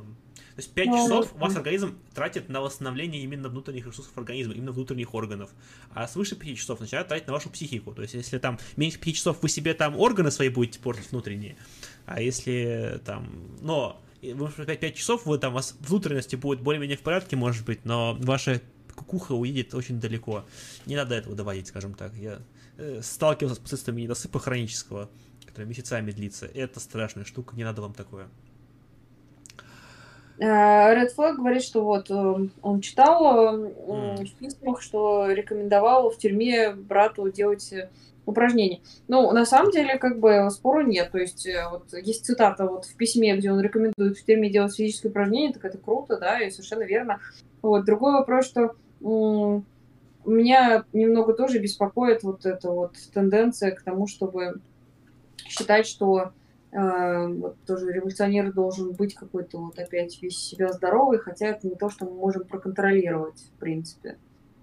То 0.56 0.60
есть 0.60 0.72
5 0.74 0.88
ну, 0.88 0.98
часов 0.98 1.34
ваш 1.34 1.56
организм 1.56 1.98
тратит 2.14 2.48
на 2.48 2.62
восстановление 2.62 3.24
именно 3.24 3.50
внутренних 3.50 3.88
ресурсов 3.88 4.16
организма, 4.16 4.54
именно 4.54 4.72
внутренних 4.72 5.14
органов. 5.16 5.50
А 5.94 6.08
свыше 6.08 6.36
5 6.36 6.58
часов 6.58 6.80
начинает 6.80 7.08
тратить 7.08 7.28
на 7.28 7.34
вашу 7.34 7.50
психику. 7.50 7.94
То 7.94 8.04
есть 8.04 8.14
если 8.14 8.38
там 8.38 8.60
меньше 8.76 9.00
5 9.00 9.16
часов 9.16 9.38
вы 9.42 9.50
себе 9.50 9.74
там 9.74 9.98
органы 9.98 10.30
свои 10.30 10.50
будете 10.50 10.80
портить 10.80 11.12
внутренние, 11.12 11.58
а 12.06 12.22
если 12.22 13.02
там... 13.04 13.30
Но 13.62 14.00
вы 14.22 14.48
5, 14.50 14.80
5 14.80 14.96
часов, 14.96 15.26
вы 15.26 15.38
там, 15.40 15.54
у 15.54 15.56
вас 15.56 15.76
внутренности 15.80 16.36
будет 16.36 16.62
более-менее 16.62 16.98
в 16.98 17.02
порядке, 17.02 17.36
может 17.36 17.66
быть, 17.66 17.84
но 17.84 18.16
ваша 18.22 18.62
кукуха 18.96 19.34
уедет 19.34 19.74
очень 19.74 20.00
далеко. 20.00 20.46
Не 20.86 20.96
надо 20.96 21.16
этого 21.16 21.36
доводить, 21.36 21.68
скажем 21.68 21.94
так. 21.94 22.14
Я 22.16 22.42
э, 22.78 23.02
сталкивался 23.02 23.56
с 23.56 23.60
последствиями 23.60 24.02
недосыпа 24.02 24.40
хронического, 24.40 25.10
который 25.46 25.66
месяцами 25.66 26.12
длится. 26.12 26.46
Это 26.46 26.80
страшная 26.80 27.26
штука, 27.26 27.56
не 27.56 27.64
надо 27.64 27.82
вам 27.82 27.94
такое. 27.94 28.30
Э, 30.40 30.46
Red 30.46 31.10
Flag 31.16 31.36
говорит, 31.36 31.64
что 31.64 31.84
вот 31.84 32.10
э, 32.10 32.48
он 32.62 32.82
читал 32.82 33.56
mm. 33.56 34.26
в 34.26 34.34
письмах, 34.36 34.82
что 34.82 35.32
рекомендовал 35.32 36.10
в 36.10 36.18
тюрьме 36.18 36.72
брату 36.72 37.30
делать 37.32 37.74
упражнения. 38.26 38.82
Ну, 39.08 39.32
на 39.32 39.46
самом 39.46 39.72
деле, 39.72 39.98
как 39.98 40.20
бы 40.20 40.50
спору 40.50 40.82
нет. 40.82 41.12
То 41.12 41.18
есть, 41.18 41.48
вот 41.70 41.94
есть 41.94 42.26
цитата 42.26 42.66
вот 42.66 42.86
в 42.86 42.96
письме, 42.96 43.36
где 43.36 43.52
он 43.52 43.60
рекомендует 43.60 44.18
в 44.18 44.26
тюрьме 44.26 44.50
делать 44.50 44.76
физические 44.76 45.12
упражнения, 45.12 45.54
так 45.54 45.66
это 45.66 45.78
круто, 45.78 46.18
да, 46.18 46.40
и 46.40 46.50
совершенно 46.50 46.84
верно. 46.84 47.20
Вот. 47.62 47.84
Другой 47.86 48.14
вопрос, 48.14 48.46
что 48.46 48.76
меня 50.26 50.86
немного 50.94 51.34
тоже 51.34 51.60
беспокоит 51.60 52.24
вот 52.24 52.46
эта 52.46 52.72
вот 52.72 52.96
тенденция 53.14 53.72
к 53.72 53.82
тому, 53.82 54.08
чтобы 54.08 54.62
считать, 55.50 55.86
что 55.86 56.32
Э, 56.34 56.43
вот 56.76 57.56
тоже 57.68 57.92
революционер 57.92 58.52
должен 58.52 58.94
быть 58.94 59.14
какой-то 59.14 59.60
вот 59.60 59.78
опять 59.78 60.20
весь 60.22 60.38
себя 60.38 60.72
здоровый, 60.72 61.20
хотя 61.20 61.48
это 61.48 61.68
не 61.68 61.76
то, 61.76 61.90
что 61.90 62.06
мы 62.06 62.14
можем 62.14 62.46
проконтролировать, 62.46 63.40
в 63.56 63.60
принципе. 63.60 64.18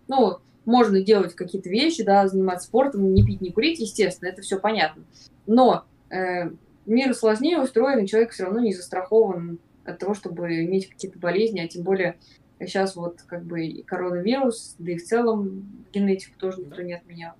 Ну, 0.08 0.38
можно 0.64 1.00
делать 1.00 1.34
какие-то 1.34 1.68
вещи, 1.68 2.02
да, 2.02 2.26
заниматься 2.26 2.66
спортом, 2.66 3.14
не 3.14 3.24
пить, 3.24 3.40
не 3.40 3.52
курить, 3.52 3.78
естественно, 3.78 4.28
это 4.28 4.42
все 4.42 4.58
понятно. 4.58 5.04
Но 5.46 5.84
э, 6.10 6.50
мир 6.84 7.14
сложнее 7.14 7.60
устроен, 7.60 8.00
и 8.00 8.06
человек 8.08 8.32
все 8.32 8.44
равно 8.44 8.60
не 8.60 8.74
застрахован 8.74 9.60
от 9.84 9.98
того, 9.98 10.14
чтобы 10.14 10.64
иметь 10.64 10.88
какие-то 10.88 11.18
болезни, 11.18 11.60
а 11.60 11.68
тем 11.68 11.84
более 11.84 12.18
сейчас 12.58 12.96
вот 12.96 13.22
как 13.22 13.44
бы 13.44 13.64
и 13.64 13.82
коронавирус, 13.82 14.74
да 14.78 14.92
и 14.92 14.96
в 14.96 15.04
целом 15.04 15.84
генетику 15.92 16.38
тоже 16.38 16.60
никто 16.60 16.82
не 16.82 16.94
отменял. 16.94 17.34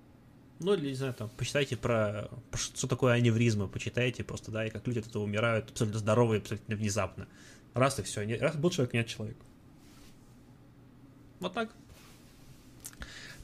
Ну, 0.61 0.75
или, 0.75 0.89
не 0.89 0.95
знаю, 0.95 1.15
там, 1.15 1.31
почитайте 1.39 1.77
про, 1.77 2.29
про 2.51 2.59
что 2.59 2.87
такое 2.87 3.15
аневризма, 3.15 3.67
почитайте 3.67 4.23
просто, 4.23 4.51
да, 4.51 4.67
и 4.67 4.71
как 4.71 4.87
люди 4.87 4.99
от 4.99 5.07
этого 5.07 5.23
умирают 5.23 5.71
абсолютно 5.71 5.99
здоровые, 5.99 6.41
абсолютно 6.41 6.77
внезапно. 6.77 7.27
Раз 7.73 7.99
и 7.99 8.03
все, 8.03 8.37
раз 8.37 8.57
был 8.57 8.69
человек, 8.69 8.93
нет 8.93 9.07
человека. 9.07 9.41
Вот 11.41 11.55
так. 11.55 11.71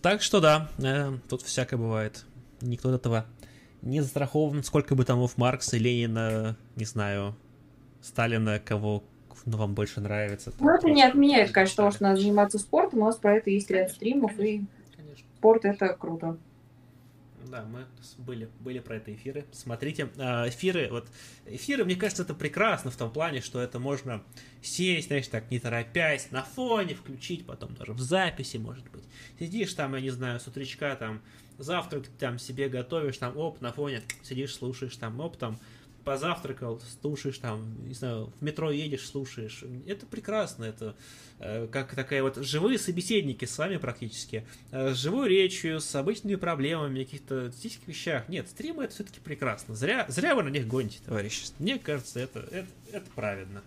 Так 0.02 0.20
что 0.20 0.40
да, 0.40 0.70
э, 0.78 1.18
тут 1.28 1.40
всякое 1.40 1.78
бывает. 1.78 2.24
Никто 2.60 2.90
от 2.90 2.96
этого 2.96 3.26
не 3.80 4.02
застрахован, 4.02 4.62
сколько 4.62 4.94
бы 4.94 5.04
там 5.04 5.16
томов 5.16 5.38
Маркса, 5.38 5.78
Ленина, 5.78 6.56
не 6.76 6.84
знаю, 6.84 7.34
Сталина, 8.02 8.58
кого 8.58 9.02
ну, 9.46 9.56
вам 9.56 9.74
больше 9.74 10.00
нравится. 10.00 10.52
Ну, 10.60 10.68
это 10.68 10.90
не 10.90 11.02
отменяет, 11.02 11.52
конечно, 11.52 11.76
того, 11.76 11.90
что 11.92 12.02
надо 12.02 12.20
заниматься 12.20 12.58
спортом. 12.58 13.00
У 13.00 13.04
нас 13.06 13.16
про 13.16 13.36
это 13.36 13.50
есть 13.50 13.70
ряд 13.70 13.90
стримов, 13.90 14.38
и 14.38 14.64
Конечно. 14.96 15.26
спорт 15.38 15.64
это 15.64 15.88
круто. 15.94 16.36
Да, 17.50 17.64
мы 17.64 17.86
были, 18.18 18.48
были 18.60 18.80
про 18.80 18.96
это 18.96 19.14
эфиры. 19.14 19.44
Смотрите, 19.52 20.10
а, 20.18 20.48
эфиры, 20.48 20.88
вот, 20.90 21.08
эфиры, 21.46 21.84
мне 21.84 21.96
кажется, 21.96 22.22
это 22.22 22.34
прекрасно 22.34 22.90
в 22.90 22.96
том 22.96 23.10
плане, 23.10 23.40
что 23.40 23.60
это 23.60 23.78
можно 23.78 24.22
сесть, 24.62 25.08
знаешь, 25.08 25.28
так, 25.28 25.50
не 25.50 25.60
торопясь, 25.60 26.30
на 26.30 26.42
фоне 26.42 26.94
включить, 26.94 27.46
потом 27.46 27.74
даже 27.74 27.92
в 27.92 28.00
записи, 28.00 28.56
может 28.56 28.90
быть. 28.90 29.04
Сидишь 29.38 29.74
там, 29.74 29.94
я 29.94 30.00
не 30.00 30.10
знаю, 30.10 30.40
с 30.40 30.46
утречка 30.46 30.96
там, 30.96 31.22
завтрак 31.58 32.06
там 32.18 32.38
себе 32.38 32.68
готовишь, 32.68 33.18
там, 33.18 33.36
оп, 33.36 33.60
на 33.60 33.72
фоне 33.72 34.02
сидишь, 34.22 34.54
слушаешь, 34.54 34.96
там, 34.96 35.20
оп, 35.20 35.36
там, 35.36 35.58
позавтракал, 36.06 36.80
слушаешь 37.02 37.36
там, 37.38 37.66
не 37.84 37.92
знаю, 37.92 38.32
в 38.38 38.44
метро 38.44 38.70
едешь, 38.70 39.04
слушаешь. 39.08 39.64
Это 39.88 40.06
прекрасно, 40.06 40.64
это 40.64 40.94
э, 41.40 41.66
как 41.66 41.96
такая 41.96 42.22
вот 42.22 42.36
живые 42.36 42.78
собеседники 42.78 43.44
с 43.44 43.58
вами 43.58 43.76
практически, 43.76 44.46
э, 44.70 44.94
с 44.94 44.98
живой 44.98 45.28
речью, 45.28 45.80
с 45.80 45.92
обычными 45.96 46.36
проблемами, 46.36 47.02
каких-то 47.02 47.50
физических 47.50 47.88
вещах. 47.88 48.28
Нет, 48.28 48.48
стримы 48.48 48.84
это 48.84 48.94
все-таки 48.94 49.18
прекрасно. 49.18 49.74
Зря, 49.74 50.06
зря 50.08 50.36
вы 50.36 50.44
на 50.44 50.48
них 50.48 50.68
гоните, 50.68 51.00
товарищи. 51.04 51.46
Мне 51.58 51.76
кажется, 51.76 52.20
это, 52.20 52.38
это, 52.52 52.68
это 52.92 53.10
правильно. 53.16 53.62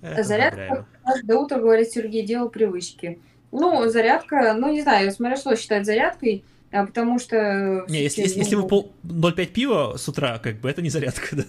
Это 0.00 0.24
зарядка, 0.24 0.86
до 1.24 1.40
утра, 1.40 1.58
говорит 1.58 1.90
Сергей, 1.90 2.24
делал 2.24 2.48
привычки. 2.48 3.20
Ну, 3.52 3.86
зарядка, 3.90 4.54
ну, 4.54 4.72
не 4.72 4.80
знаю, 4.80 5.12
смотря 5.12 5.36
что 5.36 5.54
считать 5.56 5.84
зарядкой, 5.84 6.42
а 6.72 6.86
потому 6.86 7.18
что... 7.18 7.84
Не, 7.88 8.02
если, 8.02 8.22
если, 8.22 8.38
если 8.38 8.54
вы 8.54 8.66
пол 8.66 8.92
0,5 9.04 9.46
пива 9.46 9.96
с 9.96 10.08
утра, 10.08 10.38
как 10.38 10.60
бы, 10.60 10.70
это 10.70 10.82
не 10.82 10.90
зарядка, 10.90 11.36
да? 11.36 11.42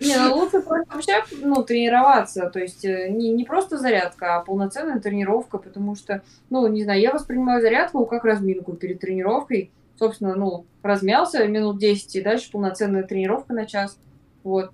Не, 0.00 0.16
ну 0.16 0.34
лучше 0.34 0.62
просто 0.62 0.94
вообще, 0.94 1.22
ну, 1.42 1.62
тренироваться, 1.62 2.48
то 2.48 2.58
есть 2.58 2.86
э, 2.86 3.10
не, 3.10 3.28
не 3.28 3.44
просто 3.44 3.76
зарядка, 3.76 4.36
а 4.36 4.40
полноценная 4.40 4.98
тренировка, 4.98 5.58
потому 5.58 5.94
что, 5.94 6.22
ну, 6.48 6.66
не 6.68 6.84
знаю, 6.84 7.02
я 7.02 7.12
воспринимаю 7.12 7.60
зарядку 7.60 8.06
как 8.06 8.24
разминку 8.24 8.72
перед 8.72 8.98
тренировкой, 8.98 9.70
собственно, 9.98 10.34
ну, 10.36 10.64
размялся 10.82 11.46
минут 11.46 11.78
10, 11.78 12.16
и 12.16 12.22
дальше 12.22 12.50
полноценная 12.50 13.02
тренировка 13.02 13.52
на 13.52 13.66
час, 13.66 13.98
вот. 14.42 14.70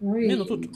Ну, 0.00 0.16
не, 0.16 0.34
и... 0.34 0.36
ну 0.36 0.44
тут 0.44 0.66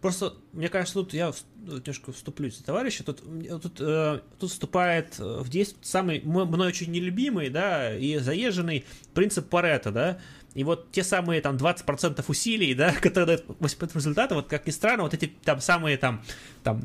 Просто, 0.00 0.34
мне 0.52 0.68
кажется, 0.68 0.94
тут 0.94 1.14
я 1.14 1.32
немножко 1.64 2.12
вступлюсь 2.12 2.58
за 2.58 2.64
товарища, 2.64 3.04
тут, 3.04 3.22
тут, 3.62 3.80
э, 3.80 4.20
тут 4.38 4.50
вступает 4.50 5.18
в 5.18 5.48
действие 5.48 5.78
самый 5.82 6.20
мной 6.22 6.68
очень 6.68 6.90
нелюбимый, 6.90 7.50
да, 7.50 7.96
и 7.96 8.16
заезженный 8.18 8.84
принцип 9.14 9.48
Паретта, 9.48 9.92
да, 9.92 10.18
и 10.54 10.64
вот 10.64 10.90
те 10.90 11.04
самые 11.04 11.40
там 11.40 11.56
20% 11.56 12.24
усилий, 12.26 12.74
да, 12.74 12.92
которые 13.00 13.38
дают 13.38 13.44
80% 13.46 13.92
результата, 13.94 14.34
вот 14.34 14.48
как 14.48 14.66
ни 14.66 14.70
странно, 14.70 15.04
вот 15.04 15.14
эти 15.14 15.26
там 15.26 15.60
самые 15.60 15.96
там, 15.96 16.22
там 16.64 16.82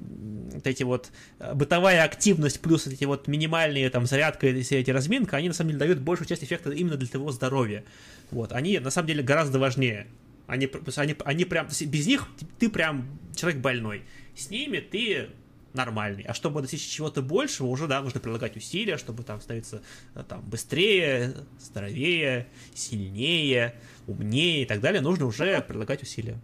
вот 0.54 0.68
эти 0.68 0.84
вот 0.84 1.12
э, 1.40 1.54
бытовая 1.54 2.04
активность 2.04 2.60
плюс 2.62 2.86
эти 2.88 3.06
вот 3.06 3.28
минимальные 3.28 3.90
там 3.90 4.06
зарядка 4.06 4.48
и 4.48 4.62
все 4.62 4.80
эти 4.80 4.92
разминка, 4.92 5.38
они 5.38 5.48
на 5.48 5.54
самом 5.54 5.70
деле 5.70 5.80
дают 5.80 6.00
большую 6.00 6.28
часть 6.28 6.44
эффекта 6.44 6.72
именно 6.72 6.96
для 6.96 7.08
твоего 7.08 7.32
здоровья. 7.32 7.84
Вот, 8.32 8.52
они 8.52 8.78
на 8.80 8.92
самом 8.92 9.08
деле 9.08 9.24
гораздо 9.24 9.60
важнее. 9.60 10.08
Они, 10.48 10.70
они, 10.96 11.16
они 11.26 11.46
прям, 11.46 11.68
без 11.68 12.08
них 12.08 12.28
ты 12.60 12.70
прям 12.70 13.08
человек 13.36 13.62
больной. 13.62 14.04
С 14.36 14.50
ними 14.50 14.80
ты 14.80 15.30
нормальный. 15.76 16.24
А 16.24 16.34
чтобы 16.34 16.62
достичь 16.62 16.88
чего-то 16.88 17.22
большего, 17.22 17.68
уже, 17.68 17.88
да, 17.88 18.02
нужно 18.02 18.20
прилагать 18.20 18.56
усилия, 18.56 18.98
чтобы 18.98 19.24
там 19.24 19.42
становиться 19.42 19.82
э, 20.16 20.24
там 20.28 20.42
быстрее, 20.42 21.34
здоровее, 21.60 22.48
сильнее, 22.74 23.76
умнее 24.08 24.64
и 24.64 24.66
так 24.66 24.80
далее. 24.80 25.02
Нужно 25.02 25.26
уже 25.26 25.62
прилагать 25.62 26.02
усилия. 26.02 26.38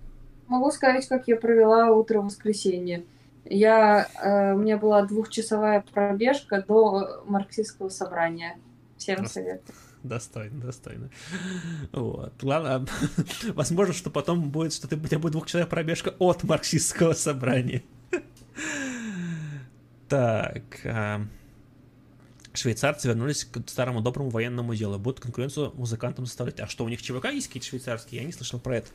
Могу 0.47 0.69
сказать, 0.71 1.07
как 1.07 1.27
я 1.27 1.37
провела 1.37 1.91
утро 1.91 2.19
в 2.19 2.25
воскресенье. 2.25 3.05
Я, 3.45 4.07
э, 4.21 4.53
у 4.53 4.57
меня 4.57 4.77
была 4.77 5.03
двухчасовая 5.03 5.83
пробежка 5.93 6.63
до 6.67 7.23
марксистского 7.25 7.89
собрания. 7.89 8.57
Всем 8.97 9.25
советую. 9.25 9.75
Достойно, 10.03 10.61
достойно. 10.61 11.09
Вот. 11.91 12.41
Ладно, 12.41 12.87
возможно, 13.53 13.93
что 13.93 14.09
потом 14.09 14.49
будет, 14.49 14.73
что 14.73 14.87
ты, 14.87 14.95
у 14.95 15.07
тебя 15.07 15.19
будет 15.19 15.33
двухчасовая 15.33 15.67
пробежка 15.67 16.15
от 16.19 16.43
марксистского 16.43 17.13
собрания. 17.13 17.83
Так. 20.07 20.63
А... 20.85 21.25
Швейцарцы 22.53 23.07
вернулись 23.07 23.45
к 23.45 23.61
старому 23.69 24.01
доброму 24.01 24.29
военному 24.29 24.75
делу. 24.75 24.99
Будут 24.99 25.21
конкуренцию 25.21 25.71
музыкантам 25.75 26.25
составлять. 26.25 26.59
А 26.59 26.67
что, 26.67 26.83
у 26.83 26.89
них 26.89 27.01
ЧВК 27.01 27.25
есть 27.31 27.47
какие-то 27.47 27.67
швейцарские? 27.67 28.21
Я 28.21 28.27
не 28.27 28.33
слышал 28.33 28.59
про 28.59 28.77
это. 28.77 28.89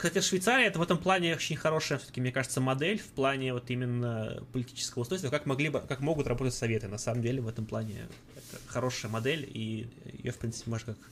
Кстати, 0.00 0.24
Швейцария 0.24 0.68
это 0.68 0.78
в 0.78 0.82
этом 0.82 0.96
плане 0.96 1.34
очень 1.34 1.56
хорошая, 1.56 1.98
все-таки, 1.98 2.22
мне 2.22 2.32
кажется, 2.32 2.62
модель 2.62 2.98
в 2.98 3.08
плане 3.08 3.52
вот 3.52 3.68
именно 3.68 4.42
политического 4.50 5.02
устройства, 5.02 5.28
как 5.28 5.44
могли 5.44 5.68
бы, 5.68 5.80
как 5.80 6.00
могут 6.00 6.26
работать 6.26 6.54
советы. 6.54 6.88
На 6.88 6.96
самом 6.96 7.20
деле 7.20 7.42
в 7.42 7.48
этом 7.48 7.66
плане 7.66 8.08
это 8.34 8.62
хорошая 8.66 9.12
модель, 9.12 9.46
и 9.46 9.90
ее, 10.22 10.32
в 10.32 10.38
принципе, 10.38 10.70
можно, 10.70 10.94
как, 10.94 11.10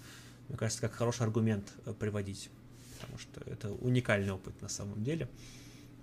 мне 0.48 0.56
кажется, 0.56 0.81
как 0.81 0.94
хороший 0.94 1.24
аргумент 1.24 1.70
э, 1.85 1.93
приводить, 1.93 2.48
потому 2.98 3.19
что 3.19 3.43
это 3.43 3.70
уникальный 3.73 4.32
опыт 4.32 4.55
на 4.62 4.70
самом 4.70 5.05
деле. 5.05 5.28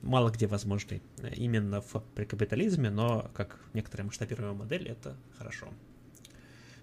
Мало 0.03 0.29
где 0.29 0.45
возможный 0.45 1.01
э, 1.23 1.33
именно 1.33 1.81
в 1.81 2.03
при 2.13 2.25
капитализме, 2.25 2.91
но 2.91 3.31
как 3.33 3.59
некоторая 3.73 4.05
масштабируемая 4.05 4.59
модель, 4.59 4.87
это 4.89 5.17
хорошо 5.39 5.69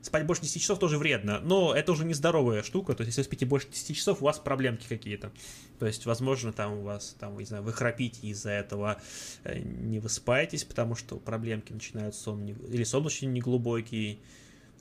спать 0.03 0.27
больше 0.27 0.43
10 0.43 0.61
часов 0.61 0.79
тоже 0.79 0.99
вредно, 0.99 1.41
но 1.41 1.75
это 1.75 1.93
уже 1.93 2.05
нездоровая 2.05 2.63
штука, 2.63 2.95
то 2.95 3.03
есть 3.03 3.17
если 3.17 3.23
вы 3.23 3.25
спите 3.25 3.47
больше 3.47 3.69
10 3.69 3.97
часов, 3.97 4.21
у 4.21 4.25
вас 4.25 4.39
проблемки 4.39 4.87
какие-то, 4.89 5.33
то 5.79 5.87
есть, 5.87 6.05
возможно, 6.07 6.53
там 6.53 6.79
у 6.79 6.83
вас, 6.83 7.17
там, 7.19 7.39
не 7.39 7.45
знаю, 7.45 7.63
вы 7.63 7.73
храпите 7.73 8.27
из-за 8.27 8.51
этого, 8.51 9.01
э, 9.45 9.61
не 9.61 10.01
высыпаетесь, 10.01 10.65
потому 10.65 10.97
что 10.97 11.17
проблемки 11.17 11.73
начинают 11.73 12.15
сон, 12.15 12.45
не... 12.45 12.53
или 12.53 12.85
сон 12.85 13.07
очень 13.07 13.33
неглубокий, 13.33 14.21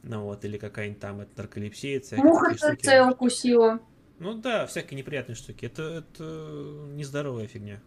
ну 0.04 0.24
вот, 0.24 0.44
или 0.44 0.58
какая-нибудь 0.58 1.00
там 1.00 1.22
это 1.22 1.32
нарколепсия. 1.38 2.02
Муха 2.18 2.56
ТЦ 2.56 2.88
укусила. 3.12 3.80
Ну 4.18 4.36
да, 4.36 4.66
всякие 4.66 4.98
неприятные 4.98 5.36
штуки. 5.36 5.66
Это, 5.66 5.84
это 5.84 6.24
нездоровая 6.94 7.48
фигня. 7.48 7.82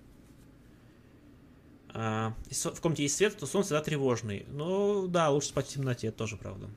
А, 1.93 2.35
в 2.51 2.81
комнате 2.81 3.05
есть 3.05 3.16
свет, 3.16 3.36
то 3.36 3.47
сон 3.47 3.62
всегда 3.62 3.81
тревожный. 3.81 4.44
Ну 4.48 5.06
да, 5.06 5.31
лучше 5.31 5.48
спать 5.48 5.66
в 5.66 5.73
темноте, 5.73 6.09
это 6.09 6.19
тоже 6.19 6.36
правда. 6.36 6.69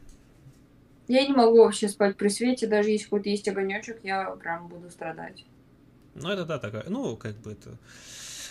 Я 1.07 1.25
не 1.25 1.33
могу 1.33 1.57
вообще 1.57 1.87
спать 1.87 2.17
при 2.17 2.27
свете, 2.27 2.67
даже 2.67 2.89
если 2.89 3.07
хоть 3.07 3.25
есть 3.25 3.47
огонечек, 3.47 3.99
я 4.03 4.29
прям 4.31 4.67
буду 4.67 4.89
страдать. 4.89 5.45
Ну, 6.15 6.29
это 6.29 6.45
да, 6.45 6.59
такая, 6.59 6.85
ну, 6.87 7.15
как 7.15 7.37
бы 7.37 7.51
это 7.51 7.77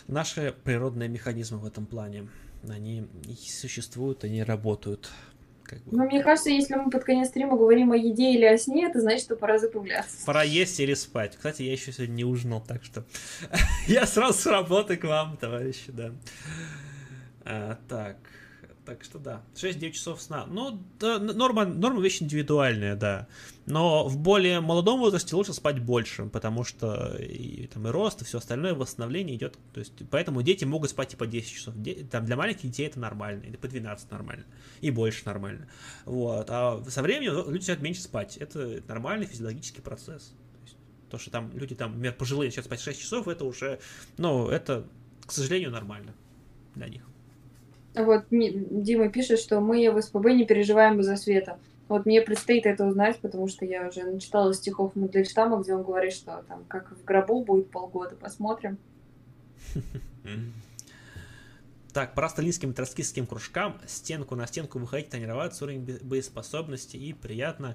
наши 0.06 0.54
природные 0.64 1.08
механизмы 1.08 1.58
в 1.58 1.66
этом 1.66 1.86
плане. 1.86 2.28
Они 2.68 3.06
существуют, 3.36 4.24
они 4.24 4.42
работают. 4.42 5.10
Как 5.62 5.82
бы. 5.82 5.96
Ну, 5.96 6.04
мне 6.04 6.22
кажется, 6.22 6.50
если 6.50 6.74
мы 6.76 6.90
под 6.90 7.04
конец 7.04 7.28
стрима 7.28 7.56
говорим 7.56 7.92
о 7.92 7.96
еде 7.96 8.32
или 8.32 8.44
о 8.44 8.56
сне, 8.56 8.86
это 8.86 9.00
значит, 9.00 9.22
что 9.22 9.36
пора 9.36 9.58
закругляться. 9.58 10.24
Пора 10.24 10.44
есть 10.44 10.78
или 10.78 10.94
спать. 10.94 11.36
Кстати, 11.36 11.62
я 11.62 11.72
еще 11.72 11.92
сегодня 11.92 12.14
не 12.14 12.24
ужинал, 12.24 12.62
так 12.62 12.84
что 12.84 13.04
я 13.88 14.06
сразу 14.06 14.38
с 14.38 14.46
работы 14.46 14.96
к 14.96 15.04
вам, 15.04 15.36
товарищи, 15.36 15.90
да. 15.90 16.12
А, 17.44 17.78
так. 17.88 18.16
Так 18.86 19.02
что 19.02 19.18
да, 19.18 19.42
6-9 19.56 19.90
часов 19.90 20.22
сна. 20.22 20.46
Ну, 20.46 20.80
да, 21.00 21.18
норма, 21.18 21.64
норма 21.66 22.00
вещь 22.00 22.22
индивидуальная, 22.22 22.94
да. 22.94 23.26
Но 23.66 24.06
в 24.06 24.16
более 24.16 24.60
молодом 24.60 25.00
возрасте 25.00 25.34
лучше 25.34 25.52
спать 25.54 25.80
больше, 25.80 26.26
потому 26.26 26.62
что 26.62 27.16
и, 27.18 27.66
там, 27.66 27.88
и 27.88 27.90
рост, 27.90 28.22
и 28.22 28.24
все 28.24 28.38
остальное 28.38 28.74
восстановление 28.74 29.34
идет. 29.34 29.58
То 29.74 29.80
есть, 29.80 29.92
поэтому 30.08 30.40
дети 30.42 30.64
могут 30.64 30.90
спать 30.90 31.08
типа 31.08 31.26
10 31.26 31.52
часов. 31.52 31.74
Де, 31.76 32.04
там, 32.04 32.26
для 32.26 32.36
маленьких 32.36 32.62
детей 32.62 32.86
это 32.86 33.00
нормально, 33.00 33.42
или 33.42 33.56
по 33.56 33.66
12 33.66 34.08
нормально, 34.12 34.44
и 34.80 34.92
больше 34.92 35.22
нормально. 35.26 35.66
Вот. 36.04 36.46
А 36.48 36.80
со 36.88 37.02
временем 37.02 37.34
люди 37.34 37.54
начинают 37.54 37.82
меньше 37.82 38.02
спать. 38.02 38.36
Это 38.36 38.84
нормальный 38.86 39.26
физиологический 39.26 39.82
процесс. 39.82 40.32
То, 40.52 40.62
есть, 40.62 40.76
то 41.10 41.18
что 41.18 41.30
там 41.32 41.50
люди, 41.58 41.74
там, 41.74 41.90
например, 41.90 42.14
пожилые 42.14 42.50
начинают 42.50 42.66
спать 42.66 42.80
6 42.80 43.00
часов, 43.00 43.26
это 43.26 43.44
уже, 43.44 43.80
ну, 44.16 44.48
это, 44.48 44.86
к 45.26 45.32
сожалению, 45.32 45.72
нормально 45.72 46.14
для 46.76 46.88
них. 46.88 47.02
Вот 47.96 48.24
Дима 48.30 49.08
пишет, 49.08 49.38
что 49.38 49.60
мы 49.60 49.90
в 49.90 50.00
СПБ 50.00 50.26
не 50.32 50.44
переживаем 50.44 51.00
из-за 51.00 51.16
света. 51.16 51.58
Вот 51.88 52.04
мне 52.04 52.20
предстоит 52.20 52.66
это 52.66 52.84
узнать, 52.84 53.18
потому 53.20 53.48
что 53.48 53.64
я 53.64 53.88
уже 53.88 54.04
начитала 54.04 54.52
стихов 54.52 54.94
Мандельштама, 54.96 55.62
где 55.62 55.74
он 55.74 55.82
говорит, 55.82 56.12
что 56.12 56.44
там 56.48 56.64
как 56.64 56.90
в 56.90 57.04
гробу 57.04 57.44
будет 57.44 57.70
полгода. 57.70 58.16
Посмотрим. 58.16 58.78
Так, 61.92 62.14
по 62.14 62.28
сталинским 62.28 62.72
и 62.72 62.74
троцкистским 62.74 63.26
кружкам 63.26 63.80
стенку 63.86 64.34
на 64.34 64.46
стенку 64.46 64.78
выходить, 64.78 65.08
тренироваться, 65.08 65.64
уровень 65.64 65.98
боеспособности 66.02 66.98
и 66.98 67.14
приятно 67.14 67.74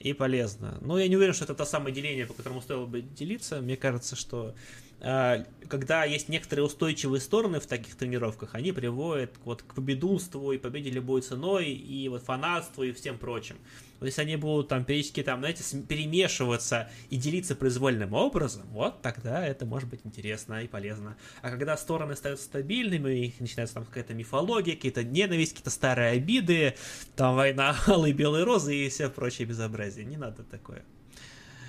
и 0.00 0.12
полезно. 0.12 0.76
Но 0.82 0.98
я 0.98 1.08
не 1.08 1.16
уверен, 1.16 1.32
что 1.32 1.44
это 1.44 1.54
то 1.54 1.64
самое 1.64 1.94
деление, 1.94 2.26
по 2.26 2.34
которому 2.34 2.60
стоило 2.60 2.84
бы 2.84 3.00
делиться. 3.00 3.62
Мне 3.62 3.78
кажется, 3.78 4.16
что 4.16 4.54
когда 5.00 6.04
есть 6.04 6.28
некоторые 6.28 6.64
устойчивые 6.64 7.20
стороны 7.20 7.60
в 7.60 7.66
таких 7.66 7.94
тренировках, 7.94 8.54
они 8.54 8.72
приводят 8.72 9.32
вот 9.44 9.62
к 9.62 9.74
победунству 9.74 10.52
и 10.52 10.58
победе 10.58 10.90
любой 10.90 11.22
ценой, 11.22 11.70
и 11.70 12.08
вот 12.08 12.22
фанатству 12.22 12.82
и 12.82 12.92
всем 12.92 13.18
прочим. 13.18 13.56
Вот 14.00 14.06
если 14.06 14.22
они 14.22 14.36
будут 14.36 14.68
там 14.68 14.84
периодически 14.84 15.22
там, 15.22 15.40
знаете, 15.40 15.62
перемешиваться 15.88 16.90
и 17.10 17.16
делиться 17.16 17.54
произвольным 17.54 18.12
образом, 18.12 18.62
вот 18.70 19.02
тогда 19.02 19.46
это 19.46 19.66
может 19.66 19.88
быть 19.88 20.00
интересно 20.04 20.62
и 20.62 20.68
полезно. 20.68 21.16
А 21.42 21.50
когда 21.50 21.76
стороны 21.76 22.12
остаются 22.12 22.44
стабильными, 22.44 23.26
и 23.26 23.34
начинается 23.38 23.74
там 23.74 23.84
какая-то 23.84 24.14
мифология, 24.14 24.74
какие-то 24.74 25.04
ненависть, 25.04 25.52
какие-то 25.52 25.70
старые 25.70 26.12
обиды, 26.12 26.74
там 27.16 27.36
война 27.36 27.76
алые 27.86 28.12
белые 28.12 28.44
розы 28.44 28.74
и 28.74 28.88
все 28.88 29.08
прочее 29.08 29.46
безобразие. 29.46 30.04
Не 30.04 30.16
надо 30.16 30.42
такое. 30.42 30.84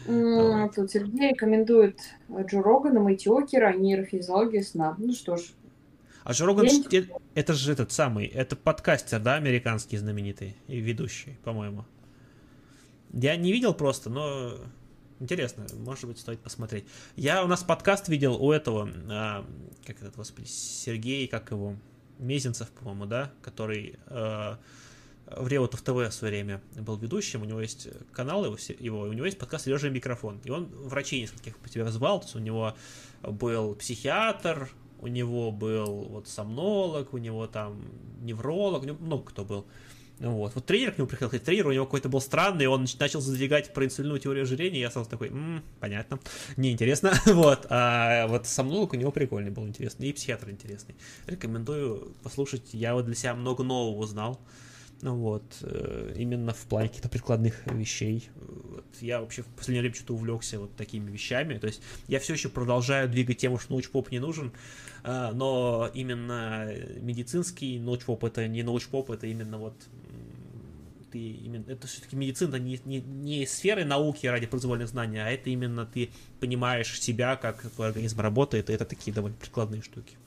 Mm, 0.05 0.71
тут 0.75 0.91
Сергей 0.91 1.31
рекомендует 1.31 1.99
Джо 2.29 2.61
Рогана, 2.61 2.99
Мэтти 2.99 3.27
Окера, 3.29 3.73
нейрофизиология 3.73 4.63
сна. 4.63 4.95
Ну 4.97 5.13
что 5.13 5.37
ж. 5.37 5.41
А 6.23 6.31
Джо 6.31 6.45
Роган, 6.45 6.67
это 7.33 7.53
же 7.53 7.71
этот 7.71 7.91
самый, 7.91 8.25
это 8.25 8.55
подкастер, 8.55 9.19
да, 9.19 9.35
американский 9.35 9.97
знаменитый 9.97 10.55
и 10.67 10.79
ведущий, 10.79 11.37
по-моему. 11.43 11.85
Я 13.13 13.35
не 13.35 13.51
видел 13.51 13.73
просто, 13.73 14.09
но 14.09 14.57
интересно, 15.19 15.65
может 15.73 16.05
быть, 16.05 16.19
стоит 16.19 16.39
посмотреть. 16.39 16.85
Я 17.15 17.43
у 17.43 17.47
нас 17.47 17.63
подкаст 17.63 18.09
видел 18.09 18.35
у 18.35 18.51
этого, 18.51 18.89
а, 19.09 19.45
как 19.85 20.01
этот, 20.01 20.15
господи, 20.15 20.47
Сергей, 20.47 21.27
как 21.27 21.51
его, 21.51 21.75
Мезенцев, 22.17 22.69
по-моему, 22.71 23.05
да, 23.05 23.31
который 23.41 23.95
а, 24.07 24.57
в 25.27 25.47
Реутов 25.47 25.81
ТВ 25.81 25.89
в 25.89 26.11
свое 26.11 26.33
время 26.33 26.61
был 26.75 26.97
ведущим, 26.97 27.41
у 27.41 27.45
него 27.45 27.59
есть 27.61 27.87
канал 28.11 28.45
его, 28.45 28.57
его 28.79 29.01
у 29.01 29.13
него 29.13 29.25
есть 29.25 29.39
подкаст 29.39 29.65
«Сережа 29.65 29.89
микрофон», 29.89 30.39
и 30.43 30.49
он 30.49 30.65
врачей 30.65 31.21
нескольких 31.21 31.57
по 31.57 31.69
тебе 31.69 31.89
звал, 31.91 32.19
то 32.19 32.25
есть 32.25 32.35
у 32.35 32.39
него 32.39 32.75
был 33.23 33.75
психиатр, 33.75 34.69
у 34.99 35.07
него 35.07 35.51
был 35.51 36.03
вот 36.09 36.27
сомнолог, 36.27 37.13
у 37.13 37.17
него 37.17 37.47
там 37.47 37.81
невролог, 38.21 38.83
у 38.83 38.85
него 38.85 38.97
много 38.99 39.25
кто 39.25 39.43
был. 39.45 39.65
Вот. 40.19 40.55
вот 40.55 40.65
тренер 40.65 40.93
к 40.93 40.97
нему 40.97 41.09
приходил, 41.09 41.39
тренер 41.41 41.67
у 41.67 41.71
него 41.73 41.85
какой-то 41.85 42.07
был 42.07 42.21
странный, 42.21 42.67
он 42.67 42.85
начал 42.99 43.19
задвигать 43.19 43.73
про 43.73 43.83
инсулиновую 43.83 44.21
теорию 44.21 44.43
ожирения, 44.43 44.79
я 44.79 44.89
сразу 44.89 45.09
такой, 45.09 45.27
м-м, 45.27 45.61
понятно, 45.81 46.19
неинтересно, 46.55 47.13
вот, 47.25 47.65
а 47.69 48.27
вот 48.27 48.47
сомнолог 48.47 48.93
у 48.93 48.95
него 48.95 49.11
прикольный 49.11 49.51
был, 49.51 49.67
интересный, 49.67 50.09
и 50.09 50.13
психиатр 50.13 50.49
интересный. 50.51 50.95
Рекомендую 51.27 52.13
послушать, 52.23 52.73
я 52.73 52.93
вот 52.93 53.05
для 53.05 53.15
себя 53.15 53.35
много 53.35 53.63
нового 53.63 53.97
узнал, 53.97 54.39
вот, 55.01 55.43
э, 55.61 56.13
именно 56.17 56.53
в 56.53 56.65
плане 56.65 56.89
каких-то 56.89 57.09
прикладных 57.09 57.65
вещей. 57.67 58.29
Вот, 58.35 58.85
я 59.01 59.19
вообще 59.19 59.41
в 59.41 59.47
последнее 59.47 59.81
время 59.81 59.95
что-то 59.95 60.13
увлекся 60.13 60.59
вот 60.59 60.75
такими 60.75 61.11
вещами. 61.11 61.57
То 61.57 61.67
есть 61.67 61.81
я 62.07 62.19
все 62.19 62.33
еще 62.33 62.49
продолжаю 62.49 63.09
двигать 63.09 63.37
тему, 63.37 63.59
что 63.59 63.73
научпоп 63.73 64.11
не 64.11 64.19
нужен, 64.19 64.53
э, 65.03 65.31
но 65.33 65.89
именно 65.93 66.71
медицинский 67.01 67.79
научпоп 67.79 68.23
это 68.23 68.47
не 68.47 68.63
научпоп, 68.63 69.11
это 69.11 69.27
именно 69.27 69.57
вот 69.57 69.75
ты 71.11 71.19
именно 71.19 71.63
это 71.69 71.87
все-таки 71.87 72.15
медицина 72.17 72.57
не, 72.57 72.79
не, 72.83 72.99
не 72.99 73.45
сферы 73.45 73.85
науки 73.85 74.27
ради 74.27 74.47
произвольных 74.47 74.89
знаний, 74.89 75.19
а 75.19 75.29
это 75.29 75.49
именно 75.49 75.85
ты 75.85 76.09
понимаешь 76.41 76.99
себя, 76.99 77.37
как 77.37 77.61
твой 77.71 77.87
организм 77.87 78.19
работает, 78.19 78.69
и 78.69 78.73
это 78.73 78.85
такие 78.85 79.13
довольно 79.13 79.37
прикладные 79.37 79.81
штуки. 79.81 80.17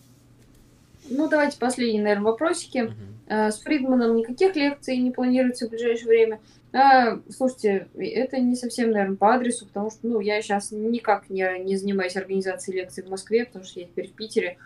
Ну, 1.11 1.29
давайте 1.29 1.59
последние, 1.59 2.03
наверное, 2.03 2.31
вопросики. 2.33 2.79
Uh-huh. 2.79 3.51
С 3.51 3.61
Фридманом 3.61 4.17
никаких 4.17 4.57
лекций 4.57 4.97
не 4.97 5.11
планируется 5.11 5.67
в 5.67 5.71
ближайшее 5.71 6.09
время. 6.09 6.41
А, 6.73 7.21
слушайте, 7.31 7.89
это 7.95 8.39
не 8.39 8.55
совсем, 8.55 8.91
наверное, 8.91 9.17
по 9.17 9.35
адресу, 9.35 9.67
потому 9.67 9.91
что, 9.91 10.07
ну, 10.07 10.21
я 10.21 10.41
сейчас 10.43 10.71
никак 10.71 11.31
не, 11.31 11.65
не 11.65 11.77
занимаюсь 11.77 12.17
организацией 12.17 12.79
лекций 12.79 13.05
в 13.05 13.09
Москве, 13.09 13.47
потому 13.47 13.65
что 13.65 13.81
я 13.81 13.87
теперь 13.87 14.09
в 14.09 14.13
Питере, 14.13 14.59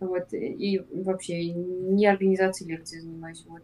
вот, 0.00 0.32
и 0.32 0.82
вообще 0.90 1.50
не 1.50 2.06
организацией 2.06 2.70
лекций 2.70 3.00
занимаюсь, 3.00 3.44
вот. 3.46 3.60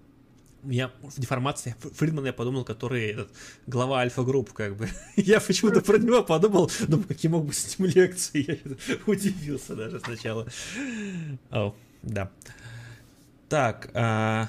У 0.63 0.69
меня 0.69 0.91
в 1.01 1.21
деформации 1.21 1.77
Фридмана 1.79 2.27
я 2.27 2.33
подумал, 2.33 2.65
который 2.65 3.13
этот, 3.13 3.31
глава 3.67 4.01
альфа-групп, 4.01 4.53
как 4.53 4.77
бы. 4.77 4.89
я 5.17 5.41
почему-то 5.41 5.81
про 5.81 5.97
него 5.97 6.23
подумал, 6.25 6.71
думаю, 6.89 7.07
какие 7.07 7.31
могут 7.31 7.49
быть 7.49 7.57
с 7.57 7.79
ним 7.79 7.89
лекции. 7.89 8.61
Я 8.89 8.97
удивился 9.07 9.77
даже 9.77 10.01
сначала. 10.01 10.49
Oh. 11.53 11.73
Да. 12.03 12.31
Так, 13.49 13.91
а... 13.95 14.49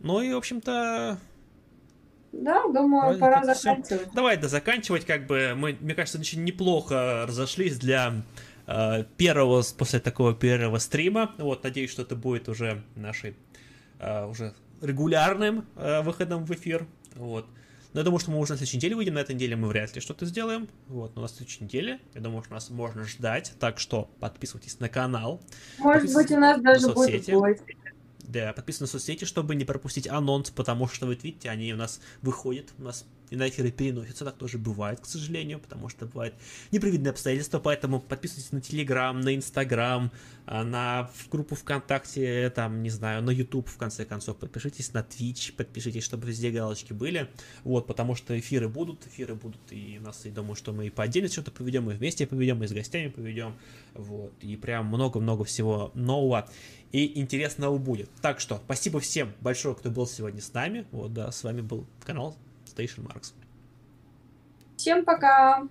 ну 0.00 0.20
и, 0.20 0.32
в 0.32 0.36
общем-то... 0.36 1.18
Да, 2.32 2.64
думаю, 2.68 3.18
пора 3.18 3.42
заканчивать. 3.42 4.02
Все. 4.02 4.10
Давай, 4.14 4.36
да, 4.36 4.48
заканчивать, 4.48 5.04
как 5.04 5.26
бы, 5.26 5.54
мы, 5.56 5.76
мне 5.80 5.94
кажется, 5.94 6.18
очень 6.18 6.44
неплохо 6.44 7.24
разошлись 7.26 7.78
для 7.78 8.22
э, 8.66 9.04
первого, 9.16 9.64
после 9.76 9.98
такого 9.98 10.34
первого 10.34 10.78
стрима. 10.78 11.34
Вот, 11.38 11.64
надеюсь, 11.64 11.90
что 11.90 12.02
это 12.02 12.16
будет 12.16 12.48
уже 12.48 12.82
нашей, 12.96 13.34
э, 13.98 14.26
уже 14.26 14.54
регулярным 14.82 15.66
э, 15.76 16.02
выходом 16.02 16.44
в 16.44 16.52
эфир. 16.52 16.86
Вот. 17.14 17.46
Но 17.98 18.02
я 18.02 18.04
думаю, 18.04 18.20
что 18.20 18.30
мы 18.30 18.38
уже 18.38 18.52
на 18.52 18.58
следующей 18.58 18.76
неделе 18.76 18.94
выйдем. 18.94 19.14
На 19.14 19.18
этой 19.18 19.34
неделе 19.34 19.56
мы 19.56 19.66
вряд 19.66 19.92
ли 19.92 20.00
что-то 20.00 20.24
сделаем. 20.24 20.68
Вот, 20.86 21.16
но 21.16 21.22
на 21.22 21.26
следующей 21.26 21.64
неделе, 21.64 21.98
я 22.14 22.20
думаю, 22.20 22.44
что 22.44 22.54
нас 22.54 22.70
можно 22.70 23.02
ждать. 23.02 23.54
Так 23.58 23.80
что 23.80 24.08
подписывайтесь 24.20 24.78
на 24.78 24.88
канал. 24.88 25.40
Может 25.78 26.14
быть, 26.14 26.30
у 26.30 26.38
нас 26.38 26.60
даже 26.60 26.92
будет 26.92 27.28
гости. 27.28 27.76
Да, 28.20 28.52
подписывайтесь 28.52 28.80
на 28.80 28.86
соцсети, 28.86 29.24
чтобы 29.24 29.56
не 29.56 29.64
пропустить 29.64 30.06
анонс, 30.06 30.50
потому 30.50 30.86
что, 30.86 31.06
вы 31.06 31.16
видите, 31.16 31.50
они 31.50 31.72
у 31.72 31.76
нас 31.76 32.00
выходят, 32.22 32.68
у 32.78 32.82
нас 32.82 33.04
и 33.30 33.36
на 33.36 33.48
эфиры 33.48 33.70
переносятся, 33.70 34.24
так 34.24 34.36
тоже 34.36 34.58
бывает, 34.58 35.00
к 35.00 35.06
сожалению, 35.06 35.58
потому 35.58 35.88
что 35.88 36.06
бывает 36.06 36.34
непредвиденные 36.70 37.10
обстоятельства, 37.10 37.58
поэтому 37.58 38.00
подписывайтесь 38.00 38.52
на 38.52 38.60
Телеграм, 38.60 39.20
на 39.20 39.34
Инстаграм, 39.34 40.10
а, 40.46 40.64
на 40.64 41.10
группу 41.30 41.54
ВКонтакте, 41.54 42.50
там, 42.50 42.82
не 42.82 42.90
знаю, 42.90 43.22
на 43.22 43.30
Ютуб, 43.30 43.68
в 43.68 43.76
конце 43.76 44.04
концов, 44.04 44.36
подпишитесь 44.38 44.92
на 44.92 44.98
Twitch, 44.98 45.52
подпишитесь, 45.54 46.04
чтобы 46.04 46.26
везде 46.26 46.50
галочки 46.50 46.92
были, 46.92 47.28
вот, 47.64 47.86
потому 47.86 48.14
что 48.14 48.38
эфиры 48.38 48.68
будут, 48.68 49.06
эфиры 49.06 49.34
будут, 49.34 49.60
и 49.70 49.98
у 50.00 50.04
нас, 50.04 50.24
я 50.24 50.32
думаю, 50.32 50.54
что 50.54 50.72
мы 50.72 50.86
и 50.86 50.90
по 50.90 51.02
отдельности 51.02 51.34
что-то 51.34 51.50
поведем, 51.50 51.90
и 51.90 51.94
вместе 51.94 52.26
поведем, 52.26 52.62
и 52.62 52.66
с 52.66 52.72
гостями 52.72 53.08
поведем, 53.08 53.56
вот, 53.94 54.32
и 54.40 54.56
прям 54.56 54.86
много-много 54.86 55.44
всего 55.44 55.90
нового 55.94 56.48
и 56.92 57.20
интересного 57.20 57.76
будет. 57.78 58.10
Так 58.22 58.40
что, 58.40 58.60
спасибо 58.64 59.00
всем 59.00 59.32
большое, 59.40 59.74
кто 59.74 59.90
был 59.90 60.06
сегодня 60.06 60.40
с 60.40 60.52
нами, 60.52 60.86
вот, 60.90 61.12
да, 61.12 61.30
с 61.30 61.42
вами 61.44 61.60
был 61.60 61.86
канал 62.04 62.36
Station 62.78 63.04
Marks. 63.06 63.32
Всем 64.76 65.04
пока! 65.04 65.66